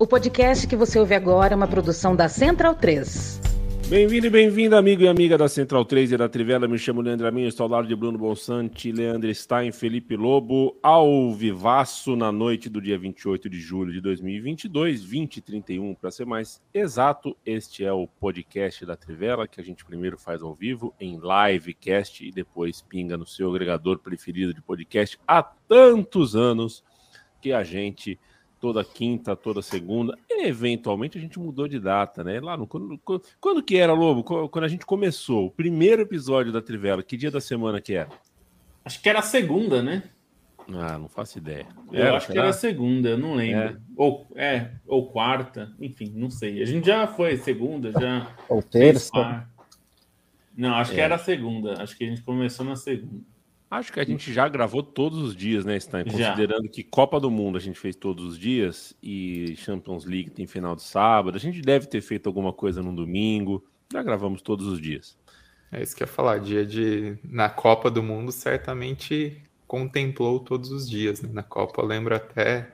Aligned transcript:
O 0.00 0.06
podcast 0.06 0.64
que 0.68 0.76
você 0.76 0.96
ouve 0.96 1.12
agora 1.12 1.54
é 1.54 1.56
uma 1.56 1.66
produção 1.66 2.14
da 2.14 2.28
Central 2.28 2.72
3. 2.72 3.40
Bem-vindo 3.88 4.28
e 4.28 4.30
bem-vindo, 4.30 4.76
amigo 4.76 5.02
e 5.02 5.08
amiga 5.08 5.36
da 5.36 5.48
Central 5.48 5.84
3 5.84 6.12
e 6.12 6.16
da 6.16 6.28
Trivela. 6.28 6.68
Me 6.68 6.78
chamo 6.78 7.00
Leandro 7.00 7.26
Amin, 7.26 7.48
estou 7.48 7.64
ao 7.64 7.70
lado 7.70 7.88
de 7.88 7.96
Bruno 7.96 8.16
Bonsante, 8.16 8.92
Leandro 8.92 9.34
Stein, 9.34 9.72
Felipe 9.72 10.14
Lobo, 10.14 10.78
ao 10.84 11.34
vivaço 11.34 12.14
na 12.14 12.30
noite 12.30 12.68
do 12.68 12.80
dia 12.80 12.96
28 12.96 13.50
de 13.50 13.58
julho 13.58 13.92
de 13.92 14.00
2022, 14.00 15.00
2031 15.00 15.96
para 15.96 16.12
ser 16.12 16.26
mais 16.26 16.62
exato. 16.72 17.36
Este 17.44 17.84
é 17.84 17.92
o 17.92 18.06
podcast 18.06 18.86
da 18.86 18.94
Trivela, 18.94 19.48
que 19.48 19.60
a 19.60 19.64
gente 19.64 19.84
primeiro 19.84 20.16
faz 20.16 20.42
ao 20.42 20.54
vivo, 20.54 20.94
em 21.00 21.18
livecast, 21.18 22.24
e 22.24 22.30
depois 22.30 22.82
pinga 22.82 23.16
no 23.16 23.26
seu 23.26 23.50
agregador 23.50 23.98
preferido 23.98 24.54
de 24.54 24.62
podcast 24.62 25.18
há 25.26 25.42
tantos 25.42 26.36
anos 26.36 26.84
que 27.40 27.52
a 27.52 27.64
gente 27.64 28.16
toda 28.60 28.84
quinta, 28.84 29.36
toda 29.36 29.62
segunda. 29.62 30.16
Eventualmente 30.30 31.18
a 31.18 31.20
gente 31.20 31.38
mudou 31.38 31.68
de 31.68 31.78
data, 31.78 32.22
né? 32.22 32.40
Lá 32.40 32.56
no 32.56 32.66
quando, 32.66 33.00
quando 33.40 33.62
que 33.62 33.76
era, 33.76 33.92
Lobo? 33.92 34.22
Quando 34.48 34.64
a 34.64 34.68
gente 34.68 34.84
começou 34.84 35.46
o 35.46 35.50
primeiro 35.50 36.02
episódio 36.02 36.52
da 36.52 36.60
Trivela, 36.60 37.02
que 37.02 37.16
dia 37.16 37.30
da 37.30 37.40
semana 37.40 37.80
que 37.80 37.94
era? 37.94 38.10
Acho 38.84 39.00
que 39.00 39.08
era 39.08 39.22
segunda, 39.22 39.82
né? 39.82 40.02
Ah, 40.70 40.98
não 40.98 41.08
faço 41.08 41.38
ideia. 41.38 41.66
Eu 41.90 42.02
era, 42.02 42.16
acho 42.16 42.26
será? 42.26 42.34
que 42.34 42.38
era 42.40 42.52
segunda, 42.52 43.08
eu 43.10 43.18
não 43.18 43.34
lembro. 43.34 43.68
É. 43.68 43.76
Ou 43.96 44.26
é, 44.36 44.70
ou 44.86 45.10
quarta, 45.10 45.72
enfim, 45.80 46.12
não 46.14 46.30
sei. 46.30 46.62
A 46.62 46.66
gente 46.66 46.86
já 46.86 47.06
foi 47.06 47.38
segunda, 47.38 47.90
já. 47.92 48.34
Ou 48.48 48.62
terça. 48.62 49.46
Não, 50.54 50.74
acho 50.74 50.92
é. 50.92 50.94
que 50.96 51.00
era 51.00 51.16
segunda. 51.16 51.82
Acho 51.82 51.96
que 51.96 52.04
a 52.04 52.08
gente 52.08 52.22
começou 52.22 52.66
na 52.66 52.76
segunda. 52.76 53.24
Acho 53.70 53.92
que 53.92 54.00
a 54.00 54.04
gente 54.04 54.32
já 54.32 54.48
gravou 54.48 54.82
todos 54.82 55.18
os 55.18 55.36
dias, 55.36 55.64
né, 55.64 55.78
Stein? 55.78 56.04
Considerando 56.04 56.64
já. 56.64 56.72
que 56.72 56.82
Copa 56.82 57.20
do 57.20 57.30
Mundo 57.30 57.58
a 57.58 57.60
gente 57.60 57.78
fez 57.78 57.94
todos 57.94 58.24
os 58.24 58.38
dias 58.38 58.96
e 59.02 59.54
Champions 59.56 60.06
League 60.06 60.30
tem 60.30 60.46
final 60.46 60.74
de 60.74 60.82
sábado, 60.82 61.36
a 61.36 61.40
gente 61.40 61.60
deve 61.60 61.86
ter 61.86 62.00
feito 62.00 62.26
alguma 62.28 62.52
coisa 62.52 62.82
no 62.82 62.94
domingo. 62.94 63.62
Já 63.92 64.02
gravamos 64.02 64.40
todos 64.40 64.66
os 64.66 64.80
dias. 64.80 65.18
É 65.70 65.82
isso 65.82 65.94
que 65.94 66.02
eu 66.02 66.06
ia 66.06 66.12
falar. 66.12 66.38
Dia 66.38 66.64
de. 66.64 67.18
Na 67.22 67.48
Copa 67.48 67.90
do 67.90 68.02
Mundo, 68.02 68.32
certamente 68.32 69.42
contemplou 69.66 70.40
todos 70.40 70.70
os 70.70 70.88
dias. 70.88 71.20
Né? 71.20 71.28
Na 71.32 71.42
Copa, 71.42 71.82
eu 71.82 71.86
lembro 71.86 72.14
até 72.14 72.72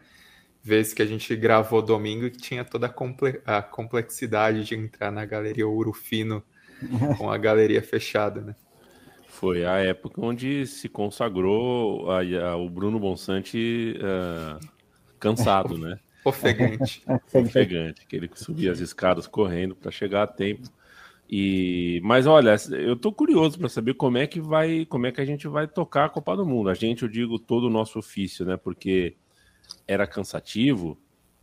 vezes 0.63 0.95
que 0.95 1.03
a 1.03 1.07
gente 1.07 1.35
gravou 1.37 1.83
domingo 1.83 2.31
que 2.31 2.39
tinha 2.39 2.65
toda 2.65 2.87
a, 2.87 2.89
comple... 2.89 3.41
a 3.45 3.61
complexidade 3.61 4.65
de 4.65 4.75
entrar 4.75 5.11
na 5.11 5.25
galeria 5.25 5.67
Ouro 5.67 5.93
Fino 5.93 6.43
com 7.19 7.31
a 7.31 7.37
galeria 7.37 7.83
fechada, 7.83 8.41
né? 8.41 8.55
Foi 9.35 9.65
a 9.65 9.79
época 9.79 10.21
onde 10.25 10.65
se 10.65 10.89
consagrou 10.89 12.09
a, 12.09 12.21
a, 12.21 12.57
o 12.57 12.71
Bruno 12.71 13.01
Bonsante 13.01 13.97
uh, 13.99 14.65
cansado, 15.19 15.77
né? 15.77 15.99
Ofegante. 16.25 17.03
Ofegante, 17.35 18.07
que 18.07 18.17
ele 18.17 18.31
subia 18.35 18.71
as 18.71 18.79
escadas 18.79 19.27
correndo 19.27 19.75
para 19.75 19.91
chegar 19.91 20.23
a 20.23 20.27
tempo. 20.27 20.71
E, 21.29 22.01
mas 22.05 22.27
olha, 22.27 22.55
eu 22.71 22.95
tô 22.97 23.13
curioso 23.13 23.59
para 23.59 23.69
saber 23.69 23.95
como 23.95 24.19
é 24.19 24.27
que 24.27 24.41
vai, 24.41 24.87
como 24.87 25.07
é 25.07 25.13
que 25.13 25.21
a 25.21 25.25
gente 25.25 25.49
vai 25.49 25.67
tocar 25.67 26.05
a 26.05 26.09
Copa 26.09 26.37
do 26.37 26.47
Mundo. 26.47 26.71
A 26.71 26.75
gente, 26.75 27.03
eu 27.03 27.09
digo, 27.09 27.37
todo 27.37 27.65
o 27.65 27.71
nosso 27.71 27.99
ofício, 27.99 28.47
né? 28.47 28.57
Porque 28.57 29.17
era 29.87 30.07
cansativo, 30.07 30.97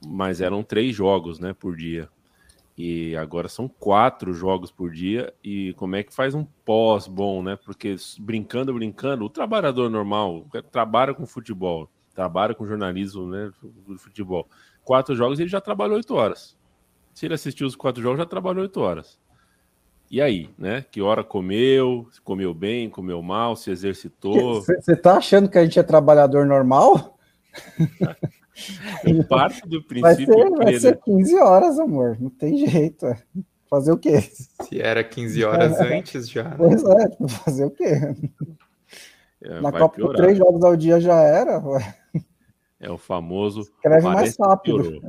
mas 0.07 0.39
eram 0.39 0.63
três 0.63 0.95
jogos, 0.95 1.39
né, 1.39 1.53
por 1.53 1.75
dia. 1.75 2.07
E 2.77 3.15
agora 3.15 3.47
são 3.47 3.67
quatro 3.67 4.33
jogos 4.33 4.71
por 4.71 4.91
dia. 4.91 5.33
E 5.43 5.73
como 5.73 5.95
é 5.95 6.03
que 6.03 6.13
faz 6.13 6.33
um 6.33 6.45
pós 6.65 7.07
bom, 7.07 7.43
né? 7.43 7.57
Porque 7.63 7.95
brincando, 8.19 8.73
brincando, 8.73 9.25
o 9.25 9.29
trabalhador 9.29 9.89
normal 9.89 10.45
trabalha 10.71 11.13
com 11.13 11.25
futebol, 11.25 11.89
trabalha 12.13 12.55
com 12.55 12.65
jornalismo, 12.65 13.27
né? 13.27 13.51
Do 13.87 13.97
futebol. 13.97 14.47
Quatro 14.83 15.15
jogos 15.15 15.39
ele 15.39 15.49
já 15.49 15.61
trabalhou 15.61 15.97
oito 15.97 16.15
horas. 16.15 16.57
Se 17.13 17.25
ele 17.25 17.33
assistiu 17.33 17.67
os 17.67 17.75
quatro 17.75 18.01
jogos, 18.01 18.17
já 18.17 18.25
trabalhou 18.25 18.63
oito 18.63 18.79
horas. 18.79 19.19
E 20.09 20.21
aí, 20.21 20.49
né? 20.57 20.83
Que 20.91 21.01
hora 21.01 21.23
comeu, 21.23 22.07
comeu 22.23 22.53
bem, 22.53 22.89
comeu 22.89 23.21
mal, 23.21 23.55
se 23.55 23.71
exercitou. 23.71 24.61
Você 24.61 24.95
tá 24.95 25.17
achando 25.17 25.49
que 25.49 25.57
a 25.57 25.63
gente 25.63 25.79
é 25.79 25.83
trabalhador 25.83 26.45
normal? 26.45 27.17
Eu 29.05 29.23
parto 29.23 29.67
do 29.67 29.83
princípio. 29.83 30.27
Vai 30.27 30.45
ser, 30.45 30.63
vai 30.63 30.79
ser 30.79 31.01
15 31.01 31.35
horas, 31.39 31.79
amor. 31.79 32.17
Não 32.19 32.29
tem 32.29 32.57
jeito. 32.67 33.05
É. 33.05 33.17
Fazer 33.69 33.91
o 33.93 33.97
quê? 33.97 34.19
Se 34.19 34.81
era 34.81 35.03
15 35.03 35.43
horas 35.45 35.79
é. 35.79 35.97
antes 35.97 36.29
já. 36.29 36.43
Né? 36.43 36.55
Pois 36.57 36.83
é, 36.83 37.09
tipo, 37.09 37.27
fazer 37.29 37.65
o 37.65 37.71
quê? 37.71 38.15
É, 39.43 39.61
Na 39.61 39.71
Copa, 39.71 39.95
piorar. 39.95 40.17
três 40.17 40.37
jogos 40.37 40.63
ao 40.63 40.75
dia 40.75 40.99
já 40.99 41.15
era. 41.15 41.57
Ué. 41.59 41.97
É 42.79 42.91
o 42.91 42.97
famoso. 42.97 43.61
Escreve 43.61 44.03
mais 44.03 44.37
rápido. 44.37 45.01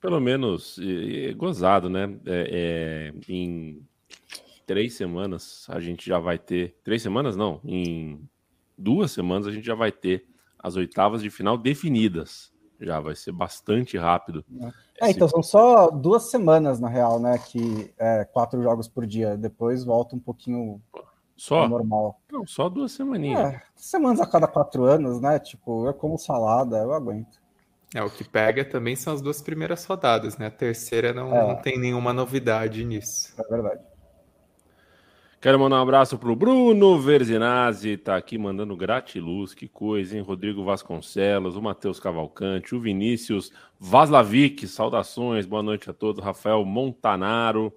Pelo 0.00 0.20
menos 0.20 0.78
é, 0.82 1.32
gozado, 1.32 1.88
né? 1.88 2.18
É, 2.26 3.12
é, 3.12 3.32
em 3.32 3.82
três 4.66 4.94
semanas 4.94 5.66
a 5.68 5.80
gente 5.80 6.06
já 6.06 6.18
vai 6.18 6.38
ter. 6.38 6.76
Três 6.84 7.00
semanas 7.00 7.36
não, 7.36 7.60
em 7.64 8.20
duas 8.76 9.10
semanas 9.12 9.46
a 9.46 9.50
gente 9.50 9.66
já 9.66 9.74
vai 9.74 9.90
ter 9.90 10.27
as 10.58 10.76
oitavas 10.76 11.22
de 11.22 11.30
final 11.30 11.56
definidas. 11.56 12.52
Já 12.80 13.00
vai 13.00 13.16
ser 13.16 13.32
bastante 13.32 13.98
rápido. 13.98 14.44
É, 15.00 15.10
então 15.10 15.28
são 15.28 15.42
só 15.42 15.90
duas 15.90 16.30
semanas, 16.30 16.78
na 16.78 16.88
real, 16.88 17.18
né? 17.18 17.36
Que 17.36 17.92
é 17.98 18.24
quatro 18.24 18.62
jogos 18.62 18.86
por 18.86 19.04
dia. 19.04 19.36
Depois 19.36 19.84
volta 19.84 20.14
um 20.14 20.20
pouquinho 20.20 20.80
só? 21.36 21.68
normal. 21.68 22.20
Não, 22.30 22.46
só 22.46 22.68
duas 22.68 22.92
semaninhas. 22.92 23.54
É, 23.54 23.62
semanas 23.74 24.20
a 24.20 24.26
cada 24.26 24.46
quatro 24.46 24.84
anos, 24.84 25.20
né? 25.20 25.40
Tipo, 25.40 25.86
eu 25.86 25.94
como 25.94 26.16
salada, 26.18 26.78
eu 26.78 26.92
aguento. 26.92 27.40
É, 27.94 28.02
o 28.02 28.10
que 28.10 28.22
pega 28.22 28.64
também 28.64 28.94
são 28.94 29.14
as 29.14 29.22
duas 29.22 29.40
primeiras 29.40 29.84
rodadas, 29.84 30.36
né? 30.36 30.46
A 30.46 30.50
terceira 30.50 31.12
não, 31.12 31.34
é. 31.34 31.48
não 31.48 31.56
tem 31.56 31.78
nenhuma 31.78 32.12
novidade 32.12 32.84
nisso. 32.84 33.34
É 33.38 33.42
verdade. 33.48 33.80
Quero 35.40 35.56
mandar 35.56 35.76
um 35.76 35.82
abraço 35.82 36.18
pro 36.18 36.34
Bruno 36.34 36.98
Verzinazzi, 36.98 37.96
tá 37.96 38.16
aqui 38.16 38.36
mandando 38.36 38.76
gratiluz, 38.76 39.54
que 39.54 39.68
coisa, 39.68 40.16
hein? 40.16 40.22
Rodrigo 40.22 40.64
Vasconcelos, 40.64 41.54
o 41.54 41.62
Matheus 41.62 42.00
Cavalcante, 42.00 42.74
o 42.74 42.80
Vinícius 42.80 43.52
Vaslavic, 43.78 44.66
saudações, 44.66 45.46
boa 45.46 45.62
noite 45.62 45.88
a 45.88 45.92
todos, 45.92 46.24
Rafael 46.24 46.64
Montanaro, 46.64 47.72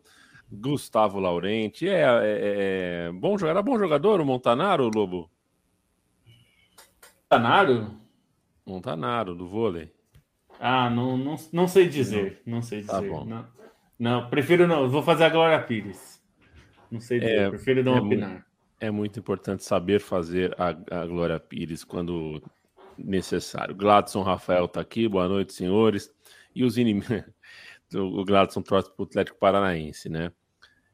Gustavo 0.52 1.20
Laurenti, 1.20 1.88
é, 1.88 2.02
é, 2.02 3.08
é 3.10 3.12
bom 3.14 3.36
era 3.46 3.62
bom 3.62 3.78
jogador 3.78 4.20
o 4.20 4.26
Montanaro, 4.26 4.90
Lobo? 4.90 5.30
Montanaro? 7.32 7.92
Montanaro, 8.66 9.36
do 9.36 9.48
vôlei. 9.48 9.94
Ah, 10.60 10.90
não, 10.90 11.16
não, 11.16 11.36
não 11.54 11.68
sei 11.68 11.88
dizer, 11.88 12.42
não, 12.44 12.56
não 12.56 12.62
sei 12.64 12.84
tá 12.84 13.00
dizer. 13.00 13.12
Tá 13.12 13.18
bom. 13.20 13.24
Não, 13.24 13.46
não, 14.00 14.30
prefiro 14.32 14.68
não, 14.68 14.90
vou 14.90 15.04
fazer 15.04 15.26
a 15.26 15.30
Glória 15.30 15.62
Pires. 15.62 16.11
Não 16.92 17.00
sei 17.00 17.20
dizer, 17.20 17.40
é, 17.40 17.50
prefiro 17.50 17.84
não 17.84 17.96
é 17.96 18.02
opinar. 18.02 18.30
Muito, 18.30 18.46
é 18.80 18.92
muito 18.92 19.20
importante 19.20 19.64
saber 19.64 20.02
fazer 20.02 20.54
a, 20.60 20.70
a 21.02 21.06
Glória 21.06 21.40
Pires 21.40 21.84
quando 21.84 22.44
necessário. 22.98 23.74
Gladson 23.74 24.22
Rafael 24.22 24.66
está 24.66 24.82
aqui, 24.82 25.08
boa 25.08 25.28
noite, 25.28 25.54
senhores. 25.54 26.12
E 26.54 26.64
os 26.64 26.78
inimigos. 26.78 27.08
o 27.96 28.26
Gladson 28.26 28.62
trouxe 28.62 28.92
para 28.94 29.04
o 29.04 29.06
Atlético 29.06 29.40
Paranaense, 29.40 30.10
né? 30.10 30.32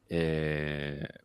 É... 0.08 1.20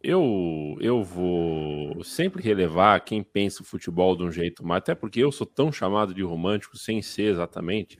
Eu, 0.00 0.76
eu 0.80 1.02
vou 1.02 2.04
sempre 2.04 2.40
relevar 2.40 3.00
quem 3.00 3.22
pensa 3.22 3.62
o 3.62 3.66
futebol 3.66 4.16
de 4.16 4.22
um 4.22 4.30
jeito, 4.30 4.64
mas 4.64 4.78
até 4.78 4.94
porque 4.94 5.18
eu 5.18 5.32
sou 5.32 5.46
tão 5.46 5.72
chamado 5.72 6.14
de 6.14 6.22
romântico 6.22 6.76
sem 6.76 7.02
ser 7.02 7.32
exatamente. 7.32 7.98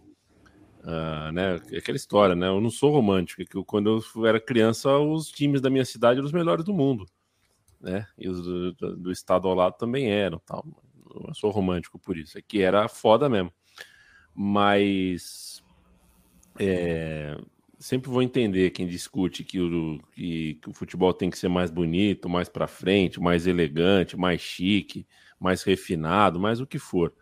Uh, 0.88 1.30
né, 1.32 1.56
aquela 1.76 1.96
história, 1.96 2.34
né? 2.34 2.48
Eu 2.48 2.62
não 2.62 2.70
sou 2.70 2.90
romântico, 2.90 3.44
que 3.44 3.54
eu, 3.54 3.62
quando 3.62 4.02
eu 4.16 4.26
era 4.26 4.40
criança, 4.40 4.96
os 4.96 5.28
times 5.28 5.60
da 5.60 5.68
minha 5.68 5.84
cidade 5.84 6.16
eram 6.16 6.26
os 6.26 6.32
melhores 6.32 6.64
do 6.64 6.72
mundo, 6.72 7.04
né? 7.78 8.06
E 8.16 8.26
os 8.26 8.42
do, 8.42 8.72
do, 8.72 8.96
do 8.96 9.12
estado 9.12 9.46
ao 9.46 9.54
lado 9.54 9.76
também 9.76 10.10
eram, 10.10 10.38
tal. 10.46 10.64
Eu 11.26 11.34
sou 11.34 11.50
romântico 11.50 11.98
por 11.98 12.16
isso, 12.16 12.38
é 12.38 12.40
que 12.40 12.62
era 12.62 12.88
foda 12.88 13.28
mesmo. 13.28 13.52
Mas 14.34 15.62
é, 16.58 17.36
sempre 17.78 18.10
vou 18.10 18.22
entender 18.22 18.70
quem 18.70 18.86
discute 18.86 19.44
que 19.44 19.60
o, 19.60 20.00
que, 20.14 20.54
que 20.54 20.70
o 20.70 20.72
futebol 20.72 21.12
tem 21.12 21.28
que 21.28 21.38
ser 21.38 21.48
mais 21.48 21.70
bonito, 21.70 22.30
mais 22.30 22.48
para 22.48 22.66
frente, 22.66 23.20
mais 23.20 23.46
elegante, 23.46 24.16
mais 24.16 24.40
chique, 24.40 25.06
mais 25.38 25.62
refinado, 25.62 26.40
mais 26.40 26.62
o 26.62 26.66
que 26.66 26.78
for. 26.78 27.12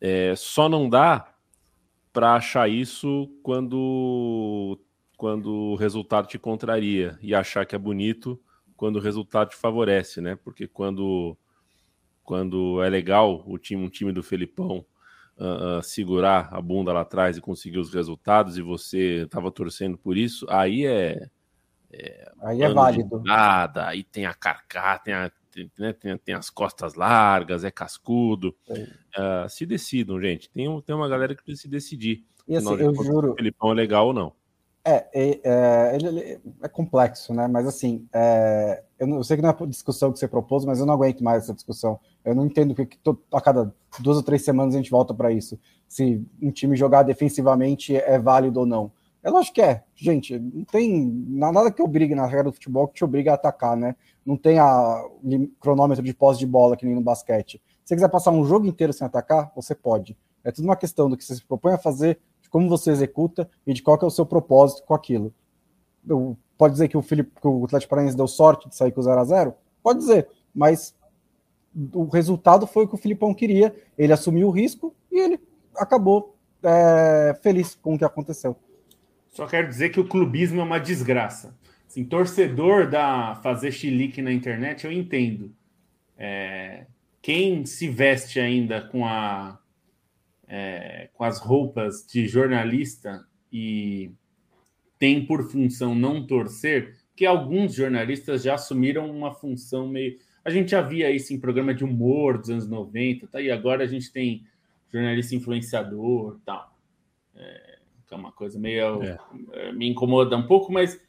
É, 0.00 0.36
só 0.36 0.68
não 0.68 0.88
dá 0.88 1.31
para 2.12 2.34
achar 2.34 2.68
isso 2.68 3.28
quando 3.42 4.78
quando 5.16 5.52
o 5.52 5.76
resultado 5.76 6.26
te 6.26 6.38
contraria 6.38 7.16
e 7.22 7.32
achar 7.34 7.64
que 7.64 7.76
é 7.76 7.78
bonito 7.78 8.40
quando 8.76 8.96
o 8.96 9.00
resultado 9.00 9.50
te 9.50 9.56
favorece, 9.56 10.20
né? 10.20 10.36
Porque 10.36 10.66
quando 10.66 11.36
quando 12.24 12.82
é 12.82 12.88
legal 12.88 13.42
o 13.46 13.56
time 13.58 13.84
um 13.84 13.88
time 13.88 14.12
do 14.12 14.22
Felipão 14.22 14.84
uh, 15.38 15.78
uh, 15.78 15.82
segurar 15.82 16.48
a 16.52 16.60
bunda 16.60 16.92
lá 16.92 17.02
atrás 17.02 17.36
e 17.36 17.40
conseguir 17.40 17.78
os 17.78 17.92
resultados 17.94 18.58
e 18.58 18.62
você 18.62 19.22
estava 19.22 19.50
torcendo 19.50 19.96
por 19.96 20.16
isso, 20.16 20.46
aí 20.48 20.84
é, 20.84 21.28
é 21.92 22.32
aí 22.40 22.62
é 22.62 22.68
válido. 22.72 23.22
Nada, 23.24 23.86
aí 23.86 24.02
tem 24.02 24.26
a 24.26 24.34
carcá, 24.34 24.98
tem 24.98 25.14
a 25.14 25.30
tem, 25.52 25.70
né, 25.78 25.92
tem, 25.92 26.16
tem, 26.16 26.34
as 26.34 26.48
costas 26.48 26.94
largas, 26.94 27.64
é 27.64 27.70
cascudo. 27.70 28.54
Uh, 28.68 29.48
se 29.48 29.66
decidam, 29.66 30.20
gente. 30.20 30.50
Tem, 30.50 30.80
tem 30.80 30.94
uma 30.94 31.08
galera 31.08 31.34
que 31.34 31.42
precisa 31.42 31.62
se 31.62 31.68
decidir. 31.68 32.24
E 32.48 32.56
assim, 32.56 32.74
eu 32.74 32.92
contas, 32.92 33.06
juro. 33.06 33.32
O 33.32 33.36
Filipão 33.36 33.72
é 33.72 33.74
legal 33.74 34.06
ou 34.08 34.12
não. 34.12 34.32
É, 34.84 35.06
é, 35.14 35.40
é 35.44 35.94
ele, 35.94 36.08
ele, 36.08 36.40
é 36.60 36.68
complexo, 36.68 37.32
né? 37.32 37.46
Mas 37.46 37.66
assim, 37.66 38.06
é, 38.12 38.82
eu, 38.98 39.06
não, 39.06 39.18
eu, 39.18 39.24
sei 39.24 39.36
que 39.36 39.42
não 39.42 39.50
é 39.50 39.56
a 39.58 39.66
discussão 39.66 40.10
que 40.10 40.18
você 40.18 40.26
propôs, 40.26 40.64
mas 40.64 40.80
eu 40.80 40.86
não 40.86 40.94
aguento 40.94 41.22
mais 41.22 41.44
essa 41.44 41.54
discussão. 41.54 42.00
Eu 42.24 42.34
não 42.34 42.46
entendo 42.46 42.74
que, 42.74 42.86
que 42.86 42.98
a 43.32 43.40
cada 43.40 43.72
duas 44.00 44.16
ou 44.16 44.22
três 44.22 44.44
semanas 44.44 44.74
a 44.74 44.78
gente 44.78 44.90
volta 44.90 45.14
para 45.14 45.30
isso. 45.30 45.58
Se 45.86 46.24
um 46.40 46.50
time 46.50 46.74
jogar 46.74 47.02
defensivamente 47.02 47.94
é 47.94 48.18
válido 48.18 48.60
ou 48.60 48.66
não. 48.66 48.90
É 49.22 49.30
lógico 49.30 49.54
que 49.54 49.62
é, 49.62 49.84
gente. 49.94 50.38
Não 50.38 50.64
tem 50.64 51.06
nada 51.28 51.70
que 51.70 51.82
obrigue 51.82 52.14
na 52.14 52.26
regra 52.26 52.44
do 52.44 52.52
futebol 52.52 52.88
que 52.88 52.94
te 52.94 53.04
obriga 53.04 53.30
a 53.30 53.34
atacar, 53.34 53.76
né? 53.76 53.94
Não 54.26 54.36
tem 54.36 54.58
a 54.58 55.04
cronômetro 55.60 56.04
de 56.04 56.12
posse 56.12 56.40
de 56.40 56.46
bola 56.46 56.76
que 56.76 56.84
nem 56.84 56.94
no 56.94 57.00
basquete. 57.00 57.62
Se 57.84 57.88
você 57.88 57.94
quiser 57.94 58.08
passar 58.08 58.32
um 58.32 58.44
jogo 58.44 58.66
inteiro 58.66 58.92
sem 58.92 59.06
atacar, 59.06 59.52
você 59.54 59.74
pode. 59.74 60.16
É 60.42 60.50
tudo 60.50 60.64
uma 60.64 60.76
questão 60.76 61.08
do 61.08 61.16
que 61.16 61.24
você 61.24 61.36
se 61.36 61.44
propõe 61.44 61.72
a 61.72 61.78
fazer 61.78 62.18
como 62.50 62.68
você 62.68 62.90
executa 62.90 63.48
e 63.66 63.72
de 63.72 63.82
qual 63.82 63.98
é 64.00 64.04
o 64.04 64.10
seu 64.10 64.26
propósito 64.26 64.82
com 64.84 64.92
aquilo. 64.92 65.32
Eu, 66.06 66.36
pode 66.58 66.74
dizer 66.74 66.88
que 66.88 66.96
o, 66.96 67.02
Felipe, 67.02 67.32
que 67.40 67.46
o 67.46 67.64
Atlético 67.64 67.90
Paranaense 67.90 68.16
deu 68.16 68.28
sorte 68.28 68.68
de 68.68 68.76
sair 68.76 68.92
com 68.92 69.00
0 69.00 69.18
a 69.18 69.24
0 69.24 69.54
Pode 69.82 70.00
dizer, 70.00 70.28
mas 70.54 70.94
o 71.94 72.04
resultado 72.04 72.66
foi 72.66 72.84
o 72.84 72.88
que 72.88 72.94
o 72.94 72.98
Filipão 72.98 73.32
queria. 73.32 73.74
Ele 73.96 74.12
assumiu 74.12 74.48
o 74.48 74.50
risco 74.50 74.94
e 75.10 75.18
ele 75.18 75.40
acabou 75.74 76.36
é, 76.62 77.34
feliz 77.42 77.74
com 77.74 77.94
o 77.94 77.98
que 77.98 78.04
aconteceu. 78.04 78.54
Só 79.32 79.46
quero 79.46 79.66
dizer 79.66 79.88
que 79.88 79.98
o 79.98 80.06
clubismo 80.06 80.60
é 80.60 80.64
uma 80.64 80.78
desgraça. 80.78 81.56
Assim, 81.88 82.04
torcedor 82.04 82.88
da 82.88 83.34
fazer 83.36 83.72
chilique 83.72 84.22
na 84.22 84.32
internet, 84.32 84.84
eu 84.84 84.92
entendo. 84.92 85.52
É, 86.16 86.86
quem 87.20 87.64
se 87.64 87.88
veste 87.88 88.38
ainda 88.38 88.82
com 88.82 89.06
a 89.06 89.58
é, 90.46 91.08
com 91.14 91.24
as 91.24 91.40
roupas 91.40 92.06
de 92.06 92.28
jornalista 92.28 93.26
e 93.50 94.12
tem 94.98 95.24
por 95.24 95.50
função 95.50 95.94
não 95.94 96.26
torcer, 96.26 96.94
que 97.16 97.24
alguns 97.24 97.74
jornalistas 97.74 98.42
já 98.42 98.54
assumiram 98.54 99.10
uma 99.10 99.32
função 99.32 99.88
meio. 99.88 100.18
A 100.44 100.50
gente 100.50 100.72
já 100.72 100.82
via 100.82 101.10
isso 101.10 101.32
em 101.32 101.40
programa 101.40 101.72
de 101.72 101.84
humor 101.84 102.36
dos 102.36 102.50
anos 102.50 102.68
90, 102.68 103.26
tá? 103.28 103.40
E 103.40 103.50
agora 103.50 103.82
a 103.82 103.86
gente 103.86 104.12
tem 104.12 104.46
jornalista 104.92 105.34
influenciador 105.34 106.38
tal. 106.44 106.76
É, 107.34 107.71
é 108.12 108.16
uma 108.16 108.32
coisa 108.32 108.58
meio. 108.58 109.02
É. 109.02 109.18
é 109.52 109.72
me 109.72 109.88
incomoda 109.88 110.36
um 110.36 110.46
pouco, 110.46 110.72
mas. 110.72 111.00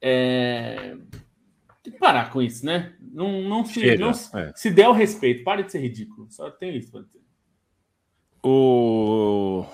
É, 0.00 0.96
tem 1.82 1.92
que 1.92 1.98
parar 1.98 2.30
com 2.30 2.42
isso, 2.42 2.66
né? 2.66 2.94
Não, 3.00 3.42
não, 3.42 3.64
se, 3.64 3.96
não 3.96 4.10
é. 4.10 4.52
se 4.54 4.70
der 4.70 4.88
o 4.88 4.92
respeito, 4.92 5.44
pare 5.44 5.62
de 5.62 5.70
ser 5.70 5.78
ridículo. 5.78 6.26
Só 6.30 6.50
tem 6.50 6.76
isso 6.76 7.02
dizer. 7.02 7.20
O... 8.42 9.64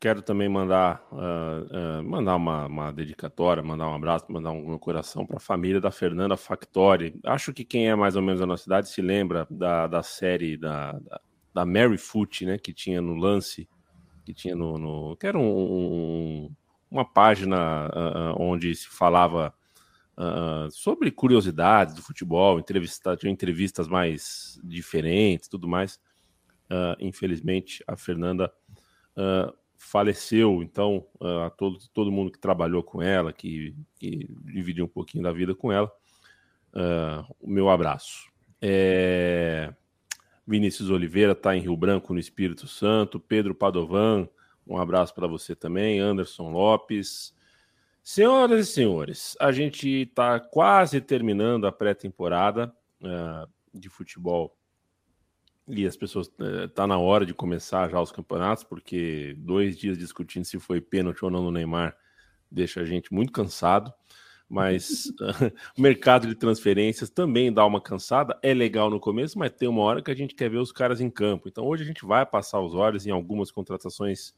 Quero 0.00 0.22
também 0.22 0.48
mandar, 0.48 1.04
uh, 1.10 2.00
uh, 2.00 2.04
mandar 2.04 2.36
uma, 2.36 2.66
uma, 2.66 2.92
dedicatória, 2.92 3.62
mandar 3.62 3.88
um 3.88 3.94
abraço, 3.94 4.26
mandar 4.28 4.52
um 4.52 4.68
meu 4.68 4.78
coração 4.78 5.26
para 5.26 5.38
a 5.38 5.40
família 5.40 5.80
da 5.80 5.90
Fernanda 5.90 6.36
Factori. 6.36 7.18
Acho 7.24 7.52
que 7.52 7.64
quem 7.64 7.88
é 7.88 7.96
mais 7.96 8.14
ou 8.14 8.22
menos 8.22 8.38
da 8.38 8.46
nossa 8.46 8.62
cidade 8.62 8.88
se 8.88 9.02
lembra 9.02 9.44
da, 9.50 9.88
da 9.88 10.02
série 10.04 10.56
da, 10.56 10.92
da, 10.92 11.20
da 11.52 11.66
Mary 11.66 11.98
Foot, 11.98 12.46
né, 12.46 12.58
que 12.58 12.72
tinha 12.72 13.00
no 13.02 13.14
lance, 13.16 13.68
que 14.28 14.34
tinha 14.34 14.54
no, 14.54 14.76
no 14.76 15.16
que 15.16 15.26
era 15.26 15.38
um, 15.38 15.42
um, 15.42 16.50
uma 16.90 17.04
página 17.04 17.88
uh, 17.88 18.42
onde 18.42 18.74
se 18.74 18.86
falava 18.88 19.54
sobre 20.72 21.12
curiosidades 21.12 21.94
do 21.94 22.02
futebol, 22.02 22.58
entrevista, 22.58 23.16
tinha 23.16 23.30
entrevistas 23.30 23.86
mais 23.86 24.60
diferentes, 24.64 25.48
tudo 25.48 25.68
mais. 25.68 26.00
Uh, 26.68 26.98
infelizmente, 26.98 27.84
a 27.86 27.96
Fernanda 27.96 28.52
uh, 29.16 29.56
faleceu. 29.76 30.60
Então, 30.60 31.06
uh, 31.20 31.44
a 31.46 31.50
todo, 31.50 31.78
todo 31.94 32.10
mundo 32.10 32.32
que 32.32 32.38
trabalhou 32.40 32.82
com 32.82 33.00
ela, 33.00 33.32
que, 33.32 33.76
que 33.96 34.28
dividiu 34.44 34.86
um 34.86 34.88
pouquinho 34.88 35.22
da 35.22 35.30
vida 35.30 35.54
com 35.54 35.70
ela, 35.70 35.88
o 37.40 37.48
meu 37.48 37.70
abraço. 37.70 38.28
É... 38.60 39.72
Vinícius 40.48 40.88
Oliveira 40.88 41.32
está 41.32 41.54
em 41.54 41.60
Rio 41.60 41.76
Branco, 41.76 42.14
no 42.14 42.18
Espírito 42.18 42.66
Santo. 42.66 43.20
Pedro 43.20 43.54
Padovan, 43.54 44.26
um 44.66 44.78
abraço 44.78 45.14
para 45.14 45.26
você 45.26 45.54
também. 45.54 46.00
Anderson 46.00 46.50
Lopes. 46.50 47.36
Senhoras 48.02 48.66
e 48.66 48.72
senhores, 48.72 49.36
a 49.38 49.52
gente 49.52 49.86
está 49.86 50.40
quase 50.40 50.98
terminando 50.98 51.66
a 51.66 51.72
pré-temporada 51.72 52.74
de 53.74 53.90
futebol 53.90 54.56
e 55.68 55.86
as 55.86 55.94
pessoas 55.94 56.30
é, 56.40 56.68
tá 56.68 56.86
na 56.86 56.96
hora 56.96 57.26
de 57.26 57.34
começar 57.34 57.90
já 57.90 58.00
os 58.00 58.10
campeonatos, 58.10 58.64
porque 58.64 59.34
dois 59.36 59.76
dias 59.76 59.98
discutindo 59.98 60.46
se 60.46 60.58
foi 60.58 60.80
pênalti 60.80 61.22
ou 61.22 61.30
não 61.30 61.42
no 61.42 61.50
Neymar 61.50 61.94
deixa 62.50 62.80
a 62.80 62.84
gente 62.86 63.12
muito 63.12 63.30
cansado. 63.30 63.92
Mas 64.48 65.12
o 65.76 65.80
mercado 65.80 66.26
de 66.26 66.34
transferências 66.34 67.10
também 67.10 67.52
dá 67.52 67.66
uma 67.66 67.80
cansada. 67.80 68.38
É 68.42 68.54
legal 68.54 68.88
no 68.88 68.98
começo, 68.98 69.38
mas 69.38 69.52
tem 69.52 69.68
uma 69.68 69.82
hora 69.82 70.02
que 70.02 70.10
a 70.10 70.14
gente 70.14 70.34
quer 70.34 70.48
ver 70.48 70.58
os 70.58 70.72
caras 70.72 71.00
em 71.00 71.10
campo. 71.10 71.48
Então 71.48 71.66
hoje 71.66 71.82
a 71.82 71.86
gente 71.86 72.04
vai 72.06 72.24
passar 72.24 72.60
os 72.60 72.74
olhos 72.74 73.06
em 73.06 73.10
algumas 73.10 73.50
contratações 73.50 74.34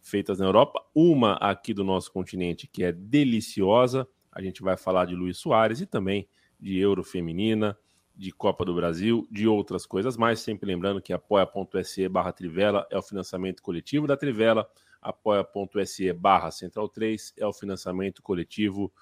feitas 0.00 0.38
na 0.38 0.46
Europa. 0.46 0.84
Uma 0.94 1.34
aqui 1.34 1.72
do 1.72 1.84
nosso 1.84 2.10
continente 2.10 2.66
que 2.66 2.82
é 2.82 2.90
deliciosa. 2.90 4.06
A 4.32 4.42
gente 4.42 4.62
vai 4.62 4.76
falar 4.76 5.04
de 5.04 5.14
Luiz 5.14 5.38
Soares 5.38 5.80
e 5.80 5.86
também 5.86 6.28
de 6.58 6.78
Euro 6.78 7.04
Feminina 7.04 7.76
de 8.14 8.30
Copa 8.30 8.64
do 8.64 8.74
Brasil, 8.74 9.26
de 9.30 9.48
outras 9.48 9.86
coisas 9.86 10.16
mais. 10.16 10.40
Sempre 10.40 10.66
lembrando 10.66 11.00
que 11.00 11.12
apoia.se 11.12 12.08
barra 12.08 12.32
Trivela 12.32 12.86
é 12.90 12.98
o 12.98 13.02
financiamento 13.02 13.62
coletivo 13.62 14.06
da 14.06 14.16
Trivela, 14.16 14.68
apoia.se 15.00 16.12
barra 16.12 16.50
Central 16.50 16.88
3 16.88 17.34
é 17.36 17.46
o 17.46 17.52
financiamento 17.52 18.22
coletivo 18.22 18.92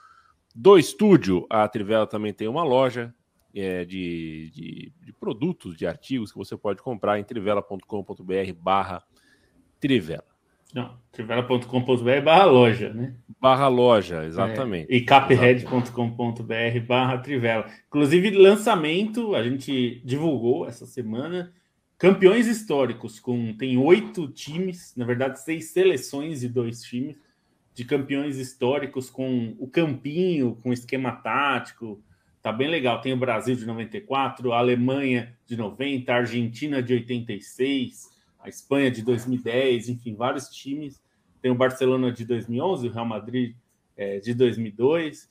do 0.55 0.79
estúdio. 0.79 1.47
A 1.49 1.67
Trivela 1.69 2.07
também 2.07 2.33
tem 2.33 2.49
uma 2.49 2.65
loja 2.65 3.15
é, 3.55 3.85
de, 3.85 4.51
de, 4.55 4.93
de, 5.05 5.13
produtos, 5.15 5.77
de 5.77 5.87
artigos 5.87 6.33
que 6.33 6.39
você 6.39 6.57
pode 6.57 6.83
comprar 6.83 7.19
em 7.19 7.25
trivela.com.br 7.25 8.53
barra 8.59 9.03
Trivela. 9.79 10.31
Não, 10.73 10.97
trivela.com.br 11.11 12.21
barra 12.23 12.45
loja, 12.45 12.93
né? 12.93 13.17
Barra 13.41 13.67
loja, 13.67 14.25
exatamente. 14.25 14.93
É, 14.93 14.97
e 14.97 15.01
caphead.com.br 15.05 16.81
barra 16.87 17.19
trivela. 17.19 17.67
Inclusive, 17.89 18.31
lançamento, 18.31 19.35
a 19.35 19.43
gente 19.43 20.01
divulgou 20.05 20.69
essa 20.69 20.87
semana, 20.87 21.53
campeões 21.99 22.47
históricos, 22.47 23.19
com 23.19 23.53
tem 23.55 23.77
oito 23.79 24.29
times, 24.29 24.95
na 24.97 25.05
verdade, 25.05 25.41
seis 25.41 25.73
seleções 25.73 26.45
e 26.45 26.49
dois 26.49 26.83
times, 26.83 27.17
de 27.75 27.85
campeões 27.85 28.37
históricos 28.37 29.09
com 29.09 29.55
o 29.59 29.69
campinho, 29.69 30.57
com 30.63 30.73
esquema 30.73 31.13
tático, 31.13 32.03
tá 32.43 32.53
bem 32.53 32.69
legal. 32.69 33.01
Tem 33.01 33.13
o 33.13 33.17
Brasil 33.17 33.55
de 33.55 33.67
94, 33.67 34.53
a 34.53 34.59
Alemanha 34.59 35.37
de 35.47 35.57
90, 35.57 36.13
a 36.13 36.17
Argentina 36.17 36.83
de 36.83 36.95
86, 36.95 38.09
a 38.41 38.49
Espanha 38.49 38.91
de 38.91 39.03
2010, 39.03 39.89
enfim, 39.89 40.15
vários 40.15 40.49
times. 40.49 41.01
Tem 41.41 41.51
o 41.51 41.55
Barcelona 41.55 42.13
de 42.13 42.25
2011, 42.25 42.89
o 42.89 42.93
Real 42.93 43.07
Madrid 43.07 43.55
é, 43.97 44.19
de 44.19 44.35
2002, 44.35 45.29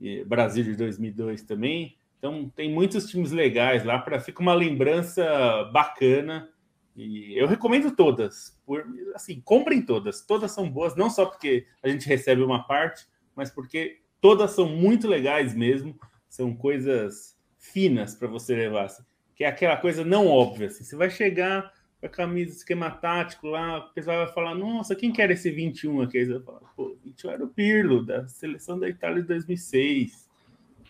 e 0.00 0.24
Brasil 0.24 0.64
de 0.64 0.76
2002 0.76 1.42
também. 1.42 1.96
Então 2.18 2.50
tem 2.54 2.72
muitos 2.72 3.06
times 3.06 3.32
legais 3.32 3.84
lá 3.84 3.98
para 3.98 4.20
fica 4.20 4.40
uma 4.40 4.54
lembrança 4.54 5.24
bacana. 5.72 6.48
E 6.96 7.36
eu 7.36 7.46
recomendo 7.46 7.94
todas. 7.94 8.58
Por, 8.64 8.84
assim, 9.14 9.40
comprem 9.40 9.82
todas. 9.82 10.22
Todas 10.22 10.52
são 10.52 10.70
boas, 10.70 10.94
não 10.96 11.10
só 11.10 11.26
porque 11.26 11.66
a 11.82 11.88
gente 11.88 12.08
recebe 12.08 12.42
uma 12.42 12.66
parte, 12.66 13.06
mas 13.34 13.50
porque 13.50 14.00
todas 14.20 14.52
são 14.52 14.68
muito 14.68 15.08
legais 15.08 15.54
mesmo. 15.54 15.98
São 16.28 16.54
coisas 16.54 17.36
finas 17.58 18.14
para 18.14 18.28
você 18.28 18.54
levar. 18.54 18.86
Assim, 18.86 19.02
que 19.34 19.44
é 19.44 19.48
aquela 19.48 19.76
coisa 19.76 20.04
não 20.04 20.28
óbvia. 20.28 20.68
Assim, 20.68 20.84
você 20.84 20.96
vai 20.96 21.10
chegar, 21.10 21.72
a 22.02 22.08
camisa, 22.08 22.56
esquema 22.56 22.90
tático 22.90 23.48
lá, 23.48 23.78
o 23.78 23.92
pessoal 23.92 24.24
vai 24.24 24.34
falar, 24.34 24.54
nossa, 24.54 24.94
quem 24.94 25.10
quer 25.10 25.30
esse 25.30 25.50
21 25.50 26.02
aqui? 26.02 26.24
Você 26.24 26.32
vai 26.34 26.42
falar, 26.42 26.60
pô, 26.76 26.96
21 27.02 27.30
era 27.30 27.44
o 27.44 27.48
Pirlo, 27.48 28.04
da 28.04 28.28
seleção 28.28 28.78
da 28.78 28.88
Itália 28.88 29.22
de 29.22 29.28
2006. 29.28 30.28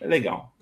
É 0.01 0.07
legal. 0.07 0.54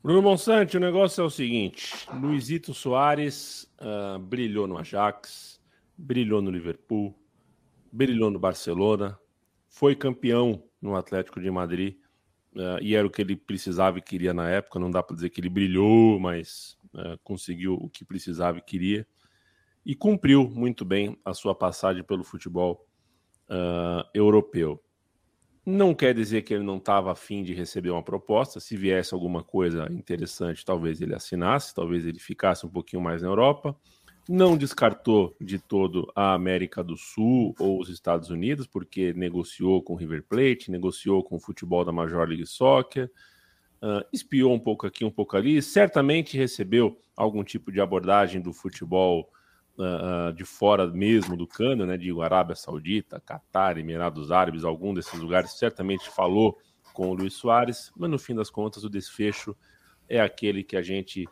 Bruno 0.00 0.22
Monsante, 0.22 0.76
o 0.76 0.80
negócio 0.80 1.22
é 1.22 1.24
o 1.24 1.30
seguinte: 1.30 1.92
Luizito 2.14 2.72
Soares 2.72 3.68
uh, 3.80 4.18
brilhou 4.18 4.66
no 4.68 4.78
Ajax, 4.78 5.60
brilhou 5.96 6.40
no 6.40 6.52
Liverpool, 6.52 7.18
brilhou 7.90 8.30
no 8.30 8.38
Barcelona, 8.38 9.18
foi 9.68 9.96
campeão 9.96 10.62
no 10.80 10.94
Atlético 10.94 11.40
de 11.40 11.50
Madrid 11.50 11.96
uh, 12.54 12.80
e 12.80 12.94
era 12.94 13.04
o 13.04 13.10
que 13.10 13.20
ele 13.20 13.34
precisava 13.34 13.98
e 13.98 14.02
queria 14.02 14.32
na 14.32 14.48
época. 14.48 14.78
Não 14.78 14.88
dá 14.88 15.02
para 15.02 15.16
dizer 15.16 15.30
que 15.30 15.40
ele 15.40 15.48
brilhou, 15.48 16.20
mas 16.20 16.78
uh, 16.94 17.18
conseguiu 17.24 17.74
o 17.74 17.90
que 17.90 18.04
precisava 18.04 18.58
e 18.58 18.62
queria 18.62 19.04
e 19.84 19.96
cumpriu 19.96 20.48
muito 20.48 20.84
bem 20.84 21.18
a 21.24 21.34
sua 21.34 21.56
passagem 21.56 22.04
pelo 22.04 22.22
futebol 22.22 22.86
europeu. 24.12 24.82
Não 25.70 25.94
quer 25.94 26.14
dizer 26.14 26.40
que 26.40 26.54
ele 26.54 26.64
não 26.64 26.78
estava 26.78 27.12
afim 27.12 27.42
de 27.42 27.52
receber 27.52 27.90
uma 27.90 28.02
proposta. 28.02 28.58
Se 28.58 28.74
viesse 28.74 29.12
alguma 29.12 29.42
coisa 29.42 29.86
interessante, 29.92 30.64
talvez 30.64 30.98
ele 31.02 31.14
assinasse, 31.14 31.74
talvez 31.74 32.06
ele 32.06 32.18
ficasse 32.18 32.64
um 32.64 32.70
pouquinho 32.70 33.02
mais 33.02 33.20
na 33.20 33.28
Europa. 33.28 33.76
não 34.26 34.56
descartou 34.56 35.36
de 35.38 35.58
todo 35.58 36.10
a 36.16 36.32
América 36.32 36.82
do 36.82 36.96
Sul 36.96 37.54
ou 37.58 37.78
os 37.78 37.90
Estados 37.90 38.30
Unidos, 38.30 38.66
porque 38.66 39.12
negociou 39.12 39.82
com 39.82 39.92
o 39.92 39.96
River 39.96 40.24
Plate, 40.26 40.70
negociou 40.70 41.22
com 41.22 41.36
o 41.36 41.40
futebol 41.40 41.84
da 41.84 41.92
Major 41.92 42.26
League 42.26 42.46
Soccer, 42.46 43.10
uh, 43.82 44.02
espiou 44.10 44.54
um 44.54 44.58
pouco 44.58 44.86
aqui, 44.86 45.04
um 45.04 45.10
pouco 45.10 45.36
ali, 45.36 45.60
certamente 45.60 46.34
recebeu 46.34 46.98
algum 47.14 47.44
tipo 47.44 47.70
de 47.70 47.78
abordagem 47.78 48.40
do 48.40 48.54
futebol 48.54 49.30
uh, 49.78 50.32
de 50.32 50.44
fora 50.44 50.86
mesmo 50.86 51.36
do 51.36 51.46
cano, 51.46 51.86
né? 51.86 51.96
De 51.96 52.10
Arábia 52.20 52.56
Saudita, 52.56 53.20
Catar, 53.20 53.78
Emirados 53.78 54.30
Árabes, 54.30 54.64
algum 54.64 54.92
desses 54.92 55.18
lugares 55.18 55.52
certamente 55.52 56.10
falou 56.10 56.58
com 56.92 57.10
o 57.10 57.14
Luiz 57.14 57.34
Soares, 57.34 57.92
mas 57.96 58.10
no 58.10 58.18
fim 58.18 58.34
das 58.34 58.50
contas 58.50 58.82
o 58.82 58.90
desfecho 58.90 59.56
é 60.08 60.20
aquele 60.20 60.64
que 60.64 60.76
a 60.76 60.82
gente 60.82 61.26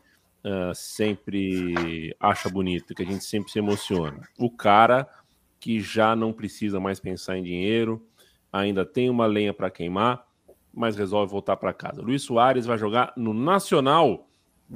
uh, 0.44 0.74
sempre 0.74 2.14
acha 2.20 2.48
bonito, 2.48 2.94
que 2.94 3.02
a 3.02 3.06
gente 3.06 3.24
sempre 3.24 3.50
se 3.50 3.58
emociona. 3.58 4.20
O 4.38 4.50
cara 4.50 5.08
que 5.58 5.80
já 5.80 6.14
não 6.14 6.32
precisa 6.32 6.78
mais 6.78 7.00
pensar 7.00 7.36
em 7.36 7.42
dinheiro, 7.42 8.06
ainda 8.52 8.84
tem 8.84 9.10
uma 9.10 9.26
lenha 9.26 9.52
para 9.52 9.70
queimar, 9.70 10.24
mas 10.72 10.94
resolve 10.94 11.32
voltar 11.32 11.56
para 11.56 11.72
casa. 11.72 12.02
Luiz 12.02 12.22
Soares 12.22 12.66
vai 12.66 12.78
jogar 12.78 13.12
no 13.16 13.32
Nacional, 13.32 14.28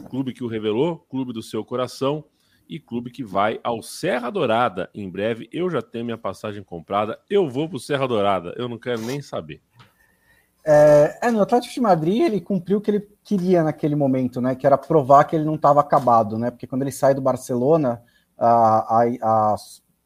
clube 0.08 0.32
que 0.32 0.42
o 0.42 0.48
revelou, 0.48 0.98
clube 0.98 1.32
do 1.32 1.42
seu 1.42 1.64
coração 1.64 2.24
e 2.70 2.78
clube 2.78 3.10
que 3.10 3.24
vai 3.24 3.58
ao 3.64 3.82
Serra 3.82 4.30
Dourada 4.30 4.88
em 4.94 5.10
breve. 5.10 5.48
Eu 5.52 5.68
já 5.68 5.82
tenho 5.82 6.04
minha 6.04 6.16
passagem 6.16 6.62
comprada, 6.62 7.18
eu 7.28 7.50
vou 7.50 7.68
para 7.68 7.76
o 7.76 7.80
Serra 7.80 8.06
Dourada, 8.06 8.54
eu 8.56 8.68
não 8.68 8.78
quero 8.78 9.02
nem 9.02 9.20
saber. 9.20 9.60
É, 10.64 11.18
é, 11.22 11.30
no 11.30 11.42
Atlético 11.42 11.74
de 11.74 11.80
Madrid 11.80 12.22
ele 12.22 12.40
cumpriu 12.40 12.78
o 12.78 12.80
que 12.80 12.92
ele 12.92 13.08
queria 13.24 13.64
naquele 13.64 13.96
momento, 13.96 14.40
né? 14.40 14.54
Que 14.54 14.66
era 14.66 14.78
provar 14.78 15.24
que 15.24 15.34
ele 15.34 15.44
não 15.44 15.56
estava 15.56 15.80
acabado, 15.80 16.38
né? 16.38 16.50
Porque 16.50 16.66
quando 16.66 16.82
ele 16.82 16.92
sai 16.92 17.12
do 17.12 17.20
Barcelona, 17.20 18.02
a, 18.38 19.02
a, 19.02 19.04
a 19.22 19.56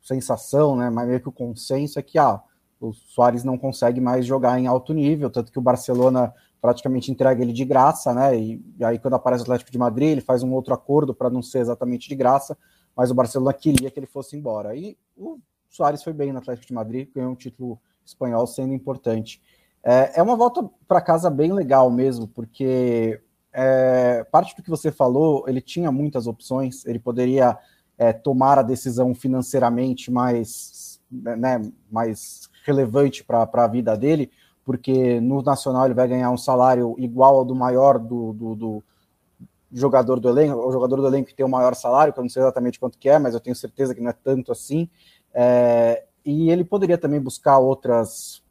sensação, 0.00 0.74
né? 0.76 0.88
Mas 0.88 1.06
meio 1.06 1.20
que 1.20 1.28
o 1.28 1.32
consenso 1.32 1.98
é 1.98 2.02
que 2.02 2.18
ah, 2.18 2.40
o 2.80 2.92
Soares 2.92 3.44
não 3.44 3.58
consegue 3.58 4.00
mais 4.00 4.24
jogar 4.24 4.58
em 4.58 4.66
alto 4.66 4.94
nível, 4.94 5.28
tanto 5.28 5.52
que 5.52 5.58
o 5.58 5.62
Barcelona 5.62 6.32
praticamente 6.64 7.12
entrega 7.12 7.42
ele 7.42 7.52
de 7.52 7.62
graça, 7.62 8.14
né? 8.14 8.34
E, 8.38 8.64
e 8.78 8.82
aí, 8.82 8.98
quando 8.98 9.12
aparece 9.12 9.42
o 9.42 9.44
Atlético 9.44 9.70
de 9.70 9.76
Madrid, 9.76 10.08
ele 10.08 10.22
faz 10.22 10.42
um 10.42 10.50
outro 10.54 10.72
acordo 10.72 11.14
para 11.14 11.28
não 11.28 11.42
ser 11.42 11.58
exatamente 11.58 12.08
de 12.08 12.14
graça, 12.14 12.56
mas 12.96 13.10
o 13.10 13.14
Barcelona 13.14 13.52
queria 13.52 13.90
que 13.90 14.00
ele 14.00 14.06
fosse 14.06 14.34
embora. 14.34 14.74
E 14.74 14.96
o 15.14 15.38
Soares 15.68 16.02
foi 16.02 16.14
bem 16.14 16.32
no 16.32 16.38
Atlético 16.38 16.66
de 16.66 16.72
Madrid, 16.72 17.10
ganhou 17.14 17.32
um 17.32 17.34
título 17.34 17.78
espanhol 18.02 18.46
sendo 18.46 18.72
importante. 18.72 19.42
É, 19.82 20.18
é 20.18 20.22
uma 20.22 20.36
volta 20.36 20.66
para 20.88 21.02
casa 21.02 21.28
bem 21.28 21.52
legal 21.52 21.90
mesmo, 21.90 22.26
porque 22.26 23.20
é, 23.52 24.24
parte 24.32 24.56
do 24.56 24.62
que 24.62 24.70
você 24.70 24.90
falou, 24.90 25.44
ele 25.46 25.60
tinha 25.60 25.92
muitas 25.92 26.26
opções, 26.26 26.86
ele 26.86 26.98
poderia 26.98 27.58
é, 27.98 28.10
tomar 28.10 28.58
a 28.58 28.62
decisão 28.62 29.14
financeiramente 29.14 30.10
mais, 30.10 30.98
né, 31.10 31.60
mais 31.92 32.48
relevante 32.64 33.22
para 33.22 33.46
a 33.52 33.68
vida 33.68 33.94
dele, 33.98 34.30
porque 34.64 35.20
no 35.20 35.42
Nacional 35.42 35.84
ele 35.84 35.94
vai 35.94 36.08
ganhar 36.08 36.30
um 36.30 36.36
salário 36.36 36.94
igual 36.98 37.36
ao 37.36 37.44
do 37.44 37.54
maior 37.54 37.98
do, 37.98 38.32
do, 38.32 38.54
do 38.54 38.84
jogador 39.72 40.20
do 40.20 40.28
elenco, 40.28 40.56
o 40.56 40.72
jogador 40.72 40.96
do 40.96 41.06
elenco 41.06 41.28
que 41.28 41.34
tem 41.34 41.44
o 41.44 41.48
maior 41.48 41.74
salário, 41.74 42.12
que 42.12 42.18
eu 42.18 42.22
não 42.22 42.30
sei 42.30 42.42
exatamente 42.42 42.78
quanto 42.78 42.98
que 42.98 43.08
é, 43.08 43.18
mas 43.18 43.34
eu 43.34 43.40
tenho 43.40 43.56
certeza 43.56 43.94
que 43.94 44.00
não 44.00 44.10
é 44.10 44.14
tanto 44.14 44.52
assim. 44.52 44.88
É, 45.32 46.04
e 46.24 46.50
ele 46.50 46.64
poderia 46.64 46.96
também 46.96 47.20
buscar 47.20 47.58
outras 47.58 48.42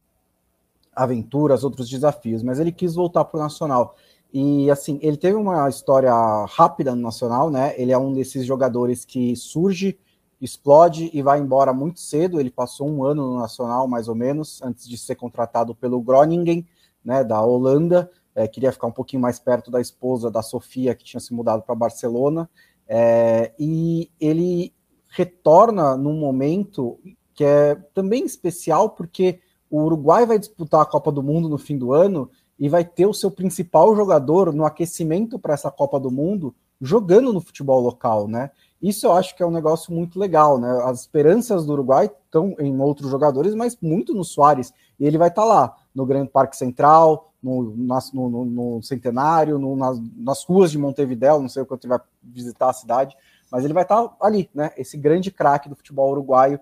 aventuras, 0.96 1.64
outros 1.64 1.90
desafios, 1.90 2.44
mas 2.44 2.60
ele 2.60 2.72
quis 2.72 2.94
voltar 2.94 3.26
para 3.26 3.40
o 3.40 3.44
Nacional. 3.44 3.96
E 4.32 4.70
assim, 4.70 5.00
ele 5.02 5.18
teve 5.18 5.36
uma 5.36 5.70
história 5.70 6.12
rápida 6.50 6.96
no 6.96 7.02
Nacional, 7.02 7.50
né? 7.50 7.74
Ele 7.78 7.92
é 7.92 7.98
um 7.98 8.14
desses 8.14 8.46
jogadores 8.46 9.06
que 9.06 9.36
surge 9.36 9.98
explode 10.42 11.10
e 11.14 11.22
vai 11.22 11.40
embora 11.40 11.74
muito 11.74 12.00
cedo. 12.00 12.40
Ele 12.40 12.50
passou 12.50 12.90
um 12.90 13.04
ano 13.04 13.34
no 13.34 13.40
Nacional, 13.40 13.88
mais 13.88 14.08
ou 14.08 14.16
menos, 14.16 14.62
antes 14.62 14.88
de 14.88 14.98
ser 14.98 15.16
contratado 15.16 15.74
pelo 15.74 16.02
Groningen, 16.02 16.66
né, 17.04 17.24
da 17.24 17.42
Holanda. 17.42 18.10
É, 18.36 18.48
queria 18.48 18.72
ficar 18.72 18.88
um 18.88 18.92
pouquinho 18.92 19.22
mais 19.22 19.40
perto 19.40 19.70
da 19.70 19.80
esposa 19.80 20.32
da 20.32 20.42
Sofia, 20.42 20.96
que 20.96 21.04
tinha 21.04 21.20
se 21.20 21.34
mudado 21.34 21.62
para 21.62 21.76
Barcelona. 21.76 22.50
É, 22.88 23.54
e 23.60 24.10
ele 24.20 24.74
retorna 25.10 25.96
num 25.96 26.18
momento 26.18 27.00
que 27.34 27.44
é 27.44 27.76
também 27.94 28.26
especial, 28.26 28.90
porque 28.90 29.40
o 29.70 29.84
Uruguai 29.84 30.26
vai 30.26 30.38
disputar 30.38 30.82
a 30.82 30.86
Copa 30.86 31.12
do 31.12 31.24
Mundo 31.24 31.50
no 31.50 31.58
fim 31.58 31.78
do 31.78 31.94
ano 31.94 32.30
e 32.60 32.70
vai 32.70 32.84
ter 32.86 33.06
o 33.06 33.14
seu 33.14 33.32
principal 33.32 33.96
jogador 33.96 34.54
no 34.54 34.66
aquecimento 34.66 35.40
para 35.40 35.54
essa 35.54 35.72
Copa 35.72 36.00
do 36.00 36.12
Mundo 36.12 36.54
jogando 36.80 37.32
no 37.32 37.42
futebol 37.42 37.80
local, 37.80 38.28
né? 38.28 38.52
Isso 38.84 39.08
eu 39.08 39.14
acho 39.14 39.34
que 39.34 39.42
é 39.42 39.46
um 39.46 39.52
negócio 39.52 39.94
muito 39.94 40.20
legal, 40.20 40.60
né? 40.60 40.70
As 40.84 41.00
esperanças 41.00 41.66
do 41.66 41.72
Uruguai 41.72 42.12
estão 42.26 42.54
em 42.60 42.78
outros 42.82 43.10
jogadores, 43.10 43.56
mas 43.56 43.78
muito 43.82 44.14
no 44.14 44.26
Soares. 44.26 44.74
E 45.00 45.06
ele 45.06 45.18
vai 45.18 45.30
estar 45.30 45.44
tá 45.44 45.48
lá, 45.48 45.76
no 45.96 46.06
Grande 46.06 46.30
Parque 46.30 46.58
Central, 46.58 47.32
no, 47.42 47.64
no, 47.64 48.30
no, 48.30 48.46
no 48.46 48.84
Centenário, 48.84 49.58
nas, 49.78 50.02
nas, 50.18 50.44
ruas 50.44 50.70
de 50.70 50.78
Montevidéu, 50.78 51.42
não 51.42 51.48
sei 51.48 51.64
o 51.64 51.66
quanto 51.66 51.86
ele 51.86 51.94
vai 51.94 52.02
visitar 52.22 52.70
a 52.70 52.74
cidade, 52.74 53.16
mas 53.50 53.64
ele 53.64 53.74
vai 53.74 53.84
estar 53.84 54.06
tá 54.06 54.16
ali, 54.20 54.50
né? 54.54 54.72
Esse 54.76 54.98
grande 54.98 55.32
craque 55.32 55.70
do 55.70 55.78
futebol 55.78 56.12
uruguaio 56.12 56.60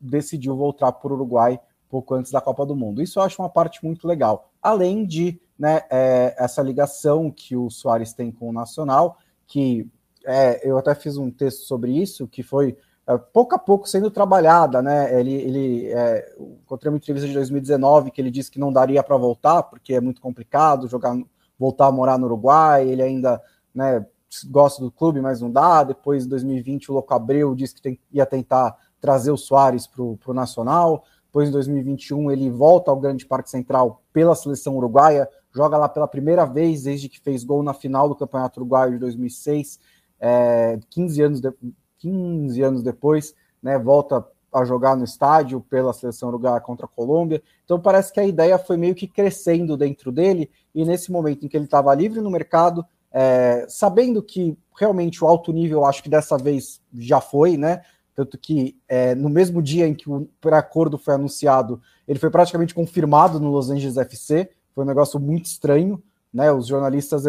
decidiu 0.00 0.56
voltar 0.56 0.90
para 0.90 1.12
o 1.12 1.14
Uruguai 1.14 1.60
pouco 1.88 2.14
antes 2.14 2.32
da 2.32 2.40
Copa 2.40 2.66
do 2.66 2.74
Mundo. 2.74 3.00
Isso 3.00 3.20
eu 3.20 3.22
acho 3.22 3.40
uma 3.40 3.48
parte 3.48 3.84
muito 3.84 4.08
legal. 4.08 4.50
Além 4.60 5.06
de 5.06 5.40
né, 5.56 5.82
é, 5.88 6.34
essa 6.36 6.60
ligação 6.60 7.30
que 7.30 7.56
o 7.56 7.70
Soares 7.70 8.12
tem 8.12 8.32
com 8.32 8.48
o 8.48 8.52
Nacional, 8.52 9.18
que 9.46 9.88
é, 10.24 10.68
eu 10.68 10.78
até 10.78 10.94
fiz 10.94 11.16
um 11.16 11.30
texto 11.30 11.64
sobre 11.64 11.92
isso, 11.92 12.26
que 12.28 12.42
foi 12.42 12.76
é, 13.06 13.18
pouco 13.18 13.54
a 13.54 13.58
pouco 13.58 13.88
sendo 13.88 14.10
trabalhada, 14.10 14.80
né? 14.80 15.18
Ele, 15.18 15.34
ele 15.34 15.86
é, 15.92 16.34
encontrei 16.38 16.90
uma 16.90 16.98
entrevista 16.98 17.26
de 17.26 17.34
2019 17.34 18.10
que 18.10 18.20
ele 18.20 18.30
disse 18.30 18.50
que 18.50 18.60
não 18.60 18.72
daria 18.72 19.02
para 19.02 19.16
voltar, 19.16 19.62
porque 19.64 19.94
é 19.94 20.00
muito 20.00 20.20
complicado 20.20 20.86
jogar, 20.88 21.16
voltar 21.58 21.86
a 21.86 21.92
morar 21.92 22.18
no 22.18 22.26
Uruguai, 22.26 22.88
ele 22.88 23.02
ainda 23.02 23.42
né, 23.74 24.06
gosta 24.46 24.82
do 24.82 24.90
clube, 24.90 25.20
mas 25.20 25.40
não 25.40 25.50
dá. 25.50 25.82
Depois, 25.82 26.24
em 26.24 26.28
2020, 26.28 26.90
o 26.90 26.94
Louco 26.94 27.12
Abreu 27.12 27.54
disse 27.54 27.74
que 27.74 27.82
tem, 27.82 28.00
ia 28.12 28.24
tentar 28.24 28.76
trazer 29.00 29.32
o 29.32 29.36
Soares 29.36 29.86
para 29.86 30.02
o 30.02 30.34
Nacional. 30.34 31.04
Depois, 31.26 31.48
em 31.48 31.52
2021, 31.52 32.30
ele 32.30 32.50
volta 32.50 32.90
ao 32.90 33.00
Grande 33.00 33.26
Parque 33.26 33.50
Central 33.50 34.02
pela 34.12 34.34
seleção 34.34 34.76
uruguaia, 34.76 35.28
joga 35.50 35.76
lá 35.76 35.88
pela 35.88 36.06
primeira 36.06 36.44
vez 36.44 36.84
desde 36.84 37.08
que 37.08 37.18
fez 37.18 37.42
gol 37.42 37.62
na 37.62 37.74
final 37.74 38.08
do 38.08 38.14
Campeonato 38.14 38.60
Uruguaio 38.60 38.92
de 38.92 38.98
2006 38.98 39.80
é, 40.22 40.78
15, 40.88 41.22
anos 41.22 41.40
de, 41.40 41.52
15 41.98 42.62
anos 42.62 42.82
depois, 42.82 43.34
né, 43.60 43.76
volta 43.76 44.24
a 44.52 44.64
jogar 44.64 44.96
no 44.96 45.04
estádio 45.04 45.60
pela 45.60 45.92
seleção 45.92 46.28
uruguaia 46.28 46.60
contra 46.60 46.86
a 46.86 46.88
Colômbia. 46.88 47.42
Então 47.64 47.80
parece 47.80 48.12
que 48.12 48.20
a 48.20 48.26
ideia 48.26 48.58
foi 48.58 48.76
meio 48.76 48.94
que 48.94 49.08
crescendo 49.08 49.76
dentro 49.76 50.12
dele, 50.12 50.48
e 50.74 50.84
nesse 50.84 51.10
momento 51.10 51.44
em 51.44 51.48
que 51.48 51.56
ele 51.56 51.64
estava 51.64 51.94
livre 51.94 52.20
no 52.20 52.30
mercado, 52.30 52.84
é, 53.10 53.66
sabendo 53.68 54.22
que 54.22 54.56
realmente 54.78 55.22
o 55.22 55.26
alto 55.26 55.52
nível, 55.52 55.84
acho 55.84 56.02
que 56.02 56.08
dessa 56.08 56.38
vez 56.38 56.80
já 56.94 57.20
foi, 57.20 57.56
né? 57.56 57.82
Tanto 58.14 58.38
que 58.38 58.76
é, 58.86 59.14
no 59.14 59.28
mesmo 59.28 59.62
dia 59.62 59.88
em 59.88 59.94
que 59.94 60.08
o 60.08 60.28
pré-acordo 60.40 60.98
foi 60.98 61.14
anunciado, 61.14 61.80
ele 62.06 62.18
foi 62.18 62.30
praticamente 62.30 62.74
confirmado 62.74 63.40
no 63.40 63.50
Los 63.50 63.70
Angeles 63.70 63.96
FC. 63.96 64.50
Foi 64.74 64.84
um 64.84 64.86
negócio 64.86 65.18
muito 65.18 65.46
estranho. 65.46 66.02
Né, 66.32 66.50
os 66.50 66.66
jornalistas 66.66 67.24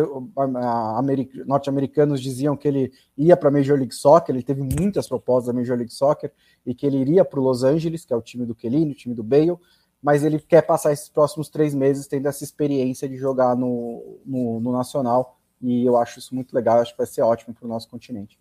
norte-americanos 1.46 2.22
diziam 2.22 2.56
que 2.56 2.66
ele 2.66 2.94
ia 3.18 3.36
para 3.36 3.50
a 3.50 3.52
Major 3.52 3.78
League 3.78 3.94
Soccer, 3.94 4.34
ele 4.34 4.44
teve 4.44 4.62
muitas 4.62 5.10
propostas 5.10 5.48
da 5.48 5.60
Major 5.60 5.76
League 5.76 5.92
Soccer 5.92 6.32
e 6.66 6.74
que 6.74 6.86
ele 6.86 6.98
iria 6.98 7.26
para 7.26 7.38
o 7.38 7.44
Los 7.44 7.66
Angeles, 7.66 8.06
que 8.06 8.14
é 8.14 8.16
o 8.16 8.22
time 8.22 8.46
do 8.46 8.56
Kelly, 8.56 8.92
o 8.92 8.96
time 8.96 9.14
do 9.14 9.22
Bale, 9.22 9.58
mas 10.02 10.24
ele 10.24 10.40
quer 10.40 10.62
passar 10.62 10.94
esses 10.94 11.10
próximos 11.10 11.50
três 11.50 11.76
meses 11.76 12.08
tendo 12.08 12.30
essa 12.30 12.46
experiência 12.46 13.10
de 13.10 13.18
jogar 13.18 13.58
no, 13.58 14.22
no, 14.26 14.62
no 14.62 14.72
Nacional 14.72 15.38
e 15.64 15.86
eu 15.86 15.96
acho 15.98 16.20
isso 16.20 16.36
muito 16.36 16.54
legal, 16.54 16.80
acho 16.80 16.92
que 16.92 16.98
vai 16.98 17.08
ser 17.08 17.22
ótimo 17.22 17.54
para 17.54 17.66
o 17.66 17.70
nosso 17.70 17.90
continente. 17.90 18.38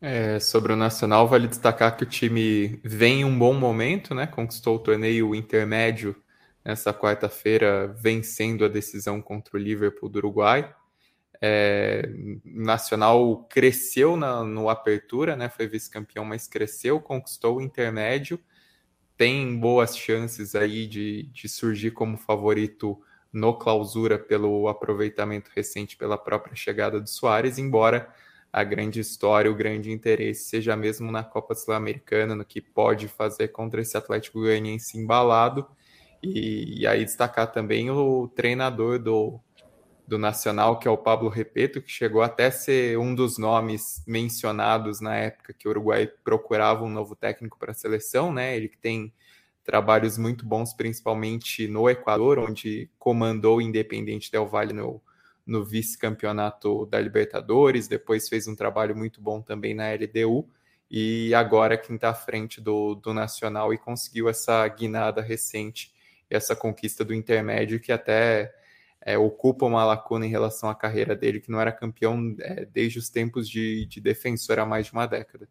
É, 0.00 0.38
sobre 0.38 0.72
o 0.72 0.76
Nacional, 0.76 1.28
vale 1.28 1.46
destacar 1.46 1.96
que 1.96 2.04
o 2.04 2.06
time 2.06 2.80
vem 2.82 3.20
em 3.20 3.24
um 3.24 3.38
bom 3.38 3.52
momento, 3.52 4.14
né? 4.14 4.26
Conquistou 4.26 4.76
o 4.76 4.78
torneio 4.78 5.34
intermédio 5.34 6.16
nessa 6.64 6.92
quarta-feira, 6.92 7.88
vencendo 7.88 8.64
a 8.64 8.68
decisão 8.68 9.20
contra 9.20 9.56
o 9.56 9.60
Liverpool 9.60 10.08
do 10.08 10.16
Uruguai. 10.16 10.74
É, 11.40 12.02
Nacional 12.44 13.44
cresceu 13.48 14.16
na, 14.16 14.44
no 14.44 14.68
Apertura, 14.68 15.36
né? 15.36 15.48
Foi 15.48 15.66
vice-campeão, 15.66 16.24
mas 16.24 16.46
cresceu, 16.46 17.00
conquistou 17.00 17.56
o 17.56 17.60
intermédio, 17.62 18.38
tem 19.16 19.58
boas 19.58 19.96
chances 19.96 20.54
aí 20.54 20.86
de, 20.86 21.24
de 21.32 21.48
surgir 21.48 21.92
como 21.92 22.16
favorito 22.16 23.00
no 23.32 23.54
clausura 23.54 24.18
pelo 24.18 24.68
aproveitamento 24.68 25.50
recente 25.54 25.96
pela 25.96 26.18
própria 26.18 26.54
chegada 26.56 27.00
do 27.00 27.08
Soares, 27.08 27.58
embora 27.58 28.12
a 28.52 28.64
grande 28.64 28.98
história, 28.98 29.50
o 29.50 29.54
grande 29.54 29.92
interesse 29.92 30.48
seja 30.48 30.74
mesmo 30.74 31.12
na 31.12 31.22
Copa 31.22 31.54
Sul-Americana, 31.54 32.34
no 32.34 32.44
que 32.44 32.60
pode 32.60 33.06
fazer 33.06 33.48
contra 33.48 33.80
esse 33.80 33.96
Atlético 33.96 34.40
Goianiense 34.40 34.98
embalado 34.98 35.66
e, 36.22 36.80
e, 36.80 36.86
aí 36.86 37.04
destacar 37.04 37.50
também 37.50 37.90
o 37.90 38.28
treinador 38.28 38.98
do, 38.98 39.40
do 40.06 40.18
Nacional, 40.18 40.78
que 40.78 40.88
é 40.88 40.90
o 40.90 40.98
Pablo 40.98 41.28
Repeto, 41.28 41.80
que 41.80 41.90
chegou 41.90 42.20
até 42.20 42.50
ser 42.50 42.98
um 42.98 43.14
dos 43.14 43.38
nomes 43.38 44.02
mencionados 44.06 45.00
na 45.00 45.16
época 45.16 45.54
que 45.54 45.66
o 45.66 45.70
Uruguai 45.70 46.06
procurava 46.22 46.84
um 46.84 46.90
novo 46.90 47.14
técnico 47.14 47.58
para 47.58 47.70
a 47.70 47.74
seleção, 47.74 48.32
né? 48.32 48.56
Ele 48.56 48.68
que 48.68 48.78
tem 48.78 49.12
trabalhos 49.64 50.18
muito 50.18 50.44
bons, 50.44 50.74
principalmente 50.74 51.68
no 51.68 51.88
Equador, 51.88 52.38
onde 52.38 52.90
comandou 52.98 53.58
o 53.58 53.62
Independente 53.62 54.30
Del 54.30 54.48
Valle 54.48 54.72
no, 54.72 55.00
no 55.46 55.64
vice-campeonato 55.64 56.86
da 56.86 57.00
Libertadores, 57.00 57.88
depois 57.88 58.28
fez 58.28 58.48
um 58.48 58.56
trabalho 58.56 58.96
muito 58.96 59.20
bom 59.20 59.40
também 59.40 59.74
na 59.74 59.92
LDU, 59.92 60.48
e 60.90 61.32
agora 61.34 61.78
quem 61.78 61.94
está 61.94 62.10
à 62.10 62.14
frente 62.14 62.60
do, 62.60 62.96
do 62.96 63.14
Nacional 63.14 63.72
e 63.72 63.78
conseguiu 63.78 64.28
essa 64.28 64.66
guinada 64.66 65.22
recente, 65.22 65.92
essa 66.30 66.54
conquista 66.54 67.04
do 67.04 67.12
intermédio, 67.12 67.80
que 67.80 67.92
até 67.92 68.54
é, 69.02 69.18
ocupa 69.18 69.66
uma 69.66 69.84
lacuna 69.84 70.26
em 70.26 70.30
relação 70.30 70.68
à 70.68 70.74
carreira 70.74 71.16
dele, 71.16 71.40
que 71.40 71.50
não 71.50 71.60
era 71.60 71.72
campeão 71.72 72.34
é, 72.40 72.64
desde 72.64 72.98
os 72.98 73.08
tempos 73.08 73.48
de, 73.48 73.86
de 73.86 74.00
defensor 74.00 74.58
há 74.58 74.66
mais 74.66 74.86
de 74.86 74.92
uma 74.92 75.06
década. 75.06 75.48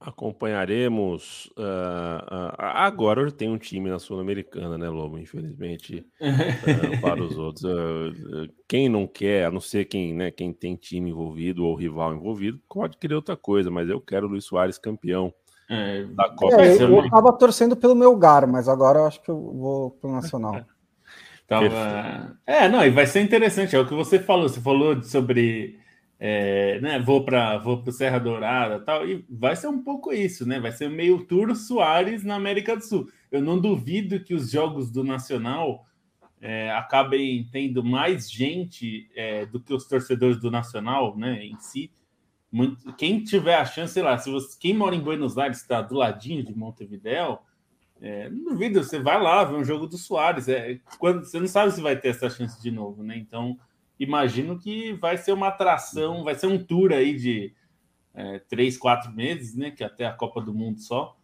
Acompanharemos. 0.00 1.46
Uh, 1.56 1.60
uh, 1.60 2.54
agora 2.56 3.32
tem 3.32 3.50
um 3.50 3.58
time 3.58 3.90
na 3.90 3.98
Sul-Americana, 3.98 4.78
né, 4.78 4.88
Lobo? 4.88 5.18
Infelizmente, 5.18 6.06
uh, 6.20 7.00
para 7.02 7.22
os 7.22 7.36
outros. 7.36 7.64
quem 8.68 8.88
não 8.88 9.08
quer, 9.08 9.46
a 9.46 9.50
não 9.50 9.60
ser 9.60 9.86
quem, 9.86 10.14
né, 10.14 10.30
quem 10.30 10.52
tem 10.52 10.76
time 10.76 11.10
envolvido 11.10 11.64
ou 11.64 11.74
rival 11.74 12.14
envolvido, 12.14 12.60
pode 12.68 12.96
querer 12.96 13.16
outra 13.16 13.36
coisa, 13.36 13.72
mas 13.72 13.88
eu 13.88 14.00
quero 14.00 14.26
o 14.26 14.30
Luiz 14.30 14.44
Soares 14.44 14.78
campeão 14.78 15.34
é, 15.68 16.04
da 16.04 16.28
Copa. 16.30 16.62
É, 16.62 16.82
eu, 16.82 16.96
eu 16.96 17.10
tava 17.10 17.32
torcendo 17.32 17.76
pelo 17.76 17.94
meu 17.94 18.16
Gar, 18.16 18.46
mas 18.46 18.68
agora 18.68 19.00
eu 19.00 19.06
acho 19.06 19.22
que 19.22 19.30
eu 19.30 19.38
vou 19.40 19.90
pro 19.92 20.10
Nacional. 20.10 20.64
Tava... 21.46 22.36
É, 22.46 22.68
não, 22.68 22.84
e 22.84 22.90
vai 22.90 23.06
ser 23.06 23.22
interessante, 23.22 23.74
é 23.74 23.80
o 23.80 23.86
que 23.86 23.94
você 23.94 24.18
falou. 24.18 24.50
Você 24.50 24.60
falou 24.60 25.02
sobre 25.02 25.78
é, 26.20 26.80
né, 26.80 26.98
vou 26.98 27.24
para 27.24 27.58
vou 27.58 27.82
o 27.86 27.92
Serra 27.92 28.18
Dourada 28.18 28.80
tal, 28.80 29.08
e 29.08 29.24
vai 29.30 29.54
ser 29.54 29.68
um 29.68 29.82
pouco 29.82 30.12
isso, 30.12 30.46
né? 30.46 30.58
Vai 30.58 30.72
ser 30.72 30.90
meio 30.90 31.24
Tour 31.24 31.54
Soares 31.54 32.24
na 32.24 32.34
América 32.34 32.76
do 32.76 32.82
Sul. 32.82 33.08
Eu 33.30 33.40
não 33.40 33.58
duvido 33.58 34.18
que 34.20 34.34
os 34.34 34.50
jogos 34.50 34.90
do 34.90 35.04
Nacional 35.04 35.84
é, 36.40 36.72
acabem 36.72 37.48
tendo 37.52 37.84
mais 37.84 38.30
gente 38.30 39.08
é, 39.14 39.46
do 39.46 39.60
que 39.60 39.72
os 39.72 39.86
torcedores 39.86 40.38
do 40.40 40.50
Nacional, 40.50 41.16
né, 41.16 41.44
em 41.44 41.56
si. 41.60 41.90
Muito, 42.50 42.92
quem 42.94 43.22
tiver 43.22 43.56
a 43.56 43.64
chance, 43.64 43.92
sei 43.92 44.02
lá, 44.02 44.16
se 44.16 44.30
você, 44.30 44.56
quem 44.58 44.74
mora 44.74 44.94
em 44.94 45.00
Buenos 45.00 45.36
Aires 45.36 45.58
está 45.58 45.82
do 45.82 45.96
ladinho 45.96 46.42
de 46.42 46.56
Montevidéu, 46.56 47.40
é, 48.00 48.30
não 48.30 48.52
duvido, 48.52 48.82
você 48.82 48.98
vai 48.98 49.20
lá 49.20 49.44
ver 49.44 49.56
um 49.56 49.64
jogo 49.64 49.86
do 49.86 49.98
Soares. 49.98 50.48
É, 50.48 50.78
quando, 50.98 51.24
você 51.24 51.38
não 51.38 51.48
sabe 51.48 51.72
se 51.72 51.80
vai 51.80 51.96
ter 51.96 52.08
essa 52.08 52.30
chance 52.30 52.60
de 52.62 52.70
novo, 52.70 53.02
né? 53.02 53.16
Então 53.16 53.58
imagino 53.98 54.58
que 54.58 54.92
vai 54.94 55.16
ser 55.16 55.32
uma 55.32 55.48
atração, 55.48 56.22
vai 56.22 56.34
ser 56.34 56.46
um 56.46 56.62
tour 56.62 56.92
aí 56.92 57.16
de 57.16 57.52
é, 58.14 58.38
três, 58.48 58.78
quatro 58.78 59.12
meses, 59.12 59.56
né? 59.56 59.70
Que 59.70 59.82
até 59.82 60.06
a 60.06 60.12
Copa 60.12 60.40
do 60.40 60.54
Mundo 60.54 60.80
só, 60.80 61.16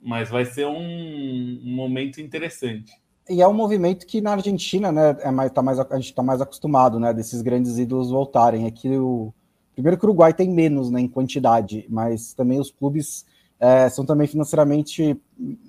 mas 0.00 0.28
vai 0.28 0.44
ser 0.44 0.66
um, 0.66 1.60
um 1.64 1.74
momento 1.74 2.20
interessante. 2.20 2.92
E 3.28 3.42
é 3.42 3.48
um 3.48 3.52
movimento 3.52 4.06
que 4.06 4.20
na 4.22 4.32
Argentina, 4.32 4.90
né, 4.90 5.16
é 5.20 5.30
mais, 5.30 5.50
tá 5.50 5.60
mais, 5.60 5.78
a 5.78 5.96
gente 5.96 6.06
está 6.06 6.22
mais 6.22 6.40
acostumado, 6.40 6.98
né, 6.98 7.12
desses 7.12 7.42
grandes 7.42 7.78
ídolos 7.78 8.10
voltarem. 8.10 8.66
Aqui 8.66 8.88
o 8.96 9.34
primeiro 9.78 9.96
que 9.96 10.04
o 10.04 10.08
Uruguai 10.08 10.34
tem 10.34 10.50
menos, 10.50 10.90
né, 10.90 11.00
em 11.00 11.06
quantidade, 11.06 11.86
mas 11.88 12.34
também 12.34 12.58
os 12.58 12.68
clubes 12.68 13.24
é, 13.60 13.88
são 13.88 14.04
também 14.04 14.26
financeiramente 14.26 15.16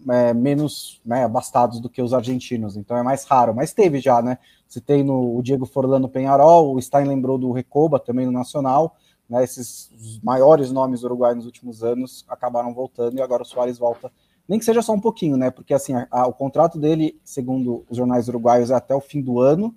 é, 0.09 0.33
menos 0.33 0.99
né, 1.05 1.25
abastados 1.25 1.79
do 1.79 1.87
que 1.87 2.01
os 2.01 2.11
argentinos, 2.11 2.75
então 2.75 2.97
é 2.97 3.03
mais 3.03 3.23
raro. 3.25 3.53
Mas 3.53 3.71
teve 3.71 3.99
já, 3.99 4.19
né? 4.19 4.39
Você 4.67 4.81
tem 4.81 5.03
no, 5.03 5.37
o 5.37 5.43
Diego 5.43 5.67
Forlano 5.67 6.09
Penharol, 6.09 6.73
o 6.73 6.81
Stein 6.81 7.05
lembrou 7.05 7.37
do 7.37 7.51
Recoba 7.51 7.99
também 7.99 8.25
no 8.25 8.31
Nacional, 8.31 8.95
né? 9.29 9.43
Esses 9.43 9.91
maiores 10.23 10.71
nomes 10.71 11.03
uruguaios 11.03 11.37
nos 11.37 11.45
últimos 11.45 11.83
anos 11.83 12.25
acabaram 12.27 12.73
voltando 12.73 13.15
e 13.15 13.21
agora 13.21 13.43
o 13.43 13.45
Soares 13.45 13.77
volta, 13.77 14.11
nem 14.47 14.57
que 14.57 14.65
seja 14.65 14.81
só 14.81 14.91
um 14.93 14.99
pouquinho, 14.99 15.37
né? 15.37 15.51
Porque 15.51 15.75
assim, 15.75 15.93
a, 15.93 16.07
a, 16.09 16.25
o 16.25 16.33
contrato 16.33 16.79
dele, 16.79 17.19
segundo 17.23 17.85
os 17.87 17.95
jornais 17.95 18.27
uruguaios, 18.27 18.71
é 18.71 18.73
até 18.73 18.95
o 18.95 19.01
fim 19.01 19.21
do 19.21 19.39
ano. 19.39 19.75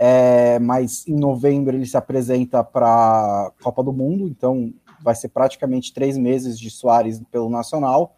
É, 0.00 0.60
mas 0.60 1.06
em 1.08 1.16
novembro 1.16 1.74
ele 1.76 1.84
se 1.84 1.96
apresenta 1.96 2.62
para 2.62 2.86
a 2.86 3.52
Copa 3.60 3.82
do 3.82 3.92
Mundo, 3.92 4.28
então 4.28 4.72
vai 5.02 5.14
ser 5.14 5.28
praticamente 5.28 5.92
três 5.92 6.16
meses 6.16 6.58
de 6.58 6.70
Soares 6.70 7.20
pelo 7.32 7.50
Nacional, 7.50 8.16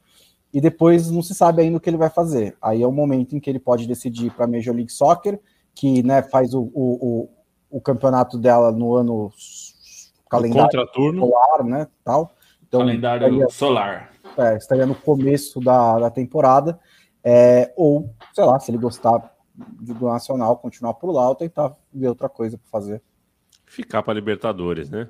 e 0.52 0.60
depois 0.60 1.10
não 1.10 1.22
se 1.22 1.34
sabe 1.34 1.62
ainda 1.62 1.78
o 1.78 1.80
que 1.80 1.88
ele 1.88 1.96
vai 1.96 2.10
fazer. 2.10 2.54
Aí 2.60 2.82
é 2.82 2.86
o 2.86 2.92
momento 2.92 3.34
em 3.34 3.40
que 3.40 3.48
ele 3.48 3.58
pode 3.58 3.86
decidir 3.86 4.30
para 4.32 4.44
a 4.44 4.48
Major 4.48 4.74
League 4.74 4.92
Soccer, 4.92 5.40
que 5.74 6.02
né, 6.02 6.22
faz 6.22 6.52
o, 6.52 6.70
o, 6.74 7.28
o, 7.70 7.78
o, 7.78 7.80
campeonato 7.80 8.36
dela 8.36 8.72
no 8.72 8.94
ano 8.94 9.32
calendário 10.28 10.86
solar, 10.92 11.64
né, 11.64 11.86
tal. 12.04 12.30
Então, 12.66 12.80
calendário 12.80 13.26
estaria, 13.26 13.48
solar. 13.48 14.10
É, 14.36 14.56
estaria 14.56 14.86
no 14.86 14.94
começo 14.94 15.60
da, 15.60 15.98
da 15.98 16.10
temporada, 16.10 16.78
é, 17.24 17.72
ou, 17.76 18.12
sei 18.34 18.44
lá, 18.44 18.58
se 18.58 18.70
ele 18.70 18.78
gostar 18.78 19.34
do 19.81 20.07
Nacional, 20.07 20.57
continuar 20.57 20.94
por 20.94 21.12
lá, 21.12 21.29
ou 21.29 21.35
tentar 21.35 21.77
ver 21.92 22.09
outra 22.09 22.29
coisa 22.29 22.59
para 22.59 22.70
fazer. 22.70 23.03
Ficar 23.66 24.03
para 24.03 24.14
Libertadores, 24.14 24.90
né? 24.90 25.09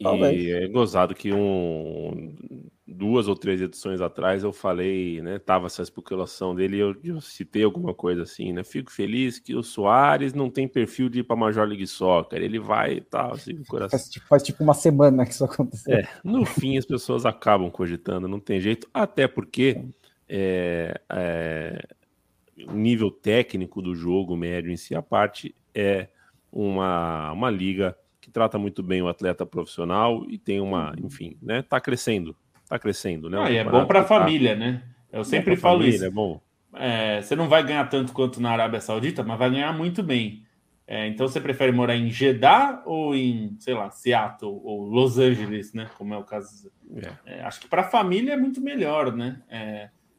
E 0.00 0.50
é 0.50 0.66
gozado 0.66 1.14
que 1.14 1.30
um, 1.30 2.34
duas 2.86 3.28
ou 3.28 3.36
três 3.36 3.60
edições 3.60 4.00
atrás 4.00 4.42
eu 4.42 4.50
falei, 4.50 5.20
né? 5.20 5.38
Tava 5.38 5.66
essa 5.66 5.82
especulação 5.82 6.54
dele 6.54 6.76
e 6.76 6.80
eu, 6.80 6.96
eu, 7.04 7.20
citei 7.20 7.62
alguma 7.62 7.92
coisa 7.92 8.22
assim, 8.22 8.50
né? 8.50 8.64
Fico 8.64 8.90
feliz 8.90 9.38
que 9.38 9.54
o 9.54 9.62
Soares 9.62 10.32
não 10.32 10.48
tem 10.48 10.66
perfil 10.66 11.10
de 11.10 11.18
ir 11.20 11.22
para 11.24 11.36
Major 11.36 11.66
League 11.66 11.86
Soccer, 11.86 12.40
ele 12.40 12.58
vai 12.58 12.94
e 12.94 13.00
tal, 13.02 13.34
assim, 13.34 13.62
coração. 13.64 13.98
Faz, 13.98 14.08
tipo, 14.08 14.26
faz 14.26 14.42
tipo 14.42 14.64
uma 14.64 14.72
semana 14.72 15.26
que 15.26 15.32
isso 15.32 15.44
aconteceu. 15.44 15.94
É, 15.94 16.08
no 16.24 16.46
fim 16.46 16.78
as 16.78 16.86
pessoas 16.86 17.26
acabam 17.26 17.70
cogitando, 17.70 18.26
não 18.26 18.40
tem 18.40 18.58
jeito, 18.58 18.88
até 18.94 19.28
porque 19.28 19.84
é, 20.26 20.98
é, 21.10 21.88
o 21.99 21.99
nível 22.68 23.10
técnico 23.10 23.80
do 23.80 23.94
jogo 23.94 24.36
médio 24.36 24.70
em 24.70 24.76
si, 24.76 24.94
a 24.94 25.02
parte 25.02 25.54
é 25.74 26.08
uma, 26.52 27.32
uma 27.32 27.50
liga 27.50 27.96
que 28.20 28.30
trata 28.30 28.58
muito 28.58 28.82
bem 28.82 29.02
o 29.02 29.08
atleta 29.08 29.46
profissional 29.46 30.24
e 30.28 30.38
tem 30.38 30.60
uma, 30.60 30.94
enfim, 31.02 31.36
né? 31.42 31.62
Tá 31.62 31.80
crescendo, 31.80 32.36
tá 32.68 32.78
crescendo, 32.78 33.30
né? 33.30 33.38
Ah, 33.40 33.52
é 33.52 33.64
bom 33.64 33.86
para 33.86 34.00
a 34.00 34.04
tá... 34.04 34.08
família, 34.08 34.54
né? 34.54 34.82
Eu 35.12 35.24
sempre 35.24 35.56
falo 35.56 35.78
família, 35.78 35.96
isso. 35.96 36.04
É 36.04 36.10
bom. 36.10 36.40
É, 36.74 37.20
você 37.20 37.34
não 37.34 37.48
vai 37.48 37.64
ganhar 37.64 37.88
tanto 37.88 38.12
quanto 38.12 38.40
na 38.40 38.50
Arábia 38.50 38.80
Saudita, 38.80 39.22
mas 39.22 39.38
vai 39.38 39.50
ganhar 39.50 39.72
muito 39.76 40.02
bem. 40.02 40.44
É, 40.86 41.06
então 41.06 41.26
você 41.26 41.40
prefere 41.40 41.70
morar 41.70 41.94
em 41.94 42.10
Jeddah 42.10 42.82
ou 42.84 43.14
em, 43.14 43.56
sei 43.60 43.74
lá, 43.74 43.90
Seattle 43.90 44.60
ou 44.64 44.82
Los 44.82 45.18
Angeles, 45.18 45.72
né? 45.72 45.88
Como 45.96 46.12
é 46.12 46.16
o 46.16 46.24
caso. 46.24 46.70
É. 46.96 47.38
é 47.38 47.42
acho 47.42 47.60
que 47.60 47.68
para 47.68 47.82
a 47.82 47.88
família 47.88 48.32
é 48.32 48.36
muito 48.36 48.60
melhor, 48.60 49.14
né? 49.14 49.40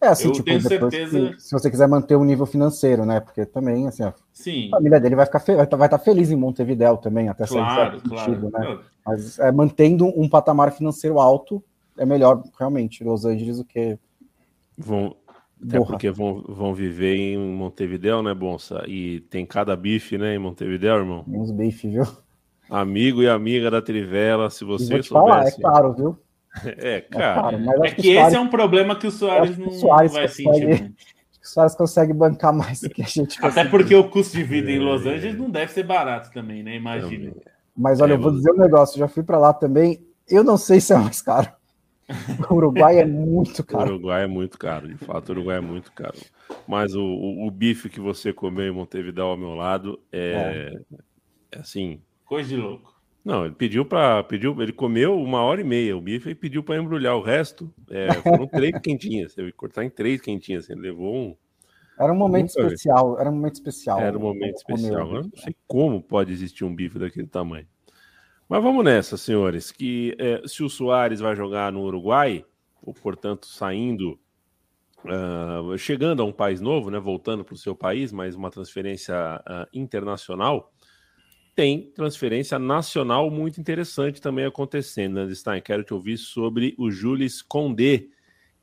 É, 0.02 0.08
assim, 0.08 0.30
eu 0.30 0.32
tipo, 0.32 0.46
tenho 0.46 0.62
certeza. 0.62 1.34
Se, 1.38 1.48
se, 1.48 1.52
você 1.52 1.70
quiser 1.70 1.88
manter 1.88 2.16
o 2.16 2.24
nível 2.24 2.48
financeiro, 2.48 3.06
né? 3.06 3.20
Porque 3.20 3.46
também, 3.46 3.88
assim, 3.88 4.02
a 4.02 4.14
Sim. 4.34 4.70
família 4.72 5.00
dele 5.00 5.16
vai 5.16 5.28
ficar 5.28 5.40
fe... 5.40 5.54
vai 5.54 5.66
estar 5.66 5.88
tá 5.88 6.00
feliz 6.00 6.32
em 6.32 6.36
Montevidéu 6.36 6.98
também, 6.98 7.30
até 7.30 7.46
claro, 7.46 7.92
certo 7.92 8.10
claro. 8.10 8.26
sentido, 8.26 8.50
né? 8.50 8.80
Mas 9.06 9.38
é, 9.38 9.52
mantendo 9.52 10.08
um 10.08 10.28
patamar 10.28 10.72
financeiro 10.72 11.20
alto, 11.20 11.64
é 11.96 12.06
melhor 12.06 12.42
realmente 12.58 13.04
Los 13.04 13.26
Angeles 13.26 13.60
do 13.60 13.66
que. 13.66 14.00
Vão, 14.76 15.16
até 15.64 15.78
Borra. 15.78 15.92
porque 15.92 16.10
vão, 16.10 16.44
vão 16.48 16.74
viver 16.74 17.16
em 17.16 17.38
Montevidéu, 17.38 18.24
né, 18.24 18.34
Bonsa? 18.34 18.84
E 18.88 19.20
tem 19.30 19.46
cada 19.46 19.76
bife, 19.76 20.18
né, 20.18 20.34
em 20.34 20.40
Montevidéu, 20.40 20.96
irmão? 20.96 21.24
Uns 21.28 21.52
bife, 21.52 21.88
viu? 21.88 22.08
Amigo 22.68 23.22
e 23.22 23.30
amiga 23.30 23.70
da 23.70 23.82
Trivela, 23.82 24.50
se 24.50 24.64
você 24.66 25.04
soubesse. 25.04 25.10
Falar, 25.10 25.46
é 25.46 25.52
claro, 25.52 25.94
viu? 25.94 26.18
É, 26.66 26.98
é, 26.98 27.02
cara. 27.02 27.58
É, 27.58 27.88
é 27.88 27.92
que, 27.92 28.02
que 28.02 28.10
esse 28.10 28.36
é 28.36 28.40
um 28.40 28.50
problema 28.50 28.96
que 28.96 29.08
o 29.08 29.12
Soares 29.12 29.58
não, 29.58 29.72
Soares 29.72 30.12
vai 30.12 30.28
consegue, 30.28 30.50
sentir. 30.52 30.94
O 31.42 31.48
Soares 31.48 31.76
consegue 31.76 32.14
bancar 32.14 32.54
mais 32.54 32.82
do 32.82 32.90
que 32.90 33.02
a 33.02 33.06
gente. 33.06 33.44
Até 33.44 33.66
porque 33.66 33.96
o 33.96 34.08
custo 34.08 34.38
de 34.38 34.44
vida 34.44 34.70
em 34.70 34.78
Los 34.78 35.08
Angeles 35.08 35.36
não 35.36 35.50
deve 35.50 35.72
ser 35.72 35.82
barato 35.82 36.32
também, 36.32 36.62
né? 36.62 36.76
Imagina. 36.76 37.34
Mas 37.76 38.00
olha, 38.00 38.12
é, 38.12 38.16
eu 38.16 38.22
vou 38.22 38.32
dizer 38.32 38.52
um 38.52 38.58
negócio, 38.58 39.00
já 39.00 39.08
fui 39.08 39.24
para 39.24 39.40
lá 39.40 39.52
também. 39.52 40.06
Eu 40.30 40.44
não 40.44 40.56
sei 40.56 40.80
se 40.80 40.94
é 40.94 40.98
mais 40.98 41.20
caro. 41.20 41.52
O 42.50 42.56
Uruguai 42.56 43.00
é 43.00 43.06
muito 43.06 43.64
caro. 43.64 43.92
O 43.92 43.94
Uruguai 43.96 44.24
é 44.24 44.28
muito 44.28 44.58
caro, 44.58 44.88
de 44.88 44.98
fato, 44.98 45.30
o 45.30 45.32
Uruguai 45.32 45.58
é 45.58 45.62
muito 45.62 45.92
caro. 45.94 46.18
Mas 46.68 46.94
o, 46.94 47.02
o, 47.02 47.48
o 47.48 47.52
bife 47.52 47.90
que 47.90 48.00
você 48.00 48.34
comeu 48.34 48.68
em 48.68 48.76
Montevideo 48.76 49.24
ao 49.24 49.38
meu 49.38 49.56
lado 49.56 50.00
é, 50.12 50.76
é. 51.54 51.58
é 51.58 51.60
assim. 51.60 52.02
Coisa 52.26 52.50
de 52.50 52.58
louco. 52.58 52.91
Não, 53.24 53.46
ele 53.46 53.54
pediu 53.54 53.86
para. 53.86 54.24
Pediu, 54.24 54.60
ele 54.62 54.74
comeu 54.74 55.22
uma 55.22 55.42
hora 55.42 55.62
e 55.62 55.64
meia 55.64 55.96
o 55.96 56.02
bife 56.02 56.30
e 56.30 56.36
pediu 56.36 56.64
para 56.64 56.78
embrulhar 56.78 57.16
o 57.16 57.22
resto. 57.22 57.72
É, 57.90 58.14
foram 58.14 58.48
três 58.48 58.80
quentinhas. 58.80 59.36
Teve 59.36 59.52
que 59.52 59.58
cortar 59.58 59.84
em 59.84 59.90
três 59.90 60.20
quentinhas. 60.20 60.70
Ele 60.70 60.82
levou 60.82 61.16
um. 61.16 61.36
Era 62.00 62.12
um 62.12 62.16
momento 62.16 62.50
especial. 62.50 63.20
Era 63.20 63.30
um 63.30 63.36
momento 63.36 63.56
especial. 63.56 64.00
Era 64.00 64.18
um 64.18 64.22
momento 64.22 64.56
especial. 64.56 65.16
Eu 65.16 65.24
não 65.24 65.32
sei 65.36 65.56
como 65.68 66.02
pode 66.02 66.34
existir 66.34 66.64
um 66.64 66.74
bife 66.74 66.98
daquele 66.98 67.28
tamanho. 67.28 67.68
Mas 68.50 68.64
vamos 68.64 68.84
nessa, 68.84 69.18
senhores. 69.18 69.72
Que 69.72 70.16
é, 70.18 70.42
se 70.48 70.64
o 70.64 70.70
Soares 70.70 71.20
vai 71.20 71.36
jogar 71.36 71.72
no 71.72 71.82
Uruguai, 71.82 72.44
ou 72.82 72.92
portanto 72.92 73.46
saindo 73.46 74.20
uh, 75.06 75.78
chegando 75.78 76.22
a 76.22 76.26
um 76.26 76.32
país 76.32 76.62
novo, 76.62 76.90
né, 76.90 77.00
voltando 77.00 77.44
para 77.44 77.54
o 77.54 77.58
seu 77.58 77.76
país, 77.76 78.12
mas 78.12 78.36
uma 78.36 78.50
transferência 78.50 79.16
uh, 79.16 79.68
internacional, 79.74 80.72
tem 81.56 81.92
transferência 81.92 82.58
nacional 82.58 83.30
muito 83.30 83.60
interessante 83.60 84.22
também 84.22 84.46
acontecendo, 84.46 85.26
né, 85.26 85.34
Stein? 85.34 85.62
Quero 85.62 85.84
te 85.84 85.94
ouvir 85.94 86.18
sobre 86.18 86.74
o 86.78 86.90
Jules 86.90 87.42
Condé, 87.42 88.06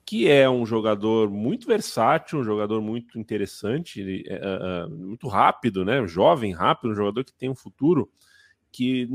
que 0.04 0.26
é 0.26 0.48
um 0.48 0.64
jogador 0.64 1.30
muito 1.30 1.66
versátil, 1.66 2.38
um 2.38 2.44
jogador 2.44 2.80
muito 2.80 3.18
interessante, 3.18 4.24
uh, 4.26 4.90
muito 4.90 5.28
rápido, 5.28 5.84
né? 5.84 6.06
Jovem, 6.06 6.52
rápido, 6.52 6.92
um 6.92 6.94
jogador 6.94 7.24
que 7.24 7.34
tem 7.34 7.50
um 7.50 7.54
futuro 7.54 8.10
que, 8.72 9.08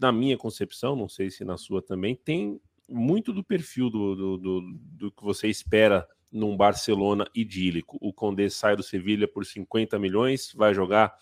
na 0.00 0.10
minha 0.10 0.36
concepção, 0.36 0.96
não 0.96 1.08
sei 1.08 1.30
se 1.30 1.44
na 1.44 1.56
sua 1.56 1.80
também, 1.80 2.16
tem 2.16 2.60
muito 2.88 3.32
do 3.32 3.44
perfil 3.44 3.88
do, 3.88 4.16
do, 4.16 4.38
do, 4.38 4.60
do 4.74 5.12
que 5.12 5.22
você 5.22 5.46
espera 5.48 6.06
num 6.30 6.56
Barcelona 6.56 7.26
idílico. 7.34 7.96
O 8.00 8.12
Condé 8.12 8.48
sai 8.48 8.76
do 8.76 8.82
Sevilha 8.82 9.26
por 9.26 9.44
50 9.44 9.98
milhões, 9.98 10.52
vai 10.54 10.74
jogar 10.74 11.16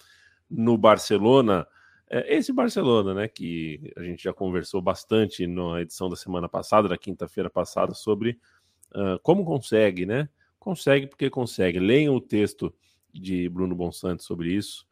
no 0.51 0.77
Barcelona. 0.77 1.67
É, 2.11 2.37
esse 2.37 2.53
Barcelona, 2.53 3.13
né, 3.15 3.29
que 3.29 3.93
a 3.97 4.03
gente 4.03 4.23
já 4.23 4.33
conversou 4.33 4.81
bastante 4.81 5.47
na 5.47 5.81
edição 5.81 6.09
da 6.09 6.17
semana 6.17 6.49
passada, 6.49 6.89
da 6.89 6.97
quinta-feira 6.97 7.51
passada, 7.51 7.95
sobre 7.95 8.39
uh, 8.95 9.19
como 9.23 9.45
consegue, 9.45 10.07
né? 10.07 10.29
Consegue 10.59 11.07
porque 11.07 11.29
consegue. 11.29 11.79
Leiam 11.79 12.15
o 12.15 12.21
texto 12.21 12.75
de 13.13 13.49
Bruno 13.49 13.75
Bonsanto 13.75 14.23
sobre 14.23 14.53
isso, 14.53 14.87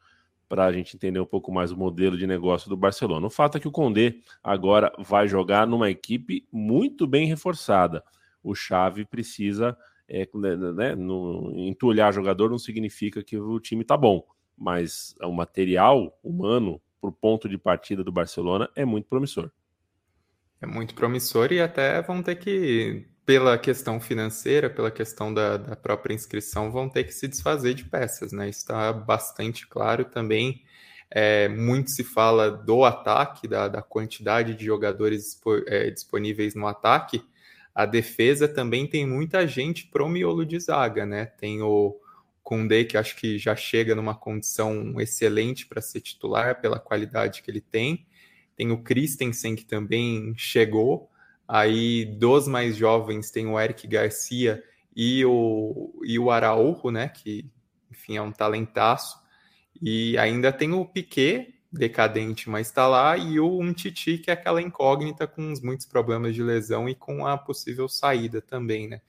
para 0.48 0.66
a 0.66 0.72
gente 0.72 0.94
entender 0.96 1.20
um 1.20 1.26
pouco 1.26 1.50
mais 1.50 1.72
o 1.72 1.76
modelo 1.76 2.16
de 2.16 2.26
negócio 2.26 2.68
do 2.68 2.76
Barcelona. 2.76 3.26
O 3.26 3.30
fato 3.30 3.56
é 3.56 3.60
que 3.60 3.68
o 3.68 3.72
Condé 3.72 4.16
agora 4.42 4.92
vai 4.98 5.26
jogar 5.26 5.66
numa 5.66 5.90
equipe 5.90 6.46
muito 6.52 7.06
bem 7.06 7.26
reforçada. 7.26 8.04
O 8.42 8.54
Xavi 8.54 9.04
precisa 9.04 9.76
é, 10.08 10.28
né, 10.34 10.56
né, 10.56 10.94
no, 10.94 11.52
entulhar 11.56 12.12
jogador 12.12 12.48
não 12.48 12.58
significa 12.58 13.22
que 13.24 13.36
o 13.36 13.58
time 13.58 13.82
está 13.82 13.96
bom, 13.96 14.24
mas 14.56 15.16
o 15.20 15.32
material 15.32 16.16
humano 16.22 16.80
para 17.06 17.08
o 17.08 17.12
ponto 17.12 17.48
de 17.48 17.56
partida 17.56 18.02
do 18.02 18.10
Barcelona 18.10 18.68
é 18.74 18.84
muito 18.84 19.06
promissor. 19.08 19.50
É 20.60 20.66
muito 20.66 20.94
promissor 20.94 21.52
e 21.52 21.60
até 21.60 22.00
vão 22.02 22.22
ter 22.22 22.36
que, 22.36 23.06
pela 23.24 23.58
questão 23.58 24.00
financeira, 24.00 24.70
pela 24.70 24.90
questão 24.90 25.32
da, 25.32 25.56
da 25.56 25.76
própria 25.76 26.14
inscrição, 26.14 26.70
vão 26.70 26.88
ter 26.88 27.04
que 27.04 27.12
se 27.12 27.28
desfazer 27.28 27.74
de 27.74 27.84
peças, 27.84 28.32
né? 28.32 28.48
Está 28.48 28.92
bastante 28.92 29.66
claro 29.66 30.04
também. 30.04 30.62
É, 31.10 31.48
muito 31.48 31.90
se 31.90 32.02
fala 32.02 32.50
do 32.50 32.84
ataque, 32.84 33.46
da, 33.46 33.68
da 33.68 33.82
quantidade 33.82 34.54
de 34.54 34.64
jogadores 34.64 35.40
é, 35.66 35.90
disponíveis 35.90 36.54
no 36.54 36.66
ataque, 36.66 37.22
a 37.72 37.86
defesa 37.86 38.48
também 38.48 38.88
tem 38.88 39.06
muita 39.06 39.46
gente 39.46 39.86
pro 39.86 40.08
miolo 40.08 40.44
de 40.44 40.58
zaga, 40.58 41.06
né? 41.06 41.26
Tem 41.26 41.62
o 41.62 42.00
Koundé, 42.46 42.84
que 42.84 42.96
acho 42.96 43.16
que 43.16 43.38
já 43.38 43.56
chega 43.56 43.92
numa 43.92 44.14
condição 44.14 45.00
excelente 45.00 45.66
para 45.66 45.82
ser 45.82 46.00
titular 46.00 46.60
pela 46.60 46.78
qualidade 46.78 47.42
que 47.42 47.50
ele 47.50 47.60
tem. 47.60 48.06
Tem 48.54 48.70
o 48.70 48.84
Christensen, 48.84 49.56
que 49.56 49.64
também 49.64 50.32
chegou. 50.36 51.10
Aí, 51.48 52.04
dos 52.04 52.46
mais 52.46 52.76
jovens, 52.76 53.32
tem 53.32 53.48
o 53.48 53.58
Eric 53.58 53.88
Garcia 53.88 54.62
e 54.94 55.24
o, 55.24 56.00
e 56.04 56.20
o 56.20 56.30
Araújo, 56.30 56.88
né? 56.92 57.08
Que, 57.08 57.50
enfim, 57.90 58.16
é 58.16 58.22
um 58.22 58.30
talentaço. 58.30 59.18
E 59.82 60.16
ainda 60.16 60.52
tem 60.52 60.72
o 60.72 60.86
Piquet, 60.86 61.52
decadente, 61.72 62.48
mas 62.48 62.68
está 62.68 62.86
lá, 62.86 63.18
e 63.18 63.40
o 63.40 63.60
um 63.60 63.72
Titi, 63.72 64.18
que 64.18 64.30
é 64.30 64.34
aquela 64.34 64.62
incógnita 64.62 65.26
com 65.26 65.52
muitos 65.64 65.84
problemas 65.84 66.32
de 66.32 66.44
lesão 66.44 66.88
e 66.88 66.94
com 66.94 67.26
a 67.26 67.36
possível 67.36 67.88
saída 67.88 68.40
também, 68.40 68.86
né? 68.86 69.00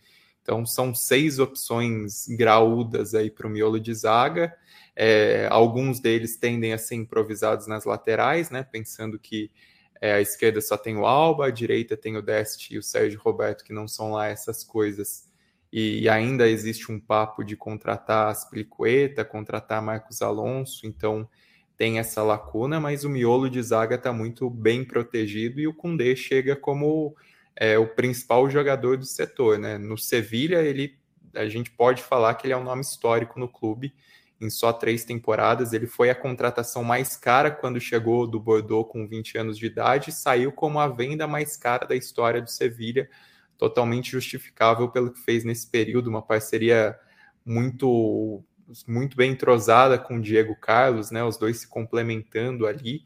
Então 0.47 0.65
são 0.65 0.95
seis 0.95 1.39
opções 1.39 2.25
graúdas 2.29 3.13
aí 3.13 3.29
para 3.29 3.45
o 3.45 3.49
miolo 3.49 3.81
de 3.81 3.93
zaga. 3.93 4.55
É, 4.95 5.45
alguns 5.51 5.99
deles 5.99 6.37
tendem 6.37 6.71
a 6.71 6.77
ser 6.77 6.95
improvisados 6.95 7.67
nas 7.67 7.83
laterais, 7.83 8.49
né? 8.49 8.63
Pensando 8.63 9.19
que 9.19 9.51
é, 9.99 10.13
a 10.13 10.21
esquerda 10.21 10.61
só 10.61 10.77
tem 10.77 10.95
o 10.95 11.05
Alba, 11.05 11.47
a 11.47 11.51
direita 11.51 11.97
tem 11.97 12.15
o 12.15 12.21
Dest 12.21 12.71
e 12.71 12.77
o 12.77 12.81
Sérgio 12.81 13.19
Roberto, 13.19 13.65
que 13.65 13.73
não 13.73 13.89
são 13.89 14.13
lá 14.13 14.27
essas 14.27 14.63
coisas. 14.63 15.29
E, 15.69 16.03
e 16.03 16.09
ainda 16.09 16.47
existe 16.47 16.89
um 16.89 16.97
papo 16.97 17.43
de 17.43 17.57
contratar 17.57 18.29
Aspliqueta, 18.29 19.25
contratar 19.25 19.81
Marcos 19.81 20.21
Alonso, 20.21 20.87
então 20.87 21.27
tem 21.75 21.99
essa 21.99 22.23
lacuna, 22.23 22.79
mas 22.79 23.03
o 23.03 23.09
miolo 23.09 23.49
de 23.49 23.61
zaga 23.61 23.95
está 23.95 24.13
muito 24.13 24.49
bem 24.49 24.85
protegido 24.85 25.59
e 25.59 25.67
o 25.67 25.73
Kundê 25.73 26.15
chega 26.15 26.55
como 26.55 27.13
é, 27.59 27.77
o 27.77 27.87
principal 27.87 28.47
jogador 28.49 28.97
do 28.97 29.05
setor. 29.05 29.57
Né? 29.57 29.79
No 29.79 29.97
Sevilha, 29.97 30.61
ele, 30.61 30.95
a 31.35 31.47
gente 31.47 31.71
pode 31.71 32.03
falar 32.03 32.35
que 32.35 32.45
ele 32.45 32.53
é 32.53 32.57
um 32.57 32.63
nome 32.63 32.83
histórico 32.83 33.39
no 33.39 33.49
clube. 33.49 33.93
Em 34.39 34.51
só 34.51 34.71
três 34.71 35.03
temporadas, 35.03 35.73
ele 35.73 35.87
foi 35.87 36.11
a 36.11 36.15
contratação 36.15 36.83
mais 36.83 37.17
cara 37.17 37.49
quando 37.49 37.81
chegou 37.81 38.27
do 38.27 38.39
Bordeaux 38.39 38.87
com 38.87 39.07
20 39.07 39.39
anos 39.39 39.57
de 39.57 39.65
idade 39.65 40.11
e 40.11 40.13
saiu 40.13 40.51
como 40.51 40.79
a 40.79 40.87
venda 40.87 41.25
mais 41.25 41.57
cara 41.57 41.87
da 41.87 41.95
história 41.95 42.39
do 42.39 42.49
Sevilha, 42.49 43.09
totalmente 43.57 44.11
justificável 44.11 44.89
pelo 44.89 45.11
que 45.11 45.19
fez 45.19 45.43
nesse 45.43 45.65
período, 45.67 46.11
uma 46.11 46.21
parceria 46.21 46.95
muito 47.43 48.43
muito 48.85 49.15
bem 49.15 49.31
entrosada 49.31 49.97
com 49.97 50.17
o 50.17 50.21
Diego 50.21 50.53
Carlos, 50.53 51.09
né? 51.09 51.23
Os 51.23 51.37
dois 51.37 51.61
se 51.61 51.67
complementando 51.67 52.67
ali. 52.67 53.05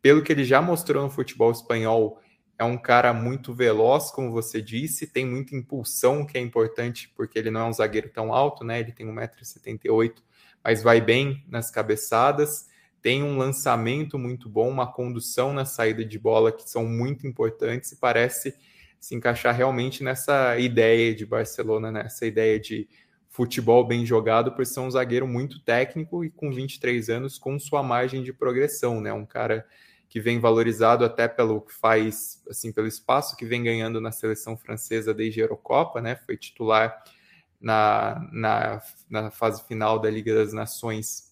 Pelo 0.00 0.22
que 0.22 0.32
ele 0.32 0.44
já 0.44 0.62
mostrou 0.62 1.02
no 1.02 1.10
futebol 1.10 1.50
espanhol, 1.50 2.20
é 2.60 2.64
um 2.64 2.76
cara 2.76 3.14
muito 3.14 3.54
veloz, 3.54 4.10
como 4.10 4.30
você 4.30 4.60
disse, 4.60 5.06
tem 5.06 5.24
muita 5.24 5.56
impulsão, 5.56 6.26
que 6.26 6.36
é 6.36 6.40
importante, 6.42 7.10
porque 7.16 7.38
ele 7.38 7.50
não 7.50 7.62
é 7.62 7.64
um 7.64 7.72
zagueiro 7.72 8.10
tão 8.10 8.34
alto, 8.34 8.62
né? 8.62 8.80
Ele 8.80 8.92
tem 8.92 9.06
1,78m, 9.06 10.16
mas 10.62 10.82
vai 10.82 11.00
bem 11.00 11.42
nas 11.48 11.70
cabeçadas. 11.70 12.68
Tem 13.00 13.22
um 13.22 13.38
lançamento 13.38 14.18
muito 14.18 14.46
bom, 14.46 14.68
uma 14.68 14.92
condução 14.92 15.54
na 15.54 15.64
saída 15.64 16.04
de 16.04 16.18
bola 16.18 16.52
que 16.52 16.68
são 16.68 16.84
muito 16.84 17.26
importantes 17.26 17.92
e 17.92 17.96
parece 17.96 18.54
se 19.00 19.14
encaixar 19.14 19.56
realmente 19.56 20.04
nessa 20.04 20.58
ideia 20.58 21.14
de 21.14 21.24
Barcelona, 21.24 21.90
nessa 21.90 22.26
ideia 22.26 22.60
de 22.60 22.86
futebol 23.30 23.86
bem 23.86 24.04
jogado 24.04 24.52
por 24.52 24.66
ser 24.66 24.80
um 24.80 24.90
zagueiro 24.90 25.26
muito 25.26 25.60
técnico 25.60 26.22
e 26.22 26.28
com 26.28 26.52
23 26.52 27.08
anos 27.08 27.38
com 27.38 27.58
sua 27.58 27.82
margem 27.82 28.22
de 28.22 28.34
progressão, 28.34 29.00
né? 29.00 29.14
Um 29.14 29.24
cara 29.24 29.64
que 30.10 30.20
vem 30.20 30.40
valorizado 30.40 31.04
até 31.04 31.28
pelo 31.28 31.60
que 31.60 31.72
faz, 31.72 32.42
assim, 32.50 32.72
pelo 32.72 32.88
espaço 32.88 33.36
que 33.36 33.46
vem 33.46 33.62
ganhando 33.62 34.00
na 34.00 34.10
seleção 34.10 34.56
francesa 34.56 35.14
desde 35.14 35.40
a 35.40 35.44
Eurocopa, 35.44 36.00
né? 36.00 36.16
Foi 36.16 36.36
titular 36.36 37.00
na, 37.60 38.28
na, 38.32 38.82
na 39.08 39.30
fase 39.30 39.62
final 39.68 40.00
da 40.00 40.10
Liga 40.10 40.34
das 40.34 40.52
Nações 40.52 41.30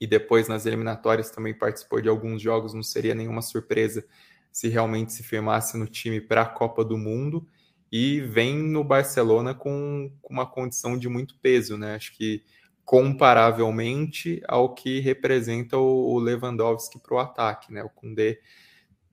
e 0.00 0.06
depois 0.06 0.46
nas 0.46 0.64
eliminatórias 0.64 1.28
também 1.32 1.52
participou 1.52 2.00
de 2.00 2.08
alguns 2.08 2.40
jogos, 2.40 2.72
não 2.72 2.84
seria 2.84 3.16
nenhuma 3.16 3.42
surpresa 3.42 4.06
se 4.52 4.68
realmente 4.68 5.12
se 5.12 5.24
firmasse 5.24 5.76
no 5.76 5.88
time 5.88 6.20
para 6.20 6.42
a 6.42 6.48
Copa 6.48 6.84
do 6.84 6.96
Mundo 6.96 7.48
e 7.90 8.20
vem 8.20 8.56
no 8.56 8.84
Barcelona 8.84 9.54
com, 9.54 10.12
com 10.22 10.32
uma 10.32 10.46
condição 10.46 10.96
de 10.96 11.08
muito 11.08 11.36
peso, 11.40 11.76
né? 11.76 11.96
Acho 11.96 12.16
que 12.16 12.44
comparavelmente 12.88 14.40
ao 14.48 14.74
que 14.74 14.98
representa 14.98 15.76
o, 15.76 16.18
Lewandowski 16.18 16.98
para 16.98 17.14
o 17.14 17.18
ataque, 17.18 17.70
né? 17.70 17.84
O 17.84 17.90
Koundé 17.90 18.40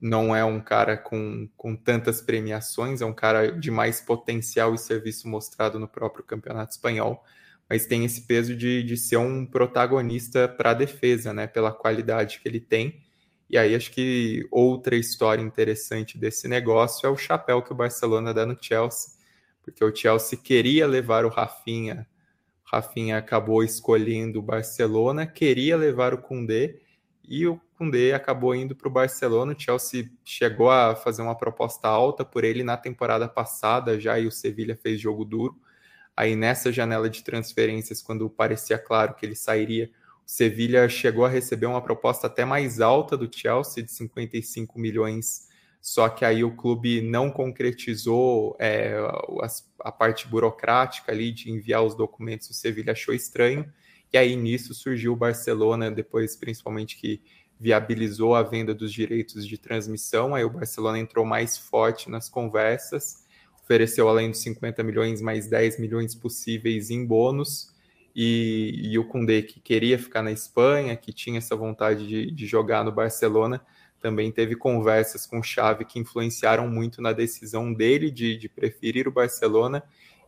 não 0.00 0.34
é 0.34 0.42
um 0.42 0.62
cara 0.62 0.96
com, 0.96 1.46
com 1.58 1.76
tantas 1.76 2.22
premiações, 2.22 3.02
é 3.02 3.04
um 3.04 3.12
cara 3.12 3.52
de 3.52 3.70
mais 3.70 4.00
potencial 4.00 4.74
e 4.74 4.78
serviço 4.78 5.28
mostrado 5.28 5.78
no 5.78 5.86
próprio 5.86 6.24
campeonato 6.24 6.72
espanhol, 6.72 7.22
mas 7.68 7.84
tem 7.84 8.02
esse 8.02 8.22
peso 8.22 8.56
de, 8.56 8.82
de 8.82 8.96
ser 8.96 9.18
um 9.18 9.44
protagonista 9.44 10.48
para 10.48 10.70
a 10.70 10.74
defesa, 10.74 11.34
né? 11.34 11.46
Pela 11.46 11.70
qualidade 11.70 12.40
que 12.40 12.48
ele 12.48 12.60
tem 12.60 13.04
e 13.46 13.58
aí 13.58 13.74
acho 13.74 13.92
que 13.92 14.48
outra 14.50 14.96
história 14.96 15.42
interessante 15.42 16.16
desse 16.16 16.48
negócio 16.48 17.06
é 17.06 17.10
o 17.10 17.16
chapéu 17.16 17.60
que 17.60 17.72
o 17.72 17.76
Barcelona 17.76 18.32
dá 18.32 18.46
no 18.46 18.56
Chelsea, 18.58 19.10
porque 19.62 19.84
o 19.84 19.94
Chelsea 19.94 20.38
queria 20.42 20.86
levar 20.86 21.26
o 21.26 21.28
Rafinha, 21.28 22.08
Rafinha 22.70 23.16
acabou 23.16 23.62
escolhendo 23.62 24.40
o 24.40 24.42
Barcelona, 24.42 25.26
queria 25.26 25.76
levar 25.76 26.12
o 26.12 26.18
Koundé 26.18 26.76
e 27.28 27.46
o 27.46 27.60
Koundé 27.78 28.12
acabou 28.12 28.54
indo 28.54 28.74
para 28.74 28.88
o 28.88 28.90
Barcelona. 28.90 29.52
O 29.52 29.60
Chelsea 29.60 30.10
chegou 30.24 30.70
a 30.70 30.96
fazer 30.96 31.22
uma 31.22 31.36
proposta 31.36 31.88
alta 31.88 32.24
por 32.24 32.44
ele 32.44 32.64
na 32.64 32.76
temporada 32.76 33.28
passada 33.28 34.00
já 34.00 34.18
e 34.18 34.26
o 34.26 34.32
Sevilha 34.32 34.76
fez 34.76 35.00
jogo 35.00 35.24
duro. 35.24 35.56
Aí 36.16 36.34
nessa 36.34 36.72
janela 36.72 37.08
de 37.08 37.22
transferências, 37.22 38.02
quando 38.02 38.28
parecia 38.28 38.78
claro 38.78 39.14
que 39.14 39.24
ele 39.24 39.36
sairia, 39.36 39.90
Sevilha 40.24 40.88
chegou 40.88 41.24
a 41.24 41.28
receber 41.28 41.66
uma 41.66 41.80
proposta 41.80 42.26
até 42.26 42.44
mais 42.44 42.80
alta 42.80 43.16
do 43.16 43.30
Chelsea, 43.32 43.84
de 43.84 43.92
55 43.92 44.76
milhões, 44.76 45.45
só 45.86 46.08
que 46.08 46.24
aí 46.24 46.42
o 46.42 46.50
clube 46.50 47.00
não 47.00 47.30
concretizou 47.30 48.56
é, 48.58 48.96
a, 49.40 49.46
a, 49.88 49.92
parte 49.92 50.26
burocrática 50.26 51.12
ali 51.12 51.30
de 51.30 51.48
enviar 51.48 51.84
os 51.84 51.94
documentos, 51.94 52.50
o 52.50 52.54
Sevilha 52.54 52.90
achou 52.90 53.14
estranho, 53.14 53.72
e 54.12 54.18
aí 54.18 54.34
nisso 54.34 54.74
surgiu 54.74 55.12
o 55.12 55.16
Barcelona, 55.16 55.88
depois 55.88 56.34
principalmente 56.34 56.96
que 56.96 57.22
viabilizou 57.60 58.34
a 58.34 58.42
venda 58.42 58.74
dos 58.74 58.92
direitos 58.92 59.46
de 59.46 59.56
transmissão, 59.56 60.34
aí 60.34 60.42
o 60.42 60.50
Barcelona 60.50 60.98
entrou 60.98 61.24
mais 61.24 61.56
forte 61.56 62.10
nas 62.10 62.28
conversas, 62.28 63.24
ofereceu 63.62 64.08
além 64.08 64.28
dos 64.28 64.40
50 64.40 64.82
milhões 64.82 65.22
mais 65.22 65.46
10 65.46 65.78
milhões 65.78 66.16
possíveis 66.16 66.90
em 66.90 67.06
bônus. 67.06 67.72
E, 68.12 68.80
e 68.82 68.98
o 68.98 69.04
Koundé, 69.06 69.42
que 69.42 69.60
queria 69.60 69.98
ficar 69.98 70.22
na 70.22 70.32
Espanha, 70.32 70.96
que 70.96 71.12
tinha 71.12 71.38
essa 71.38 71.54
vontade 71.54 72.08
de, 72.08 72.30
de 72.30 72.46
jogar 72.46 72.82
no 72.82 72.90
Barcelona, 72.90 73.62
também 74.00 74.30
teve 74.30 74.54
conversas 74.54 75.26
com 75.26 75.42
Xavi 75.42 75.84
que 75.84 75.98
influenciaram 75.98 76.68
muito 76.68 77.00
na 77.00 77.12
decisão 77.12 77.72
dele 77.72 78.10
de, 78.10 78.36
de 78.36 78.48
preferir 78.48 79.08
o 79.08 79.12
Barcelona 79.12 79.82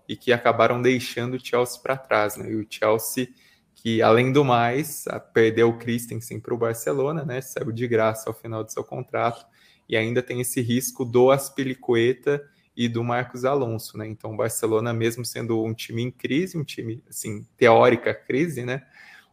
e 0.09 0.17
que 0.17 0.33
acabaram 0.33 0.81
deixando 0.81 1.35
o 1.35 1.41
Chelsea 1.45 1.81
para 1.83 1.97
trás. 1.97 2.37
Né? 2.37 2.51
E 2.51 2.57
o 2.57 2.67
Chelsea, 2.69 3.29
que 3.75 4.01
além 4.01 4.33
do 4.33 4.45
mais, 4.45 5.05
perdeu 5.33 5.69
o 5.69 5.79
Christensen 5.79 6.41
para 6.41 6.55
o 6.55 6.59
Barcelona, 6.59 7.25
né? 7.25 7.41
saiu 7.41 7.71
de 7.71 7.87
graça 7.87 8.31
ao 8.31 8.35
final 8.35 8.65
do 8.65 8.73
seu 8.73 8.83
contrato, 8.83 9.47
e 9.89 9.97
ainda 9.97 10.23
tem 10.23 10.41
esse 10.41 10.61
risco 10.61 11.05
do 11.05 11.31
Aspilicueta 11.31 12.43
e 12.77 12.89
do 12.89 13.03
Marcos 13.03 13.45
Alonso. 13.45 13.97
Né? 13.97 14.07
Então, 14.07 14.35
o 14.35 14.37
Barcelona, 14.37 14.93
mesmo 14.93 15.25
sendo 15.25 15.63
um 15.65 15.75
time 15.75 16.03
em 16.03 16.11
crise, 16.11 16.59
um 16.59 16.65
time, 16.65 17.03
assim, 17.09 17.47
teórica 17.57 18.15
crise, 18.15 18.65
né? 18.65 18.83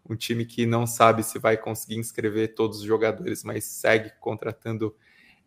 Um 0.10 0.16
time 0.16 0.46
que 0.46 0.66
não 0.66 0.86
sabe 0.86 1.24
se 1.24 1.40
vai 1.40 1.58
conseguir 1.58 1.98
inscrever 1.98 2.54
todos 2.54 2.80
os 2.80 2.84
jogadores, 2.84 3.44
mas 3.44 3.64
segue 3.66 4.12
contratando 4.20 4.96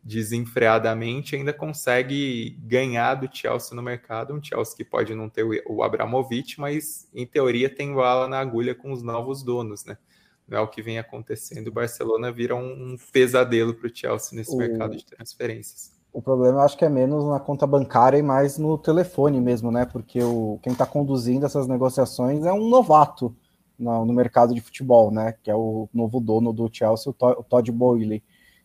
desenfreadamente, 0.02 1.36
ainda 1.36 1.52
consegue 1.52 2.56
ganhar 2.60 3.14
do 3.14 3.28
Chelsea 3.30 3.74
no 3.74 3.82
mercado. 3.82 4.34
Um 4.34 4.42
Chelsea 4.42 4.76
que 4.76 4.84
pode 4.84 5.14
não 5.14 5.28
ter 5.28 5.44
o 5.66 5.82
Abramovich, 5.82 6.60
mas 6.60 7.08
em 7.14 7.26
teoria 7.26 7.68
tem 7.68 7.94
bala 7.94 8.26
na 8.28 8.38
agulha 8.38 8.74
com 8.74 8.92
os 8.92 9.02
novos 9.02 9.42
donos, 9.42 9.84
né? 9.84 9.98
Não 10.46 10.58
é 10.58 10.60
o 10.60 10.68
que 10.68 10.80
vem 10.80 10.98
acontecendo. 10.98 11.68
O 11.68 11.72
Barcelona 11.72 12.32
vira 12.32 12.56
um 12.56 12.96
pesadelo 13.12 13.74
para 13.74 13.86
o 13.86 13.94
Chelsea 13.94 14.36
nesse 14.36 14.54
o... 14.54 14.56
mercado 14.56 14.96
de 14.96 15.04
transferências. 15.04 15.92
O 16.10 16.22
problema 16.22 16.58
eu 16.58 16.62
acho 16.62 16.76
que 16.76 16.86
é 16.86 16.88
menos 16.88 17.24
na 17.26 17.38
conta 17.38 17.66
bancária 17.66 18.16
e 18.16 18.22
mais 18.22 18.56
no 18.56 18.78
telefone 18.78 19.40
mesmo, 19.40 19.70
né? 19.70 19.84
Porque 19.84 20.22
o, 20.22 20.58
quem 20.62 20.72
está 20.72 20.86
conduzindo 20.86 21.44
essas 21.44 21.66
negociações 21.66 22.46
é 22.46 22.52
um 22.52 22.68
novato 22.68 23.36
no, 23.78 24.04
no, 24.04 24.12
mercado 24.12 24.54
de 24.54 24.60
futebol, 24.60 25.10
né? 25.10 25.34
Que 25.42 25.50
é 25.50 25.54
o 25.54 25.88
novo 25.92 26.20
dono 26.20 26.52
do 26.52 26.68
Chelsea, 26.72 27.10
o 27.10 27.42
Todd 27.44 27.70
Boyle, 27.70 28.22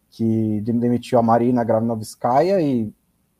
que 0.09 0.61
demitiu 0.61 1.19
a 1.19 1.23
Marina 1.23 1.63
Gravinovskaya 1.63 2.61
e 2.61 2.93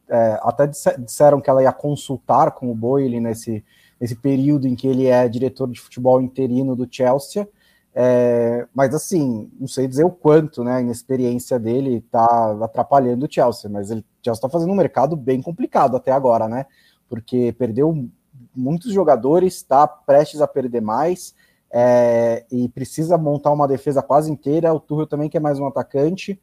é, 0.10 0.40
até 0.42 0.68
disseram 0.68 1.40
que 1.40 1.50
ela 1.50 1.64
ia 1.64 1.72
consultar 1.72 2.52
com 2.52 2.72
o 2.72 2.76
Boyle 2.76 3.20
nesse, 3.20 3.64
nesse 4.00 4.16
período 4.16 4.68
em 4.68 4.76
que 4.76 4.88
ele 4.88 5.08
é 5.08 5.28
diretor 5.28 5.70
de 5.70 5.80
futebol 5.80 6.22
interino 6.22 6.76
do 6.76 6.88
Chelsea. 6.90 7.48
É, 7.96 8.68
mas 8.74 8.94
assim, 8.96 9.52
não 9.60 9.68
sei 9.68 9.88
dizer 9.88 10.04
o 10.04 10.12
quanto, 10.12 10.64
né? 10.64 10.78
A 10.78 10.82
inexperiência 10.82 11.60
dele 11.60 11.98
está 11.98 12.26
atrapalhando 12.64 13.26
o 13.26 13.32
Chelsea, 13.32 13.70
mas 13.70 13.92
ele, 13.92 14.02
o 14.02 14.06
Chelsea 14.24 14.40
está 14.40 14.50
fazendo 14.50 14.72
um 14.72 14.76
mercado 14.76 15.16
bem 15.16 15.42
complicado 15.42 15.96
até 15.96 16.12
agora, 16.12 16.48
né? 16.48 16.66
Porque 17.08 17.54
perdeu 17.58 18.10
muitos 18.56 18.92
jogadores, 18.92 19.56
está 19.56 19.88
prestes 19.88 20.42
a 20.42 20.48
perder 20.48 20.82
mais 20.82 21.36
é, 21.76 22.46
e 22.52 22.70
precisa 22.70 23.18
montar 23.18 23.52
uma 23.52 23.68
defesa 23.68 24.04
quase 24.04 24.32
inteira. 24.32 24.72
O 24.72 24.80
Tuchel 24.80 25.08
também 25.08 25.28
quer 25.28 25.40
mais 25.40 25.60
um 25.60 25.66
atacante 25.66 26.40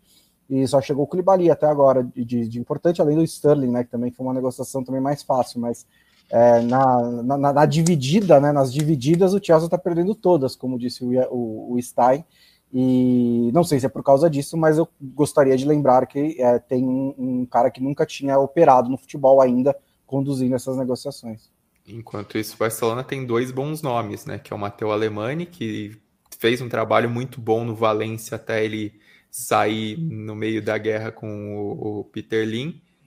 e 0.51 0.67
só 0.67 0.81
chegou 0.81 1.05
o 1.05 1.07
Koulibaly 1.07 1.49
até 1.49 1.67
agora 1.67 2.03
de, 2.03 2.49
de, 2.49 2.59
importante, 2.59 3.01
além 3.01 3.17
do 3.17 3.23
Sterling, 3.23 3.71
né, 3.71 3.85
que 3.85 3.91
também 3.91 4.11
foi 4.11 4.27
uma 4.27 4.35
negociação 4.35 4.83
também 4.83 5.01
mais 5.01 5.23
fácil, 5.23 5.61
mas 5.61 5.87
é, 6.29 6.61
na, 6.63 7.23
na, 7.23 7.53
na, 7.53 7.67
dividida, 7.67 8.41
né, 8.41 8.51
nas 8.51 8.73
divididas, 8.73 9.33
o 9.33 9.41
Chelsea 9.41 9.67
está 9.67 9.79
perdendo 9.79 10.13
todas, 10.13 10.57
como 10.57 10.77
disse 10.77 11.05
o, 11.05 11.11
o, 11.33 11.75
o, 11.75 11.81
Stein, 11.81 12.25
e 12.73 13.51
não 13.55 13.63
sei 13.63 13.79
se 13.79 13.87
é 13.87 13.89
por 13.89 14.03
causa 14.03 14.29
disso, 14.29 14.57
mas 14.57 14.77
eu 14.77 14.89
gostaria 15.01 15.57
de 15.57 15.65
lembrar 15.65 16.05
que 16.07 16.41
é, 16.41 16.59
tem 16.59 16.85
um, 16.85 17.15
um 17.17 17.47
cara 17.47 17.71
que 17.71 17.81
nunca 17.81 18.05
tinha 18.05 18.37
operado 18.37 18.89
no 18.89 18.99
futebol 18.99 19.41
ainda, 19.41 19.77
conduzindo 20.05 20.57
essas 20.57 20.77
negociações. 20.77 21.49
Enquanto 21.87 22.39
isso, 22.39 22.55
o 22.55 22.59
Barcelona 22.59 23.03
tem 23.03 23.27
dois 23.27 23.51
bons 23.51 23.83
nomes, 23.83 24.27
né? 24.27 24.39
Que 24.39 24.53
é 24.53 24.57
o 24.57 24.59
Matteo 24.59 24.91
Alemani, 24.91 25.47
que 25.47 26.01
fez 26.39 26.61
um 26.61 26.69
trabalho 26.69 27.11
muito 27.11 27.41
bom 27.41 27.65
no 27.65 27.75
Valência 27.75 28.37
até 28.37 28.65
ele 28.65 29.01
sair 29.31 29.97
no 29.99 30.35
meio 30.35 30.63
da 30.63 30.77
guerra 30.79 31.13
com 31.13 31.57
o, 31.57 32.01
o 32.01 32.05
Peter 32.05 32.47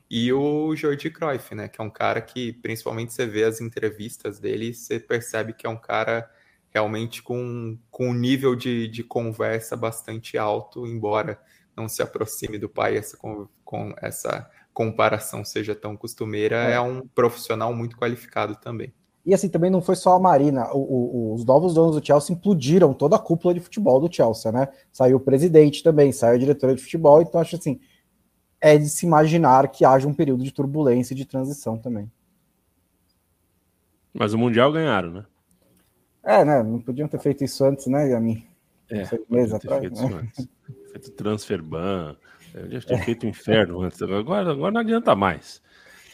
e 0.10 0.32
o 0.32 0.76
Jordi 0.76 1.10
Cruyff, 1.10 1.56
né? 1.56 1.68
Que 1.68 1.82
é 1.82 1.84
um 1.84 1.90
cara 1.90 2.22
que, 2.22 2.54
principalmente, 2.54 3.14
você 3.14 3.26
vê 3.26 3.44
as 3.44 3.60
entrevistas 3.60 4.40
dele 4.40 4.74
você 4.74 5.00
percebe 5.00 5.54
que 5.54 5.66
é 5.66 5.70
um 5.70 5.78
cara 5.78 6.30
realmente 6.70 7.22
com, 7.22 7.78
com 7.90 8.10
um 8.10 8.14
nível 8.14 8.56
de, 8.56 8.88
de 8.88 9.04
conversa 9.04 9.76
bastante 9.76 10.38
alto, 10.38 10.88
embora 10.88 11.40
não 11.76 11.88
se 11.88 12.02
aproxime 12.02 12.58
do 12.58 12.70
pai 12.70 12.98
essa, 12.98 13.18
com, 13.18 13.48
com 13.64 13.94
essa 14.02 14.50
comparação 14.74 15.46
seja 15.46 15.76
tão 15.76 15.96
costumeira, 15.96 16.70
é. 16.70 16.74
é 16.74 16.82
um 16.82 17.08
profissional 17.08 17.74
muito 17.74 17.98
qualificado 17.98 18.56
também. 18.56 18.94
E 19.26 19.34
assim, 19.34 19.48
também 19.48 19.72
não 19.72 19.82
foi 19.82 19.96
só 19.96 20.16
a 20.16 20.20
Marina, 20.20 20.70
o, 20.74 20.80
o, 20.80 21.34
os 21.34 21.46
novos 21.46 21.74
donos 21.74 21.96
do 21.96 22.06
Chelsea 22.06 22.36
implodiram 22.36 22.94
toda 22.94 23.16
a 23.16 23.20
cúpula 23.20 23.54
de 23.54 23.62
futebol 23.62 24.02
do 24.02 24.14
Chelsea, 24.14 24.52
né? 24.52 24.68
Saiu 24.92 25.16
o 25.16 25.20
presidente 25.20 25.82
também, 25.82 26.12
saiu 26.12 26.36
a 26.36 26.38
diretora 26.38 26.76
de 26.76 26.82
futebol, 26.82 27.22
então 27.22 27.40
acho 27.40 27.56
assim, 27.56 27.80
é 28.60 28.78
de 28.78 28.90
se 28.90 29.06
imaginar 29.06 29.70
que 29.70 29.86
haja 29.86 30.08
um 30.08 30.14
período 30.14 30.44
de 30.44 30.52
turbulência 30.52 31.14
e 31.14 31.18
de 31.18 31.26
transição 31.26 31.78
também. 31.78 32.12
Mas 34.14 34.34
o 34.34 34.38
Mundial 34.38 34.72
ganharam, 34.74 35.12
né? 35.12 35.26
É, 36.24 36.44
né? 36.44 36.62
Não 36.62 36.80
podiam 36.80 37.08
ter 37.08 37.20
feito 37.20 37.44
isso 37.44 37.64
antes, 37.64 37.88
né, 37.88 38.10
Yami? 38.10 38.46
É, 38.90 39.04
meses 39.30 39.54
atrás. 39.54 39.82
Feito, 39.82 40.10
né? 40.10 40.28
feito 40.92 41.12
transfer 41.12 41.62
ban, 41.62 42.16
eu 42.54 42.72
já 42.72 42.82
tinha 42.82 43.00
feito 43.04 43.24
o 43.24 43.28
um 43.28 43.30
inferno 43.30 43.82
antes, 43.82 44.02
agora, 44.02 44.52
agora 44.52 44.72
não 44.72 44.82
adianta 44.82 45.16
mais. 45.16 45.62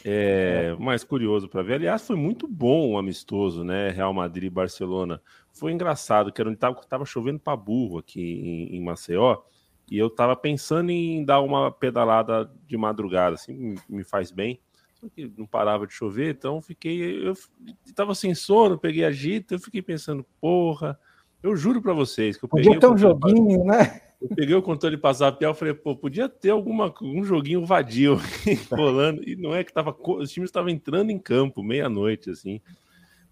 É, 0.04 0.74
mais 0.78 1.04
curioso 1.04 1.48
para 1.48 1.62
ver. 1.62 1.74
Aliás, 1.74 2.06
foi 2.06 2.16
muito 2.16 2.48
bom 2.48 2.92
o 2.92 2.98
amistoso, 2.98 3.62
né? 3.62 3.90
Real 3.90 4.14
Madrid 4.14 4.44
e 4.44 4.50
Barcelona. 4.50 5.20
Foi 5.52 5.72
engraçado, 5.72 6.32
que 6.32 6.40
era 6.40 6.48
onde 6.48 6.58
tava, 6.58 6.80
tava 6.86 7.04
chovendo 7.04 7.38
para 7.38 7.56
burro 7.56 7.98
aqui 7.98 8.20
em, 8.20 8.76
em, 8.76 8.82
Maceió, 8.82 9.42
e 9.90 9.98
eu 9.98 10.08
tava 10.08 10.34
pensando 10.34 10.90
em 10.90 11.24
dar 11.24 11.40
uma 11.40 11.70
pedalada 11.70 12.50
de 12.66 12.76
madrugada, 12.76 13.34
assim, 13.34 13.74
me, 13.88 14.04
faz 14.04 14.30
bem. 14.30 14.60
Só 14.94 15.08
que 15.08 15.30
não 15.36 15.46
parava 15.46 15.86
de 15.86 15.92
chover, 15.92 16.34
então 16.34 16.62
fiquei. 16.62 17.26
Eu 17.26 17.34
tava 17.94 18.14
sem 18.14 18.34
sono, 18.34 18.78
peguei 18.78 19.04
agito, 19.04 19.54
eu 19.54 19.58
fiquei 19.58 19.82
pensando, 19.82 20.24
porra, 20.40 20.98
eu 21.42 21.56
juro 21.56 21.80
para 21.80 21.92
vocês 21.92 22.36
que 22.36 22.44
eu 22.44 22.48
Podia 22.48 22.78
ter 22.78 22.86
um 22.86 22.98
joguinho, 22.98 23.64
né? 23.64 24.00
Eu 24.20 24.28
peguei 24.28 24.54
o 24.54 24.62
controle 24.62 24.98
passar 24.98 25.36
e 25.40 25.54
falei, 25.54 25.72
pô, 25.72 25.96
podia 25.96 26.28
ter 26.28 26.50
alguma, 26.50 26.92
um 27.00 27.24
joguinho 27.24 27.64
vadio 27.64 28.20
rolando. 28.70 29.26
E 29.26 29.34
não 29.34 29.54
é 29.54 29.64
que 29.64 29.72
tava. 29.72 29.96
Os 29.98 30.30
times 30.30 30.48
estavam 30.48 30.68
entrando 30.68 31.10
em 31.10 31.18
campo 31.18 31.62
meia-noite, 31.62 32.28
assim. 32.28 32.60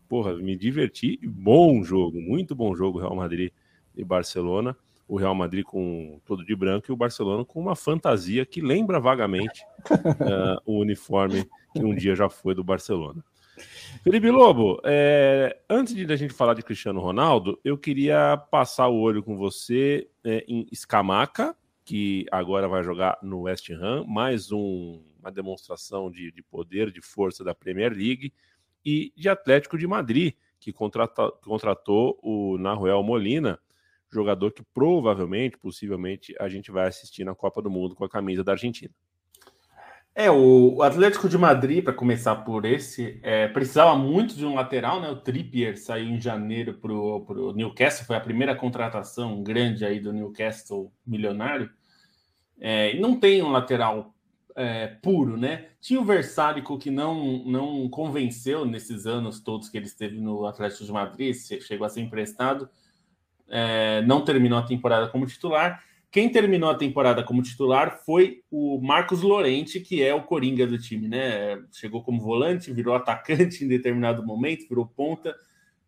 Porra, 0.09 0.35
me 0.35 0.57
diverti. 0.57 1.21
Bom 1.23 1.85
jogo, 1.85 2.19
muito 2.19 2.55
bom 2.55 2.75
jogo, 2.75 2.99
Real 2.99 3.15
Madrid 3.15 3.53
e 3.95 4.03
Barcelona. 4.03 4.75
O 5.07 5.17
Real 5.17 5.35
Madrid 5.35 5.65
com 5.65 6.19
todo 6.25 6.45
de 6.45 6.57
branco 6.57 6.87
e 6.89 6.93
o 6.93 6.97
Barcelona 6.97 7.45
com 7.45 7.61
uma 7.61 7.77
fantasia 7.77 8.47
que 8.47 8.61
lembra 8.61 8.99
vagamente 8.99 9.63
uh, 9.91 10.61
o 10.65 10.79
uniforme 10.79 11.47
que 11.75 11.85
um 11.85 11.95
dia 11.95 12.15
já 12.15 12.31
foi 12.31 12.55
do 12.55 12.65
Barcelona. 12.65 13.23
Felipe 14.03 14.31
Lobo, 14.31 14.81
é, 14.85 15.59
antes 15.69 15.95
de 15.95 16.11
a 16.13 16.17
gente 16.17 16.33
falar 16.33 16.55
de 16.55 16.63
Cristiano 16.63 17.01
Ronaldo, 17.01 17.59
eu 17.65 17.77
queria 17.77 18.37
passar 18.37 18.89
o 18.89 19.01
olho 19.01 19.23
com 19.23 19.37
você 19.37 20.09
é, 20.25 20.45
em 20.49 20.67
Escamaca, 20.71 21.57
que 21.85 22.27
agora 22.31 22.69
vai 22.69 22.83
jogar 22.83 23.19
no 23.23 23.43
West 23.43 23.71
Ham, 23.71 24.05
mais 24.07 24.53
um, 24.53 25.03
uma 25.21 25.33
demonstração 25.33 26.11
de, 26.11 26.31
de, 26.31 26.43
poder, 26.43 26.91
de 26.91 27.01
força 27.01 27.43
da 27.43 27.55
Premier 27.55 27.93
League, 27.93 28.33
e 28.85 29.13
de 29.17 29.29
Atlético 29.29 29.77
de 29.77 29.87
Madrid, 29.87 30.35
que 30.61 30.73
contratou 30.73 32.19
o 32.23 32.59
Nahuel 32.59 33.03
Molina, 33.03 33.59
jogador 34.11 34.53
que 34.53 34.63
provavelmente, 34.75 35.59
possivelmente, 35.59 36.35
a 36.41 36.49
gente 36.49 36.71
vai 36.71 36.89
assistir 36.89 37.25
na 37.25 37.35
Copa 37.35 37.61
do 37.61 37.71
Mundo 37.71 37.95
com 37.95 38.05
a 38.05 38.09
camisa 38.09 38.43
da 38.43 38.53
Argentina. 38.53 38.93
É, 40.21 40.29
o 40.33 40.83
Atlético 40.83 41.29
de 41.29 41.39
Madrid, 41.39 41.85
para 41.85 41.93
começar 41.93 42.35
por 42.35 42.65
esse, 42.65 43.21
é, 43.23 43.47
precisava 43.47 43.95
muito 43.95 44.35
de 44.35 44.45
um 44.45 44.57
lateral, 44.57 45.01
né? 45.01 45.09
O 45.09 45.15
Trippier 45.15 45.79
saiu 45.79 46.09
em 46.09 46.21
janeiro 46.21 46.75
para 46.75 46.93
o 46.93 47.53
Newcastle, 47.53 48.05
foi 48.05 48.17
a 48.17 48.21
primeira 48.21 48.53
contratação 48.57 49.45
grande 49.45 49.85
aí 49.85 50.01
do 50.01 50.13
Newcastle 50.13 50.93
milionário. 51.07 51.71
É, 52.59 52.99
não 52.99 53.15
tem 53.21 53.41
um 53.45 53.51
lateral 53.53 54.13
é, 54.57 54.89
puro, 54.89 55.37
né? 55.37 55.69
Tinha 55.81 56.01
o 56.01 56.05
Versálico 56.05 56.77
que 56.81 56.91
não, 56.91 57.45
não 57.45 57.89
convenceu 57.89 58.65
nesses 58.65 59.07
anos 59.07 59.39
todos 59.39 59.69
que 59.69 59.77
ele 59.77 59.87
esteve 59.87 60.21
no 60.21 60.47
Atlético 60.47 60.85
de 60.85 60.91
Madrid, 60.91 61.33
chegou 61.61 61.87
a 61.87 61.89
ser 61.89 62.01
emprestado, 62.01 62.69
é, 63.49 64.03
não 64.03 64.25
terminou 64.25 64.59
a 64.59 64.67
temporada 64.67 65.07
como 65.07 65.29
titular. 65.29 65.81
Quem 66.11 66.31
terminou 66.31 66.71
a 66.71 66.75
temporada 66.75 67.23
como 67.23 67.43
titular 67.43 68.01
foi 68.05 68.43
o 68.51 68.81
Marcos 68.81 69.21
Lorente, 69.21 69.79
que 69.79 70.03
é 70.03 70.15
o 70.15 70.23
coringa 70.23 70.67
do 70.67 70.79
time, 70.79 71.07
né? 71.07 71.63
Chegou 71.71 72.03
como 72.03 72.21
volante, 72.21 72.73
virou 72.73 72.95
atacante 72.95 73.63
em 73.65 73.69
determinado 73.69 74.25
momento, 74.25 74.69
virou 74.69 74.87
ponta 74.87 75.37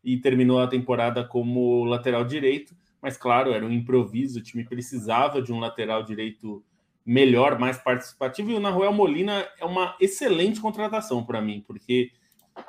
e 0.05 0.19
terminou 0.19 0.61
a 0.61 0.67
temporada 0.67 1.25
como 1.25 1.85
lateral 1.85 2.25
direito. 2.25 2.75
Mas, 3.01 3.17
claro, 3.17 3.53
era 3.53 3.65
um 3.65 3.71
improviso, 3.71 4.41
o 4.41 4.43
time 4.43 4.63
precisava 4.63 5.41
de 5.41 5.53
um 5.53 5.59
lateral 5.59 6.03
direito 6.03 6.63
melhor, 7.05 7.59
mais 7.59 7.79
participativo. 7.79 8.51
E 8.51 8.55
o 8.55 8.61
Nahuel 8.61 8.93
Molina 8.93 9.49
é 9.59 9.65
uma 9.65 9.97
excelente 9.99 10.61
contratação 10.61 11.25
para 11.25 11.41
mim, 11.41 11.65
porque 11.67 12.11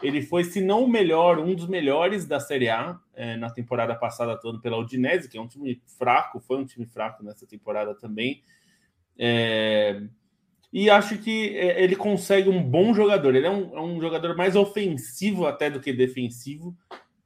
ele 0.01 0.21
foi, 0.21 0.43
se 0.43 0.61
não 0.61 0.83
o 0.83 0.89
melhor, 0.89 1.39
um 1.39 1.53
dos 1.53 1.67
melhores 1.67 2.25
da 2.25 2.39
Série 2.39 2.69
A 2.69 2.99
é, 3.13 3.35
na 3.37 3.49
temporada 3.49 3.95
passada, 3.95 4.33
atuando 4.33 4.61
pela 4.61 4.77
Udinese, 4.77 5.29
que 5.29 5.37
é 5.37 5.41
um 5.41 5.47
time 5.47 5.81
fraco, 5.97 6.39
foi 6.39 6.57
um 6.57 6.65
time 6.65 6.85
fraco 6.85 7.23
nessa 7.23 7.45
temporada 7.45 7.95
também. 7.95 8.43
É, 9.17 10.01
e 10.71 10.89
acho 10.89 11.17
que 11.17 11.57
é, 11.57 11.83
ele 11.83 11.95
consegue 11.95 12.49
um 12.49 12.63
bom 12.63 12.93
jogador. 12.93 13.35
Ele 13.35 13.47
é 13.47 13.51
um, 13.51 13.77
é 13.77 13.81
um 13.81 13.99
jogador 13.99 14.35
mais 14.35 14.55
ofensivo 14.55 15.45
até 15.45 15.69
do 15.69 15.79
que 15.79 15.91
defensivo. 15.91 16.75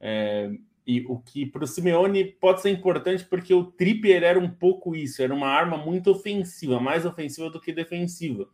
É, 0.00 0.50
e 0.86 1.04
o 1.08 1.18
que 1.18 1.44
para 1.44 1.64
o 1.64 1.66
Simeone 1.66 2.24
pode 2.24 2.62
ser 2.62 2.70
importante 2.70 3.24
porque 3.24 3.52
o 3.52 3.64
Trippier 3.64 4.22
era 4.22 4.38
um 4.38 4.48
pouco 4.48 4.94
isso, 4.94 5.20
era 5.20 5.34
uma 5.34 5.48
arma 5.48 5.76
muito 5.76 6.12
ofensiva, 6.12 6.78
mais 6.78 7.04
ofensiva 7.04 7.50
do 7.50 7.60
que 7.60 7.72
defensiva. 7.72 8.46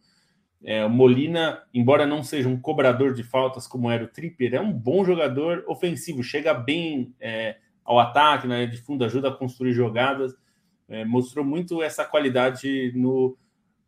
É, 0.65 0.87
Molina, 0.87 1.63
embora 1.75 2.07
não 2.07 2.23
seja 2.23 2.49
um 2.49 2.59
cobrador 2.59 3.13
de 3.13 3.25
faltas 3.25 3.67
como 3.67 3.91
era 3.91 4.05
o 4.05 4.09
Trippier, 4.09 4.55
é 4.55 4.61
um 4.61 4.73
bom 4.73 5.05
jogador 5.05 5.65
ofensivo, 5.67 6.23
chega 6.23 6.55
bem 6.55 7.13
é, 7.21 7.57
ao 7.85 7.99
ataque, 7.99 8.47
né, 8.47 8.65
de 8.67 8.77
fundo, 8.77 9.05
ajuda 9.05 9.29
a 9.29 9.37
construir 9.37 9.73
jogadas, 9.73 10.35
é, 10.89 11.05
mostrou 11.05 11.45
muito 11.45 11.83
essa 11.83 12.05
qualidade 12.05 12.93
no, 12.95 13.37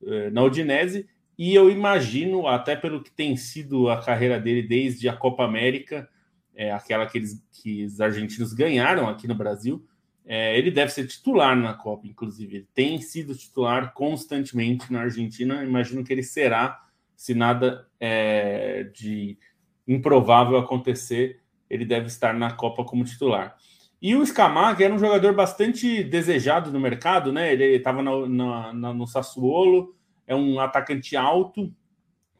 é, 0.04 0.30
na 0.30 0.42
Udinese, 0.42 1.08
e 1.38 1.54
eu 1.54 1.70
imagino, 1.70 2.46
até 2.46 2.74
pelo 2.74 3.02
que 3.02 3.10
tem 3.10 3.36
sido 3.36 3.88
a 3.88 4.00
carreira 4.00 4.38
dele 4.40 4.62
desde 4.62 5.08
a 5.08 5.16
Copa 5.16 5.44
América, 5.44 6.08
é, 6.54 6.72
aquela 6.72 7.06
que, 7.06 7.18
eles, 7.18 7.44
que 7.52 7.84
os 7.84 8.00
argentinos 8.00 8.52
ganharam 8.52 9.08
aqui 9.08 9.26
no 9.26 9.34
Brasil, 9.34 9.84
é, 10.26 10.56
ele 10.58 10.70
deve 10.70 10.90
ser 10.90 11.06
titular 11.06 11.54
na 11.54 11.74
Copa, 11.74 12.06
inclusive. 12.06 12.56
Ele 12.56 12.68
tem 12.74 13.00
sido 13.00 13.34
titular 13.34 13.92
constantemente 13.92 14.90
na 14.92 15.02
Argentina. 15.02 15.62
Imagino 15.62 16.02
que 16.02 16.12
ele 16.12 16.22
será, 16.22 16.80
se 17.14 17.34
nada 17.34 17.86
é, 18.00 18.84
de 18.94 19.38
improvável 19.86 20.56
acontecer, 20.56 21.40
ele 21.68 21.84
deve 21.84 22.06
estar 22.06 22.32
na 22.32 22.50
Copa 22.50 22.84
como 22.84 23.04
titular. 23.04 23.56
E 24.00 24.14
o 24.14 24.24
Scamacca 24.24 24.84
era 24.84 24.94
um 24.94 24.98
jogador 24.98 25.34
bastante 25.34 26.02
desejado 26.04 26.70
no 26.70 26.80
mercado, 26.80 27.32
né? 27.32 27.52
Ele 27.52 27.76
estava 27.76 28.02
no 28.02 29.06
Sassuolo, 29.06 29.94
é 30.26 30.34
um 30.34 30.60
atacante 30.60 31.16
alto, 31.16 31.72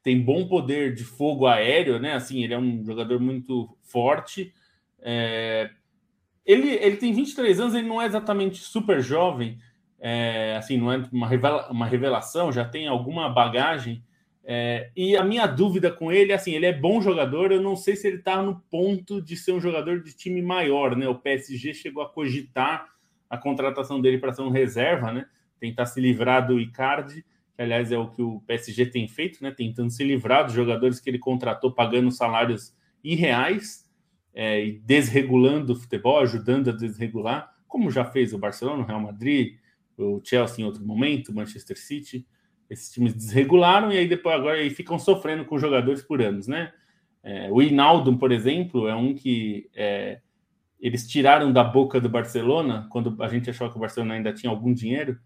tem 0.02 0.20
bom 0.20 0.46
poder 0.46 0.94
de 0.94 1.04
fogo 1.04 1.46
aéreo, 1.46 1.98
né? 1.98 2.14
Assim, 2.14 2.44
ele 2.44 2.52
é 2.52 2.58
um 2.58 2.84
jogador 2.84 3.18
muito 3.18 3.74
forte. 3.82 4.52
É, 5.00 5.70
ele, 6.44 6.70
ele 6.70 6.96
tem 6.96 7.12
23 7.12 7.60
anos, 7.60 7.74
ele 7.74 7.88
não 7.88 8.00
é 8.00 8.06
exatamente 8.06 8.58
super 8.58 9.00
jovem, 9.00 9.58
é, 9.98 10.56
assim, 10.58 10.76
não 10.76 10.92
é 10.92 11.02
uma, 11.10 11.26
revela, 11.26 11.70
uma 11.70 11.86
revelação, 11.86 12.52
já 12.52 12.64
tem 12.64 12.86
alguma 12.86 13.28
bagagem. 13.30 14.04
É, 14.44 14.90
e 14.94 15.16
a 15.16 15.24
minha 15.24 15.46
dúvida 15.46 15.90
com 15.90 16.12
ele, 16.12 16.34
assim, 16.34 16.52
ele 16.52 16.66
é 16.66 16.72
bom 16.72 17.00
jogador, 17.00 17.50
eu 17.50 17.62
não 17.62 17.74
sei 17.74 17.96
se 17.96 18.06
ele 18.06 18.18
está 18.18 18.42
no 18.42 18.60
ponto 18.70 19.22
de 19.22 19.34
ser 19.34 19.52
um 19.52 19.60
jogador 19.60 20.02
de 20.02 20.14
time 20.14 20.42
maior, 20.42 20.94
né? 20.94 21.08
O 21.08 21.14
PSG 21.14 21.72
chegou 21.72 22.02
a 22.02 22.08
cogitar 22.10 22.86
a 23.30 23.38
contratação 23.38 23.98
dele 23.98 24.18
para 24.18 24.34
ser 24.34 24.42
um 24.42 24.50
reserva, 24.50 25.10
né? 25.10 25.24
Tentar 25.58 25.86
se 25.86 25.98
livrar 25.98 26.46
do 26.46 26.60
Icardi, 26.60 27.24
que 27.56 27.62
aliás 27.62 27.90
é 27.90 27.96
o 27.96 28.10
que 28.10 28.20
o 28.20 28.40
PSG 28.40 28.84
tem 28.86 29.08
feito, 29.08 29.42
né? 29.42 29.50
Tentando 29.50 29.88
se 29.88 30.04
livrar 30.04 30.44
dos 30.44 30.52
jogadores 30.52 31.00
que 31.00 31.08
ele 31.08 31.18
contratou 31.18 31.72
pagando 31.72 32.10
salários 32.10 32.76
irreais 33.02 33.83
é, 34.34 34.64
e 34.64 34.72
desregulando 34.80 35.72
o 35.72 35.76
futebol, 35.76 36.18
ajudando 36.18 36.70
a 36.70 36.72
desregular, 36.72 37.54
como 37.68 37.90
já 37.90 38.04
fez 38.04 38.34
o 38.34 38.38
Barcelona, 38.38 38.82
o 38.82 38.86
Real 38.86 39.00
Madrid, 39.00 39.56
o 39.96 40.20
Chelsea 40.24 40.62
em 40.62 40.66
outro 40.66 40.84
momento, 40.84 41.28
o 41.28 41.34
Manchester 41.34 41.78
City. 41.78 42.26
Esses 42.68 42.90
times 42.90 43.14
desregularam 43.14 43.92
e 43.92 43.98
aí 43.98 44.08
depois 44.08 44.34
agora 44.34 44.58
aí 44.58 44.70
ficam 44.70 44.98
sofrendo 44.98 45.44
com 45.44 45.58
jogadores 45.58 46.02
por 46.02 46.20
anos, 46.20 46.48
né? 46.48 46.72
É, 47.22 47.48
o 47.50 47.62
Inaldo, 47.62 48.18
por 48.18 48.32
exemplo, 48.32 48.88
é 48.88 48.94
um 48.94 49.14
que 49.14 49.70
é, 49.74 50.20
eles 50.80 51.08
tiraram 51.08 51.52
da 51.52 51.64
boca 51.64 52.00
do 52.00 52.08
Barcelona 52.08 52.86
quando 52.90 53.22
a 53.22 53.28
gente 53.28 53.48
achou 53.48 53.70
que 53.70 53.76
o 53.76 53.80
Barcelona 53.80 54.14
ainda 54.14 54.32
tinha 54.32 54.50
algum 54.50 54.74
dinheiro 54.74 55.18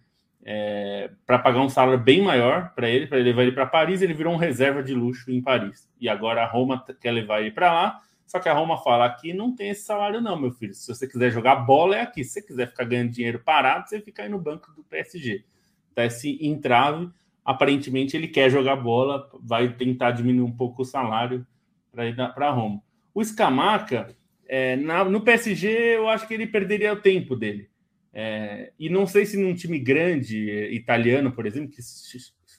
é, 0.44 1.11
para 1.27 1.38
pagar 1.38 1.61
um 1.61 1.68
salário 1.68 1.99
bem 1.99 2.23
maior 2.23 2.73
para 2.75 2.88
ele, 2.88 3.07
para 3.07 3.18
levar 3.18 3.42
ele 3.42 3.53
para 3.53 3.66
Paris. 3.66 4.03
Ele 4.03 4.14
virou 4.14 4.33
um 4.33 4.37
reserva 4.37 4.83
de 4.83 4.94
luxo 4.94 5.31
em 5.31 5.42
Paris 5.42 5.90
e 6.01 6.09
agora 6.09 6.42
a 6.42 6.47
Roma 6.47 6.85
quer 7.01 7.11
levar 7.11 7.40
ele 7.40 7.51
para 7.51 7.73
lá 7.73 8.01
só 8.28 8.38
que 8.38 8.48
a 8.48 8.52
Roma 8.52 8.76
fala 8.76 9.06
aqui 9.06 9.32
não 9.32 9.56
tem 9.56 9.70
esse 9.70 9.84
salário, 9.84 10.20
não, 10.20 10.38
meu 10.38 10.52
filho. 10.52 10.74
Se 10.74 10.86
você 10.86 11.08
quiser 11.08 11.30
jogar 11.30 11.56
bola, 11.56 11.96
é 11.96 12.02
aqui. 12.02 12.22
Se 12.22 12.32
você 12.32 12.42
quiser 12.42 12.68
ficar 12.68 12.84
ganhando 12.84 13.10
dinheiro 13.10 13.38
parado, 13.38 13.88
você 13.88 14.02
fica 14.02 14.22
aí 14.22 14.28
no 14.28 14.38
banco 14.38 14.70
do 14.72 14.84
PSG. 14.84 15.46
Tá 15.94 16.04
esse 16.04 16.38
entrave. 16.46 17.08
Aparentemente, 17.42 18.14
ele 18.14 18.28
quer 18.28 18.50
jogar 18.50 18.76
bola, 18.76 19.30
vai 19.42 19.72
tentar 19.72 20.10
diminuir 20.10 20.44
um 20.44 20.54
pouco 20.54 20.82
o 20.82 20.84
salário 20.84 21.46
para 21.90 22.06
ir 22.06 22.14
para 22.14 22.50
Roma. 22.50 22.82
O 23.14 23.24
Scamaca, 23.24 24.14
é, 24.46 24.76
na, 24.76 25.04
no 25.04 25.22
PSG, 25.22 25.96
eu 25.96 26.06
acho 26.06 26.28
que 26.28 26.34
ele 26.34 26.46
perderia 26.46 26.92
o 26.92 27.00
tempo 27.00 27.34
dele. 27.34 27.70
É, 28.12 28.74
e 28.78 28.90
não 28.90 29.06
sei 29.06 29.24
se 29.24 29.38
num 29.38 29.54
time 29.54 29.78
grande, 29.78 30.50
é, 30.50 30.70
italiano, 30.70 31.32
por 31.32 31.46
exemplo, 31.46 31.70
que 31.70 31.80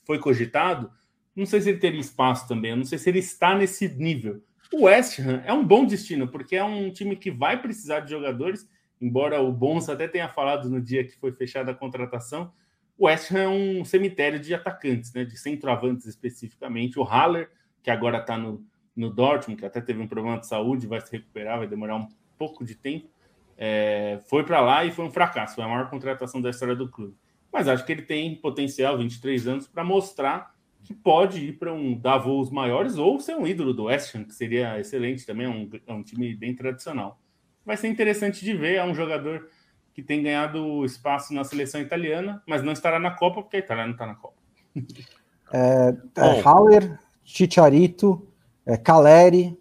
foi 0.04 0.18
cogitado, 0.18 0.90
não 1.36 1.46
sei 1.46 1.60
se 1.60 1.68
ele 1.68 1.78
teria 1.78 2.00
espaço 2.00 2.48
também. 2.48 2.72
Eu 2.72 2.76
não 2.76 2.84
sei 2.84 2.98
se 2.98 3.08
ele 3.08 3.20
está 3.20 3.54
nesse 3.54 3.88
nível. 3.88 4.42
O 4.72 4.84
West 4.84 5.18
Ham 5.18 5.42
é 5.44 5.52
um 5.52 5.64
bom 5.64 5.84
destino, 5.84 6.28
porque 6.28 6.54
é 6.54 6.62
um 6.62 6.92
time 6.92 7.16
que 7.16 7.30
vai 7.30 7.60
precisar 7.60 8.00
de 8.00 8.10
jogadores, 8.10 8.68
embora 9.00 9.40
o 9.40 9.50
Bons 9.50 9.88
até 9.88 10.06
tenha 10.06 10.28
falado 10.28 10.70
no 10.70 10.80
dia 10.80 11.04
que 11.04 11.16
foi 11.16 11.32
fechada 11.32 11.72
a 11.72 11.74
contratação. 11.74 12.52
O 12.96 13.06
West 13.06 13.32
Ham 13.32 13.38
é 13.38 13.48
um 13.48 13.84
cemitério 13.84 14.38
de 14.38 14.54
atacantes, 14.54 15.12
né, 15.12 15.24
de 15.24 15.36
centroavantes 15.36 16.06
especificamente. 16.06 16.98
O 16.98 17.02
Haller, 17.02 17.50
que 17.82 17.90
agora 17.90 18.18
está 18.18 18.38
no, 18.38 18.64
no 18.94 19.10
Dortmund, 19.10 19.58
que 19.58 19.66
até 19.66 19.80
teve 19.80 20.00
um 20.00 20.06
problema 20.06 20.38
de 20.38 20.46
saúde, 20.46 20.86
vai 20.86 21.00
se 21.00 21.10
recuperar, 21.10 21.58
vai 21.58 21.66
demorar 21.66 21.96
um 21.96 22.08
pouco 22.38 22.64
de 22.64 22.76
tempo. 22.76 23.10
É, 23.56 24.20
foi 24.26 24.44
para 24.44 24.60
lá 24.60 24.84
e 24.84 24.92
foi 24.92 25.04
um 25.04 25.10
fracasso, 25.10 25.56
foi 25.56 25.64
a 25.64 25.68
maior 25.68 25.90
contratação 25.90 26.40
da 26.40 26.48
história 26.48 26.76
do 26.76 26.88
clube. 26.88 27.16
Mas 27.52 27.66
acho 27.66 27.84
que 27.84 27.90
ele 27.90 28.02
tem 28.02 28.36
potencial, 28.36 28.96
23 28.96 29.48
anos, 29.48 29.66
para 29.66 29.82
mostrar 29.82 30.54
que 30.82 30.94
pode 30.94 31.38
ir 31.40 31.58
para 31.58 31.72
um 31.72 31.96
dar 31.96 32.18
voos 32.18 32.50
maiores 32.50 32.96
ou 32.96 33.20
ser 33.20 33.36
um 33.36 33.46
ídolo 33.46 33.72
do 33.72 33.84
West 33.84 34.14
Ham, 34.14 34.24
que 34.24 34.34
seria 34.34 34.78
excelente 34.80 35.26
também, 35.26 35.46
é 35.46 35.48
um, 35.48 35.70
é 35.86 35.92
um 35.92 36.02
time 36.02 36.34
bem 36.34 36.54
tradicional. 36.54 37.20
Vai 37.64 37.76
ser 37.76 37.88
interessante 37.88 38.44
de 38.44 38.54
ver, 38.54 38.76
é 38.76 38.84
um 38.84 38.94
jogador 38.94 39.48
que 39.92 40.02
tem 40.02 40.22
ganhado 40.22 40.84
espaço 40.84 41.34
na 41.34 41.44
seleção 41.44 41.80
italiana, 41.80 42.42
mas 42.46 42.62
não 42.62 42.72
estará 42.72 42.98
na 42.98 43.10
Copa, 43.10 43.42
porque 43.42 43.56
a 43.56 43.60
Itália 43.60 43.84
não 43.84 43.92
está 43.92 44.06
na 44.06 44.14
Copa. 44.14 44.36
É, 45.52 45.96
é, 46.16 46.40
Hauer, 46.44 46.96
Chicharito, 47.24 48.24
é, 48.64 48.76
Caleri, 48.76 49.58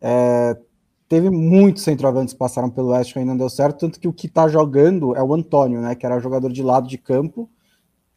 é, 0.00 0.56
teve 1.06 1.28
muitos 1.28 1.82
centroavantes 1.82 2.32
que 2.32 2.38
passaram 2.38 2.70
pelo 2.70 2.92
West 2.92 3.14
Ham 3.14 3.20
e 3.20 3.24
não 3.26 3.36
deu 3.36 3.50
certo, 3.50 3.80
tanto 3.80 4.00
que 4.00 4.08
o 4.08 4.12
que 4.12 4.26
está 4.26 4.48
jogando 4.48 5.14
é 5.14 5.22
o 5.22 5.34
Antônio, 5.34 5.82
né, 5.82 5.94
que 5.94 6.06
era 6.06 6.18
jogador 6.18 6.50
de 6.50 6.62
lado 6.62 6.88
de 6.88 6.96
campo, 6.96 7.46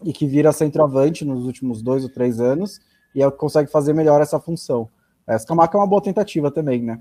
e 0.03 0.13
que 0.13 0.25
vira 0.25 0.51
centroavante 0.51 1.23
nos 1.25 1.45
últimos 1.45 1.81
dois 1.81 2.03
ou 2.03 2.09
três 2.09 2.39
anos 2.39 2.79
e 3.13 3.21
é 3.21 3.27
o 3.27 3.31
que 3.31 3.37
consegue 3.37 3.69
fazer 3.69 3.93
melhor 3.93 4.21
essa 4.21 4.39
função. 4.39 4.89
Essa 5.27 5.47
Camaca 5.47 5.77
é 5.77 5.79
uma 5.79 5.87
boa 5.87 6.01
tentativa 6.01 6.49
também, 6.51 6.81
né? 6.81 6.99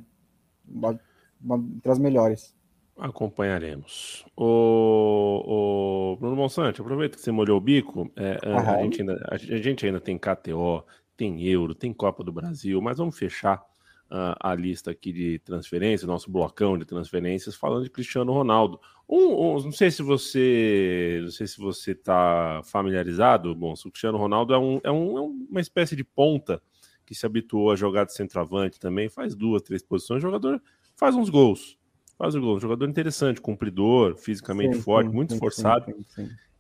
Uma, 0.69 1.01
uma, 1.41 1.57
entre 1.57 1.91
as 1.91 1.99
melhores. 1.99 2.55
Acompanharemos. 2.99 4.25
O, 4.37 6.13
o 6.15 6.17
Bruno 6.17 6.37
Monsante, 6.37 6.81
aproveita 6.81 7.17
que 7.17 7.23
você 7.23 7.33
molhou 7.33 7.57
o 7.57 7.61
bico. 7.61 8.11
É, 8.17 8.39
a, 8.43 8.83
gente 8.83 9.01
ainda, 9.01 9.29
a 9.31 9.37
gente 9.39 9.87
ainda 9.87 10.01
tem 10.01 10.19
KTO, 10.19 10.85
tem 11.17 11.43
Euro, 11.43 11.75
tem 11.75 11.93
Copa 11.93 12.23
do 12.23 12.33
Brasil, 12.33 12.81
mas 12.83 12.99
vamos 12.99 13.17
fechar 13.17 13.65
uh, 14.11 14.35
a 14.41 14.55
lista 14.55 14.91
aqui 14.91 15.13
de 15.13 15.39
transferências, 15.41 16.09
nosso 16.09 16.31
blocão 16.31 16.77
de 16.77 16.85
transferências, 16.85 17.55
falando 17.55 17.85
de 17.85 17.91
Cristiano 17.91 18.33
Ronaldo. 18.33 18.81
Um, 19.09 19.57
um, 19.57 19.63
não 19.63 19.73
sei 19.73 19.91
se 19.91 20.03
você 20.03 21.21
não 21.23 21.31
sei 21.31 21.47
se 21.47 21.59
você 21.59 21.93
está 21.93 22.61
familiarizado, 22.65 23.55
bom, 23.55 23.73
o 23.73 23.91
Cristiano 23.91 24.19
Ronaldo 24.19 24.55
é, 24.55 24.59
um, 24.59 24.81
é, 24.85 24.91
um, 24.91 25.19
é 25.19 25.21
uma 25.51 25.61
espécie 25.61 25.97
de 25.97 26.05
ponta 26.05 26.63
que 27.07 27.15
se 27.15 27.27
habituou 27.27 27.73
a 27.73 27.77
jogar 27.77 28.05
de 28.05 28.15
centroavante 28.15 28.79
também, 28.79 29.09
faz 29.09 29.35
duas, 29.35 29.63
três 29.63 29.83
posições, 29.83 30.23
jogador 30.23 30.63
faz 30.97 31.17
uns 31.17 31.31
gols, 31.31 31.79
faz 32.17 32.35
um 32.35 32.41
gol, 32.41 32.57
um 32.57 32.61
jogador 32.61 32.89
interessante, 32.89 33.41
cumpridor, 33.41 34.17
fisicamente 34.17 34.77
sim, 34.77 34.83
forte, 34.83 35.09
sim, 35.09 35.15
muito 35.15 35.31
sim, 35.31 35.37
esforçado, 35.37 35.93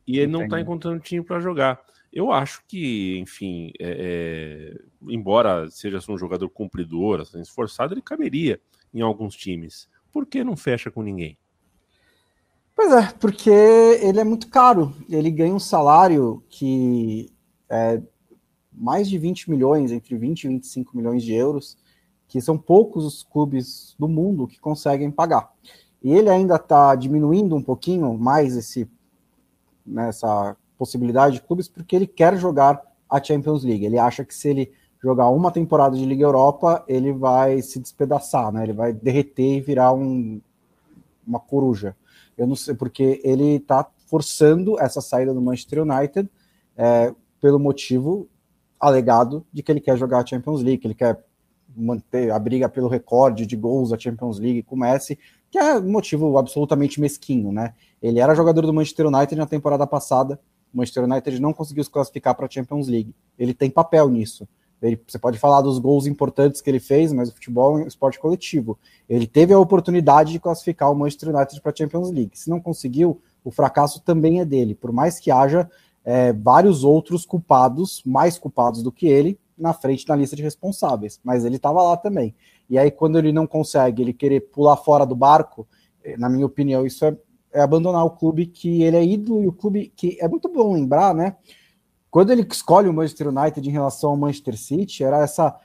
e 0.06 0.18
ele 0.18 0.32
não 0.32 0.44
está 0.44 0.60
encontrando 0.60 0.98
time 0.98 1.22
para 1.22 1.40
jogar. 1.40 1.80
Eu 2.12 2.32
acho 2.32 2.64
que, 2.66 3.18
enfim, 3.18 3.72
é, 3.78 4.74
é, 4.78 5.12
embora 5.12 5.70
seja 5.70 6.00
um 6.08 6.18
jogador 6.18 6.48
cumpridor, 6.48 7.20
assim, 7.20 7.40
esforçado, 7.40 7.94
ele 7.94 8.02
caberia 8.02 8.60
em 8.92 9.00
alguns 9.00 9.36
times. 9.36 9.88
Por 10.12 10.26
que 10.26 10.42
não 10.42 10.56
fecha 10.56 10.90
com 10.90 11.02
ninguém? 11.02 11.38
Pois 12.74 12.92
é, 12.92 13.12
porque 13.20 13.50
ele 13.50 14.18
é 14.18 14.24
muito 14.24 14.48
caro. 14.48 14.94
Ele 15.08 15.30
ganha 15.30 15.54
um 15.54 15.60
salário 15.60 16.42
que 16.48 17.32
é 17.68 18.02
mais 18.72 19.08
de 19.08 19.18
20 19.18 19.50
milhões, 19.50 19.92
entre 19.92 20.16
20 20.16 20.44
e 20.44 20.48
25 20.48 20.96
milhões 20.96 21.22
de 21.22 21.32
euros, 21.34 21.76
que 22.26 22.40
são 22.40 22.56
poucos 22.56 23.04
os 23.04 23.22
clubes 23.22 23.94
do 23.98 24.08
mundo 24.08 24.48
que 24.48 24.58
conseguem 24.58 25.10
pagar. 25.10 25.52
E 26.02 26.12
ele 26.12 26.30
ainda 26.30 26.56
está 26.56 26.94
diminuindo 26.94 27.54
um 27.54 27.62
pouquinho 27.62 28.16
mais 28.16 28.56
esse 28.56 28.90
nessa 29.84 30.56
possibilidade 30.80 31.34
de 31.34 31.42
clubes 31.42 31.68
porque 31.68 31.94
ele 31.94 32.06
quer 32.06 32.38
jogar 32.38 32.80
a 33.08 33.22
Champions 33.22 33.62
League. 33.62 33.84
Ele 33.84 33.98
acha 33.98 34.24
que 34.24 34.34
se 34.34 34.48
ele 34.48 34.72
jogar 35.02 35.28
uma 35.28 35.50
temporada 35.50 35.94
de 35.94 36.06
Liga 36.06 36.24
Europa, 36.24 36.82
ele 36.88 37.12
vai 37.12 37.60
se 37.60 37.78
despedaçar, 37.78 38.50
né? 38.50 38.62
Ele 38.62 38.72
vai 38.72 38.90
derreter 38.90 39.58
e 39.58 39.60
virar 39.60 39.92
um, 39.92 40.40
uma 41.26 41.38
coruja. 41.38 41.94
Eu 42.36 42.46
não 42.46 42.56
sei, 42.56 42.74
porque 42.74 43.20
ele 43.22 43.56
está 43.56 43.86
forçando 44.06 44.80
essa 44.80 45.02
saída 45.02 45.34
do 45.34 45.42
Manchester 45.42 45.82
United 45.82 46.30
é, 46.76 47.14
pelo 47.42 47.58
motivo 47.58 48.26
alegado 48.80 49.44
de 49.52 49.62
que 49.62 49.70
ele 49.70 49.80
quer 49.80 49.98
jogar 49.98 50.20
a 50.20 50.26
Champions 50.26 50.62
League, 50.62 50.78
que 50.78 50.86
ele 50.86 50.94
quer 50.94 51.22
manter 51.76 52.30
a 52.30 52.38
briga 52.38 52.70
pelo 52.70 52.88
recorde 52.88 53.44
de 53.44 53.54
gols 53.54 53.90
da 53.90 53.98
Champions 53.98 54.38
League 54.38 54.62
com 54.62 54.74
o 54.74 54.78
Messi, 54.78 55.18
que 55.50 55.58
é 55.58 55.78
um 55.78 55.92
motivo 55.92 56.38
absolutamente 56.38 57.00
mesquinho, 57.00 57.52
né? 57.52 57.74
Ele 58.00 58.18
era 58.18 58.34
jogador 58.34 58.62
do 58.62 58.72
Manchester 58.72 59.06
United 59.06 59.36
na 59.36 59.46
temporada 59.46 59.86
passada, 59.86 60.40
o 60.72 60.76
Manchester 60.76 61.04
United 61.04 61.40
não 61.40 61.52
conseguiu 61.52 61.84
se 61.84 61.90
classificar 61.90 62.34
para 62.34 62.46
a 62.46 62.50
Champions 62.50 62.88
League. 62.88 63.14
Ele 63.38 63.54
tem 63.54 63.70
papel 63.70 64.08
nisso. 64.08 64.48
Ele, 64.82 65.00
você 65.06 65.18
pode 65.18 65.38
falar 65.38 65.60
dos 65.60 65.78
gols 65.78 66.06
importantes 66.06 66.60
que 66.60 66.70
ele 66.70 66.80
fez, 66.80 67.12
mas 67.12 67.28
o 67.28 67.34
futebol 67.34 67.78
é 67.78 67.84
um 67.84 67.86
esporte 67.86 68.18
coletivo. 68.18 68.78
Ele 69.08 69.26
teve 69.26 69.52
a 69.52 69.58
oportunidade 69.58 70.32
de 70.32 70.40
classificar 70.40 70.90
o 70.90 70.94
Manchester 70.94 71.34
United 71.34 71.60
para 71.60 71.72
a 71.72 71.76
Champions 71.76 72.10
League. 72.10 72.30
Se 72.34 72.48
não 72.48 72.60
conseguiu, 72.60 73.20
o 73.44 73.50
fracasso 73.50 74.00
também 74.00 74.40
é 74.40 74.44
dele, 74.44 74.74
por 74.74 74.92
mais 74.92 75.18
que 75.18 75.30
haja 75.30 75.70
é, 76.04 76.32
vários 76.32 76.82
outros 76.82 77.26
culpados, 77.26 78.02
mais 78.04 78.38
culpados 78.38 78.82
do 78.82 78.90
que 78.90 79.06
ele, 79.06 79.38
na 79.56 79.74
frente 79.74 80.08
na 80.08 80.16
lista 80.16 80.34
de 80.34 80.42
responsáveis. 80.42 81.20
Mas 81.22 81.44
ele 81.44 81.56
estava 81.56 81.82
lá 81.82 81.96
também. 81.96 82.34
E 82.68 82.78
aí, 82.78 82.90
quando 82.90 83.18
ele 83.18 83.32
não 83.32 83.46
consegue, 83.46 84.02
ele 84.02 84.12
querer 84.12 84.40
pular 84.40 84.76
fora 84.76 85.04
do 85.04 85.14
barco, 85.14 85.68
eh, 86.02 86.16
na 86.16 86.28
minha 86.28 86.46
opinião, 86.46 86.86
isso 86.86 87.04
é, 87.04 87.16
é 87.52 87.60
abandonar 87.60 88.04
o 88.04 88.10
clube 88.10 88.46
que 88.46 88.82
ele 88.82 88.96
é 88.96 89.04
ídolo 89.04 89.42
e 89.42 89.48
o 89.48 89.52
clube 89.52 89.92
que 89.96 90.16
é 90.20 90.28
muito 90.28 90.48
bom 90.48 90.72
lembrar, 90.72 91.14
né? 91.14 91.36
Quando 92.10 92.30
ele 92.30 92.46
escolhe 92.50 92.88
o 92.88 92.92
Manchester 92.92 93.28
United 93.28 93.68
em 93.68 93.72
relação 93.72 94.10
ao 94.10 94.16
Manchester 94.16 94.58
City, 94.58 95.04
era 95.04 95.22
essa 95.22 95.56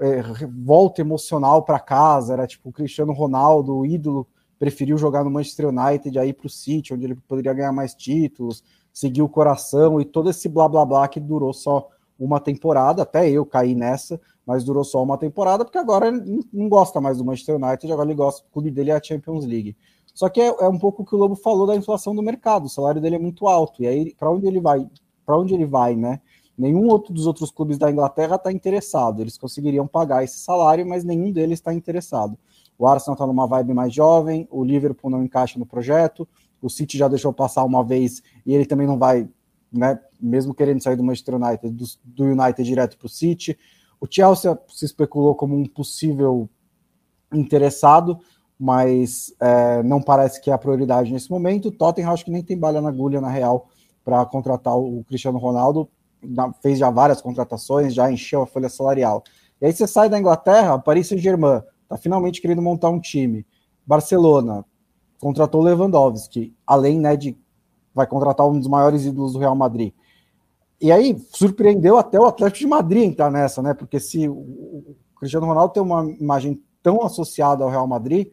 é, 0.00 0.22
volta 0.64 1.00
emocional 1.00 1.62
para 1.62 1.78
casa, 1.78 2.32
era 2.32 2.46
tipo 2.46 2.70
o 2.70 2.72
Cristiano 2.72 3.12
Ronaldo, 3.12 3.76
o 3.76 3.86
ídolo, 3.86 4.26
preferiu 4.58 4.96
jogar 4.96 5.24
no 5.24 5.30
Manchester 5.30 5.68
United 5.68 6.18
aí 6.18 6.32
para 6.32 6.46
o 6.46 6.50
City, 6.50 6.94
onde 6.94 7.04
ele 7.04 7.16
poderia 7.16 7.52
ganhar 7.52 7.72
mais 7.72 7.94
títulos, 7.94 8.62
seguir 8.92 9.22
o 9.22 9.28
coração 9.28 10.00
e 10.00 10.04
todo 10.04 10.30
esse 10.30 10.48
blá 10.48 10.68
blá 10.68 10.84
blá 10.84 11.08
que 11.08 11.18
durou 11.18 11.52
só 11.52 11.88
uma 12.18 12.38
temporada, 12.38 13.02
até 13.02 13.28
eu 13.28 13.44
caí 13.44 13.74
nessa, 13.74 14.20
mas 14.46 14.64
durou 14.64 14.84
só 14.84 15.02
uma 15.02 15.18
temporada, 15.18 15.64
porque 15.64 15.78
agora 15.78 16.08
ele 16.08 16.44
não 16.52 16.68
gosta 16.68 17.00
mais 17.00 17.18
do 17.18 17.24
Manchester 17.24 17.56
United, 17.56 17.92
agora 17.92 18.08
ele 18.08 18.16
gosta, 18.16 18.46
o 18.46 18.52
clube 18.52 18.70
dele 18.70 18.90
é 18.90 18.96
a 18.96 19.02
Champions 19.02 19.44
League. 19.44 19.76
Só 20.14 20.28
que 20.28 20.40
é, 20.40 20.46
é 20.46 20.68
um 20.68 20.78
pouco 20.78 21.02
o 21.02 21.04
que 21.06 21.14
o 21.14 21.18
Lobo 21.18 21.34
falou 21.34 21.66
da 21.66 21.76
inflação 21.76 22.14
do 22.14 22.22
mercado, 22.22 22.66
o 22.66 22.68
salário 22.68 23.00
dele 23.00 23.16
é 23.16 23.18
muito 23.18 23.46
alto, 23.48 23.82
e 23.82 23.86
aí 23.86 24.14
para 24.14 24.30
onde 24.30 24.46
ele 24.46 24.60
vai 24.60 24.86
para 25.24 25.38
onde 25.38 25.54
ele 25.54 25.64
vai, 25.64 25.94
né? 25.94 26.20
Nenhum 26.56 26.88
outro 26.88 27.14
dos 27.14 27.26
outros 27.26 27.50
clubes 27.50 27.78
da 27.78 27.90
Inglaterra 27.90 28.36
está 28.36 28.52
interessado. 28.52 29.22
Eles 29.22 29.38
conseguiriam 29.38 29.86
pagar 29.86 30.22
esse 30.22 30.38
salário, 30.38 30.86
mas 30.86 31.04
nenhum 31.04 31.32
deles 31.32 31.58
está 31.58 31.72
interessado. 31.72 32.36
O 32.78 32.86
Arsenal 32.86 33.14
está 33.14 33.26
numa 33.26 33.46
vibe 33.46 33.72
mais 33.72 33.94
jovem, 33.94 34.46
o 34.50 34.64
Liverpool 34.64 35.10
não 35.10 35.22
encaixa 35.24 35.58
no 35.58 35.64
projeto, 35.64 36.28
o 36.60 36.68
City 36.68 36.98
já 36.98 37.08
deixou 37.08 37.32
passar 37.32 37.64
uma 37.64 37.82
vez 37.82 38.22
e 38.44 38.54
ele 38.54 38.66
também 38.66 38.86
não 38.86 38.98
vai, 38.98 39.28
né? 39.72 39.98
Mesmo 40.20 40.54
querendo 40.54 40.82
sair 40.82 40.96
do 40.96 41.04
Manchester 41.04 41.36
United, 41.36 41.70
do, 41.74 41.84
do 42.04 42.24
United 42.24 42.62
direto 42.62 42.98
para 42.98 43.06
o 43.06 43.10
City. 43.10 43.58
O 44.00 44.06
Chelsea 44.08 44.56
se 44.68 44.84
especulou 44.84 45.34
como 45.34 45.56
um 45.56 45.64
possível 45.64 46.48
interessado, 47.32 48.18
mas 48.62 49.34
é, 49.40 49.82
não 49.82 50.00
parece 50.00 50.40
que 50.40 50.48
é 50.48 50.52
a 50.52 50.58
prioridade 50.58 51.12
nesse 51.12 51.28
momento. 51.28 51.72
Tottenham 51.72 52.12
acho 52.12 52.24
que 52.24 52.30
nem 52.30 52.44
tem 52.44 52.56
balha 52.56 52.80
na 52.80 52.90
agulha, 52.90 53.20
na 53.20 53.28
real, 53.28 53.66
para 54.04 54.24
contratar 54.24 54.78
o 54.78 55.02
Cristiano 55.08 55.36
Ronaldo, 55.36 55.88
fez 56.62 56.78
já 56.78 56.88
várias 56.88 57.20
contratações, 57.20 57.92
já 57.92 58.08
encheu 58.08 58.40
a 58.40 58.46
folha 58.46 58.68
salarial. 58.68 59.24
E 59.60 59.66
aí 59.66 59.72
você 59.72 59.84
sai 59.84 60.08
da 60.08 60.16
Inglaterra, 60.16 60.78
Paris 60.78 61.08
Saint-Germain, 61.08 61.60
está 61.82 61.96
finalmente 61.96 62.40
querendo 62.40 62.62
montar 62.62 62.88
um 62.90 63.00
time. 63.00 63.44
Barcelona 63.84 64.64
contratou 65.20 65.60
Lewandowski, 65.60 66.54
além 66.64 67.00
né, 67.00 67.16
de 67.16 67.36
vai 67.92 68.06
contratar 68.06 68.46
um 68.46 68.56
dos 68.56 68.68
maiores 68.68 69.04
ídolos 69.04 69.32
do 69.32 69.40
Real 69.40 69.56
Madrid. 69.56 69.92
E 70.80 70.92
aí 70.92 71.18
surpreendeu 71.32 71.98
até 71.98 72.16
o 72.16 72.26
Atlético 72.26 72.60
de 72.60 72.66
Madrid 72.68 73.08
entrar 73.08 73.28
nessa, 73.28 73.60
né? 73.60 73.74
Porque 73.74 73.98
se 73.98 74.28
o 74.28 74.94
Cristiano 75.18 75.46
Ronaldo 75.46 75.74
tem 75.74 75.82
uma 75.82 76.08
imagem 76.12 76.62
tão 76.82 77.02
associada 77.02 77.64
ao 77.64 77.70
Real 77.70 77.86
Madrid, 77.86 78.28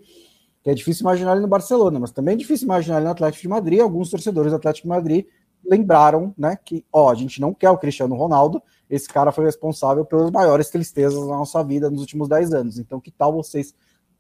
que 0.64 0.70
é 0.70 0.74
difícil 0.74 1.04
imaginar 1.04 1.34
ele 1.34 1.42
no 1.42 1.48
Barcelona, 1.48 2.00
mas 2.00 2.12
também 2.12 2.34
é 2.34 2.38
difícil 2.38 2.66
imaginar 2.66 2.98
ele 2.98 3.06
no 3.06 3.12
Atlético 3.12 3.42
de 3.42 3.48
Madrid. 3.48 3.80
Alguns 3.80 4.10
torcedores 4.10 4.52
do 4.52 4.56
Atlético 4.56 4.88
de 4.88 4.90
Madrid 4.90 5.26
lembraram, 5.64 6.34
né, 6.38 6.58
que, 6.64 6.86
ó, 6.92 7.12
a 7.12 7.16
gente 7.16 7.40
não 7.40 7.54
quer 7.54 7.70
o 7.70 7.78
Cristiano 7.78 8.16
Ronaldo, 8.16 8.62
esse 8.90 9.08
cara 9.08 9.32
foi 9.32 9.46
responsável 9.46 10.04
pelas 10.04 10.32
maiores 10.32 10.70
tristezas 10.70 11.20
da 11.20 11.36
nossa 11.36 11.64
vida 11.64 11.90
nos 11.90 12.02
últimos 12.02 12.28
10 12.28 12.54
anos. 12.54 12.80
Então, 12.80 13.00
que 13.00 13.12
tal 13.12 13.34
vocês 13.34 13.74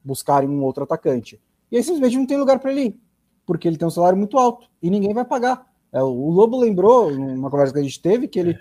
buscarem 0.04 0.50
um 0.50 0.64
outro 0.64 0.84
atacante? 0.84 1.42
E 1.72 1.78
aí 1.78 1.84
simplesmente 1.84 2.18
não 2.18 2.26
tem 2.26 2.38
lugar 2.38 2.60
para 2.60 2.72
ele 2.72 2.82
ir, 2.82 3.00
porque 3.46 3.68
ele 3.68 3.78
tem 3.78 3.88
um 3.88 3.92
salário 3.92 4.18
muito 4.18 4.38
alto 4.38 4.68
e 4.82 4.90
ninguém 4.90 5.14
vai 5.14 5.26
pagar. 5.26 5.68
É, 5.92 6.04
o 6.04 6.30
Lobo 6.30 6.60
lembrou, 6.60 7.12
numa 7.12 7.50
conversa 7.50 7.74
que 7.74 7.80
a 7.80 7.84
gente 7.84 8.02
teve, 8.02 8.28
que 8.28 8.40
ele 8.40 8.58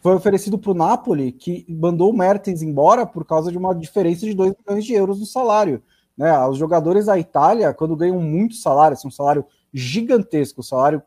foi 0.00 0.14
oferecido 0.14 0.58
para 0.58 0.70
o 0.70 0.74
Napoli, 0.74 1.30
que 1.30 1.64
mandou 1.68 2.10
o 2.10 2.16
Mertens 2.16 2.62
embora 2.62 3.06
por 3.06 3.24
causa 3.24 3.50
de 3.50 3.58
uma 3.58 3.74
diferença 3.74 4.24
de 4.26 4.34
2 4.34 4.54
milhões 4.66 4.84
de 4.84 4.94
euros 4.94 5.20
no 5.20 5.26
salário. 5.26 5.82
Né? 6.16 6.36
Os 6.46 6.58
jogadores 6.58 7.06
da 7.06 7.18
Itália, 7.18 7.72
quando 7.74 7.96
ganham 7.96 8.18
muito 8.20 8.54
salário, 8.54 8.94
assim, 8.94 9.08
um 9.08 9.12
salário 9.12 9.44
gigantesco, 9.72 10.60
um 10.60 10.64
salário 10.64 11.02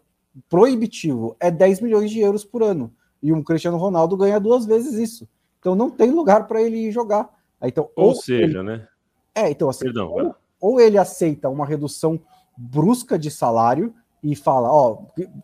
proibitivo 0.50 1.36
é 1.40 1.52
10 1.52 1.82
milhões 1.82 2.12
de 2.12 2.20
euros 2.20 2.46
por 2.46 2.64
ano. 2.64 2.92
E 3.22 3.32
um 3.32 3.44
Cristiano 3.44 3.78
Ronaldo 3.78 4.18
ganha 4.18 4.40
duas 4.40 4.66
vezes 4.66 4.94
isso. 4.94 5.28
Então 5.60 5.76
não 5.76 5.90
tem 5.90 6.12
lugar 6.12 6.48
para 6.48 6.62
ele 6.62 6.92
jogar. 6.92 7.30
Então, 7.62 7.90
ou, 7.96 8.08
ou 8.08 8.16
seja, 8.16 8.60
ele... 8.60 8.64
né? 8.64 8.88
É, 9.34 9.50
então 9.50 9.70
assim, 9.70 9.86
Perdão, 9.86 10.12
ou, 10.12 10.36
ou, 10.60 10.80
ele 10.80 10.98
aceita 10.98 11.50
uma 11.50 11.66
redução 11.66 12.20
brusca 12.56 13.18
de 13.18 13.32
salário 13.32 13.94
e 14.22 14.36
fala, 14.36 14.72
ó, 14.72 15.00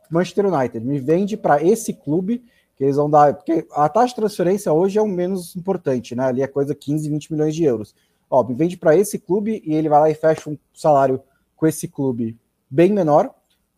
Manchester 0.09 0.45
United 0.53 0.85
me 0.85 0.99
vende 0.99 1.35
para 1.35 1.63
esse 1.63 1.93
clube 1.93 2.43
que 2.79 2.85
eles 2.85 2.95
vão 2.95 3.09
dar, 3.09 3.33
porque 3.33 3.67
a 3.73 3.89
taxa 3.89 4.07
de 4.07 4.15
transferência 4.15 4.71
hoje 4.71 4.97
é 4.97 5.01
o 5.01 5.07
menos 5.07 5.53
importante, 5.53 6.15
né? 6.15 6.23
Ali 6.23 6.41
é 6.41 6.47
coisa 6.47 6.73
15, 6.73 7.09
20 7.09 7.33
milhões 7.33 7.53
de 7.53 7.65
euros. 7.65 7.93
Ó, 8.29 8.41
vende 8.41 8.77
para 8.77 8.95
esse 8.95 9.19
clube 9.19 9.61
e 9.65 9.73
ele 9.75 9.89
vai 9.89 9.99
lá 9.99 10.09
e 10.09 10.15
fecha 10.15 10.49
um 10.49 10.57
salário 10.73 11.21
com 11.57 11.67
esse 11.67 11.89
clube 11.89 12.39
bem 12.69 12.93
menor, 12.93 13.35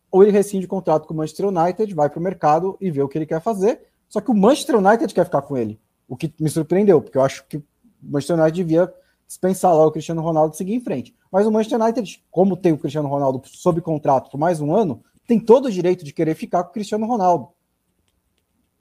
ou 0.08 0.22
ele 0.22 0.30
rescinde 0.30 0.66
o 0.66 0.68
contrato 0.68 1.08
com 1.08 1.14
o 1.14 1.16
Manchester 1.16 1.48
United, 1.48 1.92
vai 1.92 2.08
para 2.08 2.20
o 2.20 2.22
mercado 2.22 2.76
e 2.80 2.92
vê 2.92 3.02
o 3.02 3.08
que 3.08 3.18
ele 3.18 3.26
quer 3.26 3.40
fazer. 3.40 3.80
Só 4.08 4.20
que 4.20 4.30
o 4.30 4.34
Manchester 4.34 4.76
United 4.76 5.12
quer 5.12 5.24
ficar 5.24 5.42
com 5.42 5.56
ele, 5.56 5.80
o 6.06 6.16
que 6.16 6.32
me 6.38 6.48
surpreendeu, 6.48 7.02
porque 7.02 7.18
eu 7.18 7.22
acho 7.22 7.44
que 7.48 7.56
o 7.56 7.64
Manchester 8.00 8.38
United 8.38 8.64
devia 8.64 8.94
dispensar 9.26 9.74
lá 9.74 9.84
o 9.84 9.90
Cristiano 9.90 10.22
Ronaldo 10.22 10.54
e 10.54 10.58
seguir 10.58 10.74
em 10.74 10.80
frente. 10.80 11.12
Mas 11.32 11.44
o 11.44 11.50
Manchester 11.50 11.80
United, 11.80 12.22
como 12.30 12.56
tem 12.56 12.72
o 12.72 12.78
Cristiano 12.78 13.08
Ronaldo 13.08 13.42
sob 13.46 13.80
contrato 13.80 14.30
por 14.30 14.38
mais 14.38 14.60
um 14.60 14.72
ano, 14.72 15.02
tem 15.26 15.40
todo 15.40 15.66
o 15.66 15.72
direito 15.72 16.04
de 16.04 16.12
querer 16.12 16.36
ficar 16.36 16.62
com 16.62 16.70
o 16.70 16.72
Cristiano 16.72 17.04
Ronaldo. 17.04 17.48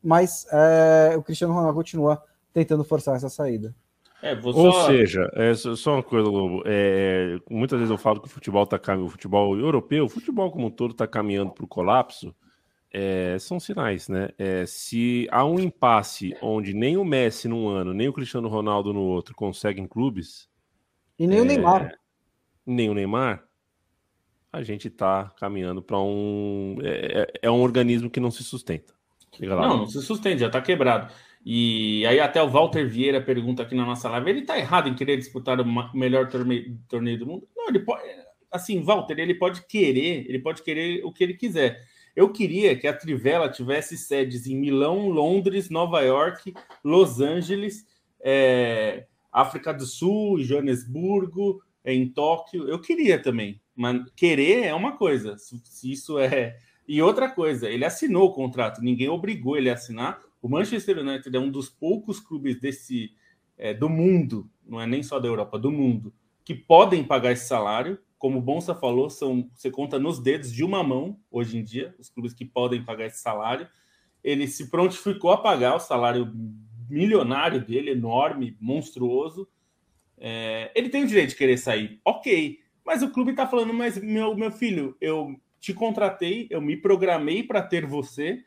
Mas 0.03 0.45
é, 0.51 1.15
o 1.15 1.23
Cristiano 1.23 1.53
Ronaldo 1.53 1.75
continua 1.75 2.23
tentando 2.53 2.83
forçar 2.83 3.15
essa 3.15 3.29
saída. 3.29 3.75
É, 4.21 4.39
Ou 4.43 4.73
seja, 4.85 5.29
é, 5.33 5.53
só 5.55 5.95
uma 5.95 6.03
coisa, 6.03 6.29
Lobo. 6.29 6.61
É, 6.65 7.39
muitas 7.49 7.79
vezes 7.79 7.91
eu 7.91 7.97
falo 7.97 8.21
que 8.21 8.27
o 8.27 8.31
futebol 8.31 8.63
está 8.63 8.77
caminhando, 8.77 9.07
o 9.07 9.11
futebol 9.11 9.57
europeu, 9.57 10.05
o 10.05 10.09
futebol 10.09 10.51
como 10.51 10.67
um 10.67 10.69
todo 10.69 10.91
está 10.91 11.07
caminhando 11.07 11.51
para 11.51 11.65
o 11.65 11.67
colapso. 11.67 12.35
É, 12.93 13.37
são 13.39 13.59
sinais, 13.59 14.09
né? 14.09 14.29
É, 14.37 14.65
se 14.65 15.27
há 15.31 15.45
um 15.45 15.59
impasse 15.59 16.35
onde 16.41 16.73
nem 16.73 16.97
o 16.97 17.05
Messi 17.05 17.47
num 17.47 17.67
ano, 17.69 17.93
nem 17.93 18.09
o 18.09 18.13
Cristiano 18.13 18.49
Ronaldo 18.49 18.93
no 18.93 19.01
outro 19.01 19.33
conseguem 19.33 19.87
clubes. 19.87 20.49
E 21.17 21.25
nem 21.25 21.39
o 21.39 21.43
é, 21.43 21.47
Neymar. 21.47 21.99
Nem 22.65 22.89
o 22.89 22.93
Neymar, 22.93 23.43
a 24.51 24.61
gente 24.61 24.89
está 24.89 25.31
caminhando 25.39 25.81
para 25.81 25.99
um. 25.99 26.77
É, 26.83 27.21
é, 27.21 27.33
é, 27.43 27.51
um 27.51 27.61
organismo 27.61 28.09
que 28.09 28.19
não 28.19 28.29
se 28.29 28.43
sustenta. 28.43 28.93
Não, 29.69 29.77
não 29.77 29.87
se 29.87 30.01
sustenta, 30.01 30.39
já 30.39 30.47
está 30.47 30.61
quebrado. 30.61 31.11
E 31.45 32.05
aí 32.05 32.19
até 32.19 32.41
o 32.41 32.49
Walter 32.49 32.87
Vieira 32.87 33.21
pergunta 33.21 33.63
aqui 33.63 33.73
na 33.73 33.85
nossa 33.85 34.09
live, 34.09 34.29
ele 34.29 34.39
está 34.41 34.57
errado 34.57 34.87
em 34.87 34.93
querer 34.93 35.17
disputar 35.17 35.59
o 35.59 35.97
melhor 35.97 36.27
torneio, 36.29 36.77
torneio 36.87 37.17
do 37.17 37.25
mundo? 37.25 37.47
Não, 37.55 37.69
ele 37.69 37.79
pode, 37.79 38.03
assim, 38.51 38.81
Walter, 38.83 39.17
ele 39.17 39.33
pode 39.33 39.65
querer, 39.65 40.25
ele 40.27 40.39
pode 40.39 40.61
querer 40.61 41.03
o 41.03 41.11
que 41.11 41.23
ele 41.23 41.33
quiser. 41.33 41.81
Eu 42.15 42.31
queria 42.31 42.75
que 42.77 42.87
a 42.87 42.93
Trivela 42.93 43.49
tivesse 43.49 43.97
sedes 43.97 44.45
em 44.45 44.55
Milão, 44.55 45.07
Londres, 45.07 45.69
Nova 45.69 46.01
York, 46.01 46.53
Los 46.83 47.21
Angeles, 47.21 47.85
é, 48.19 49.07
África 49.31 49.73
do 49.73 49.85
Sul, 49.85 50.39
Joanesburgo, 50.43 51.63
em 51.85 52.07
Tóquio. 52.09 52.67
Eu 52.67 52.79
queria 52.79 53.19
também, 53.19 53.61
mas 53.75 54.03
querer 54.11 54.65
é 54.65 54.73
uma 54.73 54.97
coisa. 54.97 55.37
Se 55.37 55.91
isso 55.91 56.19
é 56.19 56.57
e 56.87 57.01
outra 57.01 57.29
coisa, 57.29 57.69
ele 57.69 57.85
assinou 57.85 58.27
o 58.27 58.33
contrato, 58.33 58.81
ninguém 58.81 59.09
obrigou 59.09 59.57
ele 59.57 59.69
a 59.69 59.73
assinar. 59.73 60.21
O 60.41 60.49
Manchester 60.49 60.99
United 60.99 61.35
é 61.35 61.39
um 61.39 61.49
dos 61.49 61.69
poucos 61.69 62.19
clubes 62.19 62.59
desse 62.59 63.13
é, 63.57 63.73
do 63.73 63.87
mundo, 63.87 64.49
não 64.65 64.81
é 64.81 64.87
nem 64.87 65.03
só 65.03 65.19
da 65.19 65.27
Europa, 65.27 65.59
do 65.59 65.71
mundo, 65.71 66.13
que 66.43 66.55
podem 66.55 67.03
pagar 67.03 67.31
esse 67.31 67.47
salário. 67.47 67.99
como 68.17 68.39
o 68.39 68.41
Bonsa 68.41 68.75
falou, 68.75 69.09
são 69.09 69.49
você 69.53 69.69
conta 69.69 69.99
nos 69.99 70.19
dedos 70.19 70.51
de 70.51 70.63
uma 70.63 70.83
mão 70.83 71.19
hoje 71.31 71.57
em 71.57 71.63
dia 71.63 71.95
os 71.99 72.09
clubes 72.09 72.33
que 72.33 72.45
podem 72.45 72.83
pagar 72.83 73.05
esse 73.05 73.19
salário. 73.19 73.67
Ele 74.23 74.47
se 74.47 74.69
prontificou 74.69 75.31
a 75.31 75.37
pagar 75.37 75.75
o 75.75 75.79
salário 75.79 76.31
milionário 76.89 77.63
dele, 77.63 77.91
enorme, 77.91 78.57
monstruoso. 78.59 79.47
É, 80.17 80.71
ele 80.75 80.89
tem 80.89 81.03
o 81.03 81.07
direito 81.07 81.29
de 81.29 81.35
querer 81.35 81.57
sair, 81.57 81.99
ok. 82.05 82.59
Mas 82.85 83.01
o 83.01 83.11
clube 83.11 83.31
está 83.31 83.47
falando, 83.47 83.73
mas 83.73 83.97
meu, 83.97 84.35
meu 84.35 84.51
filho, 84.51 84.95
eu 84.99 85.39
te 85.61 85.73
contratei, 85.73 86.47
eu 86.49 86.59
me 86.59 86.75
programei 86.75 87.43
para 87.43 87.61
ter 87.61 87.85
você, 87.85 88.43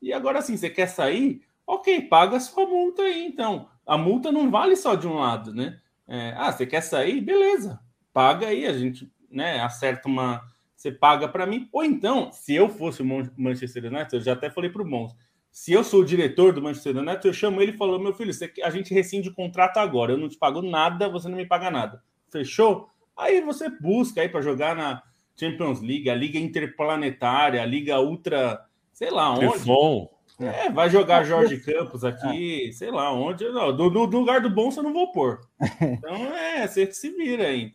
e 0.00 0.12
agora 0.12 0.42
sim, 0.42 0.56
você 0.56 0.68
quer 0.68 0.86
sair? 0.86 1.40
Ok, 1.66 2.02
paga 2.02 2.38
sua 2.38 2.66
multa 2.66 3.02
aí, 3.02 3.26
então. 3.26 3.68
A 3.86 3.96
multa 3.96 4.30
não 4.30 4.50
vale 4.50 4.76
só 4.76 4.94
de 4.94 5.08
um 5.08 5.14
lado, 5.14 5.52
né? 5.52 5.80
É, 6.06 6.34
ah, 6.36 6.52
você 6.52 6.66
quer 6.66 6.82
sair? 6.82 7.20
Beleza, 7.22 7.80
paga 8.12 8.46
aí, 8.46 8.66
a 8.66 8.72
gente 8.74 9.10
né, 9.30 9.60
acerta 9.60 10.08
uma. 10.08 10.42
Você 10.76 10.92
paga 10.92 11.26
para 11.26 11.46
mim. 11.46 11.68
Ou 11.72 11.82
então, 11.84 12.30
se 12.30 12.54
eu 12.54 12.68
fosse 12.68 13.02
o 13.02 13.32
Manchester 13.36 13.86
United, 13.86 14.14
eu 14.14 14.20
já 14.20 14.34
até 14.34 14.48
falei 14.48 14.70
para 14.70 14.82
o 14.82 14.86
Mons, 14.86 15.12
se 15.50 15.72
eu 15.72 15.82
sou 15.82 16.02
o 16.02 16.04
diretor 16.04 16.52
do 16.52 16.62
Manchester 16.62 16.96
United, 16.96 17.26
eu 17.26 17.32
chamo 17.32 17.60
ele 17.60 17.72
e 17.72 17.76
falo: 17.76 17.98
meu 17.98 18.12
filho, 18.12 18.32
você, 18.32 18.52
a 18.62 18.70
gente 18.70 18.94
rescinde 18.94 19.30
o 19.30 19.34
contrato 19.34 19.78
agora, 19.78 20.12
eu 20.12 20.18
não 20.18 20.28
te 20.28 20.38
pago 20.38 20.62
nada, 20.62 21.08
você 21.08 21.28
não 21.28 21.36
me 21.36 21.46
paga 21.46 21.70
nada. 21.70 22.02
Fechou? 22.30 22.88
Aí 23.16 23.40
você 23.40 23.68
busca 23.68 24.20
aí 24.20 24.28
para 24.28 24.40
jogar 24.40 24.76
na 24.76 25.02
Champions 25.38 25.80
League, 25.80 26.10
a 26.10 26.14
Liga 26.14 26.38
Interplanetária, 26.38 27.62
a 27.62 27.66
Liga 27.66 28.00
Ultra, 28.00 28.60
sei 28.92 29.10
lá 29.10 29.32
onde. 29.32 29.64
Bom. 29.64 30.10
É, 30.40 30.70
vai 30.70 30.88
jogar 30.88 31.24
Jorge 31.24 31.58
Campos 31.58 32.04
aqui, 32.04 32.72
sei 32.72 32.90
lá 32.90 33.12
onde. 33.12 33.48
Não, 33.48 33.74
do, 33.74 33.90
do, 33.90 34.18
lugar 34.18 34.40
do 34.40 34.50
bom 34.50 34.70
você 34.70 34.80
não 34.80 34.92
vou 34.92 35.10
pôr. 35.10 35.40
Então 35.80 36.14
é, 36.34 36.66
você 36.66 36.90
se 36.92 37.10
vira 37.10 37.44
aí. 37.48 37.72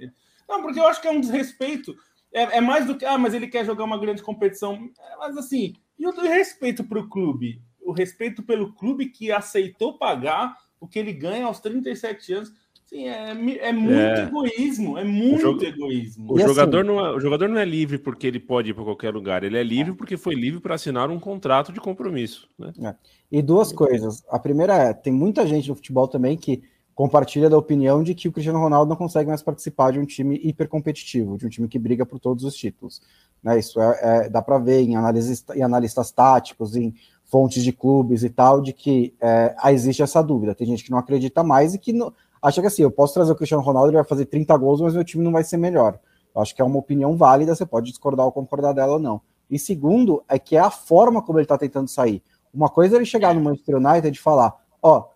Não, 0.47 0.61
porque 0.61 0.79
eu 0.79 0.87
acho 0.87 1.01
que 1.01 1.07
é 1.07 1.11
um 1.11 1.19
desrespeito. 1.19 1.95
É, 2.33 2.57
é 2.57 2.61
mais 2.61 2.85
do 2.85 2.97
que, 2.97 3.05
ah, 3.05 3.17
mas 3.17 3.33
ele 3.33 3.47
quer 3.47 3.65
jogar 3.65 3.83
uma 3.83 3.97
grande 3.97 4.23
competição. 4.23 4.89
É, 4.99 5.17
mas 5.17 5.37
assim, 5.37 5.73
e 5.99 6.07
o 6.07 6.11
respeito 6.11 6.83
para 6.83 6.99
o 6.99 7.09
clube? 7.09 7.61
O 7.81 7.91
respeito 7.91 8.41
pelo 8.41 8.73
clube 8.73 9.07
que 9.07 9.31
aceitou 9.31 9.97
pagar 9.97 10.55
o 10.79 10.87
que 10.87 10.99
ele 10.99 11.13
ganha 11.13 11.45
aos 11.45 11.59
37 11.59 12.33
anos. 12.33 12.53
Sim, 12.93 13.07
é, 13.07 13.31
é 13.31 13.73
muito 13.73 13.95
é. 13.95 14.23
egoísmo, 14.27 14.97
é 14.99 15.03
muito 15.03 15.47
o 15.47 15.63
egoísmo. 15.63 16.31
O 16.31 16.39
jogador, 16.39 16.81
assim, 16.81 16.87
não 16.87 17.03
é, 17.03 17.15
o 17.15 17.19
jogador 17.19 17.49
não 17.49 17.57
é 17.57 17.65
livre 17.65 17.97
porque 17.97 18.27
ele 18.27 18.39
pode 18.39 18.69
ir 18.69 18.75
para 18.75 18.83
qualquer 18.83 19.11
lugar, 19.11 19.43
ele 19.43 19.57
é 19.57 19.63
livre 19.63 19.95
porque 19.95 20.15
foi 20.15 20.35
livre 20.35 20.59
para 20.59 20.75
assinar 20.75 21.09
um 21.09 21.19
contrato 21.19 21.73
de 21.73 21.81
compromisso. 21.81 22.47
Né? 22.55 22.71
É. 22.83 22.95
E 23.31 23.41
duas 23.41 23.73
coisas. 23.73 24.23
A 24.29 24.37
primeira 24.37 24.75
é: 24.75 24.93
tem 24.93 25.11
muita 25.11 25.47
gente 25.47 25.67
no 25.69 25.75
futebol 25.75 26.07
também 26.07 26.37
que 26.37 26.61
compartilha 26.93 27.49
da 27.49 27.57
opinião 27.57 28.03
de 28.03 28.13
que 28.13 28.27
o 28.27 28.31
Cristiano 28.31 28.59
Ronaldo 28.59 28.91
não 28.91 28.95
consegue 28.95 29.27
mais 29.27 29.41
participar 29.41 29.91
de 29.91 29.97
um 29.97 30.05
time 30.05 30.39
hipercompetitivo, 30.43 31.35
de 31.35 31.47
um 31.47 31.49
time 31.49 31.67
que 31.67 31.79
briga 31.79 32.05
por 32.05 32.19
todos 32.19 32.43
os 32.43 32.53
títulos. 32.53 33.01
Né, 33.41 33.57
isso 33.57 33.81
é, 33.81 33.99
é 34.01 34.29
dá 34.29 34.39
para 34.39 34.59
ver 34.59 34.81
em, 34.81 34.95
analises, 34.95 35.43
em 35.55 35.63
analistas 35.63 36.11
táticos, 36.11 36.75
em 36.75 36.93
fontes 37.25 37.63
de 37.63 37.73
clubes 37.73 38.23
e 38.23 38.29
tal, 38.29 38.61
de 38.61 38.71
que 38.71 39.15
é, 39.19 39.55
existe 39.71 40.03
essa 40.03 40.21
dúvida. 40.21 40.53
Tem 40.53 40.67
gente 40.67 40.83
que 40.83 40.91
não 40.91 40.99
acredita 40.99 41.43
mais 41.43 41.73
e 41.73 41.79
que 41.79 41.91
não, 41.91 42.13
acha 42.43 42.59
que 42.59 42.67
assim, 42.67 42.83
eu 42.83 42.91
posso 42.91 43.13
trazer 43.13 43.31
o 43.31 43.35
Cristiano 43.35 43.63
Ronaldo, 43.63 43.89
ele 43.89 43.97
vai 43.97 44.03
fazer 44.03 44.25
30 44.25 44.55
gols, 44.57 44.81
mas 44.81 44.93
meu 44.93 45.03
time 45.03 45.23
não 45.23 45.31
vai 45.31 45.43
ser 45.45 45.55
melhor. 45.55 45.97
Eu 46.35 46.41
acho 46.41 46.53
que 46.53 46.61
é 46.61 46.65
uma 46.65 46.77
opinião 46.77 47.15
válida, 47.15 47.55
você 47.55 47.65
pode 47.65 47.89
discordar 47.89 48.25
ou 48.25 48.31
concordar 48.31 48.73
dela 48.73 48.93
ou 48.93 48.99
não. 48.99 49.21
E 49.49 49.57
segundo, 49.57 50.23
é 50.27 50.37
que 50.37 50.57
é 50.57 50.59
a 50.59 50.69
forma 50.69 51.21
como 51.21 51.39
ele 51.39 51.45
está 51.45 51.57
tentando 51.57 51.87
sair. 51.87 52.21
Uma 52.53 52.69
coisa 52.69 52.95
é 52.95 52.97
ele 52.97 53.05
chegar 53.05 53.33
no 53.33 53.41
Manchester 53.41 53.77
United 53.77 54.17
e 54.17 54.21
falar, 54.21 54.53
ó, 54.81 54.99
oh, 54.99 55.13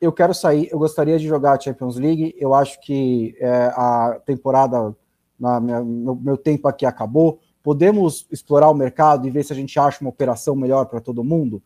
eu 0.00 0.12
quero 0.12 0.34
sair, 0.34 0.68
eu 0.72 0.78
gostaria 0.78 1.18
de 1.18 1.28
jogar 1.28 1.52
a 1.52 1.60
Champions 1.60 1.96
League, 1.96 2.34
eu 2.38 2.54
acho 2.54 2.80
que 2.80 3.36
é, 3.38 3.66
a 3.76 4.20
temporada, 4.24 4.96
na 5.38 5.60
minha, 5.60 5.82
meu, 5.84 6.16
meu 6.16 6.36
tempo 6.36 6.66
aqui 6.66 6.86
acabou, 6.86 7.38
podemos 7.62 8.26
explorar 8.30 8.70
o 8.70 8.74
mercado 8.74 9.26
e 9.26 9.30
ver 9.30 9.44
se 9.44 9.52
a 9.52 9.56
gente 9.56 9.78
acha 9.78 10.00
uma 10.00 10.10
operação 10.10 10.56
melhor 10.56 10.86
para 10.86 11.00
todo 11.00 11.22
mundo? 11.22 11.62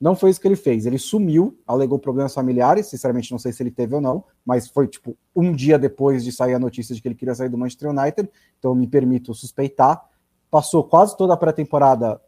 Não 0.00 0.16
foi 0.16 0.30
isso 0.30 0.40
que 0.40 0.48
ele 0.48 0.56
fez. 0.56 0.86
Ele 0.86 0.98
sumiu, 0.98 1.58
alegou 1.66 1.98
problemas 1.98 2.32
familiares. 2.32 2.86
Sinceramente, 2.86 3.30
não 3.30 3.38
sei 3.38 3.52
se 3.52 3.62
ele 3.62 3.70
teve 3.70 3.94
ou 3.94 4.00
não, 4.00 4.24
mas 4.44 4.68
foi 4.68 4.88
tipo 4.88 5.16
um 5.36 5.52
dia 5.52 5.78
depois 5.78 6.24
de 6.24 6.32
sair 6.32 6.54
a 6.54 6.58
notícia 6.58 6.94
de 6.94 7.02
que 7.02 7.08
ele 7.08 7.14
queria 7.14 7.34
sair 7.34 7.48
do 7.48 7.58
Manchester 7.58 7.90
United. 7.90 8.30
Então, 8.58 8.74
me 8.74 8.86
permito 8.86 9.34
suspeitar. 9.34 10.02
Passou 10.50 10.82
quase 10.82 11.16
toda 11.16 11.34
a 11.34 11.36
pré-temporada 11.36 12.20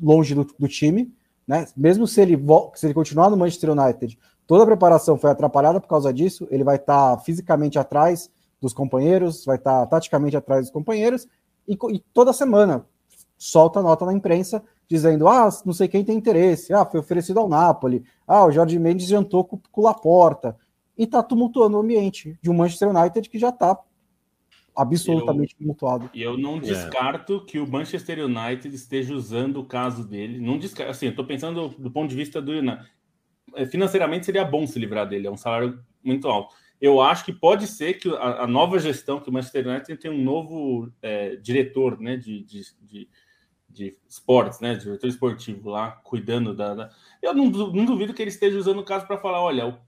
longe 0.00 0.34
do, 0.34 0.46
do, 0.58 0.68
time, 0.68 1.12
né? 1.46 1.66
Mesmo 1.76 2.06
se 2.06 2.20
ele, 2.20 2.40
se 2.74 2.86
ele 2.86 2.94
continuar 2.94 3.28
no 3.28 3.36
Manchester 3.36 3.70
United, 3.70 4.16
Toda 4.46 4.64
a 4.64 4.66
preparação 4.66 5.16
foi 5.16 5.30
atrapalhada 5.30 5.80
por 5.80 5.88
causa 5.88 6.12
disso. 6.12 6.46
Ele 6.50 6.64
vai 6.64 6.76
estar 6.76 7.16
tá 7.16 7.22
fisicamente 7.22 7.78
atrás 7.78 8.30
dos 8.60 8.72
companheiros, 8.72 9.44
vai 9.44 9.56
estar 9.56 9.80
tá 9.80 9.86
taticamente 9.86 10.36
atrás 10.36 10.62
dos 10.62 10.70
companheiros, 10.70 11.26
e, 11.66 11.72
e, 11.72 11.98
toda 12.12 12.32
semana 12.32 12.84
solta 13.38 13.82
nota 13.82 14.04
na 14.04 14.12
imprensa 14.12 14.62
dizendo: 14.92 15.26
ah, 15.26 15.48
não 15.64 15.72
sei 15.72 15.88
quem 15.88 16.04
tem 16.04 16.16
interesse, 16.16 16.72
ah, 16.72 16.84
foi 16.84 17.00
oferecido 17.00 17.40
ao 17.40 17.48
Napoli, 17.48 18.04
ah, 18.26 18.44
o 18.44 18.50
Jorge 18.50 18.78
Mendes 18.78 19.06
jantou 19.06 19.44
com, 19.44 19.58
com 19.70 19.80
o 19.80 19.84
Laporta. 19.84 20.56
E 20.96 21.04
está 21.04 21.22
tumultuando 21.22 21.76
o 21.76 21.80
ambiente 21.80 22.38
de 22.42 22.50
um 22.50 22.54
Manchester 22.54 22.90
United 22.90 23.28
que 23.28 23.38
já 23.38 23.48
está 23.48 23.78
absolutamente 24.76 25.54
eu, 25.54 25.58
tumultuado. 25.58 26.10
E 26.12 26.22
eu 26.22 26.36
não 26.36 26.56
é. 26.56 26.60
descarto 26.60 27.42
é. 27.42 27.50
que 27.50 27.58
o 27.58 27.66
Manchester 27.66 28.24
United 28.24 28.74
esteja 28.74 29.14
usando 29.14 29.58
o 29.58 29.64
caso 29.64 30.06
dele. 30.06 30.38
Não 30.38 30.58
descarto, 30.58 30.90
assim, 30.90 31.06
eu 31.06 31.10
estou 31.10 31.24
pensando 31.24 31.68
do 31.68 31.90
ponto 31.90 32.10
de 32.10 32.16
vista 32.16 32.40
do 32.42 32.52
United. 32.52 32.86
É, 33.54 33.66
financeiramente 33.66 34.26
seria 34.26 34.44
bom 34.44 34.66
se 34.66 34.78
livrar 34.78 35.08
dele, 35.08 35.26
é 35.26 35.30
um 35.30 35.36
salário 35.36 35.82
muito 36.04 36.28
alto. 36.28 36.54
Eu 36.80 37.00
acho 37.00 37.24
que 37.24 37.32
pode 37.32 37.66
ser 37.66 37.94
que 37.94 38.08
a, 38.08 38.42
a 38.42 38.46
nova 38.46 38.78
gestão, 38.78 39.20
que 39.20 39.30
o 39.30 39.32
Manchester 39.32 39.66
United 39.66 39.96
tem 39.98 40.10
um 40.10 40.22
novo 40.22 40.90
é, 41.00 41.36
diretor 41.36 42.00
né, 42.00 42.16
de, 42.16 42.42
de, 42.42 42.62
de, 42.82 43.08
de, 43.72 43.96
esportes, 44.08 44.60
né, 44.60 44.74
diretor 44.74 45.06
esportivo 45.06 45.70
lá, 45.70 45.90
cuidando 45.90 46.54
da. 46.54 46.74
da... 46.74 46.90
Eu 47.20 47.34
não, 47.34 47.46
não, 47.46 47.84
duvido 47.84 48.12
que 48.12 48.22
ele 48.22 48.30
esteja 48.30 48.58
usando 48.58 48.80
o 48.80 48.84
caso 48.84 49.06
para 49.06 49.18
falar: 49.18 49.42
olha, 49.42 49.78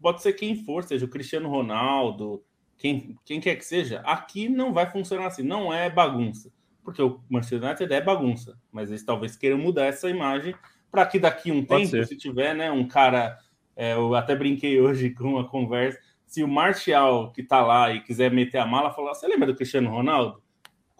pode 0.00 0.22
ser 0.22 0.32
quem 0.34 0.56
for, 0.64 0.84
seja 0.84 1.06
o 1.06 1.08
Cristiano 1.08 1.48
Ronaldo, 1.48 2.42
quem, 2.76 3.16
quem 3.24 3.40
quer 3.40 3.56
que 3.56 3.64
seja, 3.64 4.00
aqui 4.00 4.48
não 4.48 4.72
vai 4.72 4.90
funcionar 4.90 5.26
assim, 5.26 5.42
não 5.42 5.72
é 5.72 5.90
bagunça. 5.90 6.52
Porque 6.82 7.02
o 7.02 7.20
Manchester 7.28 7.62
United 7.62 7.92
é 7.92 8.00
bagunça, 8.00 8.58
mas 8.72 8.88
eles 8.88 9.04
talvez 9.04 9.36
queiram 9.36 9.58
mudar 9.58 9.84
essa 9.84 10.08
imagem 10.08 10.54
para 10.90 11.06
que 11.06 11.18
daqui 11.18 11.52
um 11.52 11.64
Pode 11.64 11.90
tempo, 11.90 11.90
ser. 11.90 12.06
se 12.06 12.16
tiver, 12.16 12.54
né, 12.54 12.70
um 12.70 12.88
cara, 12.88 13.38
é, 13.76 13.92
eu 13.92 14.14
até 14.14 14.34
brinquei 14.34 14.80
hoje 14.80 15.10
com 15.14 15.24
uma 15.24 15.48
conversa, 15.48 15.98
se 16.26 16.42
o 16.42 16.48
Martial 16.48 17.32
que 17.32 17.42
tá 17.42 17.60
lá 17.60 17.92
e 17.92 18.00
quiser 18.00 18.30
meter 18.30 18.58
a 18.58 18.66
mala, 18.66 18.92
falar, 18.92 19.14
você 19.14 19.26
lembra 19.26 19.46
do 19.46 19.54
Cristiano 19.54 19.90
Ronaldo? 19.90 20.42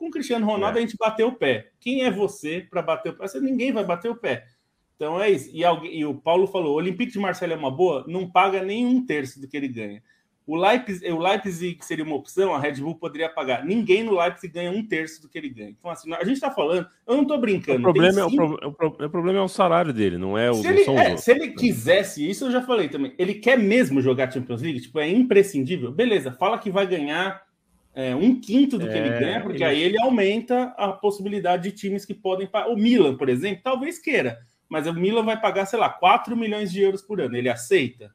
Com 0.01 0.07
o 0.07 0.11
Cristiano 0.11 0.47
Ronaldo 0.47 0.79
é. 0.79 0.81
a 0.81 0.81
gente 0.81 0.97
bateu 0.97 1.29
o 1.29 1.35
pé. 1.35 1.73
Quem 1.79 2.05
é 2.05 2.11
você 2.11 2.67
para 2.71 2.81
bater 2.81 3.11
o 3.11 3.17
pé? 3.19 3.29
Você, 3.29 3.39
ninguém 3.39 3.71
vai 3.71 3.85
bater 3.85 4.11
o 4.11 4.17
pé. 4.17 4.47
Então 4.97 5.21
é 5.21 5.29
isso. 5.29 5.51
E, 5.53 5.63
alguém, 5.63 5.95
e 5.95 6.07
o 6.07 6.15
Paulo 6.15 6.47
falou: 6.47 6.73
o 6.73 6.77
Olympique 6.77 7.13
de 7.13 7.19
Marseille 7.19 7.53
é 7.53 7.57
uma 7.57 7.71
boa, 7.71 8.07
não 8.09 8.27
paga 8.27 8.63
nem 8.63 8.87
um 8.87 9.05
terço 9.05 9.39
do 9.39 9.47
que 9.47 9.59
ele 9.59 9.69
ganha. 9.69 10.03
O 10.47 10.57
Leipzig, 10.57 11.13
o 11.13 11.19
Leipzig 11.19 11.85
seria 11.85 12.03
uma 12.03 12.17
opção, 12.17 12.55
a 12.55 12.59
Red 12.59 12.77
Bull 12.77 12.95
poderia 12.95 13.29
pagar. 13.29 13.63
Ninguém 13.63 14.03
no 14.03 14.19
Leipzig 14.19 14.51
ganha 14.51 14.71
um 14.71 14.83
terço 14.83 15.21
do 15.21 15.29
que 15.29 15.37
ele 15.37 15.51
ganha. 15.51 15.75
Então, 15.79 15.91
assim, 15.91 16.11
a 16.15 16.25
gente 16.25 16.37
está 16.37 16.51
falando, 16.51 16.89
eu 17.07 17.15
não 17.15 17.23
estou 17.23 17.39
brincando. 17.39 17.81
O 17.81 17.83
problema, 17.83 18.21
é, 18.21 18.25
o, 18.25 18.31
pro, 18.73 18.87
o, 18.87 19.11
problema 19.11 19.39
é 19.39 19.43
o 19.43 19.49
salário 19.49 19.93
dele, 19.93 20.17
não 20.17 20.39
é 20.39 20.51
o. 20.51 20.55
Se 20.55 20.67
ele, 20.67 20.91
é, 20.93 21.17
se 21.19 21.31
ele 21.31 21.49
quisesse, 21.51 22.27
isso 22.27 22.47
eu 22.47 22.51
já 22.51 22.63
falei 22.63 22.89
também, 22.89 23.15
ele 23.19 23.35
quer 23.35 23.59
mesmo 23.59 24.01
jogar 24.01 24.33
Champions 24.33 24.63
League, 24.63 24.81
tipo, 24.81 24.99
é 24.99 25.11
imprescindível, 25.11 25.93
beleza, 25.93 26.33
fala 26.33 26.59
que 26.59 26.71
vai 26.71 26.87
ganhar 26.87 27.43
é, 27.95 28.15
um 28.15 28.41
quinto 28.41 28.79
do 28.79 28.89
que 28.89 28.97
ele 28.97 29.09
é, 29.09 29.19
ganha, 29.19 29.41
porque 29.41 29.59
ele... 29.59 29.65
aí 29.65 29.83
ele 29.83 30.01
aumenta 30.01 30.75
a 30.77 30.93
possibilidade 30.93 31.65
de 31.71 31.77
times 31.77 32.05
que 32.05 32.15
podem 32.15 32.47
pagar. 32.47 32.69
O 32.71 32.77
Milan, 32.77 33.17
por 33.17 33.29
exemplo, 33.29 33.61
talvez 33.63 33.99
queira, 33.99 34.39
mas 34.69 34.87
o 34.87 34.95
Milan 34.95 35.25
vai 35.25 35.41
pagar, 35.41 35.67
sei 35.67 35.79
lá, 35.79 35.89
4 35.89 36.37
milhões 36.37 36.71
de 36.71 36.81
euros 36.81 37.03
por 37.03 37.21
ano. 37.21 37.37
Ele 37.37 37.49
aceita? 37.49 38.13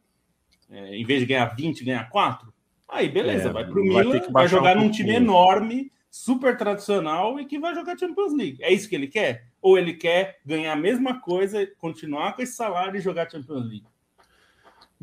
é, 0.70 0.96
em 0.96 1.06
vez 1.06 1.22
de 1.22 1.26
ganhar 1.26 1.46
20, 1.56 1.84
ganhar 1.84 2.10
4, 2.10 2.54
aí 2.90 3.10
beleza, 3.10 3.50
é, 3.50 3.52
vai 3.52 3.66
para 3.66 3.80
o 3.80 3.84
Milan, 3.84 4.22
vai 4.32 4.48
jogar 4.48 4.78
um 4.78 4.82
num 4.82 4.92
time 4.92 5.14
enorme, 5.14 5.92
super 6.10 6.58
tradicional 6.58 7.40
e 7.40 7.46
que 7.46 7.60
vai 7.60 7.76
jogar 7.76 7.98
Champions 7.98 8.34
League. 8.34 8.58
É 8.62 8.72
isso 8.72 8.88
que 8.88 8.96
ele 8.96 9.08
quer? 9.08 9.48
Ou 9.62 9.78
ele 9.78 9.94
quer 9.94 10.40
ganhar 10.46 10.74
a 10.74 10.78
mesma 10.78 11.20
coisa, 11.20 11.68
continuar 11.78 12.34
com 12.34 12.42
esse 12.42 12.54
salário 12.54 12.98
e 12.98 13.02
jogar 13.02 13.30
Champions 13.30 13.66
League? 13.66 13.86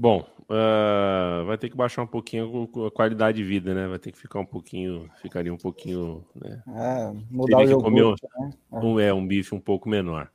Bom, 0.03 0.27
uh, 0.51 1.47
vai 1.47 1.57
ter 1.57 1.71
que 1.71 1.77
baixar 1.77 2.03
um 2.03 2.09
pouquinho 2.09 2.69
a 2.85 2.91
qualidade 2.91 3.37
de 3.37 3.45
vida, 3.45 3.73
né? 3.73 3.87
Vai 3.87 4.01
ter 4.01 4.11
que 4.11 4.19
ficar 4.19 4.41
um 4.41 4.45
pouquinho, 4.45 5.09
ficaria 5.23 5.55
um 5.55 5.57
pouquinho, 5.57 6.25
né? 6.35 6.61
É, 6.67 7.13
mudar 7.31 7.59
o 7.59 7.67
jogo. 7.69 7.89
Um, 7.89 8.11
né? 8.11 8.51
um, 8.73 8.99
é, 8.99 9.15
um 9.15 9.25
bife 9.25 9.55
um 9.55 9.61
pouco 9.61 9.89
menor. 9.89 10.29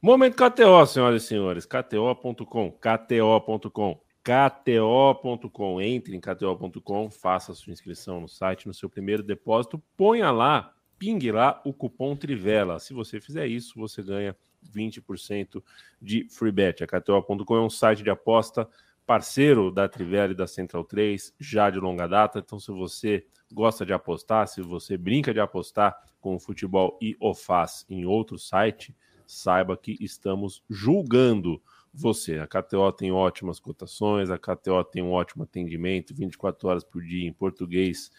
Momento 0.00 0.36
KTO, 0.36 0.86
senhoras 0.86 1.24
e 1.24 1.26
senhores. 1.26 1.66
KTO.com, 1.66 2.70
KTO.com. 2.70 4.00
KTO.com. 4.22 5.80
Entre 5.80 6.14
em 6.14 6.20
KTO.com, 6.20 7.10
faça 7.10 7.50
a 7.50 7.54
sua 7.56 7.72
inscrição 7.72 8.20
no 8.20 8.28
site, 8.28 8.68
no 8.68 8.72
seu 8.72 8.88
primeiro 8.88 9.24
depósito, 9.24 9.82
ponha 9.96 10.30
lá, 10.30 10.72
pingue 10.96 11.32
lá 11.32 11.60
o 11.64 11.72
cupom 11.72 12.14
Trivela. 12.14 12.78
Se 12.78 12.94
você 12.94 13.20
fizer 13.20 13.48
isso, 13.48 13.74
você 13.76 14.04
ganha 14.04 14.36
20% 14.72 15.60
de 16.00 16.28
free 16.30 16.52
bet. 16.52 16.84
A 16.84 16.86
KTO.com 16.86 17.56
é 17.56 17.60
um 17.60 17.70
site 17.70 18.04
de 18.04 18.10
aposta 18.10 18.68
parceiro 19.10 19.72
da 19.72 19.88
Trivela 19.88 20.30
e 20.30 20.36
da 20.36 20.46
Central 20.46 20.84
3 20.84 21.34
já 21.36 21.68
de 21.68 21.80
longa 21.80 22.06
data. 22.06 22.38
Então, 22.38 22.60
se 22.60 22.70
você 22.70 23.26
gosta 23.52 23.84
de 23.84 23.92
apostar, 23.92 24.46
se 24.46 24.62
você 24.62 24.96
brinca 24.96 25.34
de 25.34 25.40
apostar 25.40 26.00
com 26.20 26.36
o 26.36 26.38
futebol 26.38 26.96
e 27.02 27.16
o 27.18 27.34
faz 27.34 27.84
em 27.90 28.06
outro 28.06 28.38
site, 28.38 28.94
saiba 29.26 29.76
que 29.76 29.96
estamos 30.00 30.62
julgando 30.70 31.60
você. 31.92 32.38
A 32.38 32.46
KTO 32.46 32.92
tem 32.92 33.10
ótimas 33.10 33.58
cotações, 33.58 34.30
a 34.30 34.38
KTO 34.38 34.84
tem 34.84 35.02
um 35.02 35.10
ótimo 35.10 35.42
atendimento 35.42 36.14
24 36.14 36.68
horas 36.68 36.84
por 36.84 37.02
dia 37.02 37.28
em 37.28 37.32
português. 37.32 38.12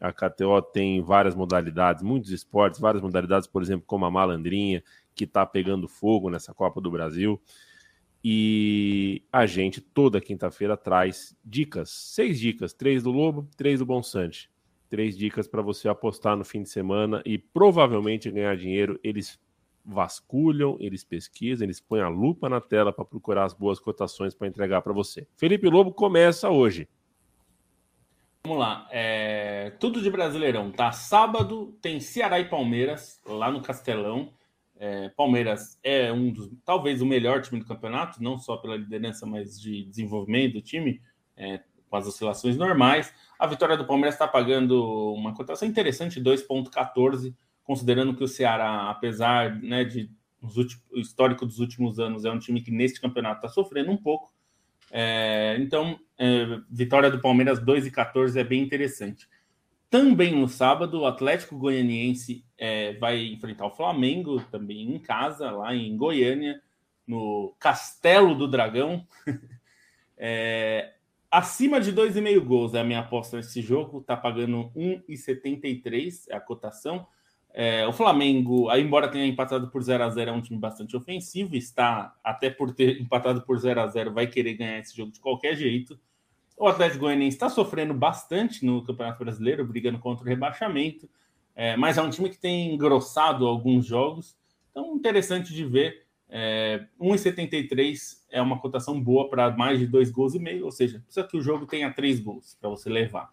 A 0.00 0.14
KTO 0.14 0.62
tem 0.62 1.02
várias 1.02 1.34
modalidades, 1.34 2.02
muitos 2.02 2.30
esportes, 2.30 2.80
várias 2.80 3.02
modalidades, 3.02 3.46
por 3.46 3.60
exemplo, 3.60 3.84
como 3.86 4.06
a 4.06 4.10
malandrinha, 4.10 4.82
que 5.14 5.24
está 5.24 5.44
pegando 5.44 5.86
fogo 5.86 6.30
nessa 6.30 6.54
Copa 6.54 6.80
do 6.80 6.90
Brasil. 6.90 7.38
E 8.22 9.22
a 9.32 9.46
gente 9.46 9.80
toda 9.80 10.20
quinta-feira 10.20 10.76
traz 10.76 11.36
dicas, 11.44 11.90
seis 11.90 12.38
dicas, 12.38 12.72
três 12.72 13.02
do 13.02 13.10
Lobo, 13.10 13.48
três 13.56 13.78
do 13.78 13.86
Bonsante. 13.86 14.50
Três 14.88 15.16
dicas 15.16 15.46
para 15.46 15.62
você 15.62 15.88
apostar 15.88 16.36
no 16.36 16.44
fim 16.44 16.62
de 16.62 16.70
semana 16.70 17.22
e 17.24 17.38
provavelmente 17.38 18.30
ganhar 18.30 18.56
dinheiro. 18.56 18.98
Eles 19.04 19.38
vasculham, 19.84 20.76
eles 20.80 21.04
pesquisam, 21.04 21.64
eles 21.64 21.80
põem 21.80 22.00
a 22.00 22.08
lupa 22.08 22.48
na 22.48 22.60
tela 22.60 22.92
para 22.92 23.04
procurar 23.04 23.44
as 23.44 23.54
boas 23.54 23.78
cotações 23.78 24.34
para 24.34 24.48
entregar 24.48 24.82
para 24.82 24.92
você. 24.92 25.26
Felipe 25.36 25.68
Lobo 25.68 25.92
começa 25.92 26.50
hoje. 26.50 26.88
Vamos 28.44 28.60
lá, 28.60 28.88
é... 28.90 29.70
tudo 29.78 30.00
de 30.00 30.10
Brasileirão, 30.10 30.70
tá? 30.70 30.90
Sábado 30.90 31.76
tem 31.82 32.00
Ceará 32.00 32.40
e 32.40 32.48
Palmeiras 32.48 33.20
lá 33.26 33.50
no 33.50 33.60
Castelão. 33.60 34.32
É, 34.80 35.08
Palmeiras 35.10 35.76
é 35.82 36.12
um 36.12 36.32
dos, 36.32 36.48
talvez 36.64 37.02
o 37.02 37.06
melhor 37.06 37.42
time 37.42 37.58
do 37.58 37.66
campeonato, 37.66 38.22
não 38.22 38.38
só 38.38 38.56
pela 38.56 38.76
liderança, 38.76 39.26
mas 39.26 39.60
de 39.60 39.84
desenvolvimento 39.84 40.54
do 40.54 40.62
time, 40.62 41.02
é, 41.36 41.60
com 41.90 41.96
as 41.96 42.06
oscilações 42.06 42.56
normais. 42.56 43.12
A 43.38 43.46
vitória 43.46 43.76
do 43.76 43.86
Palmeiras 43.86 44.14
está 44.14 44.28
pagando 44.28 45.12
uma 45.12 45.34
cotação 45.34 45.66
interessante, 45.66 46.20
2,14, 46.20 47.34
considerando 47.64 48.14
que 48.14 48.22
o 48.22 48.28
Ceará, 48.28 48.88
apesar 48.88 49.60
né, 49.60 49.84
de 49.84 50.10
últimos, 50.40 50.80
o 50.92 51.00
histórico 51.00 51.44
dos 51.44 51.58
últimos 51.58 51.98
anos, 51.98 52.24
é 52.24 52.30
um 52.30 52.38
time 52.38 52.62
que 52.62 52.70
neste 52.70 53.00
campeonato 53.00 53.38
está 53.38 53.48
sofrendo 53.48 53.90
um 53.90 53.96
pouco. 53.96 54.32
É, 54.90 55.56
então, 55.58 55.98
é, 56.16 56.60
vitória 56.70 57.10
do 57.10 57.20
Palmeiras 57.20 57.60
2,14 57.60 58.36
é 58.36 58.44
bem 58.44 58.62
interessante. 58.62 59.28
Também 59.90 60.38
no 60.38 60.48
sábado, 60.48 61.00
o 61.00 61.06
Atlético 61.06 61.58
Goianiense 61.58 62.44
é, 62.58 62.94
vai 62.94 63.24
enfrentar 63.26 63.66
o 63.66 63.74
Flamengo, 63.74 64.42
também 64.50 64.82
em 64.82 64.98
casa, 64.98 65.50
lá 65.50 65.74
em 65.74 65.96
Goiânia, 65.96 66.60
no 67.06 67.54
Castelo 67.58 68.34
do 68.34 68.48
Dragão. 68.48 69.06
é, 70.18 70.94
acima 71.30 71.80
de 71.80 71.92
2,5 71.92 72.40
gols 72.40 72.74
é 72.74 72.80
a 72.80 72.84
minha 72.84 73.00
aposta 73.00 73.36
nesse 73.36 73.62
jogo, 73.62 74.02
tá 74.02 74.16
pagando 74.16 74.70
1,73 74.76 76.24
é 76.28 76.36
a 76.36 76.40
cotação. 76.40 77.06
É, 77.54 77.86
o 77.86 77.92
Flamengo, 77.92 78.70
embora 78.76 79.08
tenha 79.08 79.26
empatado 79.26 79.70
por 79.70 79.82
0 79.82 80.04
a 80.04 80.10
0 80.10 80.30
é 80.30 80.32
um 80.32 80.42
time 80.42 80.58
bastante 80.58 80.96
ofensivo, 80.96 81.56
está, 81.56 82.14
até 82.22 82.50
por 82.50 82.74
ter 82.74 83.00
empatado 83.00 83.42
por 83.42 83.58
0 83.58 83.80
a 83.80 83.86
0 83.86 84.12
vai 84.12 84.26
querer 84.26 84.54
ganhar 84.54 84.78
esse 84.78 84.96
jogo 84.96 85.12
de 85.12 85.20
qualquer 85.20 85.56
jeito. 85.56 85.98
O 86.56 86.66
Atlético 86.66 87.02
Goianiense 87.02 87.36
está 87.36 87.48
sofrendo 87.48 87.94
bastante 87.94 88.66
no 88.66 88.84
Campeonato 88.84 89.24
Brasileiro, 89.24 89.64
brigando 89.64 89.98
contra 89.98 90.24
o 90.24 90.28
rebaixamento, 90.28 91.08
é, 91.58 91.76
mas 91.76 91.98
é 91.98 92.02
um 92.02 92.08
time 92.08 92.30
que 92.30 92.38
tem 92.38 92.72
engrossado 92.72 93.44
alguns 93.44 93.84
jogos, 93.84 94.36
então 94.70 94.94
interessante 94.94 95.52
de 95.52 95.64
ver. 95.64 96.06
É, 96.30 96.86
1,73 97.00 97.98
é 98.30 98.40
uma 98.40 98.60
cotação 98.60 99.02
boa 99.02 99.28
para 99.28 99.50
mais 99.56 99.80
de 99.80 99.86
dois 99.86 100.08
gols 100.08 100.36
e 100.36 100.38
meio, 100.38 100.66
ou 100.66 100.70
seja, 100.70 101.00
precisa 101.00 101.26
que 101.26 101.36
o 101.36 101.42
jogo 101.42 101.66
tenha 101.66 101.92
três 101.92 102.20
gols 102.20 102.56
para 102.60 102.70
você 102.70 102.88
levar. 102.88 103.32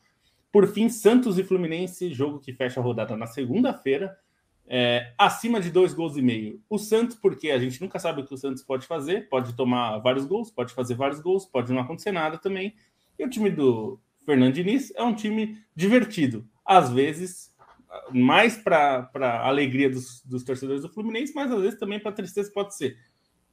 Por 0.51 0.65
fim, 0.65 0.89
Santos 0.89 1.37
e 1.37 1.43
Fluminense, 1.43 2.11
jogo 2.15 2.39
que 2.39 2.51
fecha 2.51 2.79
a 2.79 2.83
rodada 2.83 3.15
na 3.15 3.27
segunda-feira, 3.27 4.17
é, 4.65 5.13
acima 5.19 5.61
de 5.61 5.69
dois 5.69 5.93
gols 5.93 6.17
e 6.17 6.21
meio. 6.23 6.59
O 6.67 6.79
Santos, 6.79 7.15
porque 7.15 7.51
a 7.51 7.59
gente 7.59 7.79
nunca 7.79 7.99
sabe 7.99 8.21
o 8.21 8.25
que 8.25 8.33
o 8.33 8.37
Santos 8.37 8.63
pode 8.63 8.87
fazer, 8.87 9.29
pode 9.29 9.53
tomar 9.53 9.99
vários 9.99 10.25
gols, 10.25 10.49
pode 10.49 10.73
fazer 10.73 10.95
vários 10.95 11.19
gols, 11.19 11.45
pode 11.45 11.71
não 11.71 11.81
acontecer 11.81 12.11
nada 12.11 12.39
também. 12.39 12.73
E 13.19 13.23
o 13.23 13.29
time 13.29 13.51
do 13.51 13.99
Fernando 14.25 14.55
Diniz 14.55 14.91
é 14.95 15.03
um 15.03 15.13
time 15.13 15.59
divertido. 15.75 16.47
Às 16.65 16.89
vezes, 16.89 17.53
mais 18.11 18.57
para 18.57 19.09
a 19.13 19.47
alegria 19.47 19.89
dos, 19.89 20.21
dos, 20.23 20.43
torcedores 20.43 20.81
do 20.81 20.89
Fluminense, 20.89 21.33
mas 21.35 21.51
às 21.51 21.61
vezes 21.61 21.79
também 21.79 21.99
para 21.99 22.11
tristeza 22.11 22.51
pode 22.51 22.75
ser. 22.75 22.97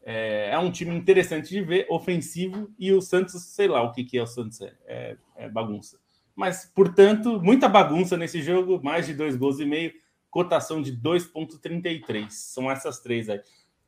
É, 0.04 0.50
é, 0.50 0.58
um 0.58 0.70
time 0.70 0.94
interessante 0.94 1.50
de 1.50 1.62
ver, 1.62 1.86
ofensivo, 1.88 2.70
e 2.78 2.92
o 2.92 3.00
Santos, 3.00 3.40
sei 3.42 3.68
lá 3.68 3.82
o 3.82 3.92
que, 3.92 4.04
que 4.04 4.18
é 4.18 4.22
o 4.22 4.26
Santos, 4.26 4.60
é, 4.60 4.74
é, 4.86 5.16
é 5.36 5.48
bagunça. 5.48 5.98
Mas, 6.34 6.70
portanto, 6.74 7.40
muita 7.40 7.68
bagunça 7.68 8.16
nesse 8.16 8.42
jogo, 8.42 8.80
mais 8.82 9.06
de 9.06 9.14
dois 9.14 9.36
gols 9.36 9.60
e 9.60 9.64
meio, 9.64 9.92
cotação 10.30 10.80
de 10.82 10.96
2,33. 10.96 12.30
São 12.30 12.70
essas 12.70 13.00
três 13.00 13.28
aí. 13.28 13.40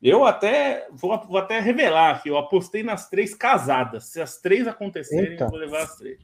Eu 0.03 0.27
até 0.27 0.87
vou, 0.93 1.19
vou, 1.27 1.39
até 1.39 1.59
revelar 1.59 2.23
que 2.23 2.29
eu 2.29 2.37
apostei 2.37 2.83
nas 2.83 3.09
três 3.09 3.35
casadas. 3.35 4.05
Se 4.05 4.21
as 4.21 4.39
três 4.39 4.69
acontecerem, 4.69 5.31
Eita. 5.31 5.45
eu 5.45 5.49
vou 5.49 5.59
levar 5.59 5.83
as 5.83 5.97
três. 5.97 6.19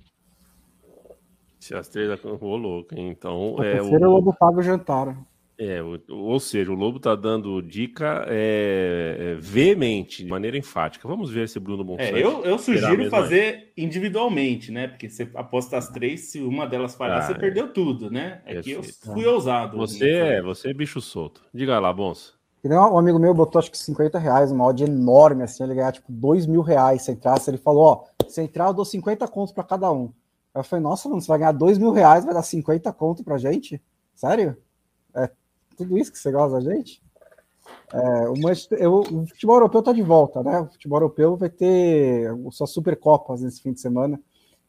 Se 1.60 1.74
as 1.74 1.88
três 1.88 2.10
vou 2.40 2.56
louco, 2.56 2.94
hein? 2.94 3.08
Então. 3.10 3.56
A 3.60 3.66
é, 3.66 3.82
o 3.82 4.08
Lobo 4.08 4.34
paga 4.34 4.58
o 4.58 4.62
jantar. 4.62 5.16
É, 5.62 5.78
ou 6.08 6.40
seja, 6.40 6.72
o 6.72 6.74
Lobo 6.74 6.98
tá 6.98 7.14
dando 7.14 7.60
dica 7.60 8.24
é, 8.28 9.16
é, 9.18 9.34
veemente, 9.38 10.24
de 10.24 10.30
maneira 10.30 10.56
enfática. 10.56 11.06
Vamos 11.06 11.30
ver 11.30 11.50
se 11.50 11.60
Bruno 11.60 11.84
Monsanto. 11.84 12.16
É, 12.16 12.24
eu, 12.24 12.42
eu 12.46 12.58
sugiro 12.58 13.10
fazer 13.10 13.70
individualmente, 13.76 14.72
né? 14.72 14.88
Porque 14.88 15.10
você 15.10 15.28
aposta 15.34 15.76
as 15.76 15.90
três, 15.90 16.30
se 16.30 16.40
uma 16.40 16.66
delas 16.66 16.94
falhar, 16.94 17.18
ah, 17.18 17.22
você 17.26 17.34
perdeu 17.34 17.70
tudo, 17.70 18.10
né? 18.10 18.40
É 18.46 18.62
que 18.62 18.70
eu 18.70 18.82
fui 18.82 19.26
ousado. 19.26 19.76
Você 19.76 20.08
é, 20.08 20.40
você 20.40 20.70
é 20.70 20.72
bicho 20.72 20.98
solto. 20.98 21.42
Diga 21.52 21.78
lá, 21.78 21.92
Bons. 21.92 22.40
Um 22.64 22.98
amigo 22.98 23.18
meu 23.18 23.34
botou 23.34 23.58
acho 23.58 23.70
que 23.70 23.76
50 23.76 24.18
reais, 24.18 24.50
uma 24.50 24.66
odd 24.66 24.82
enorme, 24.82 25.42
assim, 25.42 25.62
ele 25.62 25.74
ganhar 25.74 25.92
tipo 25.92 26.10
2 26.10 26.46
mil 26.46 26.62
reais 26.62 27.02
se 27.02 27.12
entrasse. 27.12 27.50
Ele 27.50 27.58
falou: 27.58 27.82
Ó, 27.84 28.04
se 28.26 28.40
entrar, 28.40 28.68
eu 28.68 28.74
dou 28.74 28.84
50 28.86 29.28
contos 29.28 29.52
para 29.52 29.64
cada 29.64 29.92
um. 29.92 30.10
Eu 30.54 30.64
falei: 30.64 30.82
Nossa, 30.82 31.08
mano, 31.08 31.20
você 31.20 31.28
vai 31.28 31.38
ganhar 31.38 31.52
2 31.52 31.78
mil 31.78 31.92
reais, 31.92 32.24
vai 32.24 32.34
dar 32.34 32.42
50 32.42 32.92
conto 32.92 33.22
pra 33.22 33.38
gente? 33.38 33.82
Sério? 34.14 34.56
É 35.14 35.30
tudo 35.76 35.96
isso 35.96 36.12
que 36.12 36.18
você 36.18 36.30
gosta 36.30 36.60
da 36.60 36.74
gente? 36.74 37.02
É, 37.92 38.28
o, 38.28 38.34
eu, 38.76 39.00
o 39.00 39.26
futebol 39.26 39.56
europeu 39.56 39.82
tá 39.82 39.92
de 39.92 40.02
volta, 40.02 40.42
né? 40.42 40.60
O 40.60 40.66
futebol 40.66 40.98
europeu 40.98 41.36
vai 41.36 41.48
ter 41.48 42.30
suas 42.50 42.70
Supercopas 42.70 43.42
nesse 43.42 43.60
fim 43.60 43.72
de 43.72 43.80
semana. 43.80 44.20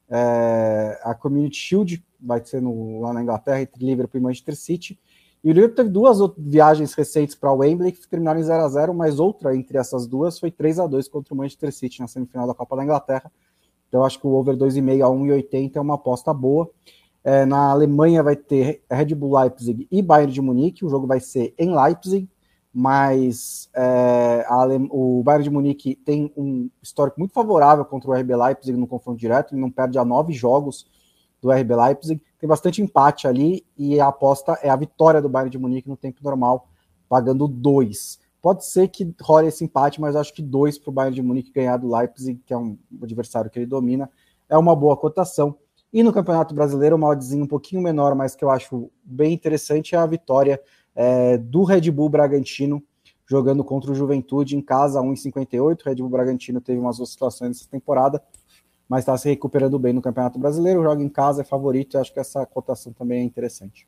É, 0.09 0.99
a 1.03 1.13
Community 1.13 1.57
Shield 1.57 2.05
vai 2.19 2.43
ser 2.43 2.61
no, 2.61 3.01
lá 3.01 3.13
na 3.13 3.21
Inglaterra, 3.21 3.61
entre 3.61 3.85
Liverpool 3.85 4.19
e 4.19 4.23
Manchester 4.23 4.55
City. 4.55 4.99
E 5.43 5.49
o 5.49 5.53
Liverpool 5.53 5.75
teve 5.75 5.89
duas 5.89 6.19
viagens 6.37 6.93
recentes 6.93 7.33
para 7.35 7.51
Wembley 7.51 7.91
que 7.91 8.07
terminaram 8.07 8.39
em 8.39 8.43
0 8.43 8.63
a 8.63 8.69
0 8.69 8.93
mas 8.93 9.19
outra 9.19 9.55
entre 9.55 9.77
essas 9.77 10.05
duas 10.05 10.39
foi 10.39 10.51
3 10.51 10.79
a 10.79 10.87
2 10.87 11.07
contra 11.07 11.33
o 11.33 11.37
Manchester 11.37 11.73
City 11.73 11.99
na 11.99 12.07
semifinal 12.07 12.45
da 12.45 12.53
Copa 12.53 12.75
da 12.75 12.83
Inglaterra. 12.83 13.31
Então, 13.91 14.05
acho 14.05 14.17
que 14.17 14.25
o 14.25 14.31
over 14.31 14.55
2,5 14.55 15.03
a 15.03 15.09
1,80 15.09 15.75
é 15.75 15.81
uma 15.81 15.95
aposta 15.95 16.33
boa. 16.33 16.71
É, 17.25 17.45
na 17.45 17.71
Alemanha 17.71 18.23
vai 18.23 18.37
ter 18.37 18.81
Red 18.89 19.13
Bull 19.13 19.37
Leipzig 19.37 19.85
e 19.91 20.01
Bayern 20.01 20.31
de 20.31 20.41
Munique. 20.41 20.85
O 20.85 20.89
jogo 20.89 21.05
vai 21.05 21.19
ser 21.19 21.53
em 21.57 21.75
Leipzig, 21.75 22.29
mas 22.73 23.69
é, 23.75 24.45
o 24.89 25.21
Bayern 25.25 25.43
de 25.43 25.49
Munique 25.49 25.93
tem 25.93 26.31
um 26.37 26.69
histórico 26.81 27.19
muito 27.19 27.33
favorável 27.33 27.83
contra 27.83 28.09
o 28.09 28.13
RB 28.13 28.33
Leipzig 28.33 28.77
no 28.77 28.87
confronto 28.87 29.19
direto. 29.19 29.53
Ele 29.53 29.61
não 29.61 29.69
perde 29.69 29.99
a 29.99 30.05
nove 30.05 30.31
jogos 30.31 30.87
do 31.41 31.51
RB 31.51 31.75
Leipzig. 31.75 32.23
Tem 32.39 32.47
bastante 32.47 32.81
empate 32.81 33.27
ali 33.27 33.65
e 33.77 33.99
a 33.99 34.07
aposta 34.07 34.57
é 34.63 34.69
a 34.69 34.75
vitória 34.77 35.21
do 35.21 35.27
Bayern 35.27 35.51
de 35.51 35.57
Munique 35.57 35.89
no 35.89 35.97
tempo 35.97 36.19
normal, 36.23 36.69
pagando 37.09 37.45
dois. 37.45 38.20
Pode 38.41 38.65
ser 38.65 38.87
que 38.87 39.13
role 39.21 39.47
esse 39.47 39.63
empate, 39.63 40.01
mas 40.01 40.15
acho 40.15 40.33
que 40.33 40.41
dois 40.41 40.77
para 40.77 40.89
o 40.89 40.93
Bayern 40.93 41.15
de 41.15 41.21
Munique 41.21 41.51
ganhar 41.51 41.77
do 41.77 41.95
Leipzig, 41.95 42.41
que 42.45 42.53
é 42.53 42.57
um 42.57 42.77
adversário 43.01 43.51
que 43.51 43.59
ele 43.59 43.65
domina, 43.67 44.09
é 44.49 44.57
uma 44.57 44.75
boa 44.75 44.97
cotação. 44.97 45.55
E 45.93 46.01
no 46.01 46.11
Campeonato 46.11 46.55
Brasileiro, 46.55 46.95
uma 46.95 47.09
oddzinha 47.09 47.43
um 47.43 47.47
pouquinho 47.47 47.81
menor, 47.81 48.15
mas 48.15 48.35
que 48.35 48.43
eu 48.43 48.49
acho 48.49 48.89
bem 49.03 49.33
interessante, 49.33 49.93
é 49.93 49.97
a 49.97 50.05
vitória 50.05 50.59
é, 50.95 51.37
do 51.37 51.63
Red 51.63 51.91
Bull 51.91 52.09
Bragantino 52.09 52.81
jogando 53.27 53.63
contra 53.63 53.91
o 53.91 53.95
Juventude 53.95 54.57
em 54.57 54.61
casa, 54.61 54.99
1,58. 54.99 55.81
O 55.81 55.85
Red 55.85 55.95
Bull 55.95 56.09
Bragantino 56.09 56.59
teve 56.59 56.79
umas 56.79 56.99
oscilações 56.99 57.51
nessa 57.51 57.69
temporada, 57.69 58.21
mas 58.89 59.01
está 59.01 59.17
se 59.17 59.29
recuperando 59.29 59.79
bem 59.79 59.93
no 59.93 60.01
Campeonato 60.01 60.37
Brasileiro, 60.37 60.83
joga 60.83 61.01
em 61.01 61.07
casa, 61.07 61.41
é 61.41 61.45
favorito, 61.45 61.95
e 61.95 61.97
acho 61.97 62.11
que 62.11 62.19
essa 62.19 62.45
cotação 62.45 62.91
também 62.91 63.21
é 63.21 63.23
interessante. 63.23 63.87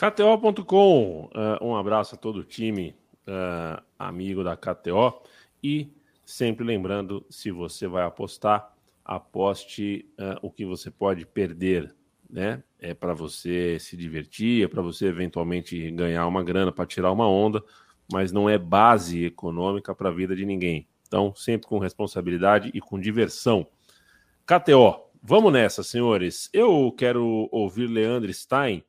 KTO.com, 0.00 1.24
uh, 1.26 1.30
eh, 1.34 1.58
um 1.60 1.76
abraço 1.76 2.14
a 2.14 2.18
todo 2.18 2.36
o 2.36 2.42
time, 2.42 2.96
uh, 3.28 3.82
amigo 3.98 4.42
da 4.42 4.56
KTO, 4.56 5.20
e 5.62 5.92
sempre 6.24 6.64
lembrando, 6.64 7.22
se 7.28 7.50
você 7.50 7.86
vai 7.86 8.04
apostar, 8.04 8.74
aposte 9.04 10.08
uh, 10.18 10.38
o 10.40 10.50
que 10.50 10.64
você 10.64 10.90
pode 10.90 11.26
perder, 11.26 11.94
né? 12.30 12.62
É 12.78 12.94
para 12.94 13.12
você 13.12 13.78
se 13.78 13.94
divertir, 13.94 14.64
é 14.64 14.68
para 14.68 14.80
você 14.80 15.04
eventualmente 15.04 15.90
ganhar 15.90 16.26
uma 16.26 16.42
grana 16.42 16.72
para 16.72 16.86
tirar 16.86 17.12
uma 17.12 17.28
onda, 17.28 17.62
mas 18.10 18.32
não 18.32 18.48
é 18.48 18.56
base 18.56 19.26
econômica 19.26 19.94
para 19.94 20.08
a 20.08 20.12
vida 20.12 20.34
de 20.34 20.46
ninguém. 20.46 20.88
Então, 21.06 21.34
sempre 21.34 21.68
com 21.68 21.78
responsabilidade 21.78 22.70
e 22.72 22.80
com 22.80 22.98
diversão. 22.98 23.66
KTO, 24.46 25.10
vamos 25.22 25.52
nessa, 25.52 25.82
senhores. 25.82 26.48
Eu 26.54 26.90
quero 26.90 27.50
ouvir 27.52 27.86
Leandro 27.86 28.32
Stein 28.32 28.82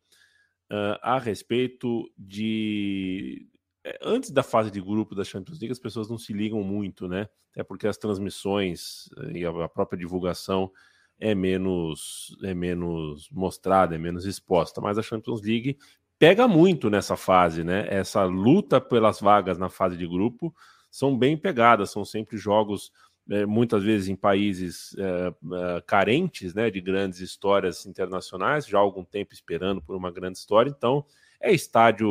uh, 0.72 0.97
a 1.01 1.19
respeito 1.19 2.09
de. 2.17 3.47
Eh, 3.84 3.99
antes 4.01 4.32
da 4.32 4.41
fase 4.41 4.72
de 4.72 4.80
grupo 4.80 5.13
da 5.13 5.24
Champions 5.24 5.59
League, 5.59 5.72
as 5.72 5.80
pessoas 5.80 6.09
não 6.09 6.17
se 6.17 6.32
ligam 6.32 6.63
muito, 6.63 7.07
né? 7.07 7.28
Até 7.51 7.63
porque 7.63 7.88
as 7.88 7.97
transmissões 7.97 9.09
eh, 9.17 9.39
e 9.39 9.45
a 9.45 9.67
própria 9.67 9.99
divulgação 9.99 10.72
é 11.19 11.36
menos, 11.36 12.36
é 12.43 12.53
menos 12.53 13.30
mostrada, 13.30 13.93
é 13.95 13.97
menos 13.97 14.26
exposta. 14.26 14.80
Mas 14.80 14.97
a 14.97 15.03
Champions 15.03 15.41
League 15.41 15.78
pega 16.17 16.47
muito 16.47 16.89
nessa 16.89 17.17
fase, 17.17 17.63
né? 17.63 17.86
Essa 17.89 18.24
luta 18.24 18.80
pelas 18.80 19.19
vagas 19.19 19.57
na 19.57 19.69
fase 19.69 19.97
de 19.97 20.07
grupo 20.07 20.55
são 20.89 21.17
bem 21.17 21.38
pegadas, 21.38 21.91
são 21.91 22.05
sempre 22.05 22.38
jogos, 22.38 22.91
é, 23.32 23.45
muitas 23.45 23.82
vezes 23.82 24.09
em 24.09 24.15
países 24.15 24.93
é, 24.97 25.82
carentes 25.88 26.53
né, 26.53 26.69
de 26.69 26.82
grandes 26.82 27.21
histórias 27.21 27.86
internacionais, 27.86 28.67
já 28.67 28.77
há 28.77 28.82
algum 28.82 29.05
tempo 29.05 29.34
esperando 29.34 29.82
por 29.82 29.95
uma 29.95 30.11
grande 30.11 30.38
história, 30.38 30.69
então 30.69 31.05
é 31.39 31.53
estádio, 31.53 32.09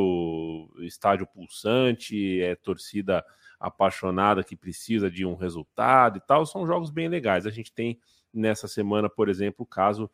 estádio 0.79 1.27
pulsante, 1.27 2.41
é 2.41 2.57
torcida 2.57 3.23
apaixonada 3.61 4.43
que 4.43 4.57
precisa 4.57 5.11
de 5.11 5.27
um 5.27 5.35
resultado 5.35 6.17
e 6.17 6.21
tal, 6.21 6.47
são 6.47 6.67
jogos 6.67 6.91
bem 6.91 7.07
legais. 7.07 7.47
A 7.47 7.51
gente 7.51 7.71
tem 7.71 8.01
nessa 8.33 8.67
semana, 8.67 9.09
por 9.09 9.29
exemplo, 9.29 9.65
o 9.65 9.67
caso 9.67 10.11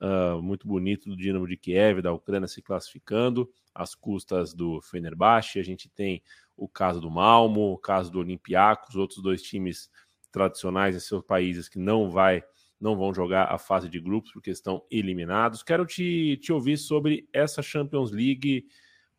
uh, 0.00 0.42
muito 0.42 0.66
bonito 0.66 1.08
do 1.08 1.16
Dinamo 1.16 1.46
de 1.46 1.56
Kiev, 1.56 2.02
da 2.02 2.12
Ucrânia 2.12 2.48
se 2.48 2.60
classificando, 2.60 3.48
às 3.72 3.94
custas 3.94 4.52
do 4.52 4.80
Fenerbahçe. 4.80 5.60
A 5.60 5.62
gente 5.62 5.88
tem 5.88 6.20
o 6.56 6.68
caso 6.68 7.00
do 7.00 7.08
Malmo, 7.08 7.72
o 7.72 7.78
caso 7.78 8.10
do 8.10 8.18
Olympiacos, 8.18 8.96
outros 8.96 9.22
dois 9.22 9.40
times 9.40 9.88
tradicionais 10.30 10.94
em 10.94 11.00
seus 11.00 11.22
países 11.22 11.68
que 11.68 11.78
não 11.78 12.10
vai 12.10 12.42
não 12.80 12.96
vão 12.96 13.12
jogar 13.12 13.52
a 13.52 13.58
fase 13.58 13.88
de 13.88 13.98
grupos 13.98 14.32
porque 14.32 14.50
estão 14.50 14.84
eliminados. 14.90 15.64
Quero 15.64 15.84
te, 15.84 16.36
te 16.36 16.52
ouvir 16.52 16.76
sobre 16.76 17.28
essa 17.32 17.60
Champions 17.60 18.12
League 18.12 18.66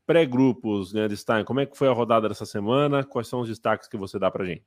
pré-grupos, 0.05 0.93
né, 0.93 1.07
Stein. 1.15 1.43
Como 1.43 1.59
é 1.59 1.65
que 1.65 1.77
foi 1.77 1.87
a 1.87 1.91
rodada 1.91 2.29
dessa 2.29 2.45
semana? 2.45 3.03
Quais 3.03 3.27
são 3.27 3.41
os 3.41 3.49
destaques 3.49 3.87
que 3.87 3.97
você 3.97 4.17
dá 4.17 4.31
para 4.31 4.45
gente? 4.45 4.63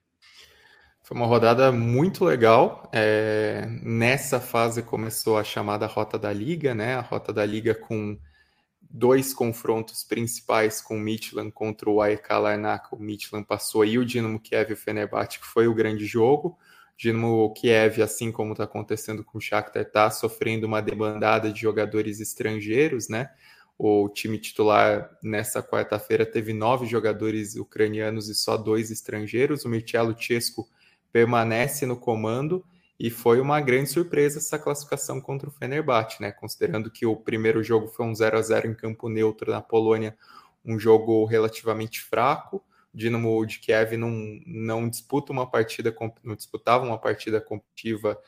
Foi 1.02 1.16
uma 1.16 1.26
rodada 1.26 1.72
muito 1.72 2.24
legal. 2.24 2.88
É, 2.92 3.66
nessa 3.82 4.38
fase 4.38 4.82
começou 4.82 5.36
a 5.36 5.42
chamada 5.42 5.86
Rota 5.86 6.16
da 6.16 6.32
Liga, 6.32 6.74
né? 6.74 6.94
A 6.94 7.00
Rota 7.00 7.32
da 7.32 7.44
Liga 7.44 7.74
com 7.74 8.16
dois 8.92 9.32
confrontos 9.32 10.04
principais 10.04 10.82
com 10.82 10.96
o 10.96 11.00
Midland 11.00 11.50
contra 11.50 11.88
o 11.88 12.02
AEK 12.02 12.30
Larnaca. 12.30 12.94
O 12.94 12.98
Midland 12.98 13.46
passou 13.46 13.80
aí 13.80 13.98
o 13.98 14.04
Dinamo 14.04 14.38
Kiev 14.38 14.70
e 14.70 14.74
o 14.74 14.76
Fenerbahçe, 14.76 15.38
que 15.38 15.46
foi 15.46 15.66
o 15.66 15.74
grande 15.74 16.04
jogo. 16.04 16.58
Dinamo 16.96 17.52
Kiev, 17.54 18.02
assim 18.02 18.30
como 18.30 18.52
está 18.52 18.64
acontecendo 18.64 19.24
com 19.24 19.38
o 19.38 19.40
Shakhtar, 19.40 19.82
está 19.82 20.10
sofrendo 20.10 20.66
uma 20.66 20.82
demandada 20.82 21.50
de 21.50 21.60
jogadores 21.60 22.20
estrangeiros, 22.20 23.08
né? 23.08 23.30
O 23.78 24.10
time 24.10 24.38
titular 24.38 25.10
nessa 25.22 25.62
quarta-feira 25.62 26.26
teve 26.26 26.52
nove 26.52 26.86
jogadores 26.86 27.56
ucranianos 27.56 28.28
e 28.28 28.34
só 28.34 28.58
dois 28.58 28.90
estrangeiros. 28.90 29.64
O 29.64 29.70
Mircelo 29.70 30.14
Chesco 30.16 30.68
permanece 31.10 31.86
no 31.86 31.96
comando 31.96 32.62
e 32.98 33.10
foi 33.10 33.40
uma 33.40 33.60
grande 33.60 33.90
surpresa 33.90 34.38
essa 34.38 34.58
classificação 34.58 35.20
contra 35.20 35.48
o 35.48 35.52
Fenerbahçe, 35.52 36.20
né? 36.20 36.30
Considerando 36.30 36.90
que 36.90 37.04
o 37.04 37.16
primeiro 37.16 37.62
jogo 37.62 37.88
foi 37.88 38.06
um 38.06 38.14
0 38.14 38.38
a 38.38 38.42
0 38.42 38.68
em 38.68 38.74
campo 38.74 39.08
neutro 39.08 39.50
na 39.50 39.60
Polônia, 39.60 40.16
um 40.64 40.78
jogo 40.78 41.24
relativamente 41.24 42.00
fraco. 42.00 42.62
O 42.94 42.96
Dinamo 42.96 43.44
de 43.46 43.58
Kiev 43.58 43.96
não, 43.96 44.10
não 44.46 44.88
disputa 44.88 45.32
uma 45.32 45.50
partida, 45.50 45.94
não 46.22 46.36
disputava 46.36 46.84
uma 46.84 46.98
partida 46.98 47.40
competitiva 47.40 48.18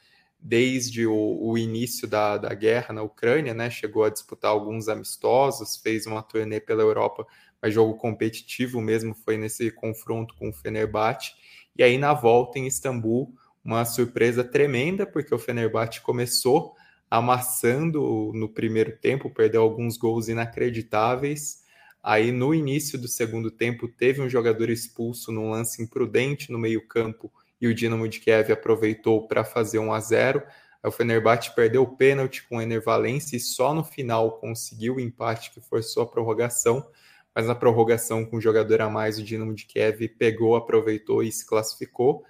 desde 0.41 1.07
o, 1.07 1.39
o, 1.41 1.57
início 1.57 2.07
da, 2.07 2.37
da 2.37 2.53
guerra 2.53 2.93
na 2.93 3.03
Ucrânia, 3.03 3.55
né? 3.55 3.71
Chegou 3.71 4.05
a 4.05 4.11
disputar 4.11 4.51
alguns 4.51 4.89
amistosos, 4.89 5.77
fez 5.77 6.07
uma 6.07 6.23
turnê 6.23 6.61
pela 6.61 6.83
Europa, 6.83 7.27
mas 7.63 7.73
jogo 7.73 7.95
competitivo 7.95 8.81
mesmo 8.81 9.15
foi 9.15 9.39
nesse 9.39 9.71
confronto 9.71 10.35
com 10.35 10.51
o 10.51 10.53
Fenerbahçe 10.53 11.33
e 11.77 11.83
aí 11.83 11.99
na 11.99 12.13
volta 12.13 12.59
em 12.59 12.67
Istambul, 12.67 13.35
uma 13.65 13.85
surpresa 13.85 14.45
tremenda, 14.45 15.07
porque 15.07 15.35
o 15.35 15.39
Fenerbahçe 15.39 16.01
começou 16.01 16.75
amassando 17.11 18.33
no 18.35 18.49
primeiro 18.49 18.97
tempo, 18.99 19.31
perdeu 19.31 19.63
alguns 19.63 19.97
gols 19.97 20.29
inacreditáveis. 20.29 21.63
Aí 22.03 22.31
no 22.31 22.55
início 22.55 22.99
do 22.99 23.09
segundo 23.09 23.51
tempo 23.51 23.89
teve 23.89 24.21
um 24.21 24.29
jogador 24.29 24.69
expulso 24.69 25.33
num 25.33 25.51
lance 25.51 25.83
imprudente 25.83 26.53
no 26.53 26.59
meio-campo 26.59 27.33
e 27.61 27.67
o 27.67 27.75
Dinamo 27.75 28.09
de 28.09 28.21
Kiev 28.21 28.53
aproveitou 28.53 29.27
para 29.27 29.45
fazer 29.45 29.79
1 29.79 29.93
a 29.93 30.01
0. 30.01 30.43
Aí 30.83 30.89
o 30.89 30.93
Fenerbahçe 30.93 31.55
perdeu 31.55 31.83
o 31.83 31.97
pênalti 31.97 32.47
com 32.47 32.59
o 32.59 32.61
Ener 32.61 32.83
Valencia 32.83 33.37
e 33.37 33.41
só 33.41 33.73
no 33.73 33.83
final 33.83 34.39
conseguiu 34.39 34.97
o 34.97 35.01
empate 35.01 35.51
que 35.51 35.61
forçou 35.61 36.03
a 36.03 36.07
prorrogação 36.07 36.87
mas 37.35 37.47
na 37.47 37.55
prorrogação 37.55 38.25
com 38.25 38.37
o 38.37 38.41
jogador 38.41 38.81
a 38.81 38.89
mais, 38.89 39.19
o 39.19 39.23
Dinamo 39.23 39.55
de 39.55 39.67
Kiev 39.67 40.09
pegou, 40.17 40.55
aproveitou 40.55 41.23
e 41.23 41.33
se 41.33 41.45
classificou. 41.45 42.25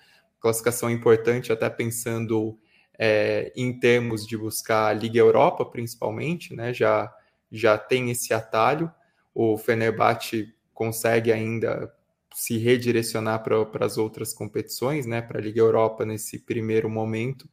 Classificação 0.45 0.91
importante, 0.91 1.51
até 1.51 1.71
pensando 1.71 2.59
é, 2.99 3.51
em 3.57 3.73
termos 3.81 4.27
de 4.27 4.37
buscar 4.37 4.89
a 4.89 4.93
Liga 4.93 5.19
Europa, 5.19 5.65
principalmente, 5.65 6.55
né? 6.55 6.71
Já, 6.75 7.11
já 7.51 7.79
tem 7.79 8.11
esse 8.11 8.35
atalho. 8.35 8.93
O 9.35 9.57
Fenerbahçe 9.57 10.53
consegue 10.75 11.33
ainda 11.33 11.91
se 12.35 12.59
redirecionar 12.59 13.43
para 13.43 13.87
as 13.87 13.97
outras 13.97 14.35
competições, 14.35 15.07
né? 15.07 15.23
Para 15.23 15.39
a 15.39 15.41
Liga 15.41 15.61
Europa 15.61 16.05
nesse 16.05 16.39
primeiro 16.39 16.91
momento, 16.91 17.49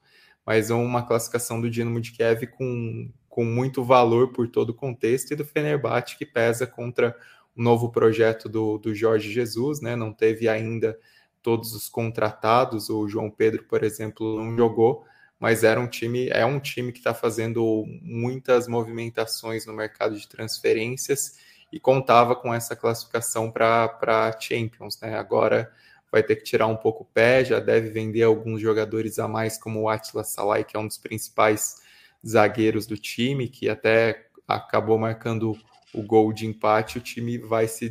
mas 0.45 0.69
é 0.69 0.73
uma 0.73 1.07
classificação 1.07 1.61
do 1.61 1.69
Dinamo 1.69 2.01
de 2.01 2.11
Kiev 2.11 2.45
com, 2.47 3.09
com 3.29 3.45
muito 3.45 3.85
valor 3.85 4.33
por 4.33 4.49
todo 4.49 4.71
o 4.71 4.75
contexto 4.75 5.31
e 5.31 5.35
do 5.37 5.45
Fenerbahçe 5.45 6.17
que 6.17 6.25
pesa 6.25 6.67
contra 6.67 7.15
um 7.55 7.63
novo 7.63 7.89
projeto 7.89 8.49
do, 8.49 8.77
do 8.77 8.93
Jorge 8.93 9.31
Jesus, 9.31 9.79
né? 9.79 9.95
Não 9.95 10.11
teve 10.11 10.49
ainda 10.49 10.99
todos 11.41 11.73
os 11.73 11.89
contratados, 11.89 12.89
o 12.89 13.07
João 13.07 13.29
Pedro, 13.29 13.63
por 13.63 13.83
exemplo, 13.83 14.43
não 14.43 14.55
jogou, 14.55 15.05
mas 15.39 15.63
era 15.63 15.79
um 15.79 15.87
time, 15.87 16.29
é 16.29 16.45
um 16.45 16.59
time 16.59 16.91
que 16.91 16.99
está 16.99 17.13
fazendo 17.13 17.83
muitas 18.01 18.67
movimentações 18.67 19.65
no 19.65 19.73
mercado 19.73 20.17
de 20.17 20.27
transferências 20.27 21.39
e 21.71 21.79
contava 21.79 22.35
com 22.35 22.53
essa 22.53 22.75
classificação 22.75 23.49
para 23.49 24.37
Champions, 24.39 24.99
né? 25.01 25.15
Agora 25.17 25.71
vai 26.11 26.21
ter 26.21 26.35
que 26.35 26.43
tirar 26.43 26.67
um 26.67 26.75
pouco 26.75 27.03
o 27.03 27.07
pé, 27.07 27.43
já 27.43 27.59
deve 27.59 27.89
vender 27.89 28.23
alguns 28.23 28.61
jogadores 28.61 29.17
a 29.17 29.27
mais, 29.27 29.57
como 29.57 29.81
o 29.81 29.89
Atlas 29.89 30.27
Salai, 30.27 30.63
que 30.63 30.75
é 30.75 30.79
um 30.79 30.87
dos 30.87 30.97
principais 30.97 31.81
zagueiros 32.27 32.85
do 32.85 32.97
time, 32.97 33.47
que 33.47 33.69
até 33.69 34.27
acabou 34.47 34.99
marcando 34.99 35.57
o 35.93 36.03
gol 36.03 36.31
de 36.33 36.45
empate, 36.45 36.97
o 36.97 37.01
time 37.01 37.37
vai 37.37 37.67
se 37.67 37.89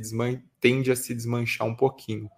tende 0.61 0.93
a 0.93 0.97
se 0.97 1.15
desmanchar 1.15 1.67
um 1.67 1.75
pouquinho. 1.75 2.31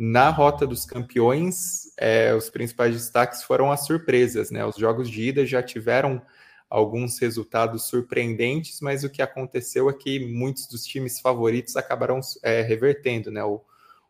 Na 0.00 0.30
rota 0.30 0.64
dos 0.64 0.86
campeões, 0.86 1.92
é, 1.96 2.32
os 2.32 2.48
principais 2.48 2.94
destaques 2.94 3.42
foram 3.42 3.72
as 3.72 3.84
surpresas, 3.84 4.48
né? 4.48 4.64
Os 4.64 4.76
jogos 4.76 5.10
de 5.10 5.22
ida 5.22 5.44
já 5.44 5.60
tiveram 5.60 6.22
alguns 6.70 7.18
resultados 7.18 7.88
surpreendentes, 7.88 8.80
mas 8.80 9.02
o 9.02 9.10
que 9.10 9.20
aconteceu 9.20 9.90
é 9.90 9.92
que 9.92 10.20
muitos 10.20 10.68
dos 10.68 10.84
times 10.84 11.20
favoritos 11.20 11.76
acabaram 11.76 12.20
é, 12.44 12.62
revertendo, 12.62 13.30
né? 13.32 13.42
O, 13.42 13.60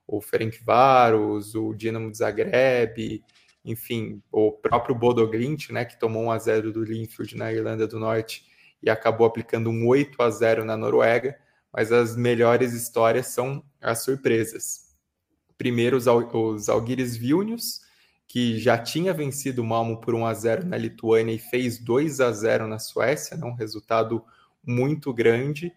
o 0.07 0.21
Ferencváros, 0.21 1.55
o 1.55 1.73
Dinamo 1.73 2.15
Zagreb, 2.15 3.25
enfim, 3.65 4.23
o 4.31 4.53
próprio 4.53 4.95
Bodo 4.95 5.27
Glimt, 5.29 5.71
né, 5.71 5.85
que 5.85 5.99
tomou 5.99 6.25
um 6.25 6.31
a 6.31 6.39
0 6.39 6.73
do 6.73 6.83
Linfield 6.83 7.37
na 7.37 7.53
Irlanda 7.53 7.87
do 7.87 7.99
Norte, 7.99 8.47
e 8.83 8.89
acabou 8.89 9.27
aplicando 9.27 9.69
um 9.71 9.87
8 9.87 10.23
a 10.23 10.31
0 10.31 10.65
na 10.65 10.77
Noruega, 10.77 11.39
mas 11.73 11.93
as 11.93 12.17
melhores 12.17 12.73
histórias 12.73 13.27
são 13.27 13.63
as 13.81 14.03
surpresas. 14.03 14.88
Primeiro, 15.59 15.97
os, 15.97 16.07
os 16.07 16.69
Algiris 16.69 17.17
Vilnius, 17.17 17.83
que 18.27 18.59
já 18.59 18.79
tinha 18.79 19.13
vencido 19.13 19.61
o 19.61 19.65
Malmo 19.65 20.01
por 20.01 20.15
1 20.15 20.27
a 20.27 20.35
0 20.35 20.67
na 20.67 20.77
Lituânia 20.77 21.35
e 21.35 21.39
fez 21.39 21.79
2 21.79 22.21
a 22.21 22.33
0 22.33 22.69
na 22.69 22.79
Suécia, 22.79 23.37
né? 23.37 23.45
um 23.45 23.55
resultado 23.55 24.25
muito 24.65 25.13
grande 25.13 25.73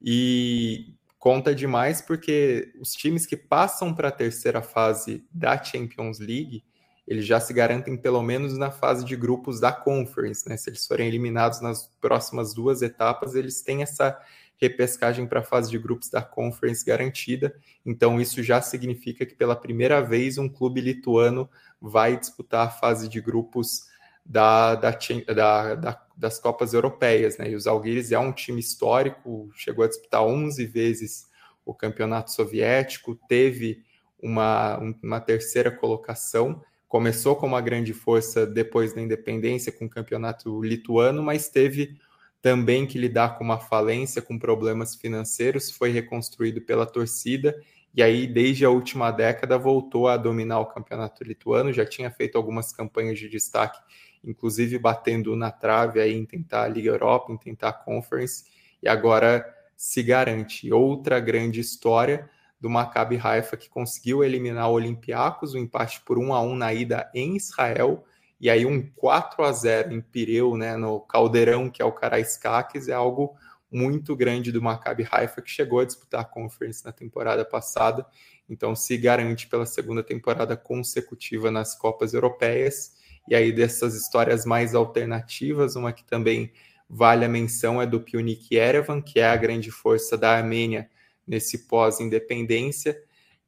e 0.00 0.94
conta 1.18 1.54
demais 1.54 2.02
porque 2.02 2.72
os 2.80 2.92
times 2.92 3.24
que 3.24 3.36
passam 3.36 3.94
para 3.94 4.08
a 4.08 4.12
terceira 4.12 4.60
fase 4.60 5.24
da 5.32 5.62
Champions 5.62 6.18
League 6.18 6.64
eles 7.06 7.26
já 7.26 7.40
se 7.40 7.52
garantem 7.52 7.96
pelo 7.96 8.22
menos 8.22 8.56
na 8.56 8.70
fase 8.70 9.04
de 9.04 9.16
grupos 9.16 9.58
da 9.58 9.72
Conference, 9.72 10.48
né? 10.48 10.56
Se 10.56 10.70
eles 10.70 10.86
forem 10.86 11.08
eliminados 11.08 11.60
nas 11.60 11.88
próximas 12.00 12.54
duas 12.54 12.80
etapas, 12.80 13.34
eles 13.34 13.60
têm 13.62 13.82
essa 13.82 14.18
repescagem 14.62 15.26
para 15.26 15.40
a 15.40 15.44
fase 15.44 15.70
de 15.70 15.78
grupos 15.78 16.08
da 16.08 16.22
Conference 16.22 16.84
garantida. 16.84 17.54
Então, 17.84 18.20
isso 18.20 18.42
já 18.42 18.62
significa 18.62 19.26
que 19.26 19.34
pela 19.34 19.56
primeira 19.56 20.00
vez 20.00 20.38
um 20.38 20.48
clube 20.48 20.80
lituano 20.80 21.50
vai 21.80 22.16
disputar 22.16 22.68
a 22.68 22.70
fase 22.70 23.08
de 23.08 23.20
grupos 23.20 23.86
da, 24.24 24.76
da, 24.76 24.96
da, 25.34 25.74
da, 25.74 26.06
das 26.16 26.38
Copas 26.38 26.72
Europeias. 26.74 27.38
Né? 27.38 27.50
E 27.50 27.56
os 27.56 27.66
Algiris 27.66 28.12
é 28.12 28.18
um 28.18 28.32
time 28.32 28.60
histórico, 28.60 29.50
chegou 29.54 29.84
a 29.84 29.88
disputar 29.88 30.22
11 30.22 30.64
vezes 30.66 31.26
o 31.64 31.74
campeonato 31.74 32.30
soviético, 32.30 33.16
teve 33.28 33.82
uma, 34.20 34.78
uma 35.02 35.20
terceira 35.20 35.72
colocação. 35.72 36.62
Começou 36.86 37.34
com 37.34 37.46
uma 37.46 37.60
grande 37.60 37.92
força 37.92 38.46
depois 38.46 38.92
da 38.92 39.00
independência 39.00 39.72
com 39.72 39.86
o 39.86 39.90
campeonato 39.90 40.62
lituano, 40.62 41.22
mas 41.22 41.48
teve 41.48 41.98
também 42.42 42.84
que 42.84 42.98
lidar 42.98 43.38
com 43.38 43.44
uma 43.44 43.58
falência, 43.58 44.20
com 44.20 44.36
problemas 44.36 44.96
financeiros, 44.96 45.70
foi 45.70 45.92
reconstruído 45.92 46.60
pela 46.60 46.84
torcida. 46.84 47.56
E 47.94 48.02
aí 48.02 48.26
desde 48.26 48.64
a 48.64 48.70
última 48.70 49.12
década 49.12 49.56
voltou 49.56 50.08
a 50.08 50.16
dominar 50.16 50.58
o 50.58 50.66
campeonato 50.66 51.22
lituano, 51.22 51.72
já 51.72 51.86
tinha 51.86 52.10
feito 52.10 52.36
algumas 52.36 52.72
campanhas 52.72 53.18
de 53.18 53.28
destaque, 53.28 53.78
inclusive 54.24 54.76
batendo 54.78 55.36
na 55.36 55.52
trave 55.52 56.00
aí 56.00 56.14
em 56.14 56.24
tentar 56.24 56.64
a 56.64 56.68
Liga 56.68 56.90
Europa, 56.90 57.32
em 57.32 57.36
tentar 57.36 57.68
a 57.68 57.72
Conference, 57.72 58.44
e 58.82 58.88
agora 58.88 59.46
se 59.76 60.02
garante. 60.02 60.72
Outra 60.72 61.20
grande 61.20 61.60
história 61.60 62.28
do 62.60 62.68
Maccabi 62.68 63.20
Haifa 63.22 63.56
que 63.56 63.68
conseguiu 63.68 64.24
eliminar 64.24 64.68
o 64.70 64.74
Olympiacos, 64.74 65.54
o 65.54 65.58
um 65.58 65.60
empate 65.60 66.00
por 66.00 66.18
1 66.18 66.32
a 66.32 66.40
1 66.40 66.56
na 66.56 66.74
ida 66.74 67.10
em 67.14 67.36
Israel, 67.36 68.04
e 68.42 68.50
aí 68.50 68.66
um 68.66 68.84
4 68.96 69.44
a 69.44 69.52
0 69.52 69.94
em 69.94 70.00
Pireu, 70.00 70.56
né, 70.56 70.76
no 70.76 70.98
caldeirão 71.00 71.70
que 71.70 71.80
é 71.80 71.84
o 71.84 71.92
Karaiskakis, 71.92 72.88
é 72.88 72.92
algo 72.92 73.36
muito 73.70 74.16
grande 74.16 74.50
do 74.50 74.60
Maccabi 74.60 75.06
Haifa, 75.08 75.40
que 75.40 75.48
chegou 75.48 75.78
a 75.78 75.84
disputar 75.84 76.22
a 76.22 76.24
Conference 76.24 76.84
na 76.84 76.90
temporada 76.90 77.44
passada, 77.44 78.04
então 78.50 78.74
se 78.74 78.98
garante 78.98 79.46
pela 79.46 79.64
segunda 79.64 80.02
temporada 80.02 80.56
consecutiva 80.56 81.52
nas 81.52 81.76
Copas 81.76 82.12
Europeias. 82.12 83.00
E 83.28 83.36
aí 83.36 83.52
dessas 83.52 83.94
histórias 83.94 84.44
mais 84.44 84.74
alternativas, 84.74 85.76
uma 85.76 85.92
que 85.92 86.04
também 86.04 86.52
vale 86.90 87.24
a 87.24 87.28
menção 87.28 87.80
é 87.80 87.86
do 87.86 88.00
Pionik 88.00 88.56
Yerevan, 88.56 89.00
que 89.00 89.20
é 89.20 89.26
a 89.28 89.36
grande 89.36 89.70
força 89.70 90.18
da 90.18 90.32
Armênia 90.36 90.90
nesse 91.24 91.68
pós-independência, 91.68 93.00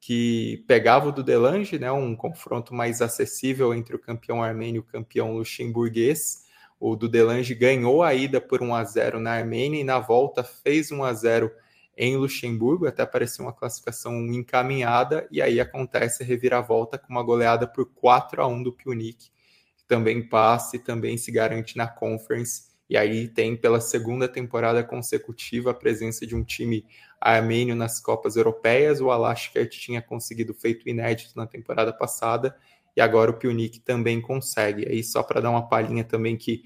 que 0.07 0.63
pegava 0.67 1.09
o 1.09 1.13
do 1.13 1.23
Delange, 1.23 1.79
né, 1.79 1.91
um 1.91 2.15
confronto 2.15 2.75
mais 2.75 3.01
acessível 3.01 3.73
entre 3.73 3.97
o 3.97 3.99
campeão 3.99 4.43
armênio 4.43 4.77
e 4.77 4.81
o 4.81 4.83
campeão 4.83 5.33
luxemburguês, 5.33 6.45
o 6.79 6.95
Dudelange 6.95 7.55
ganhou 7.55 8.03
a 8.03 8.13
ida 8.13 8.39
por 8.39 8.63
1 8.63 8.75
a 8.75 8.85
0 8.85 9.19
na 9.19 9.33
Armênia 9.33 9.81
e 9.81 9.85
na 9.85 9.99
volta 9.99 10.45
fez 10.45 10.93
1 10.93 11.03
a 11.03 11.15
0 11.15 11.51
em 11.97 12.19
Luxemburgo, 12.19 12.87
até 12.87 13.07
parecia 13.07 13.43
uma 13.43 13.55
classificação 13.55 14.15
encaminhada, 14.27 15.27
e 15.31 15.41
aí 15.41 15.59
acontece 15.59 16.23
a 16.23 16.27
reviravolta 16.27 16.99
com 16.99 17.09
uma 17.09 17.23
goleada 17.23 17.67
por 17.67 17.87
4 17.87 18.43
a 18.43 18.47
1 18.47 18.63
do 18.63 18.75
Punic, 18.75 19.31
que 19.75 19.85
também 19.89 20.29
passa 20.29 20.77
e 20.77 20.81
também 20.81 21.17
se 21.17 21.33
garante 21.33 21.79
na 21.79 21.89
Conference, 21.89 22.65
e 22.91 22.97
aí 22.99 23.27
tem 23.27 23.57
pela 23.57 23.81
segunda 23.81 24.29
temporada 24.29 24.85
consecutiva 24.85 25.71
a 25.71 25.75
presença 25.75 26.27
de 26.27 26.37
um 26.37 26.45
time 26.45 26.85
armênio 27.25 27.75
nas 27.75 27.99
Copas 27.99 28.37
Europeias, 28.37 29.01
o 29.01 29.11
Alashkert 29.11 29.71
tinha 29.71 30.03
conseguido 30.03 30.53
feito 30.53 30.87
inédito 30.87 31.33
na 31.35 31.47
temporada 31.47 31.91
passada, 31.91 32.55
e 32.95 33.01
agora 33.01 33.31
o 33.31 33.35
Punic 33.35 33.81
também 33.81 34.21
consegue. 34.21 34.87
Aí 34.87 35.03
só 35.03 35.23
para 35.23 35.41
dar 35.41 35.51
uma 35.51 35.67
palhinha 35.67 36.05
também 36.05 36.37
que 36.37 36.65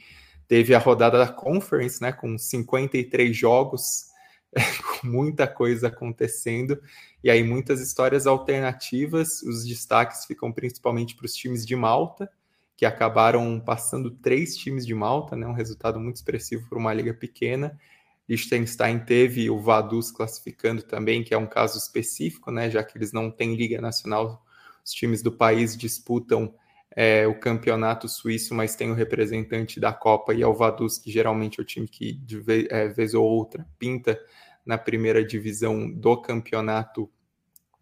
teve 0.48 0.74
a 0.74 0.78
rodada 0.78 1.16
da 1.16 1.28
Conference, 1.28 2.02
né, 2.02 2.10
com 2.10 2.36
53 2.36 3.36
jogos, 3.36 4.06
com 5.00 5.06
muita 5.06 5.46
coisa 5.46 5.88
acontecendo, 5.88 6.82
e 7.22 7.30
aí 7.30 7.44
muitas 7.44 7.80
histórias 7.80 8.26
alternativas. 8.26 9.40
Os 9.42 9.64
destaques 9.64 10.24
ficam 10.24 10.50
principalmente 10.50 11.14
para 11.14 11.26
os 11.26 11.34
times 11.34 11.64
de 11.64 11.76
Malta, 11.76 12.28
que 12.76 12.84
acabaram 12.84 13.60
passando 13.60 14.10
três 14.10 14.56
times 14.56 14.84
de 14.84 14.94
Malta, 14.94 15.36
né, 15.36 15.46
um 15.46 15.52
resultado 15.52 16.00
muito 16.00 16.16
expressivo 16.16 16.68
para 16.68 16.78
uma 16.78 16.92
liga 16.92 17.14
pequena. 17.14 17.78
Liechtenstein 18.28 18.98
teve 19.00 19.48
o 19.48 19.58
Vaduz 19.58 20.10
classificando 20.10 20.82
também, 20.82 21.24
que 21.24 21.32
é 21.32 21.38
um 21.38 21.46
caso 21.46 21.78
específico, 21.78 22.50
né, 22.50 22.70
já 22.70 22.82
que 22.82 22.98
eles 22.98 23.12
não 23.12 23.30
têm 23.30 23.54
liga 23.54 23.80
nacional 23.80 24.44
os 24.88 24.94
times 24.94 25.22
do 25.22 25.30
país 25.30 25.76
disputam 25.76 26.54
é, 26.96 27.26
o 27.26 27.38
campeonato 27.38 28.08
suíço, 28.08 28.54
mas 28.54 28.74
tem 28.74 28.90
o 28.90 28.94
representante 28.94 29.78
da 29.78 29.92
Copa 29.92 30.32
e 30.32 30.42
é 30.42 30.46
o 30.46 30.54
Vaduz, 30.54 30.96
que 30.96 31.10
geralmente 31.10 31.60
é 31.60 31.62
o 31.62 31.66
time 31.66 31.86
que 31.86 32.14
de 32.14 32.40
vez, 32.40 32.66
é, 32.70 32.88
vez 32.88 33.12
ou 33.12 33.22
outra 33.22 33.66
pinta 33.78 34.18
na 34.64 34.78
primeira 34.78 35.22
divisão 35.22 35.90
do 35.90 36.16
campeonato 36.16 37.10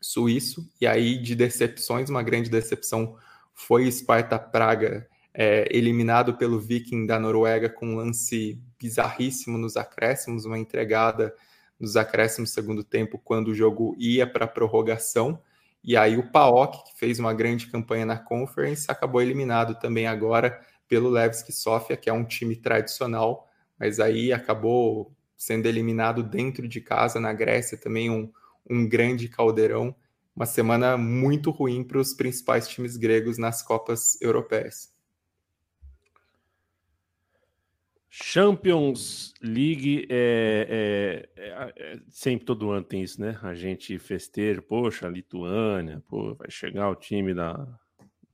suíço. 0.01 0.69
E 0.81 0.87
aí, 0.87 1.17
de 1.17 1.37
decepções, 1.37 2.11
uma 2.11 2.25
grande 2.25 2.51
decepção 2.51 3.17
foi 3.55 3.91
Sparta 3.91 4.39
Praga, 4.39 5.09
é, 5.39 5.69
eliminado 5.71 6.35
pelo 6.39 6.59
Viking 6.59 7.05
da 7.05 7.21
Noruega 7.21 7.69
com 7.69 7.89
um 7.89 7.97
lance 7.97 8.59
bizarríssimo 8.81 9.59
nos 9.59 9.77
acréscimos, 9.77 10.47
uma 10.47 10.59
entregada 10.59 11.35
nos 11.79 11.95
acréscimos 11.95 12.51
segundo 12.51 12.83
tempo, 12.83 13.21
quando 13.23 13.49
o 13.49 13.55
jogo 13.55 13.95
ia 13.99 14.27
para 14.27 14.47
a 14.47 14.49
prorrogação. 14.49 15.39
E 15.85 15.95
aí 15.95 16.17
o 16.17 16.33
PAOK, 16.33 16.85
que 16.85 16.99
fez 16.99 17.19
uma 17.19 17.35
grande 17.35 17.67
campanha 17.67 18.07
na 18.07 18.17
Conference, 18.19 18.87
acabou 18.89 19.21
eliminado 19.21 19.79
também 19.79 20.07
agora 20.07 20.59
pelo 20.89 21.11
Levski 21.11 21.53
Sofia, 21.53 21.99
que 21.99 22.09
é 22.09 22.13
um 22.13 22.25
time 22.25 22.57
tradicional, 22.57 23.47
mas 23.79 24.01
aí 24.01 24.33
acabou 24.33 25.15
sendo 25.37 25.67
eliminado 25.67 26.23
dentro 26.23 26.67
de 26.67 26.81
casa 26.81 27.21
na 27.21 27.35
Grécia, 27.35 27.77
também 27.77 28.09
um, 28.09 28.33
um 28.69 28.89
grande 28.89 29.29
caldeirão. 29.29 29.95
Uma 30.35 30.47
semana 30.47 30.97
muito 30.97 31.51
ruim 31.51 31.85
para 31.85 31.99
os 31.99 32.15
principais 32.15 32.67
times 32.67 32.97
gregos 32.97 33.37
nas 33.37 33.63
Copas 33.63 34.19
Europeias. 34.23 34.96
Champions 38.19 39.35
League 39.43 40.07
é, 40.09 41.29
é, 41.37 41.43
é, 41.43 41.73
é, 41.77 42.01
sempre 42.09 42.47
todo 42.47 42.71
ano 42.71 42.83
tem 42.83 43.03
isso, 43.03 43.21
né? 43.21 43.39
A 43.43 43.55
gente 43.55 43.99
festeja, 43.99 44.63
poxa, 44.63 45.07
Lituânia, 45.07 46.03
pô, 46.09 46.35
vai 46.35 46.51
chegar 46.51 46.89
o 46.89 46.95
time 46.95 47.35
da 47.35 47.69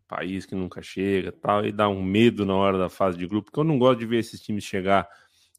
país 0.06 0.46
que 0.46 0.54
nunca 0.54 0.80
chega, 0.82 1.32
tal, 1.32 1.66
e 1.66 1.72
dá 1.72 1.88
um 1.88 2.00
medo 2.00 2.46
na 2.46 2.54
hora 2.54 2.78
da 2.78 2.88
fase 2.88 3.18
de 3.18 3.26
grupo, 3.26 3.46
porque 3.46 3.58
eu 3.58 3.64
não 3.64 3.76
gosto 3.76 3.98
de 3.98 4.06
ver 4.06 4.18
esses 4.18 4.40
times 4.40 4.62
chegar 4.62 5.08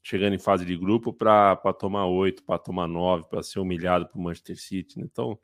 chegando 0.01 0.35
em 0.35 0.39
fase 0.39 0.65
de 0.65 0.77
grupo 0.77 1.11
para 1.11 1.57
tomar 1.77 2.05
oito, 2.05 2.43
para 2.43 2.57
tomar 2.57 2.87
nove, 2.87 3.25
para 3.29 3.43
ser 3.43 3.59
humilhado 3.59 4.07
o 4.15 4.21
Manchester 4.21 4.57
City. 4.57 4.99
Né? 4.99 5.05
Então, 5.11 5.37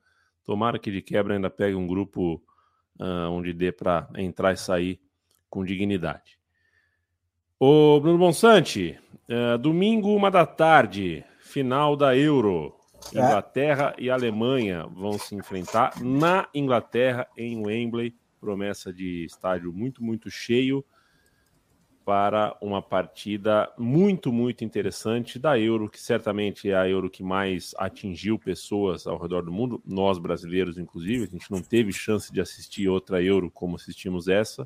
tomara 0.46 0.80
que 0.80 0.90
de 0.90 1.02
quebra 1.02 1.34
ainda 1.34 1.50
pegue 1.50 1.76
um 1.76 1.86
grupo 1.86 2.42
uh, 2.98 3.30
onde 3.30 3.52
dê 3.52 3.74
para 3.74 4.08
entrar 4.16 4.54
e 4.54 4.58
sair 4.58 5.02
com 5.50 5.66
dignidade. 5.66 6.39
Ô, 7.62 8.00
Bruno 8.00 8.18
Bonsante, 8.18 8.98
é, 9.28 9.58
domingo, 9.58 10.16
uma 10.16 10.32
da 10.32 10.46
tarde, 10.46 11.26
final 11.42 11.94
da 11.94 12.16
Euro. 12.16 12.74
É. 13.14 13.20
Inglaterra 13.20 13.94
é. 13.98 14.04
e 14.04 14.10
Alemanha 14.10 14.88
vão 14.88 15.20
se 15.20 15.36
enfrentar 15.36 16.02
na 16.02 16.48
Inglaterra, 16.56 17.28
em 17.38 17.58
Wembley. 17.58 18.16
Promessa 18.40 18.94
de 18.94 19.26
estádio 19.26 19.74
muito, 19.74 20.02
muito 20.02 20.32
cheio 20.32 20.86
para 22.06 22.56
uma 22.62 22.82
partida 22.82 23.70
muito, 23.78 24.32
muito 24.32 24.64
interessante 24.64 25.38
da 25.38 25.60
Euro, 25.60 25.90
que 25.90 26.02
certamente 26.02 26.70
é 26.70 26.78
a 26.78 26.88
Euro 26.88 27.10
que 27.10 27.22
mais 27.22 27.76
atingiu 27.78 28.40
pessoas 28.40 29.06
ao 29.06 29.22
redor 29.22 29.44
do 29.44 29.52
mundo, 29.52 29.84
nós 29.86 30.18
brasileiros, 30.18 30.78
inclusive. 30.78 31.26
A 31.26 31.28
gente 31.28 31.52
não 31.52 31.62
teve 31.62 31.92
chance 31.92 32.32
de 32.32 32.40
assistir 32.40 32.88
outra 32.88 33.22
Euro 33.22 33.52
como 33.52 33.76
assistimos 33.76 34.30
essa. 34.30 34.66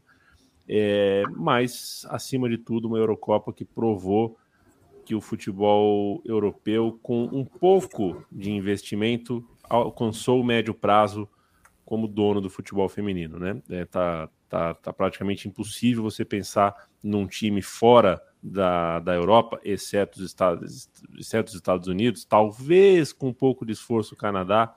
É, 0.68 1.24
mas, 1.36 2.06
acima 2.10 2.50
de 2.50 2.58
tudo, 2.58 2.88
uma 2.88 2.98
Eurocopa 2.98 3.52
que 3.52 3.66
provou 3.66 4.38
que 5.06 5.14
o 5.14 5.22
futebol 5.22 6.22
europeu, 6.26 6.98
com 7.04 7.26
um 7.26 7.44
pouco 7.44 8.26
de 8.32 8.52
investimento, 8.52 9.46
alcançou 9.70 10.40
o 10.40 10.44
médio 10.44 10.74
prazo 10.74 11.28
como 11.86 12.08
dono 12.08 12.40
do 12.40 12.50
futebol 12.50 12.88
feminino. 12.88 13.38
Né? 13.38 13.62
É, 13.70 13.86
tá, 13.86 14.30
tá, 14.48 14.74
tá 14.74 14.94
praticamente 14.94 15.48
impossível 15.48 16.04
você 16.04 16.24
pensar 16.24 16.88
num 17.02 17.28
time 17.28 17.62
fora 17.62 18.22
da, 18.42 19.00
da 19.00 19.14
Europa, 19.14 19.60
exceto 19.64 20.20
os, 20.20 20.26
Estados, 20.26 20.90
exceto 21.18 21.50
os 21.50 21.56
Estados 21.56 21.88
Unidos, 21.88 22.26
talvez 22.26 23.14
com 23.14 23.30
um 23.30 23.34
pouco 23.34 23.66
de 23.66 23.72
esforço 23.72 24.16
o 24.16 24.18
Canadá, 24.18 24.76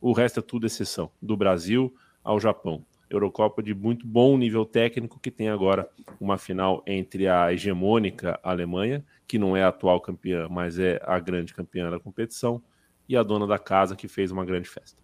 o 0.00 0.12
resto 0.12 0.40
é 0.40 0.42
tudo 0.42 0.66
exceção, 0.66 1.10
do 1.22 1.36
Brasil 1.36 1.94
ao 2.22 2.40
Japão. 2.40 2.84
Eurocopa 3.14 3.62
de 3.62 3.74
muito 3.74 4.06
bom 4.06 4.36
nível 4.36 4.64
técnico, 4.64 5.18
que 5.20 5.30
tem 5.30 5.48
agora 5.48 5.88
uma 6.20 6.36
final 6.36 6.82
entre 6.86 7.28
a 7.28 7.52
hegemônica 7.52 8.38
Alemanha, 8.42 9.04
que 9.26 9.38
não 9.38 9.56
é 9.56 9.62
a 9.62 9.68
atual 9.68 10.00
campeã, 10.00 10.48
mas 10.50 10.78
é 10.78 11.00
a 11.04 11.18
grande 11.18 11.54
campeã 11.54 11.90
da 11.90 11.98
competição, 11.98 12.62
e 13.08 13.16
a 13.16 13.22
dona 13.22 13.46
da 13.46 13.58
casa, 13.58 13.96
que 13.96 14.08
fez 14.08 14.30
uma 14.30 14.44
grande 14.44 14.68
festa. 14.68 14.98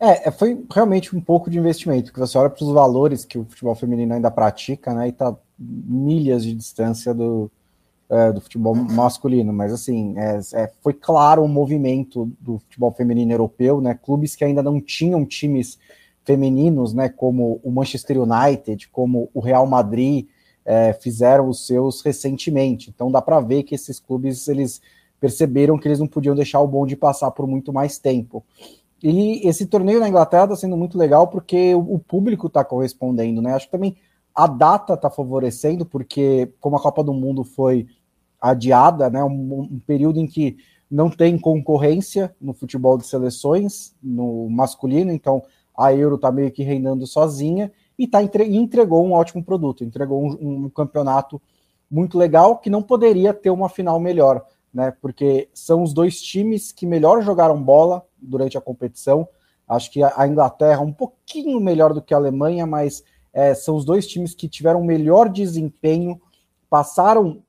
É, 0.00 0.28
é 0.28 0.30
foi 0.30 0.64
realmente 0.72 1.14
um 1.14 1.20
pouco 1.20 1.48
de 1.48 1.58
investimento, 1.58 2.12
que 2.12 2.18
você 2.18 2.36
olha 2.36 2.50
para 2.50 2.64
os 2.64 2.72
valores 2.72 3.24
que 3.24 3.38
o 3.38 3.44
futebol 3.44 3.74
feminino 3.74 4.14
ainda 4.14 4.30
pratica, 4.30 4.92
né, 4.92 5.06
e 5.06 5.10
está 5.10 5.34
milhas 5.58 6.42
de 6.42 6.54
distância 6.54 7.14
do, 7.14 7.50
é, 8.08 8.32
do 8.32 8.40
futebol 8.40 8.74
masculino, 8.74 9.52
mas 9.52 9.72
assim, 9.72 10.18
é, 10.18 10.40
é, 10.54 10.72
foi 10.82 10.92
claro 10.92 11.42
um 11.42 11.48
movimento 11.48 12.30
do 12.40 12.58
futebol 12.58 12.92
feminino 12.92 13.32
europeu, 13.32 13.80
né, 13.80 13.94
clubes 13.94 14.34
que 14.34 14.44
ainda 14.44 14.62
não 14.62 14.80
tinham 14.80 15.24
times 15.24 15.78
femininos, 16.24 16.94
né, 16.94 17.08
como 17.08 17.60
o 17.62 17.70
Manchester 17.70 18.18
United, 18.20 18.88
como 18.88 19.28
o 19.34 19.40
Real 19.40 19.66
Madrid, 19.66 20.26
é, 20.64 20.92
fizeram 20.92 21.48
os 21.48 21.66
seus 21.66 22.02
recentemente. 22.02 22.90
Então 22.90 23.10
dá 23.10 23.20
para 23.20 23.40
ver 23.40 23.64
que 23.64 23.74
esses 23.74 23.98
clubes 23.98 24.46
eles 24.48 24.80
perceberam 25.18 25.78
que 25.78 25.86
eles 25.86 26.00
não 26.00 26.06
podiam 26.06 26.34
deixar 26.34 26.60
o 26.60 26.66
bonde 26.66 26.96
passar 26.96 27.30
por 27.30 27.46
muito 27.46 27.72
mais 27.72 27.98
tempo. 27.98 28.44
E 29.02 29.46
esse 29.46 29.66
torneio 29.66 29.98
na 29.98 30.08
Inglaterra 30.08 30.44
está 30.44 30.56
sendo 30.56 30.76
muito 30.76 30.96
legal 30.96 31.26
porque 31.28 31.74
o, 31.74 31.98
público 31.98 32.46
está 32.46 32.64
correspondendo, 32.64 33.42
né? 33.42 33.52
Acho 33.52 33.66
que 33.66 33.72
também 33.72 33.96
a 34.34 34.46
data 34.46 34.94
está 34.94 35.10
favorecendo, 35.10 35.84
porque 35.84 36.52
como 36.60 36.76
a 36.76 36.80
Copa 36.80 37.02
do 37.02 37.12
Mundo 37.12 37.42
foi 37.42 37.86
adiada, 38.40 39.10
né? 39.10 39.22
Um, 39.24 39.68
um, 39.72 39.80
período 39.84 40.20
em 40.20 40.26
que 40.26 40.56
não 40.88 41.10
tem 41.10 41.38
concorrência 41.38 42.34
no 42.40 42.54
futebol 42.54 42.96
de 42.96 43.06
seleções, 43.06 43.94
no 44.02 44.48
masculino, 44.48 45.10
então 45.10 45.42
a 45.82 45.94
Euro 45.94 46.16
está 46.16 46.30
meio 46.30 46.50
que 46.50 46.62
reinando 46.62 47.06
sozinha 47.06 47.72
e 47.98 48.06
tá 48.06 48.22
entre, 48.22 48.44
entregou 48.44 49.06
um 49.06 49.12
ótimo 49.12 49.44
produto, 49.44 49.84
entregou 49.84 50.22
um, 50.22 50.64
um 50.64 50.70
campeonato 50.70 51.40
muito 51.90 52.16
legal 52.16 52.58
que 52.58 52.70
não 52.70 52.82
poderia 52.82 53.34
ter 53.34 53.50
uma 53.50 53.68
final 53.68 54.00
melhor 54.00 54.44
né? 54.72 54.92
Porque 55.00 55.48
são 55.52 55.82
os 55.82 55.92
dois 55.92 56.20
times 56.20 56.72
que 56.72 56.86
melhor 56.86 57.22
jogaram 57.22 57.62
bola 57.62 58.04
durante 58.16 58.56
a 58.56 58.60
competição. 58.60 59.28
Acho 59.68 59.90
que 59.90 60.02
a 60.02 60.26
Inglaterra 60.26 60.80
um 60.80 60.92
pouquinho 60.92 61.60
melhor 61.60 61.92
do 61.92 62.02
que 62.02 62.14
a 62.14 62.16
Alemanha, 62.16 62.66
mas 62.66 63.02
é, 63.32 63.54
são 63.54 63.76
os 63.76 63.84
dois 63.84 64.06
times 64.06 64.34
que 64.34 64.48
tiveram 64.48 64.82
melhor 64.82 65.28
desempenho, 65.28 66.20
passaram 66.68 67.42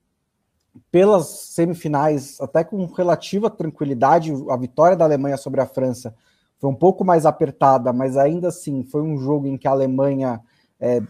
pelas 0.91 1.27
semifinais 1.27 2.39
até 2.41 2.63
com 2.63 2.85
relativa 2.85 3.49
tranquilidade. 3.49 4.33
A 4.49 4.57
vitória 4.57 4.97
da 4.97 5.05
Alemanha 5.05 5.37
sobre 5.37 5.61
a 5.61 5.65
França 5.65 6.15
foi 6.63 6.69
um 6.69 6.75
pouco 6.75 7.03
mais 7.03 7.25
apertada, 7.25 7.91
mas 7.91 8.15
ainda 8.15 8.47
assim 8.47 8.85
foi 8.85 9.01
um 9.01 9.17
jogo 9.17 9.45
em 9.47 9.57
que 9.57 9.67
a 9.67 9.71
Alemanha 9.71 10.39
é, 10.79 11.01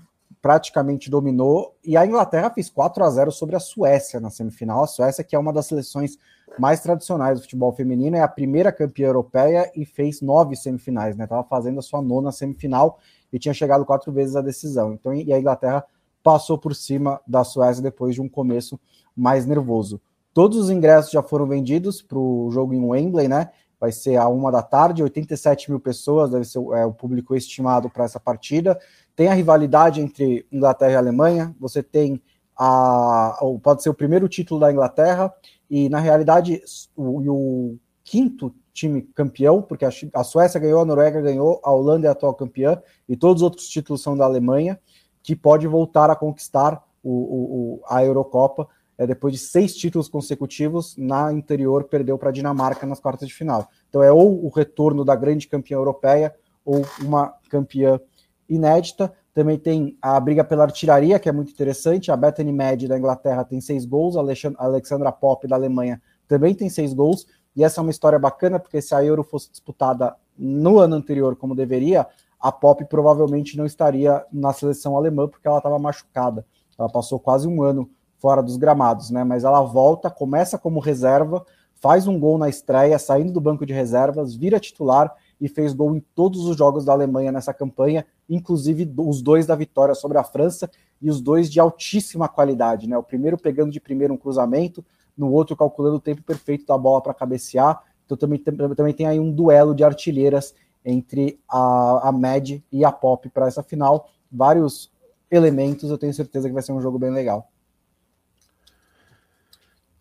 praticamente 0.42 1.12
dominou, 1.12 1.76
e 1.86 1.96
a 1.96 2.04
Inglaterra 2.04 2.50
fez 2.50 2.72
4 2.72 3.04
a 3.04 3.10
0 3.12 3.32
sobre 3.32 3.56
a 3.56 3.60
Suécia 3.60 4.20
na 4.20 4.32
semifinal. 4.32 4.84
A 4.84 4.88
Suécia, 4.88 5.24
que 5.24 5.36
é 5.36 5.40
uma 5.40 5.54
das 5.54 5.68
seleções 5.68 6.18
mais 6.58 6.80
tradicionais 6.80 7.38
do 7.38 7.44
futebol 7.44 7.72
feminino, 7.72 8.18
é 8.18 8.22
a 8.22 8.28
primeira 8.28 8.72
campeã 8.72 9.06
europeia 9.06 9.72
e 9.76 9.86
fez 9.86 10.22
nove 10.22 10.56
semifinais, 10.56 11.16
né? 11.16 11.26
Estava 11.26 11.44
fazendo 11.44 11.78
a 11.78 11.84
sua 11.84 12.02
nona 12.02 12.32
semifinal 12.32 12.98
e 13.32 13.38
tinha 13.38 13.54
chegado 13.54 13.86
quatro 13.86 14.12
vezes 14.12 14.36
à 14.36 14.42
decisão. 14.42 14.92
Então, 14.92 15.14
e 15.14 15.32
a 15.32 15.40
Inglaterra 15.40 15.86
passou 16.24 16.58
por 16.58 16.74
cima 16.74 17.22
da 17.28 17.44
Suécia 17.44 17.84
depois 17.84 18.16
de 18.16 18.22
um 18.24 18.28
começo 18.28 18.80
mais 19.16 19.46
nervoso. 19.46 20.02
Todos 20.34 20.58
os 20.58 20.72
ingressos 20.72 21.12
já 21.12 21.22
foram 21.22 21.46
vendidos 21.46 22.02
para 22.02 22.18
o 22.18 22.50
jogo 22.50 22.74
em 22.74 22.84
Wembley, 22.84 23.28
né? 23.28 23.52
Vai 23.84 23.92
ser 23.92 24.16
a 24.16 24.30
uma 24.30 24.50
da 24.50 24.62
tarde, 24.62 25.04
87 25.04 25.70
mil 25.70 25.78
pessoas, 25.78 26.32
deve 26.32 26.46
ser 26.46 26.58
é, 26.58 26.86
o 26.86 26.94
público 26.94 27.36
estimado 27.36 27.90
para 27.90 28.06
essa 28.06 28.18
partida. 28.18 28.80
Tem 29.14 29.28
a 29.28 29.34
rivalidade 29.34 30.00
entre 30.00 30.48
Inglaterra 30.50 30.94
e 30.94 30.96
Alemanha, 30.96 31.54
você 31.60 31.84
tem 31.84 32.22
a, 32.58 33.38
pode 33.62 33.84
ser 33.84 33.90
o 33.90 33.94
primeiro 33.94 34.30
título 34.30 34.62
da 34.62 34.72
Inglaterra, 34.72 35.34
e 35.70 35.90
na 35.90 36.00
realidade 36.00 36.62
o, 36.96 37.30
o 37.30 37.80
quinto 38.06 38.56
time 38.72 39.02
campeão, 39.02 39.62
porque 39.62 39.84
a, 39.84 39.90
a, 40.14 40.24
Suécia 40.24 40.62
ganhou, 40.62 40.80
a 40.80 40.86
Noruega 40.86 41.20
ganhou, 41.20 41.60
a 41.62 41.70
Holanda 41.70 42.08
é 42.08 42.10
a 42.10 42.14
atual 42.14 42.34
campeã, 42.36 42.82
e 43.10 43.18
todos 43.18 43.42
os 43.42 43.44
outros 43.44 43.68
títulos 43.68 44.02
são 44.02 44.16
da 44.16 44.24
Alemanha, 44.24 44.80
que 45.22 45.36
pode 45.36 45.68
voltar 45.68 46.10
a 46.10 46.16
conquistar 46.16 46.82
o, 47.04 47.12
o, 47.12 47.82
a 47.90 48.02
Eurocopa 48.02 48.66
é, 48.98 49.08
depois 49.08 49.34
de 49.34 49.40
seis 49.40 49.76
títulos 49.76 50.08
consecutivos, 50.08 50.96
na 50.98 51.28
anterior 51.28 51.86
perdeu 51.86 52.18
para 52.18 52.30
a 52.30 52.32
Dinamarca 52.32 52.86
nas 52.86 53.00
quartas 53.00 53.28
de 53.28 53.34
final. 53.34 53.68
Então 53.90 54.04
é 54.04 54.12
ou 54.12 54.46
o 54.46 54.50
retorno 54.50 55.04
da 55.04 55.16
grande 55.16 55.48
campeã 55.48 55.76
europeia 55.76 56.34
ou 56.64 56.86
uma 57.02 57.34
campeã 57.50 58.00
inédita. 58.48 59.14
Também 59.34 59.58
tem 59.58 59.98
a 60.02 60.20
briga 60.20 60.44
pela 60.44 60.64
artilharia, 60.64 61.18
que 61.20 61.28
é 61.28 61.32
muito 61.32 61.52
interessante. 61.52 62.12
A 62.12 62.16
Bethany 62.16 62.52
Med 62.52 62.88
da 62.88 62.98
Inglaterra 62.98 63.44
tem 63.44 63.60
seis 63.60 63.84
gols, 63.86 64.16
a 64.16 64.24
Alexandra 64.64 65.12
Pop 65.12 65.48
da 65.48 65.56
Alemanha 65.56 66.02
também 66.28 66.54
tem 66.54 66.70
seis 66.70 66.94
gols. 66.94 67.26
E 67.56 67.64
essa 67.64 67.80
é 67.80 67.82
uma 67.82 67.92
história 67.92 68.18
bacana, 68.18 68.60
porque 68.60 68.82
se 68.82 68.96
a 68.96 69.04
Euro 69.04 69.24
fosse 69.24 69.52
disputada 69.52 70.16
no 70.38 70.80
ano 70.80 70.96
anterior, 70.96 71.36
como 71.36 71.56
deveria, 71.56 72.08
a 72.40 72.52
Pop 72.52 72.84
provavelmente 72.86 73.58
não 73.58 73.66
estaria 73.66 74.24
na 74.32 74.52
seleção 74.54 74.98
alemã, 74.98 75.28
porque 75.28 75.48
ela 75.48 75.58
estava 75.58 75.78
machucada. 75.80 76.46
Ela 76.78 76.90
passou 76.90 77.20
quase 77.20 77.48
um 77.48 77.62
ano 77.62 77.90
fora 78.24 78.42
dos 78.42 78.56
gramados, 78.56 79.10
né? 79.10 79.22
Mas 79.26 79.44
ela 79.44 79.62
volta, 79.62 80.10
começa 80.10 80.58
como 80.58 80.80
reserva, 80.80 81.46
faz 81.74 82.08
um 82.08 82.18
gol 82.18 82.38
na 82.38 82.48
estreia, 82.48 82.98
saindo 82.98 83.34
do 83.34 83.42
banco 83.42 83.66
de 83.66 83.74
reservas, 83.74 84.34
vira 84.34 84.62
titular 84.62 85.14
e 85.42 85.50
fez 85.50 85.74
gol 85.74 85.94
em 85.94 86.00
todos 86.16 86.46
os 86.46 86.56
jogos 86.56 86.86
da 86.86 86.94
Alemanha 86.94 87.34
nessa 87.34 87.54
campanha, 87.54 88.06
inclusive 88.30 88.90
os 88.98 89.22
dois 89.22 89.46
da 89.46 89.56
vitória 89.58 89.94
sobre 89.94 90.18
a 90.18 90.24
França 90.24 90.72
e 91.02 91.10
os 91.10 91.20
dois 91.20 91.52
de 91.52 91.60
altíssima 91.60 92.30
qualidade, 92.30 92.88
né? 92.88 92.98
O 92.98 93.04
primeiro 93.04 93.38
pegando 93.38 93.74
de 93.74 93.82
primeiro 93.82 94.14
um 94.14 94.18
cruzamento, 94.18 94.86
no 95.18 95.30
outro 95.30 95.54
calculando 95.54 95.98
o 95.98 96.00
tempo 96.00 96.24
perfeito 96.24 96.66
da 96.66 96.78
bola 96.78 97.02
para 97.02 97.14
cabecear. 97.14 97.84
Então 98.06 98.16
também, 98.16 98.40
também 98.40 98.94
tem 98.94 99.06
aí 99.06 99.20
um 99.20 99.30
duelo 99.30 99.76
de 99.76 99.84
artilheiras 99.84 100.56
entre 100.86 101.38
a, 101.46 102.08
a 102.08 102.12
Med 102.14 102.64
e 102.72 102.86
a 102.86 102.92
Pop 102.94 103.28
para 103.32 103.48
essa 103.48 103.62
final. 103.62 104.10
Vários 104.32 104.90
elementos, 105.30 105.90
eu 105.90 105.98
tenho 105.98 106.14
certeza 106.14 106.48
que 106.48 106.54
vai 106.54 106.64
ser 106.64 106.72
um 106.72 106.80
jogo 106.80 106.98
bem 106.98 107.12
legal. 107.12 107.50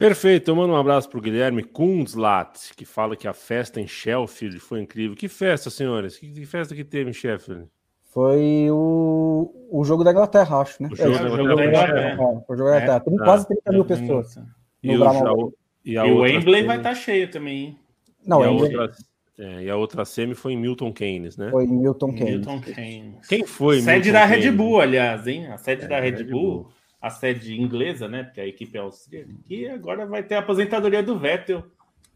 Perfeito, 0.02 0.50
eu 0.50 0.56
mando 0.56 0.72
um 0.72 0.76
abraço 0.76 1.08
para 1.08 1.16
o 1.16 1.22
Guilherme 1.22 1.62
Kunzlat, 1.62 2.74
que 2.76 2.84
fala 2.84 3.14
que 3.14 3.28
a 3.28 3.32
festa 3.32 3.80
em 3.80 3.86
Sheffield 3.86 4.58
foi 4.58 4.80
incrível. 4.80 5.16
Que 5.16 5.28
festa, 5.28 5.70
senhores? 5.70 6.18
Que, 6.18 6.28
que 6.28 6.44
festa 6.44 6.74
que 6.74 6.82
teve 6.82 7.10
em 7.10 7.12
Sheffield? 7.12 7.68
Foi 8.10 8.68
o, 8.72 9.68
o 9.70 9.84
jogo 9.84 10.02
da 10.02 10.10
Inglaterra, 10.10 10.60
acho, 10.60 10.82
né? 10.82 10.88
O 10.90 10.96
jogo, 10.96 11.14
é, 11.14 11.18
da, 11.18 11.28
jogo 11.28 11.54
da 11.54 11.66
Inglaterra. 11.66 12.00
É, 12.00 12.14
o 12.16 12.56
jogo 12.56 12.70
da 12.70 12.82
Inglaterra. 12.82 13.00
Tem 13.00 13.16
quase 13.16 13.46
30 13.46 13.72
mil 13.72 13.84
pessoas. 13.84 14.38
E, 14.82 14.96
o, 14.96 15.52
e, 15.84 15.92
e 15.92 15.98
o 15.98 16.18
Wembley 16.22 16.64
vai 16.64 16.78
estar 16.78 16.88
tá 16.88 16.94
cheio 16.96 17.30
também, 17.30 17.58
hein? 17.58 17.78
Não, 18.26 18.42
e 18.42 18.44
a, 18.44 18.50
outra, 18.50 18.92
é, 19.38 19.62
e 19.62 19.70
a 19.70 19.76
outra 19.76 20.04
semi 20.04 20.34
foi 20.34 20.54
em 20.54 20.56
Milton 20.56 20.92
Keynes, 20.92 21.36
né? 21.36 21.48
Foi 21.52 21.62
em 21.62 21.72
Milton 21.72 22.12
Keynes. 22.12 22.44
Milton 22.44 22.60
Keynes. 22.60 23.28
Quem 23.28 23.46
foi? 23.46 23.80
Sede 23.80 24.10
Milton 24.10 24.12
da 24.12 24.24
Red 24.24 24.50
Bull, 24.50 24.80
aliás, 24.80 25.28
hein? 25.28 25.46
A 25.46 25.58
sede 25.58 25.84
é, 25.84 25.86
da 25.86 26.00
Red, 26.00 26.10
Red 26.10 26.24
Bull. 26.24 26.64
Bull 26.64 26.81
a 27.02 27.10
sede 27.10 27.60
inglesa, 27.60 28.06
né? 28.06 28.22
Porque 28.22 28.40
a 28.40 28.46
equipe 28.46 28.78
é 28.78 28.80
austríaca, 28.80 29.28
que 29.44 29.68
agora 29.68 30.06
vai 30.06 30.22
ter 30.22 30.36
a 30.36 30.38
aposentadoria 30.38 31.02
do 31.02 31.18
Vettel, 31.18 31.64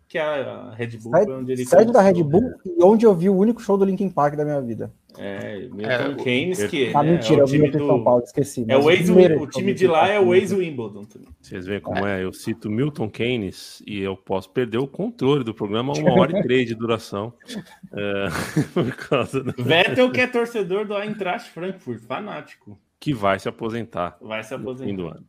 que 0.07 0.17
é 0.17 0.23
a 0.23 0.71
Red 0.71 0.99
Bull 0.99 1.13
sede, 1.13 1.33
onde 1.33 1.53
ele 1.53 1.67
Sede 1.67 1.93
da 1.93 2.01
Red 2.01 2.23
Bull 2.23 2.53
e 2.65 2.85
onde 2.85 3.05
eu 3.05 3.13
vi 3.13 3.29
o 3.29 3.37
único 3.37 3.61
show 3.61 3.77
do 3.77 3.85
Linkin 3.85 4.09
Park 4.09 4.37
da 4.37 4.45
minha 4.45 4.61
vida. 4.63 4.93
É, 5.19 5.67
Milton 5.73 6.13
é, 6.13 6.15
Keynes, 6.15 6.65
que 6.67 6.93
ah, 6.95 7.03
né, 7.03 7.13
mentira, 7.13 7.41
é 7.41 7.45
o 7.45 7.47
time 7.47 7.71
do 7.71 7.79
São 7.85 8.05
Paulo, 8.05 8.23
esqueci. 8.23 8.65
É 8.69 8.77
o, 8.77 8.89
ex, 8.89 9.09
o, 9.09 9.15
o 9.15 9.47
time 9.49 9.75
de 9.75 9.89
lá 9.89 10.09
é 10.09 10.21
o 10.21 10.33
ex 10.33 10.53
Wimbledon. 10.53 11.05
Vocês 11.41 11.67
veem 11.67 11.81
como 11.81 12.07
é. 12.07 12.21
é. 12.21 12.25
Eu 12.25 12.33
cito 12.33 12.71
Milton 12.71 13.11
Keynes 13.11 13.83
e 13.85 14.01
eu 14.01 14.15
posso 14.15 14.51
perder 14.51 14.79
o 14.79 14.87
controle 14.87 15.43
do 15.43 15.55
programa 15.55 15.95
uma 15.95 16.13
hora 16.13 16.39
e 16.39 16.43
três 16.43 16.69
de 16.69 16.75
duração. 16.75 17.33
É, 17.93 18.27
por 18.73 18.95
causa 18.95 19.43
do... 19.43 19.65
Vettel 19.65 20.13
que 20.13 20.21
é 20.21 20.27
torcedor 20.27 20.87
do 20.87 20.97
Eintracht 20.97 21.51
Frankfurt, 21.51 22.03
fanático 22.03 22.79
que 22.99 23.13
vai 23.13 23.39
se 23.39 23.49
aposentar. 23.49 24.17
Vai 24.21 24.43
se 24.43 24.55
aposentar. 24.55 24.91
No 24.91 24.97
fim 24.97 24.97
do 24.97 25.09
ano. 25.09 25.29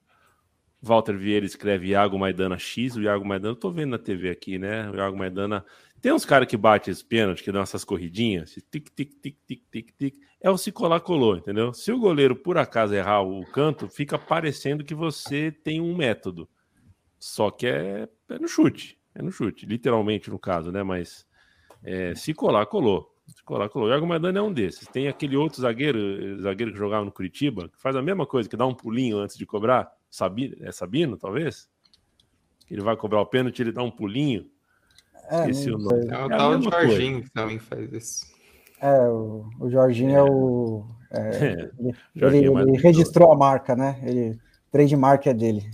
Walter 0.82 1.18
Vieira 1.18 1.45
escreve 1.45 1.88
Iago 1.88 2.18
Maidana 2.18 2.57
X. 2.57 2.95
O 2.95 3.01
Iago 3.01 3.26
Maidana, 3.26 3.51
eu 3.51 3.59
tô 3.59 3.72
vendo 3.72 3.91
na 3.91 3.97
TV 3.97 4.30
aqui, 4.30 4.57
né? 4.57 4.89
O 4.89 4.95
Iago 4.95 5.18
Maidana. 5.18 5.65
Tem 6.01 6.13
uns 6.13 6.26
caras 6.26 6.47
que 6.47 6.55
batem 6.55 6.91
esse 6.91 7.03
pênalti, 7.03 7.43
que 7.43 7.51
dão 7.51 7.61
essas 7.61 7.84
corridinhas, 7.84 8.51
tic, 8.72 8.89
tic, 8.95 9.13
tic, 9.22 9.38
tic, 9.47 9.63
tic, 9.72 9.91
tic. 9.97 10.15
É 10.39 10.49
o 10.49 10.57
se 10.57 10.72
colar 10.72 10.99
colou, 10.99 11.36
entendeu? 11.36 11.74
Se 11.74 11.91
o 11.91 11.99
goleiro 11.99 12.36
por 12.36 12.57
acaso 12.57 12.93
errar 12.93 13.22
o 13.22 13.43
canto, 13.51 13.89
fica 13.89 14.20
parecendo 14.20 14.84
que 14.84 14.93
você 14.93 15.51
tem 15.51 15.82
um 15.82 15.95
método. 15.95 16.47
Só 17.20 17.49
que 17.49 17.65
é, 17.65 18.07
é 18.30 18.39
no 18.39 18.47
chute. 18.47 18.99
É 19.15 19.22
no 19.24 19.32
chute, 19.32 19.65
literalmente 19.65 20.30
no 20.30 20.38
caso, 20.38 20.72
né? 20.72 20.84
Mas 20.84 21.26
é, 21.84 22.13
se 22.13 22.34
colar, 22.36 22.68
colou. 22.68 23.16
Colar, 23.48 23.70
colou. 23.70 23.88
O 23.88 23.89
Iago 23.89 24.06
Maidana 24.06 24.39
é 24.39 24.41
um 24.41 24.52
desses. 24.52 24.89
Tem 24.89 25.08
aquele 25.08 25.38
outro 25.38 25.62
zagueiro, 25.62 26.38
zagueiro 26.41 26.74
que 26.74 26.78
jogava 26.78 27.06
no 27.06 27.14
Curitiba, 27.14 27.70
que 27.70 27.82
faz 27.82 27.95
a 27.95 28.02
mesma 28.02 28.26
coisa, 28.26 28.50
que 28.50 28.58
dá 28.58 28.66
um 28.66 28.74
pulinho 28.74 29.20
antes 29.20 29.38
de 29.38 29.45
cobrar. 29.45 29.89
Sabino, 30.10 30.58
é 30.60 30.70
Sabino, 30.70 31.16
talvez? 31.16 31.70
Que 32.66 32.74
ele 32.74 32.82
vai 32.82 32.98
cobrar 32.98 33.22
o 33.22 33.26
pênalti, 33.26 33.62
ele 33.62 33.72
dá 33.72 33.82
um 33.82 33.89
pulinho. 33.89 34.50
É, 35.30 35.39
Esqueci 35.50 35.72
o 35.72 35.78
nome. 35.78 36.10
É 36.10 36.18
o 36.18 36.26
é 36.26 36.38
tal 36.38 36.62
Jorginho 36.62 37.24
que 37.24 37.30
também 37.30 37.58
faz 37.58 37.89
isso. 37.93 38.26
É, 38.82 39.08
o, 39.08 39.45
o 39.62 39.70
Jorginho 39.72 40.12
é, 40.12 40.20
é 40.20 40.24
o. 40.24 40.86
É, 41.10 41.72
ele, 41.80 41.95
ele, 42.16 42.48
é 42.48 42.62
ele 42.64 42.78
registrou 42.78 43.32
a 43.32 43.36
marca, 43.36 43.78
né? 43.78 43.98
Ele, 44.04 44.38
trademark 44.74 45.26
é 45.26 45.34
dele. 45.34 45.72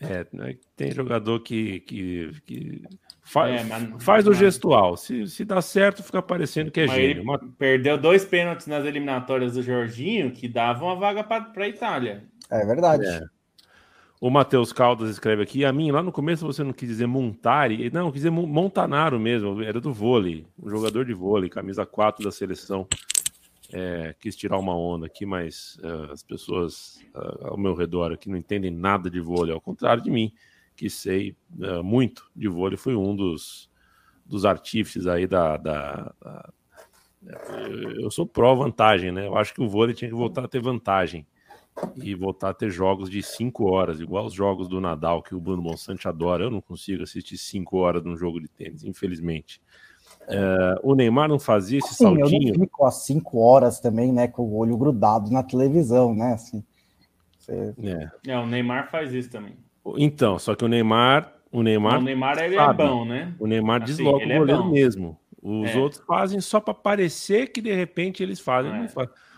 É, 0.00 0.24
né, 0.32 0.56
tem 0.76 0.92
jogador 0.92 1.40
que, 1.40 1.80
que, 1.80 2.30
que 2.46 2.82
Faz, 3.26 3.60
é, 3.60 3.64
mas, 3.64 4.04
faz 4.04 4.28
o 4.28 4.32
gestual. 4.32 4.96
Se, 4.96 5.26
se 5.26 5.44
dá 5.44 5.60
certo, 5.60 6.00
fica 6.00 6.22
parecendo 6.22 6.70
que 6.70 6.78
é 6.78 6.86
gênio. 6.86 7.24
Uma... 7.24 7.40
Perdeu 7.58 7.98
dois 7.98 8.24
pênaltis 8.24 8.68
nas 8.68 8.84
eliminatórias 8.84 9.54
do 9.54 9.62
Jorginho 9.64 10.30
que 10.30 10.46
davam 10.46 10.88
a 10.88 10.94
vaga 10.94 11.24
para 11.24 11.64
a 11.64 11.68
Itália. 11.68 12.22
É 12.48 12.64
verdade. 12.64 13.04
É. 13.04 13.22
O 14.20 14.30
Matheus 14.30 14.72
Caldas 14.72 15.10
escreve 15.10 15.42
aqui: 15.42 15.64
a 15.64 15.72
mim, 15.72 15.90
lá 15.90 16.04
no 16.04 16.12
começo 16.12 16.46
você 16.46 16.62
não 16.62 16.72
quis 16.72 16.88
dizer 16.88 17.08
Montari, 17.08 17.90
não, 17.90 18.12
quis 18.12 18.22
dizer 18.22 18.30
Montanaro 18.30 19.18
mesmo, 19.18 19.60
era 19.60 19.80
do 19.80 19.92
vôlei, 19.92 20.46
um 20.62 20.70
jogador 20.70 21.04
de 21.04 21.12
vôlei, 21.12 21.50
camisa 21.50 21.84
4 21.84 22.24
da 22.24 22.30
seleção. 22.30 22.86
É, 23.72 24.14
quis 24.20 24.36
tirar 24.36 24.56
uma 24.56 24.76
onda 24.76 25.06
aqui, 25.06 25.26
mas 25.26 25.76
uh, 25.82 26.12
as 26.12 26.22
pessoas 26.22 27.00
uh, 27.12 27.48
ao 27.48 27.58
meu 27.58 27.74
redor 27.74 28.12
aqui 28.12 28.30
não 28.30 28.36
entendem 28.36 28.70
nada 28.70 29.10
de 29.10 29.18
vôlei, 29.18 29.52
ao 29.52 29.60
contrário 29.60 30.00
de 30.00 30.12
mim 30.12 30.32
que 30.76 30.90
sei 30.90 31.36
uh, 31.58 31.82
muito 31.82 32.30
de 32.34 32.48
vôlei, 32.48 32.76
foi 32.76 32.94
um 32.94 33.16
dos, 33.16 33.70
dos 34.24 34.44
artífices 34.44 35.06
aí 35.06 35.26
da, 35.26 35.56
da, 35.56 36.12
da, 36.20 36.52
Eu 37.98 38.10
sou 38.10 38.26
pró-vantagem, 38.26 39.10
né? 39.10 39.26
Eu 39.26 39.36
acho 39.36 39.54
que 39.54 39.62
o 39.62 39.68
vôlei 39.68 39.94
tinha 39.94 40.10
que 40.10 40.16
voltar 40.16 40.44
a 40.44 40.48
ter 40.48 40.60
vantagem 40.60 41.26
e 41.96 42.14
voltar 42.14 42.50
a 42.50 42.54
ter 42.54 42.70
jogos 42.70 43.10
de 43.10 43.22
5 43.22 43.70
horas, 43.70 44.00
igual 44.00 44.26
os 44.26 44.32
jogos 44.32 44.68
do 44.68 44.80
Nadal, 44.80 45.22
que 45.22 45.34
o 45.34 45.40
Bruno 45.40 45.62
Monsanto 45.62 46.08
adora. 46.08 46.44
Eu 46.44 46.50
não 46.50 46.60
consigo 46.60 47.02
assistir 47.02 47.36
5 47.36 47.76
horas 47.76 48.02
num 48.02 48.16
jogo 48.16 48.40
de 48.40 48.48
tênis, 48.48 48.84
infelizmente. 48.84 49.60
Uh, 50.22 50.80
o 50.82 50.94
Neymar 50.94 51.28
não 51.28 51.38
fazia 51.38 51.78
esse 51.78 51.94
Sim, 51.94 52.04
saltinho. 52.04 52.48
Eu 52.48 52.58
não 52.58 52.64
fico 52.64 52.84
às 52.84 53.04
5 53.04 53.38
horas 53.38 53.80
também, 53.80 54.12
né, 54.12 54.26
com 54.26 54.42
o 54.42 54.56
olho 54.56 54.76
grudado 54.76 55.30
na 55.30 55.42
televisão, 55.42 56.14
né? 56.14 56.32
Assim, 56.32 56.64
você... 57.38 57.74
é. 57.82 58.32
é, 58.32 58.38
o 58.38 58.46
Neymar 58.46 58.90
faz 58.90 59.12
isso 59.12 59.30
também. 59.30 59.56
Então, 59.96 60.38
só 60.38 60.54
que 60.54 60.64
o 60.64 60.68
Neymar. 60.68 61.32
O 61.52 61.62
Neymar, 61.62 61.98
o 61.98 62.02
Neymar 62.02 62.38
ele 62.38 62.56
é 62.56 62.72
bom, 62.72 63.04
né? 63.04 63.34
O 63.38 63.46
Neymar 63.46 63.82
assim, 63.82 63.92
desloca 63.92 64.26
o 64.26 64.30
é 64.30 64.38
goleiro 64.38 64.62
é 64.62 64.70
mesmo. 64.70 65.18
Os 65.42 65.70
é. 65.70 65.78
outros 65.78 66.02
fazem 66.04 66.40
só 66.40 66.60
para 66.60 66.74
parecer 66.74 67.52
que 67.52 67.60
de 67.60 67.72
repente 67.72 68.22
eles 68.22 68.40
fazem. 68.40 68.72
É. 68.72 68.88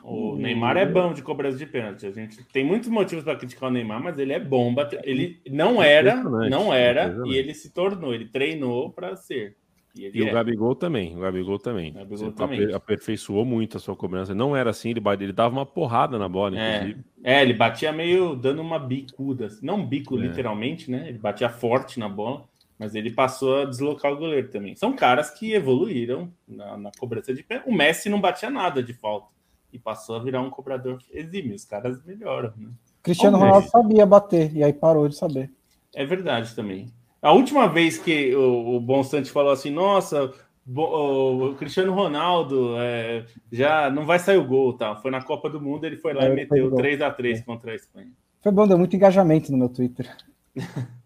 O 0.03 0.36
Neymar 0.36 0.78
é 0.78 0.86
bom 0.86 1.12
de 1.12 1.22
cobrança 1.22 1.59
de 1.59 1.66
pênalti. 1.66 2.07
A 2.07 2.11
gente 2.11 2.42
tem 2.44 2.64
muitos 2.64 2.88
motivos 2.88 3.24
para 3.24 3.36
criticar 3.36 3.68
o 3.68 3.72
Neymar, 3.72 4.03
mas 4.03 4.18
ele 4.18 4.32
é 4.32 4.40
bom. 4.40 4.74
Ele 5.05 5.40
não 5.51 5.82
era, 5.82 6.16
não 6.16 6.72
era, 6.72 7.14
e 7.26 7.36
ele 7.36 7.53
se 7.53 7.74
tornou. 7.74 8.14
Ele 8.14 8.26
treinou 8.26 8.90
para 8.90 9.14
ser. 9.16 9.57
E, 9.95 10.11
e 10.14 10.22
o 10.22 10.28
é. 10.28 10.30
Gabigol 10.30 10.74
também. 10.74 11.16
O 11.16 11.20
Gabigol 11.20 11.59
também. 11.59 11.91
O 11.91 11.95
Gabigol 11.95 12.32
também. 12.32 12.72
aperfeiçoou 12.72 13.45
muito 13.45 13.76
a 13.76 13.80
sua 13.80 13.97
cobrança. 13.97 14.34
Não 14.34 14.57
era 14.57 14.70
assim, 14.70 14.91
ele, 14.91 15.03
ele 15.20 15.32
dava 15.32 15.55
uma 15.55 15.66
porrada 15.66 16.18
na 16.18 16.28
bola, 16.28 16.59
é. 16.59 16.76
inclusive. 16.76 17.05
É, 17.24 17.43
ele 17.43 17.55
batia 17.55 17.93
meio 17.93 18.36
dando 18.36 18.62
uma 18.62 18.78
bicuda. 18.78 19.49
Não 19.62 19.84
bico, 19.84 20.18
é. 20.18 20.22
literalmente, 20.22 20.91
né? 20.91 21.09
Ele 21.09 21.18
batia 21.18 21.49
forte 21.49 21.99
na 21.99 22.09
bola, 22.09 22.45
mas 22.78 22.95
ele 22.95 23.11
passou 23.11 23.62
a 23.62 23.64
deslocar 23.64 24.12
o 24.12 24.16
goleiro 24.16 24.49
também. 24.49 24.76
São 24.76 24.95
caras 24.95 25.30
que 25.30 25.53
evoluíram 25.53 26.32
na, 26.47 26.76
na 26.76 26.91
cobrança 26.99 27.34
de 27.34 27.43
pé. 27.43 27.62
O 27.66 27.74
Messi 27.74 28.09
não 28.09 28.20
batia 28.20 28.51
nada 28.51 28.82
de 28.82 28.93
falta 28.93 29.28
e 29.72 29.78
passou 29.78 30.16
a 30.16 30.18
virar 30.20 30.41
um 30.41 30.51
cobrador 30.51 30.99
exímio. 31.11 31.55
Os 31.55 31.64
caras 31.64 32.03
melhoram, 32.05 32.53
né? 32.57 32.68
Cristiano 33.03 33.39
Ronaldo 33.39 33.68
sabia 33.68 34.05
bater 34.05 34.55
e 34.55 34.62
aí 34.62 34.72
parou 34.72 35.09
de 35.09 35.16
saber. 35.16 35.51
É 35.95 36.05
verdade 36.05 36.55
também. 36.55 36.93
A 37.20 37.32
última 37.32 37.66
vez 37.66 37.98
que 37.98 38.34
o, 38.34 38.76
o 38.76 38.80
Bonsante 38.80 39.30
falou 39.30 39.52
assim, 39.52 39.70
nossa, 39.70 40.32
o 40.66 41.54
Cristiano 41.58 41.92
Ronaldo 41.92 42.74
é, 42.78 43.24
já 43.50 43.90
não 43.90 44.04
vai 44.06 44.18
sair 44.18 44.36
o 44.36 44.46
gol, 44.46 44.74
tá? 44.74 44.94
Foi 44.96 45.10
na 45.10 45.22
Copa 45.22 45.48
do 45.48 45.60
Mundo, 45.60 45.84
ele 45.84 45.96
foi 45.96 46.12
lá 46.12 46.24
é, 46.24 46.30
e 46.30 46.34
meteu 46.34 46.70
3 46.74 47.00
a 47.02 47.10
3 47.10 47.40
é. 47.40 47.42
contra 47.42 47.72
a 47.72 47.74
Espanha. 47.74 48.12
Foi 48.40 48.52
bom, 48.52 48.66
deu 48.68 48.78
muito 48.78 48.94
engajamento 48.94 49.50
no 49.50 49.58
meu 49.58 49.68
Twitter. 49.68 50.14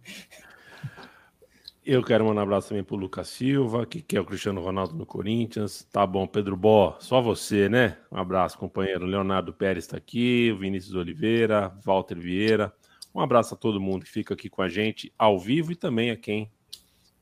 Eu 1.85 2.01
quero 2.01 2.25
mandar 2.25 2.43
um 2.43 2.45
abraço 2.45 2.69
também 2.69 2.85
pro 2.85 2.95
Lucas 2.95 3.27
Silva, 3.27 3.85
que 3.85 4.01
quer 4.01 4.21
o 4.21 4.25
Cristiano 4.25 4.61
Ronaldo 4.61 4.95
no 4.95 5.05
Corinthians. 5.05 5.83
Tá 5.91 6.07
bom, 6.07 6.29
Pedro 6.29 6.57
Bó, 6.57 6.97
só 7.01 7.21
você, 7.21 7.69
né? 7.69 7.97
Um 8.11 8.19
abraço, 8.19 8.57
companheiro. 8.57 9.05
Leonardo 9.05 9.53
Pérez 9.53 9.85
está 9.85 9.97
aqui, 9.97 10.53
Vinícius 10.53 10.95
Oliveira, 10.95 11.77
Walter 11.85 12.17
Vieira. 12.17 12.73
Um 13.15 13.21
abraço 13.21 13.55
a 13.55 13.57
todo 13.57 13.81
mundo 13.81 14.05
que 14.05 14.11
fica 14.11 14.35
aqui 14.35 14.49
com 14.49 14.63
a 14.63 14.69
gente 14.69 15.13
ao 15.19 15.39
vivo 15.39 15.73
e 15.73 15.77
também 15.77 16.11
a 16.11 16.17
quem 16.17 16.51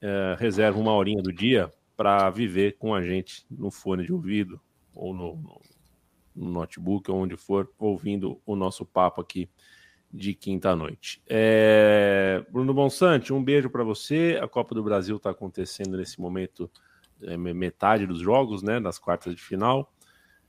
é, 0.01 0.37
reserva 0.39 0.79
uma 0.79 0.93
horinha 0.93 1.23
do 1.23 1.33
dia 1.33 1.71
para 1.97 2.31
viver 2.31 2.77
com 2.79 2.95
a 2.95 3.03
gente 3.03 3.45
no 3.51 3.71
fone 3.71 4.05
de 4.05 4.13
ouvido 4.13 4.61
ou 4.95 5.13
no, 5.13 5.37
no, 5.37 5.61
no 6.35 6.51
notebook, 6.51 7.11
ou 7.11 7.19
onde 7.19 7.37
for, 7.37 7.71
ouvindo 7.79 8.41
o 8.47 8.57
nosso 8.57 8.87
papo 8.87 9.21
aqui 9.21 9.51
de 10.13 10.35
quinta-noite. 10.35 11.23
É... 11.29 12.45
Bruno 12.51 12.75
Bonsante, 12.75 13.33
um 13.33 13.43
beijo 13.43 13.71
para 13.71 13.85
você. 13.85 14.39
A 14.43 14.49
Copa 14.49 14.75
do 14.75 14.83
Brasil 14.83 15.17
está 15.17 15.31
acontecendo 15.31 15.97
nesse 15.97 16.21
momento, 16.21 16.71
é, 17.23 17.37
metade 17.37 18.07
dos 18.07 18.21
jogos, 18.21 18.63
né, 18.63 18.81
nas 18.81 18.99
quartas 18.99 19.35
de 19.35 19.43
final. 19.43 19.93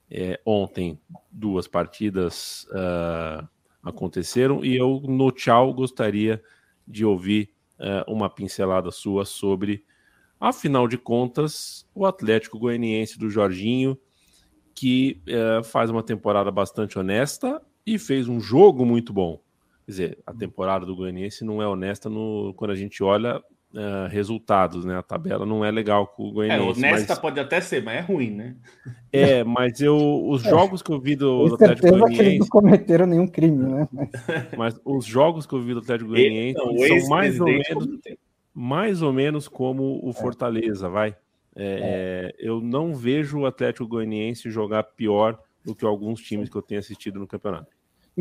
É, 0.09 0.39
ontem, 0.45 0.99
duas 1.31 1.67
partidas 1.67 2.67
uh, 2.71 3.47
aconteceram 3.83 4.63
e 4.63 4.75
eu, 4.75 5.01
no 5.05 5.31
tchau, 5.31 5.73
gostaria 5.73 6.41
de 6.87 7.05
ouvir 7.05 7.49
uh, 7.79 8.11
uma 8.11 8.29
pincelada 8.29 8.91
sua 8.91 9.25
sobre, 9.25 9.83
afinal 10.39 10.87
de 10.87 10.97
contas, 10.97 11.87
o 11.93 12.05
Atlético 12.05 12.59
Goianiense 12.59 13.17
do 13.17 13.29
Jorginho, 13.29 13.97
que 14.73 15.21
uh, 15.27 15.63
faz 15.63 15.89
uma 15.89 16.03
temporada 16.03 16.51
bastante 16.51 16.97
honesta 16.97 17.61
e 17.85 17.97
fez 17.97 18.27
um 18.27 18.39
jogo 18.39 18.85
muito 18.85 19.11
bom. 19.11 19.41
Quer 19.85 19.91
dizer, 19.91 20.19
a 20.25 20.33
temporada 20.33 20.85
do 20.85 20.95
Goianiense 20.95 21.43
não 21.43 21.61
é 21.61 21.67
honesta 21.67 22.09
no, 22.09 22.53
quando 22.55 22.71
a 22.71 22.75
gente 22.75 23.03
olha 23.03 23.43
uh, 23.73 24.07
resultados, 24.09 24.85
né? 24.85 24.97
A 24.97 25.03
tabela 25.03 25.45
não 25.45 25.63
é 25.63 25.71
legal 25.71 26.07
com 26.07 26.29
o 26.29 26.31
Goianiense. 26.31 26.83
É, 26.83 26.87
honesta 26.87 27.13
mas... 27.13 27.19
pode 27.19 27.39
até 27.39 27.61
ser, 27.61 27.83
mas 27.83 27.97
é 27.97 27.99
ruim, 28.01 28.31
né? 28.31 28.55
É, 29.11 29.43
mas 29.43 29.81
eu, 29.81 29.97
os 30.27 30.45
é. 30.45 30.49
jogos 30.49 30.81
que 30.81 30.91
eu 30.91 30.99
vi 30.99 31.15
do, 31.15 31.49
do 31.49 31.55
Atlético 31.55 31.87
Goianiense... 31.89 32.15
que 32.15 32.21
eles 32.21 32.39
não 32.39 32.47
cometeram 32.47 33.05
nenhum 33.05 33.27
crime, 33.27 33.57
né? 33.57 33.87
Mas... 33.91 34.09
mas 34.57 34.81
os 34.85 35.05
jogos 35.05 35.45
que 35.45 35.53
eu 35.53 35.61
vi 35.61 35.73
do 35.73 35.79
Atlético 35.79 36.09
Goianiense 36.09 36.59
são 36.59 37.09
mais 37.09 37.39
ou 37.39 37.47
menos 37.47 37.99
mais 38.53 39.01
ou 39.01 39.13
menos 39.13 39.47
como 39.47 40.05
o 40.05 40.09
é. 40.09 40.13
Fortaleza, 40.13 40.89
vai. 40.89 41.15
É, 41.55 42.33
é. 42.33 42.35
Eu 42.37 42.61
não 42.61 42.93
vejo 42.93 43.39
o 43.39 43.45
Atlético 43.45 43.87
Goianiense 43.87 44.49
jogar 44.49 44.83
pior 44.83 45.39
do 45.63 45.75
que 45.75 45.85
alguns 45.85 46.21
times 46.21 46.49
que 46.49 46.55
eu 46.55 46.61
tenho 46.61 46.79
assistido 46.79 47.19
no 47.19 47.27
campeonato. 47.27 47.71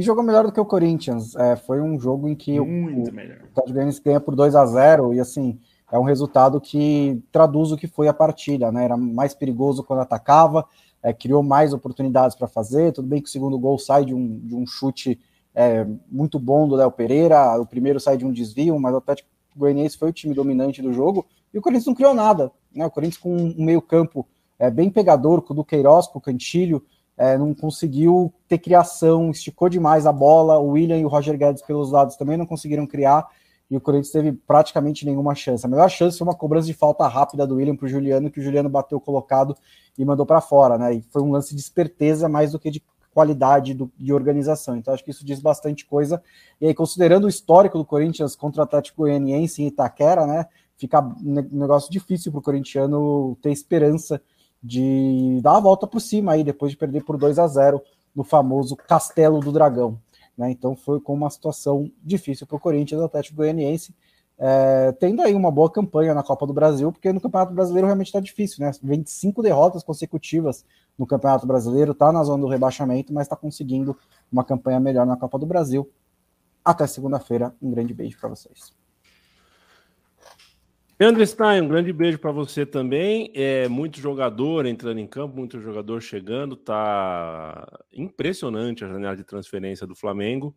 E 0.01 0.03
jogou 0.03 0.24
melhor 0.24 0.46
do 0.46 0.53
que 0.53 0.59
o 0.59 0.64
Corinthians. 0.64 1.36
É, 1.36 1.57
foi 1.57 1.78
um 1.78 2.01
jogo 2.01 2.26
em 2.26 2.34
que 2.34 2.59
Muito 2.59 3.11
o, 3.11 3.12
melhor. 3.12 3.36
o 3.36 3.44
Atlético 3.51 3.72
Goianiense 3.74 4.03
ganha 4.03 4.18
por 4.18 4.34
2 4.34 4.57
a 4.57 4.64
0 4.64 5.12
e 5.12 5.20
assim, 5.20 5.61
é 5.92 5.98
um 5.98 6.05
resultado 6.05 6.59
que 6.59 7.22
traduz 7.30 7.70
o 7.70 7.76
que 7.76 7.86
foi 7.86 8.09
a 8.09 8.14
partida, 8.14 8.72
né? 8.72 8.86
Era 8.86 8.96
mais 8.96 9.34
perigoso 9.34 9.84
quando 9.84 10.01
atacava, 10.01 10.64
é, 11.03 11.12
criou 11.12 11.42
mais 11.42 11.74
oportunidades 11.74 12.34
para 12.34 12.48
fazer. 12.48 12.92
Tudo 12.92 13.09
bem 13.09 13.20
que 13.20 13.28
o 13.28 13.30
segundo 13.30 13.59
gol 13.59 13.78
sai 13.78 14.07
de 14.07 14.14
um, 14.14 14.38
de 14.38 14.55
um 14.55 14.66
chute 14.66 15.20
é, 15.55 15.86
muito 16.11 16.38
bom 16.38 16.66
do 16.66 16.76
Léo 16.76 16.90
Pereira, 16.90 17.61
o 17.61 17.66
primeiro 17.66 18.01
sai 18.01 18.16
de 18.16 18.24
um 18.24 18.32
desvio, 18.32 18.80
mas 18.80 18.94
o 18.94 18.96
Atlético 18.96 19.28
Goianiense 19.55 19.98
foi 19.98 20.09
o 20.09 20.14
time 20.14 20.32
dominante 20.32 20.80
do 20.80 20.94
jogo 20.94 21.26
e 21.53 21.59
o 21.59 21.61
Corinthians 21.61 21.88
não 21.88 21.94
criou 21.94 22.14
nada. 22.14 22.51
Né? 22.74 22.86
O 22.86 22.90
Corinthians 22.90 23.18
com 23.18 23.36
um 23.36 23.62
meio-campo 23.62 24.26
é, 24.59 24.70
bem 24.70 24.88
pegador, 24.88 25.42
com 25.42 25.53
o 25.53 25.57
Duqueiroz, 25.57 26.07
com 26.07 26.18
o 26.18 26.22
Cantilho, 26.22 26.82
é, 27.20 27.36
não 27.36 27.52
conseguiu 27.52 28.32
ter 28.48 28.56
criação, 28.56 29.30
esticou 29.30 29.68
demais 29.68 30.06
a 30.06 30.12
bola. 30.12 30.58
O 30.58 30.70
William 30.70 30.96
e 30.96 31.04
o 31.04 31.08
Roger 31.08 31.36
Guedes 31.36 31.60
pelos 31.60 31.92
lados 31.92 32.16
também 32.16 32.38
não 32.38 32.46
conseguiram 32.46 32.86
criar 32.86 33.28
e 33.70 33.76
o 33.76 33.80
Corinthians 33.80 34.10
teve 34.10 34.32
praticamente 34.32 35.04
nenhuma 35.04 35.34
chance. 35.34 35.64
A 35.64 35.68
melhor 35.68 35.90
chance 35.90 36.16
foi 36.16 36.26
uma 36.26 36.34
cobrança 36.34 36.66
de 36.66 36.72
falta 36.72 37.06
rápida 37.06 37.46
do 37.46 37.56
William 37.56 37.76
para 37.76 37.84
o 37.84 37.88
Juliano, 37.88 38.30
que 38.30 38.40
o 38.40 38.42
Juliano 38.42 38.70
bateu 38.70 38.98
colocado 38.98 39.54
e 39.98 40.04
mandou 40.04 40.24
para 40.24 40.40
fora, 40.40 40.78
né? 40.78 40.94
E 40.94 41.02
foi 41.02 41.20
um 41.20 41.30
lance 41.30 41.54
de 41.54 41.60
esperteza 41.60 42.26
mais 42.26 42.52
do 42.52 42.58
que 42.58 42.70
de 42.70 42.82
qualidade 43.12 43.74
do, 43.74 43.92
de 43.98 44.14
organização. 44.14 44.74
Então 44.76 44.94
acho 44.94 45.04
que 45.04 45.10
isso 45.10 45.24
diz 45.24 45.40
bastante 45.40 45.84
coisa. 45.84 46.22
E 46.58 46.68
aí, 46.68 46.74
considerando 46.74 47.24
o 47.24 47.28
histórico 47.28 47.76
do 47.76 47.84
Corinthians 47.84 48.34
contra 48.34 48.62
o 48.62 48.64
Atlético 48.64 49.02
Goianiense 49.02 49.62
em 49.62 49.66
Itaquera, 49.66 50.26
né? 50.26 50.46
Fica 50.74 51.02
um 51.02 51.58
negócio 51.58 51.92
difícil 51.92 52.32
para 52.32 52.38
o 52.38 52.42
corintiano 52.42 53.36
ter 53.42 53.52
esperança 53.52 54.22
de 54.62 55.40
dar 55.42 55.56
a 55.56 55.61
volta 55.61 55.86
por 55.86 56.00
cima 56.00 56.32
aí, 56.32 56.44
depois 56.44 56.72
de 56.72 56.78
perder 56.78 57.04
por 57.04 57.16
2 57.16 57.38
a 57.38 57.46
0 57.46 57.82
no 58.14 58.24
famoso 58.24 58.76
Castelo 58.76 59.40
do 59.40 59.52
Dragão. 59.52 59.98
Né? 60.36 60.50
Então 60.50 60.76
foi 60.76 61.00
com 61.00 61.14
uma 61.14 61.30
situação 61.30 61.90
difícil 62.02 62.46
para 62.46 62.56
o 62.56 62.61
Corinthians, 62.61 63.00
Atlético 63.00 63.36
Goianiense, 63.36 63.94
é, 64.38 64.90
tendo 64.92 65.20
aí 65.20 65.34
uma 65.34 65.50
boa 65.50 65.70
campanha 65.70 66.14
na 66.14 66.22
Copa 66.22 66.47
do 66.47 66.55
Brasil, 66.55 66.90
porque 66.90 67.12
no 67.12 67.20
Campeonato 67.20 67.52
Brasileiro 67.52 67.86
realmente 67.86 68.06
está 68.06 68.20
difícil, 68.20 68.64
né? 68.64 68.70
25 68.82 69.43
derrotas 69.43 69.85
consecutivas 69.85 70.64
no 70.98 71.06
Campeonato 71.06 71.47
Brasileiro, 71.47 71.93
está 71.93 72.10
na 72.10 72.24
zona 72.24 72.43
do 72.43 72.48
rebaixamento, 72.48 73.12
mas 73.12 73.26
está 73.26 73.36
conseguindo 73.36 73.94
uma 74.32 74.43
campanha 74.43 74.80
melhor 74.80 75.05
na 75.05 75.16
Copa 75.16 75.39
do 75.39 75.44
Brasil. 75.44 75.90
Até 76.64 76.86
segunda-feira, 76.86 77.55
um 77.60 77.70
grande 77.70 77.93
beijo 77.93 78.18
para 78.18 78.30
vocês. 78.30 78.80
Leandro 81.01 81.27
Stein, 81.27 81.62
um 81.62 81.68
grande 81.68 81.94
beijo 81.94 82.18
para 82.18 82.31
você 82.31 82.66
também. 82.66 83.32
É 83.35 83.66
muito 83.68 83.98
jogador 83.98 84.66
entrando 84.66 85.01
em 85.01 85.06
campo, 85.06 85.35
muito 85.35 85.59
jogador 85.59 86.02
chegando. 86.02 86.55
Tá 86.55 87.66
impressionante 87.90 88.85
a 88.85 88.89
janela 88.89 89.16
de 89.16 89.24
transferência 89.24 89.86
do 89.86 89.94
Flamengo. 89.94 90.55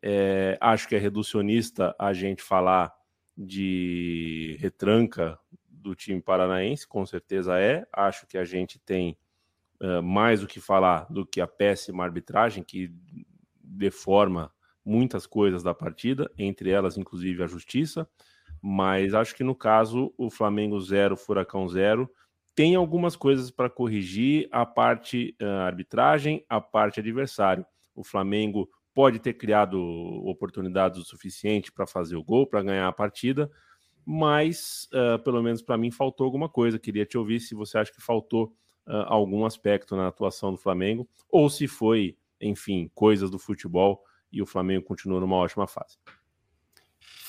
É, 0.00 0.56
acho 0.62 0.88
que 0.88 0.94
é 0.94 0.98
reducionista 0.98 1.94
a 1.98 2.14
gente 2.14 2.42
falar 2.42 2.90
de 3.36 4.56
retranca 4.60 5.38
do 5.68 5.94
time 5.94 6.22
paranaense, 6.22 6.88
com 6.88 7.04
certeza 7.04 7.58
é. 7.58 7.86
Acho 7.92 8.26
que 8.26 8.38
a 8.38 8.46
gente 8.46 8.78
tem 8.78 9.18
uh, 9.78 10.02
mais 10.02 10.42
o 10.42 10.46
que 10.46 10.58
falar 10.58 11.06
do 11.10 11.26
que 11.26 11.38
a 11.38 11.46
péssima 11.46 12.02
arbitragem 12.02 12.64
que 12.64 12.90
deforma 13.62 14.50
muitas 14.82 15.26
coisas 15.26 15.62
da 15.62 15.74
partida, 15.74 16.32
entre 16.38 16.70
elas, 16.70 16.96
inclusive, 16.96 17.42
a 17.42 17.46
justiça. 17.46 18.08
Mas 18.62 19.12
acho 19.12 19.34
que 19.34 19.42
no 19.42 19.56
caso, 19.56 20.14
o 20.16 20.30
Flamengo 20.30 20.80
0, 20.80 21.16
Furacão 21.16 21.68
0, 21.68 22.08
tem 22.54 22.76
algumas 22.76 23.16
coisas 23.16 23.50
para 23.50 23.68
corrigir 23.68 24.48
a 24.52 24.64
parte 24.64 25.34
uh, 25.42 25.46
arbitragem, 25.66 26.44
a 26.48 26.60
parte 26.60 27.00
adversário. 27.00 27.66
O 27.94 28.04
Flamengo 28.04 28.68
pode 28.94 29.18
ter 29.18 29.32
criado 29.34 29.80
oportunidades 30.24 31.00
o 31.00 31.04
suficiente 31.04 31.72
para 31.72 31.86
fazer 31.86 32.14
o 32.14 32.22
gol, 32.22 32.46
para 32.46 32.62
ganhar 32.62 32.86
a 32.86 32.92
partida, 32.92 33.50
mas 34.04 34.88
uh, 34.92 35.18
pelo 35.22 35.42
menos 35.42 35.62
para 35.62 35.78
mim 35.78 35.90
faltou 35.90 36.24
alguma 36.24 36.48
coisa. 36.48 36.78
Queria 36.78 37.06
te 37.06 37.16
ouvir 37.18 37.40
se 37.40 37.54
você 37.54 37.78
acha 37.78 37.92
que 37.92 38.02
faltou 38.02 38.54
uh, 38.86 39.06
algum 39.06 39.44
aspecto 39.44 39.96
na 39.96 40.08
atuação 40.08 40.52
do 40.52 40.58
Flamengo, 40.58 41.08
ou 41.28 41.48
se 41.48 41.66
foi, 41.66 42.16
enfim, 42.40 42.90
coisas 42.94 43.30
do 43.30 43.38
futebol 43.38 44.04
e 44.30 44.42
o 44.42 44.46
Flamengo 44.46 44.84
continua 44.84 45.20
numa 45.20 45.36
ótima 45.36 45.66
fase. 45.66 45.98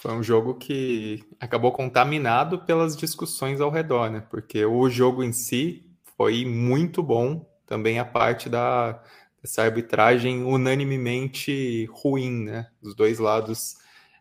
Foi 0.04 0.14
um 0.14 0.22
jogo 0.22 0.56
que 0.56 1.24
acabou 1.40 1.72
contaminado 1.72 2.60
pelas 2.60 2.94
discussões 2.94 3.62
ao 3.62 3.70
redor, 3.70 4.10
né? 4.10 4.20
Porque 4.30 4.66
o 4.66 4.90
jogo 4.90 5.24
em 5.24 5.32
si 5.32 5.90
foi 6.18 6.44
muito 6.44 7.02
bom, 7.02 7.50
também 7.66 7.98
a 7.98 8.04
parte 8.04 8.50
da 8.50 9.02
essa 9.42 9.64
arbitragem 9.64 10.44
unanimemente 10.44 11.86
ruim, 11.86 12.44
né? 12.44 12.68
Os 12.82 12.94
dois 12.94 13.18
lados 13.18 13.78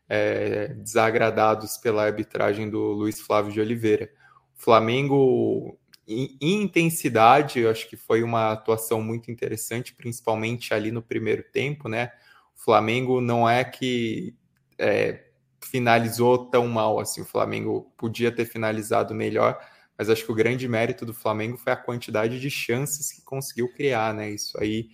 é, 0.08 0.68
desagradados 0.68 1.76
pela 1.78 2.04
arbitragem 2.04 2.70
do 2.70 2.92
Luiz 2.92 3.20
Flávio 3.20 3.50
de 3.50 3.60
Oliveira. 3.60 4.08
O 4.56 4.62
Flamengo, 4.62 5.76
em, 6.06 6.38
em 6.40 6.62
intensidade, 6.62 7.58
eu 7.58 7.68
acho 7.68 7.88
que 7.88 7.96
foi 7.96 8.22
uma 8.22 8.52
atuação 8.52 9.02
muito 9.02 9.32
interessante, 9.32 9.92
principalmente 9.92 10.72
ali 10.72 10.92
no 10.92 11.02
primeiro 11.02 11.42
tempo, 11.42 11.88
né? 11.88 12.12
O 12.56 12.62
Flamengo 12.62 13.20
não 13.20 13.50
é 13.50 13.64
que 13.64 14.36
é, 14.78 15.31
finalizou 15.66 16.46
tão 16.46 16.68
mal 16.68 16.98
assim. 17.00 17.20
O 17.22 17.24
Flamengo 17.24 17.92
podia 17.96 18.32
ter 18.32 18.44
finalizado 18.44 19.14
melhor, 19.14 19.58
mas 19.96 20.10
acho 20.10 20.24
que 20.24 20.32
o 20.32 20.34
grande 20.34 20.68
mérito 20.68 21.06
do 21.06 21.14
Flamengo 21.14 21.56
foi 21.56 21.72
a 21.72 21.76
quantidade 21.76 22.40
de 22.40 22.50
chances 22.50 23.12
que 23.12 23.22
conseguiu 23.22 23.72
criar, 23.72 24.14
né? 24.14 24.30
Isso 24.30 24.58
aí 24.60 24.90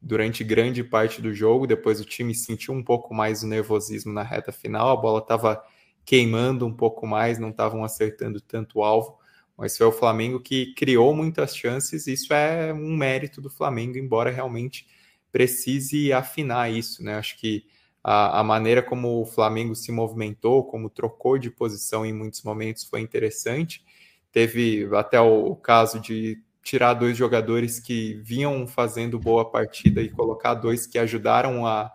durante 0.00 0.44
grande 0.44 0.84
parte 0.84 1.20
do 1.20 1.34
jogo. 1.34 1.66
Depois 1.66 2.00
o 2.00 2.04
time 2.04 2.34
sentiu 2.34 2.74
um 2.74 2.82
pouco 2.82 3.14
mais 3.14 3.42
o 3.42 3.46
nervosismo 3.46 4.12
na 4.12 4.22
reta 4.22 4.52
final, 4.52 4.90
a 4.90 5.00
bola 5.00 5.18
estava 5.20 5.62
queimando 6.04 6.64
um 6.66 6.72
pouco 6.72 7.06
mais, 7.06 7.38
não 7.38 7.50
estavam 7.50 7.84
acertando 7.84 8.40
tanto 8.40 8.78
o 8.78 8.84
alvo. 8.84 9.18
Mas 9.56 9.76
foi 9.76 9.86
o 9.86 9.92
Flamengo 9.92 10.38
que 10.38 10.74
criou 10.74 11.14
muitas 11.14 11.56
chances. 11.56 12.06
Isso 12.06 12.32
é 12.32 12.72
um 12.72 12.96
mérito 12.96 13.40
do 13.40 13.50
Flamengo, 13.50 13.98
embora 13.98 14.30
realmente 14.30 14.86
precise 15.32 16.12
afinar 16.12 16.70
isso, 16.70 17.02
né? 17.02 17.16
Acho 17.16 17.38
que 17.38 17.64
a, 18.08 18.38
a, 18.38 18.44
maneira 18.44 18.84
como 18.84 19.20
o 19.20 19.26
Flamengo 19.26 19.74
se 19.74 19.90
movimentou, 19.90 20.62
como 20.62 20.88
trocou 20.88 21.36
de 21.36 21.50
posição 21.50 22.06
em 22.06 22.12
muitos 22.12 22.40
momentos 22.44 22.84
foi 22.84 23.00
interessante. 23.00 23.84
Teve 24.30 24.88
até 24.94 25.20
o, 25.20 25.46
o 25.46 25.56
caso 25.56 25.98
de 25.98 26.40
tirar 26.62 26.94
dois 26.94 27.16
jogadores 27.16 27.80
que 27.80 28.14
vinham 28.22 28.64
fazendo 28.64 29.18
boa 29.18 29.50
partida 29.50 30.00
e 30.00 30.08
colocar 30.08 30.54
dois 30.54 30.86
que 30.86 31.00
ajudaram 31.00 31.66
a, 31.66 31.90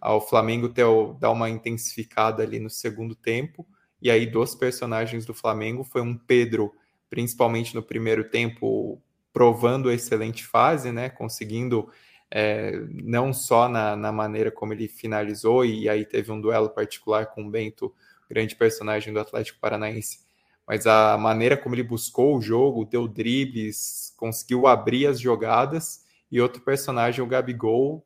ao 0.00 0.20
Flamengo 0.20 0.68
ter, 0.68 0.86
dar 1.18 1.32
uma 1.32 1.50
intensificada 1.50 2.44
ali 2.44 2.60
no 2.60 2.70
segundo 2.70 3.16
tempo. 3.16 3.66
E 4.00 4.12
aí, 4.12 4.26
dos 4.26 4.54
personagens 4.54 5.26
do 5.26 5.34
Flamengo, 5.34 5.82
foi 5.82 6.02
um 6.02 6.16
Pedro, 6.16 6.72
principalmente 7.10 7.74
no 7.74 7.82
primeiro 7.82 8.30
tempo, 8.30 9.02
provando 9.32 9.90
excelente 9.90 10.46
fase, 10.46 10.92
né? 10.92 11.08
Conseguindo 11.08 11.90
é, 12.30 12.72
não 12.90 13.32
só 13.32 13.68
na, 13.68 13.96
na, 13.96 14.12
maneira 14.12 14.50
como 14.50 14.72
ele 14.72 14.88
finalizou, 14.88 15.64
e 15.64 15.88
aí 15.88 16.04
teve 16.04 16.30
um 16.30 16.40
duelo 16.40 16.68
particular 16.68 17.26
com 17.26 17.46
o 17.46 17.50
Bento, 17.50 17.94
grande 18.28 18.54
personagem 18.54 19.12
do 19.12 19.20
Atlético 19.20 19.58
Paranaense, 19.60 20.20
mas 20.66 20.86
a 20.86 21.16
maneira 21.16 21.56
como 21.56 21.74
ele 21.74 21.82
buscou 21.82 22.36
o 22.36 22.42
jogo, 22.42 22.84
deu 22.84 23.08
dribles, 23.08 24.12
conseguiu 24.16 24.66
abrir 24.66 25.06
as 25.06 25.18
jogadas, 25.18 26.04
e 26.30 26.40
outro 26.40 26.60
personagem, 26.60 27.24
o 27.24 27.26
Gabigol, 27.26 28.04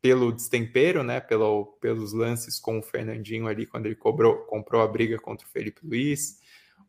pelo 0.00 0.32
destempero, 0.32 1.04
né, 1.04 1.20
pelo, 1.20 1.66
pelos 1.80 2.12
lances 2.12 2.58
com 2.58 2.80
o 2.80 2.82
Fernandinho 2.82 3.46
ali, 3.46 3.64
quando 3.64 3.86
ele 3.86 3.94
cobrou, 3.94 4.38
comprou 4.38 4.82
a 4.82 4.88
briga 4.88 5.16
contra 5.16 5.46
o 5.46 5.50
Felipe 5.50 5.86
Luiz, 5.86 6.40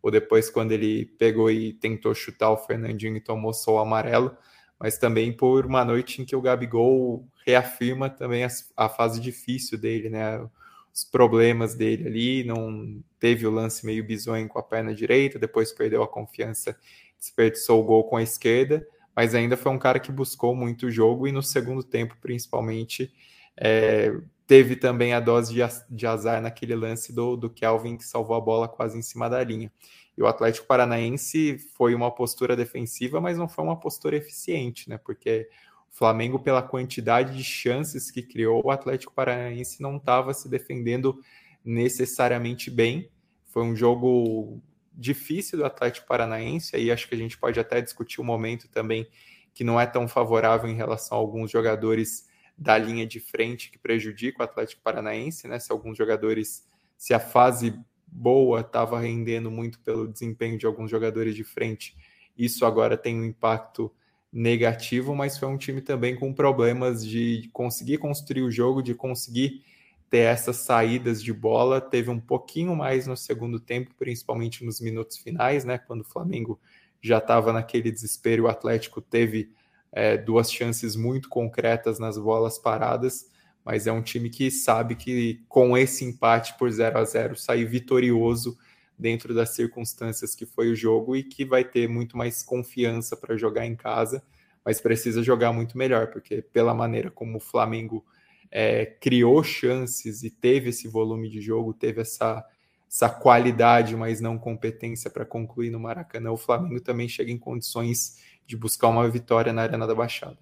ou 0.02 0.10
depois 0.10 0.50
quando 0.50 0.72
ele 0.72 1.06
pegou 1.06 1.52
e 1.52 1.74
tentou 1.74 2.16
chutar 2.16 2.50
o 2.50 2.58
Fernandinho 2.58 3.16
e 3.16 3.22
tomou 3.22 3.54
só 3.54 3.76
o 3.76 3.78
amarelo, 3.78 4.36
mas 4.84 4.98
também 4.98 5.32
por 5.32 5.66
uma 5.66 5.86
noite 5.86 6.22
em 6.22 6.26
que 6.26 6.36
o 6.36 6.42
Gabigol 6.42 7.26
reafirma 7.48 8.10
também 8.10 8.44
a, 8.76 8.90
fase 8.90 9.22
difícil 9.22 9.78
dele, 9.78 10.10
né? 10.10 10.46
Os 10.94 11.06
problemas 11.06 11.74
dele 11.74 12.06
ali, 12.06 12.44
não 12.44 13.02
teve 13.18 13.48
o 13.48 13.50
lance 13.50 13.86
meio 13.86 14.04
bizonho 14.04 14.46
com 14.50 14.60
a 14.60 14.64
perna 14.64 14.94
direita, 14.94 15.40
depois 15.40 15.72
perdeu 15.72 16.04
a 16.04 16.08
confiança, 16.08 16.78
desperdiçou 17.18 17.82
o 17.82 17.86
gol 17.86 18.04
com 18.04 18.18
a 18.18 18.24
esquerda, 18.24 18.86
mas 19.16 19.34
ainda 19.34 19.56
foi 19.56 19.72
um 19.72 19.80
cara 19.80 20.02
que 20.02 20.12
buscou 20.12 20.54
muito 20.54 20.88
o 20.88 20.92
jogo 20.92 21.30
e 21.30 21.32
no 21.32 21.42
segundo 21.42 21.82
tempo, 21.82 22.18
principalmente, 22.20 23.10
é, 23.56 24.14
teve 24.46 24.76
também 24.76 25.14
a 25.14 25.22
dose 25.22 25.54
de, 25.54 25.62
de 25.90 26.06
azar 26.06 26.42
naquele 26.42 26.76
lance 26.76 27.14
do, 27.14 27.38
do 27.38 27.50
Kelvin 27.50 27.96
que 27.96 28.04
salvou 28.04 28.36
a 28.36 28.42
bola 28.42 28.68
quase 28.68 28.98
em 28.98 29.02
cima 29.02 29.30
da 29.30 29.42
linha. 29.42 29.72
E 30.18 30.22
o 30.22 30.28
Atlético 30.28 30.68
Paranaense 30.68 31.58
foi 31.76 31.96
uma 31.96 32.12
postura 32.12 32.56
defensiva, 32.56 33.20
mas 33.20 33.38
não 33.38 33.48
foi 33.48 33.64
uma 33.64 33.80
postura 33.80 34.16
eficiente, 34.16 34.90
né? 34.90 34.98
Porque 34.98 35.50
o 35.92 35.96
Flamengo, 35.96 36.40
pela 36.40 36.62
quantidade 36.62 37.36
de 37.36 37.44
chances 37.44 38.12
que 38.12 38.22
criou, 38.22 38.62
o 38.64 38.72
Atlético 38.72 39.14
Paranaense 39.14 39.82
não 39.82 39.98
estava 39.98 40.34
se 40.34 40.48
defendendo 40.50 41.20
necessariamente 41.66 42.70
bem. 42.70 43.10
Foi 43.48 43.64
um 43.64 43.76
jogo 43.76 44.62
difícil 44.92 45.58
do 45.58 45.66
Atlético 45.66 46.08
Paranaense, 46.08 46.76
aí 46.76 46.92
acho 46.92 47.08
que 47.08 47.16
a 47.16 47.18
gente 47.18 47.38
pode 47.38 47.60
até 47.60 47.82
discutir 47.82 48.20
o 48.20 48.24
um 48.24 48.28
momento 48.28 48.68
também 48.68 49.08
que 49.54 49.64
não 49.64 49.80
é 49.80 49.86
tão 49.86 50.08
favorável 50.08 50.70
em 50.70 50.76
relação 50.76 51.18
a 51.18 51.22
alguns 51.22 51.52
jogadores 51.52 52.28
da 52.58 52.78
linha 52.78 53.06
de 53.06 53.20
frente 53.20 53.72
que 53.72 53.78
prejudica 53.78 54.42
o 54.42 54.44
Atlético 54.44 54.82
Paranaense, 54.82 55.48
né? 55.48 55.60
Se 55.60 55.72
alguns 55.72 55.98
jogadores, 55.98 56.68
se 56.98 57.14
a 57.14 57.20
fase 57.20 57.80
boa 58.14 58.62
estava 58.62 59.00
rendendo 59.00 59.50
muito 59.50 59.80
pelo 59.80 60.08
desempenho 60.08 60.58
de 60.58 60.66
alguns 60.66 60.90
jogadores 60.90 61.36
de 61.36 61.44
frente. 61.44 61.96
Isso 62.38 62.66
agora 62.66 62.96
tem 62.98 63.20
um 63.20 63.26
impacto 63.26 63.92
negativo, 64.32 65.16
mas 65.16 65.38
foi 65.38 65.48
um 65.48 65.58
time 65.58 65.82
também 65.82 66.16
com 66.16 66.34
problemas 66.34 67.06
de 67.06 67.50
conseguir 67.54 67.98
construir 67.98 68.42
o 68.42 68.52
jogo, 68.52 68.82
de 68.82 68.96
conseguir 68.96 69.64
ter 70.10 70.20
essas 70.20 70.58
saídas 70.58 71.22
de 71.22 71.34
bola. 71.34 71.82
Teve 71.82 72.10
um 72.10 72.20
pouquinho 72.20 72.76
mais 72.76 73.06
no 73.06 73.18
segundo 73.18 73.60
tempo, 73.60 73.92
principalmente 73.98 74.64
nos 74.64 74.80
minutos 74.80 75.18
finais, 75.18 75.66
né? 75.66 75.78
Quando 75.78 76.02
o 76.02 76.06
Flamengo 76.06 76.60
já 77.02 77.18
estava 77.18 77.52
naquele 77.52 77.92
desespero, 77.92 78.44
o 78.44 78.48
Atlético 78.48 79.02
teve 79.02 79.52
é, 79.92 80.18
duas 80.18 80.52
chances 80.52 80.96
muito 80.96 81.30
concretas 81.30 82.00
nas 82.00 82.18
bolas 82.18 82.58
paradas 82.58 83.32
mas 83.66 83.88
é 83.88 83.92
um 83.92 84.02
time 84.02 84.30
que 84.30 84.52
sabe 84.52 84.96
que 84.96 85.42
com 85.48 85.78
esse 85.78 86.04
empate 86.04 86.58
por 86.58 86.70
0 86.70 86.98
a 86.98 87.04
0 87.04 87.36
sair 87.36 87.66
vitorioso 87.66 88.58
dentro 88.98 89.34
das 89.34 89.50
circunstâncias 89.50 90.36
que 90.36 90.46
foi 90.46 90.70
o 90.72 90.76
jogo 90.76 91.16
e 91.16 91.24
que 91.24 91.46
vai 91.46 91.64
ter 91.64 91.88
muito 91.88 92.18
mais 92.18 92.44
confiança 92.44 93.18
para 93.18 93.36
jogar 93.36 93.66
em 93.66 93.76
casa, 93.76 94.24
mas 94.64 94.80
precisa 94.80 95.24
jogar 95.24 95.52
muito 95.52 95.78
melhor, 95.78 96.08
porque 96.08 96.42
pela 96.42 96.74
maneira 96.74 97.10
como 97.10 97.38
o 97.38 97.42
Flamengo 97.42 98.06
é, 98.52 98.86
criou 98.86 99.44
chances 99.44 100.24
e 100.24 100.30
teve 100.30 100.70
esse 100.70 100.88
volume 100.88 101.30
de 101.30 101.42
jogo, 101.42 101.74
teve 101.74 102.02
essa, 102.02 102.46
essa 102.90 103.10
qualidade, 103.10 103.96
mas 103.96 104.22
não 104.22 104.38
competência 104.38 105.10
para 105.10 105.26
concluir 105.26 105.70
no 105.70 105.80
Maracanã, 105.80 106.32
o 106.32 106.38
Flamengo 106.38 106.80
também 106.80 107.10
chega 107.10 107.32
em 107.32 107.38
condições 107.38 108.22
de 108.46 108.56
buscar 108.56 108.90
uma 108.90 109.10
vitória 109.10 109.52
na 109.52 109.64
Arena 109.64 109.88
da 109.88 109.96
Baixada. 109.96 110.38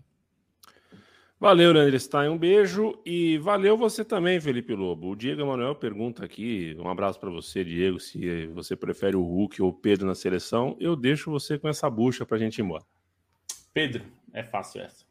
Valeu, 1.42 1.74
Leandro 1.74 2.00
Stein, 2.00 2.30
um 2.30 2.38
beijo 2.38 3.02
e 3.04 3.40
valeu 3.40 3.76
você 3.76 4.06
também, 4.06 4.40
Felipe 4.40 4.76
Lobo. 4.76 5.10
O 5.10 5.16
Diego 5.16 5.42
Emanuel 5.42 5.74
pergunta 5.74 6.24
aqui, 6.24 6.78
um 6.78 6.88
abraço 6.88 7.20
para 7.20 7.32
você, 7.32 7.64
Diego, 7.64 8.00
se 8.00 8.46
você 8.54 8.76
prefere 8.76 9.16
o 9.16 9.24
Hulk 9.24 9.60
ou 9.60 9.70
o 9.70 9.74
Pedro 9.74 10.06
na 10.06 10.14
seleção. 10.14 10.78
Eu 10.80 10.96
deixo 10.96 11.32
você 11.32 11.58
com 11.58 11.68
essa 11.68 11.90
bucha 11.90 12.28
para 12.28 12.38
a 12.38 12.40
gente 12.40 12.60
ir 12.60 12.62
embora. 12.62 12.84
Pedro, 13.74 14.06
é 14.32 14.44
fácil 14.44 14.82
essa. 14.82 15.04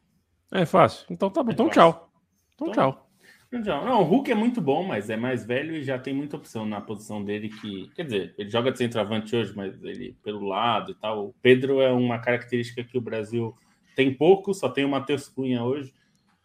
É 0.53 0.65
fácil. 0.65 1.05
Então 1.11 1.29
tá 1.31 1.43
bom, 1.43 1.51
é 1.51 1.53
então 1.53 1.69
tchau. 1.69 2.13
Então, 2.55 2.69
então 2.69 2.93
tchau. 2.93 3.11
Não, 3.51 3.85
não, 3.85 4.01
o 4.03 4.05
Hulk 4.05 4.31
é 4.31 4.35
muito 4.37 4.61
bom, 4.61 4.85
mas 4.85 5.11
é 5.11 5.17
mais 5.17 5.45
velho 5.45 5.75
e 5.75 5.83
já 5.83 5.99
tem 5.99 6.15
muita 6.15 6.37
opção 6.37 6.65
na 6.65 6.81
posição 6.81 7.25
dele 7.25 7.49
que, 7.49 7.91
quer 7.97 8.05
dizer, 8.05 8.35
ele 8.39 8.49
joga 8.49 8.71
de 8.71 8.79
centroavante 8.79 9.35
hoje, 9.35 9.53
mas 9.57 9.83
ele 9.83 10.17
pelo 10.23 10.47
lado 10.47 10.93
e 10.93 10.95
tal. 10.95 11.27
O 11.27 11.35
Pedro 11.43 11.81
é 11.81 11.91
uma 11.91 12.21
característica 12.21 12.85
que 12.85 12.97
o 12.97 13.01
Brasil 13.01 13.53
tem 13.97 14.15
pouco, 14.15 14.55
só 14.55 14.69
tem 14.69 14.85
o 14.85 14.89
Matheus 14.89 15.29
Cunha 15.29 15.65
hoje 15.65 15.93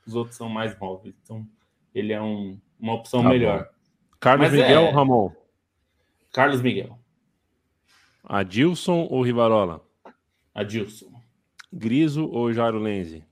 os 0.06 0.16
outros 0.16 0.36
são 0.36 0.50
mais 0.50 0.78
móveis. 0.80 1.16
Então, 1.24 1.48
ele 1.94 2.14
é 2.14 2.22
um, 2.22 2.60
uma 2.80 2.94
opção 2.94 3.24
tá 3.24 3.30
melhor. 3.30 3.64
Bom. 3.64 3.70
Carlos 4.20 4.52
Mas 4.52 4.60
Miguel 4.60 4.82
é... 4.82 4.88
ou 4.88 4.92
Ramon? 4.94 5.32
Carlos 6.34 6.62
Miguel. 6.62 7.00
Adilson 8.24 9.08
ou 9.10 9.22
Rivarola? 9.22 9.82
Adilson. 10.54 11.12
Griso 11.72 12.28
ou 12.30 12.52
Jairo 12.52 12.80
Lenze? 12.80 13.24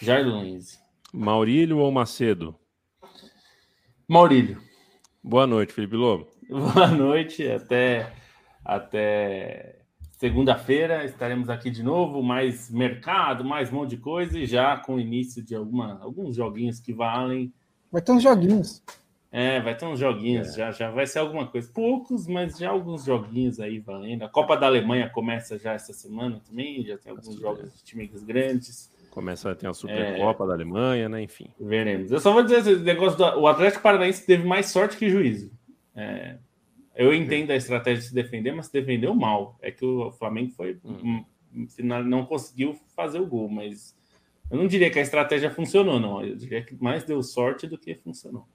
Jairo 0.00 0.38
Lenze. 0.38 0.78
Maurílio 1.12 1.78
ou 1.78 1.90
Macedo? 1.90 2.54
Maurílio. 4.06 4.60
Boa 5.22 5.46
noite, 5.46 5.72
Felipe 5.72 5.96
Lobo. 5.96 6.28
Boa 6.48 6.88
noite, 6.88 7.48
até 7.48 8.12
até 8.64 9.73
Segunda-feira 10.24 11.04
estaremos 11.04 11.50
aqui 11.50 11.70
de 11.70 11.82
novo, 11.82 12.22
mais 12.22 12.70
mercado, 12.70 13.44
mais 13.44 13.70
um 13.70 13.74
monte 13.74 13.90
de 13.90 13.98
coisa, 13.98 14.38
e 14.38 14.46
já 14.46 14.74
com 14.74 14.94
o 14.94 14.98
início 14.98 15.42
de 15.42 15.54
alguma, 15.54 16.00
alguns 16.00 16.34
joguinhos 16.34 16.80
que 16.80 16.94
valem. 16.94 17.52
Vai 17.92 18.00
ter 18.00 18.12
uns 18.12 18.22
joguinhos. 18.22 18.82
É, 19.30 19.60
vai 19.60 19.76
ter 19.76 19.84
uns 19.84 20.00
joguinhos, 20.00 20.48
é. 20.48 20.60
já, 20.60 20.70
já 20.70 20.90
vai 20.90 21.06
ser 21.06 21.18
alguma 21.18 21.46
coisa. 21.46 21.70
Poucos, 21.70 22.26
mas 22.26 22.56
já 22.56 22.70
alguns 22.70 23.04
joguinhos 23.04 23.60
aí 23.60 23.78
valendo. 23.78 24.22
A 24.22 24.28
Copa 24.30 24.56
da 24.56 24.64
Alemanha 24.64 25.10
começa 25.10 25.58
já 25.58 25.74
essa 25.74 25.92
semana 25.92 26.40
também, 26.48 26.82
já 26.82 26.96
tem 26.96 27.12
alguns 27.12 27.38
jogos 27.38 27.76
de 27.76 27.84
times 27.84 28.24
grandes. 28.24 28.90
Começa 29.10 29.50
a 29.50 29.54
ter 29.54 29.66
a 29.66 29.74
Supercopa 29.74 30.44
é... 30.44 30.46
da 30.46 30.54
Alemanha, 30.54 31.06
né? 31.06 31.20
Enfim. 31.20 31.50
Veremos. 31.60 32.10
Eu 32.10 32.18
só 32.18 32.32
vou 32.32 32.42
dizer 32.42 32.60
esse 32.60 32.76
negócio 32.76 33.18
do 33.18 33.40
o 33.40 33.46
Atlético 33.46 33.82
Paranaense 33.82 34.24
teve 34.24 34.48
mais 34.48 34.70
sorte 34.70 34.96
que 34.96 35.10
juízo. 35.10 35.52
É... 35.94 36.38
Eu 36.94 37.12
entendo 37.12 37.50
a 37.50 37.56
estratégia 37.56 38.02
de 38.02 38.08
se 38.08 38.14
defender, 38.14 38.52
mas 38.52 38.66
se 38.66 38.72
defendeu 38.72 39.14
mal. 39.14 39.58
É 39.60 39.70
que 39.70 39.84
o 39.84 40.12
Flamengo 40.12 40.52
foi. 40.52 40.78
Hum. 40.84 41.24
Não 41.78 42.24
conseguiu 42.26 42.78
fazer 42.96 43.20
o 43.20 43.26
gol, 43.26 43.48
mas 43.48 43.96
eu 44.50 44.58
não 44.58 44.66
diria 44.66 44.90
que 44.90 44.98
a 44.98 45.02
estratégia 45.02 45.50
funcionou, 45.50 45.98
não. 45.98 46.24
Eu 46.24 46.36
diria 46.36 46.62
que 46.62 46.74
mais 46.82 47.04
deu 47.04 47.22
sorte 47.22 47.66
do 47.66 47.78
que 47.78 47.94
funcionou. 47.94 48.46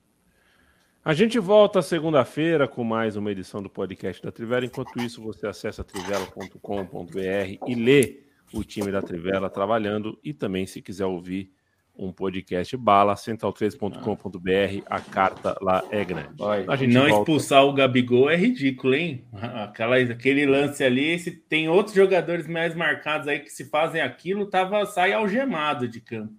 A 1.04 1.14
gente 1.14 1.40
volta 1.40 1.82
segunda-feira 1.82 2.68
com 2.68 2.84
mais 2.84 3.16
uma 3.16 3.32
edição 3.32 3.64
do 3.64 3.70
podcast 3.70 4.22
da 4.22 4.32
Trivela. 4.32 4.66
Enquanto 4.66 5.02
isso, 5.02 5.22
você 5.22 5.48
acessa 5.48 5.84
trivela.com.br 5.84 7.58
e 7.68 7.76
lê 7.76 8.24
o 8.54 8.64
time 8.64 8.92
da 8.92 9.02
Trivela 9.02 9.50
trabalhando. 9.50 10.20
E 10.24 10.34
também, 10.34 10.66
se 10.66 10.82
quiser 10.82 11.06
ouvir 11.06 11.52
um 12.00 12.14
podcast 12.14 12.78
bala, 12.78 13.14
central3.com.br, 13.16 14.84
a 14.86 15.02
carta 15.02 15.58
lá 15.62 15.84
é 15.92 16.06
grande. 16.06 16.42
A 16.68 16.76
gente 16.78 16.94
não 16.94 17.02
volta... 17.02 17.20
expulsar 17.20 17.66
o 17.66 17.74
Gabigol 17.74 18.30
é 18.30 18.38
ridículo, 18.38 18.96
hein? 18.96 19.26
Aquela, 19.34 19.98
aquele 19.98 20.46
lance 20.46 20.82
ali, 20.82 21.20
se 21.20 21.32
tem 21.32 21.68
outros 21.68 21.94
jogadores 21.94 22.48
mais 22.48 22.74
marcados 22.74 23.28
aí 23.28 23.40
que 23.40 23.50
se 23.50 23.66
fazem 23.66 24.02
aquilo, 24.02 24.46
tava 24.46 24.86
sai 24.86 25.12
algemado 25.12 25.88
de 25.88 26.00
campo. 26.00 26.34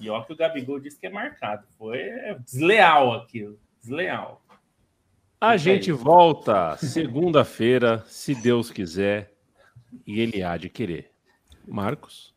E 0.00 0.08
ó 0.08 0.22
que 0.22 0.32
o 0.32 0.36
Gabigol 0.36 0.78
disse 0.78 0.98
que 0.98 1.06
é 1.06 1.10
marcado. 1.10 1.66
Foi 1.76 1.98
desleal 2.44 3.12
aquilo 3.12 3.58
desleal. 3.82 4.40
A 5.40 5.56
gente 5.56 5.90
volta 5.90 6.76
segunda-feira, 6.76 8.04
se 8.06 8.32
Deus 8.32 8.70
quiser, 8.70 9.34
e 10.06 10.20
ele 10.20 10.42
há 10.42 10.56
de 10.56 10.68
querer. 10.68 11.10
Marcos? 11.66 12.31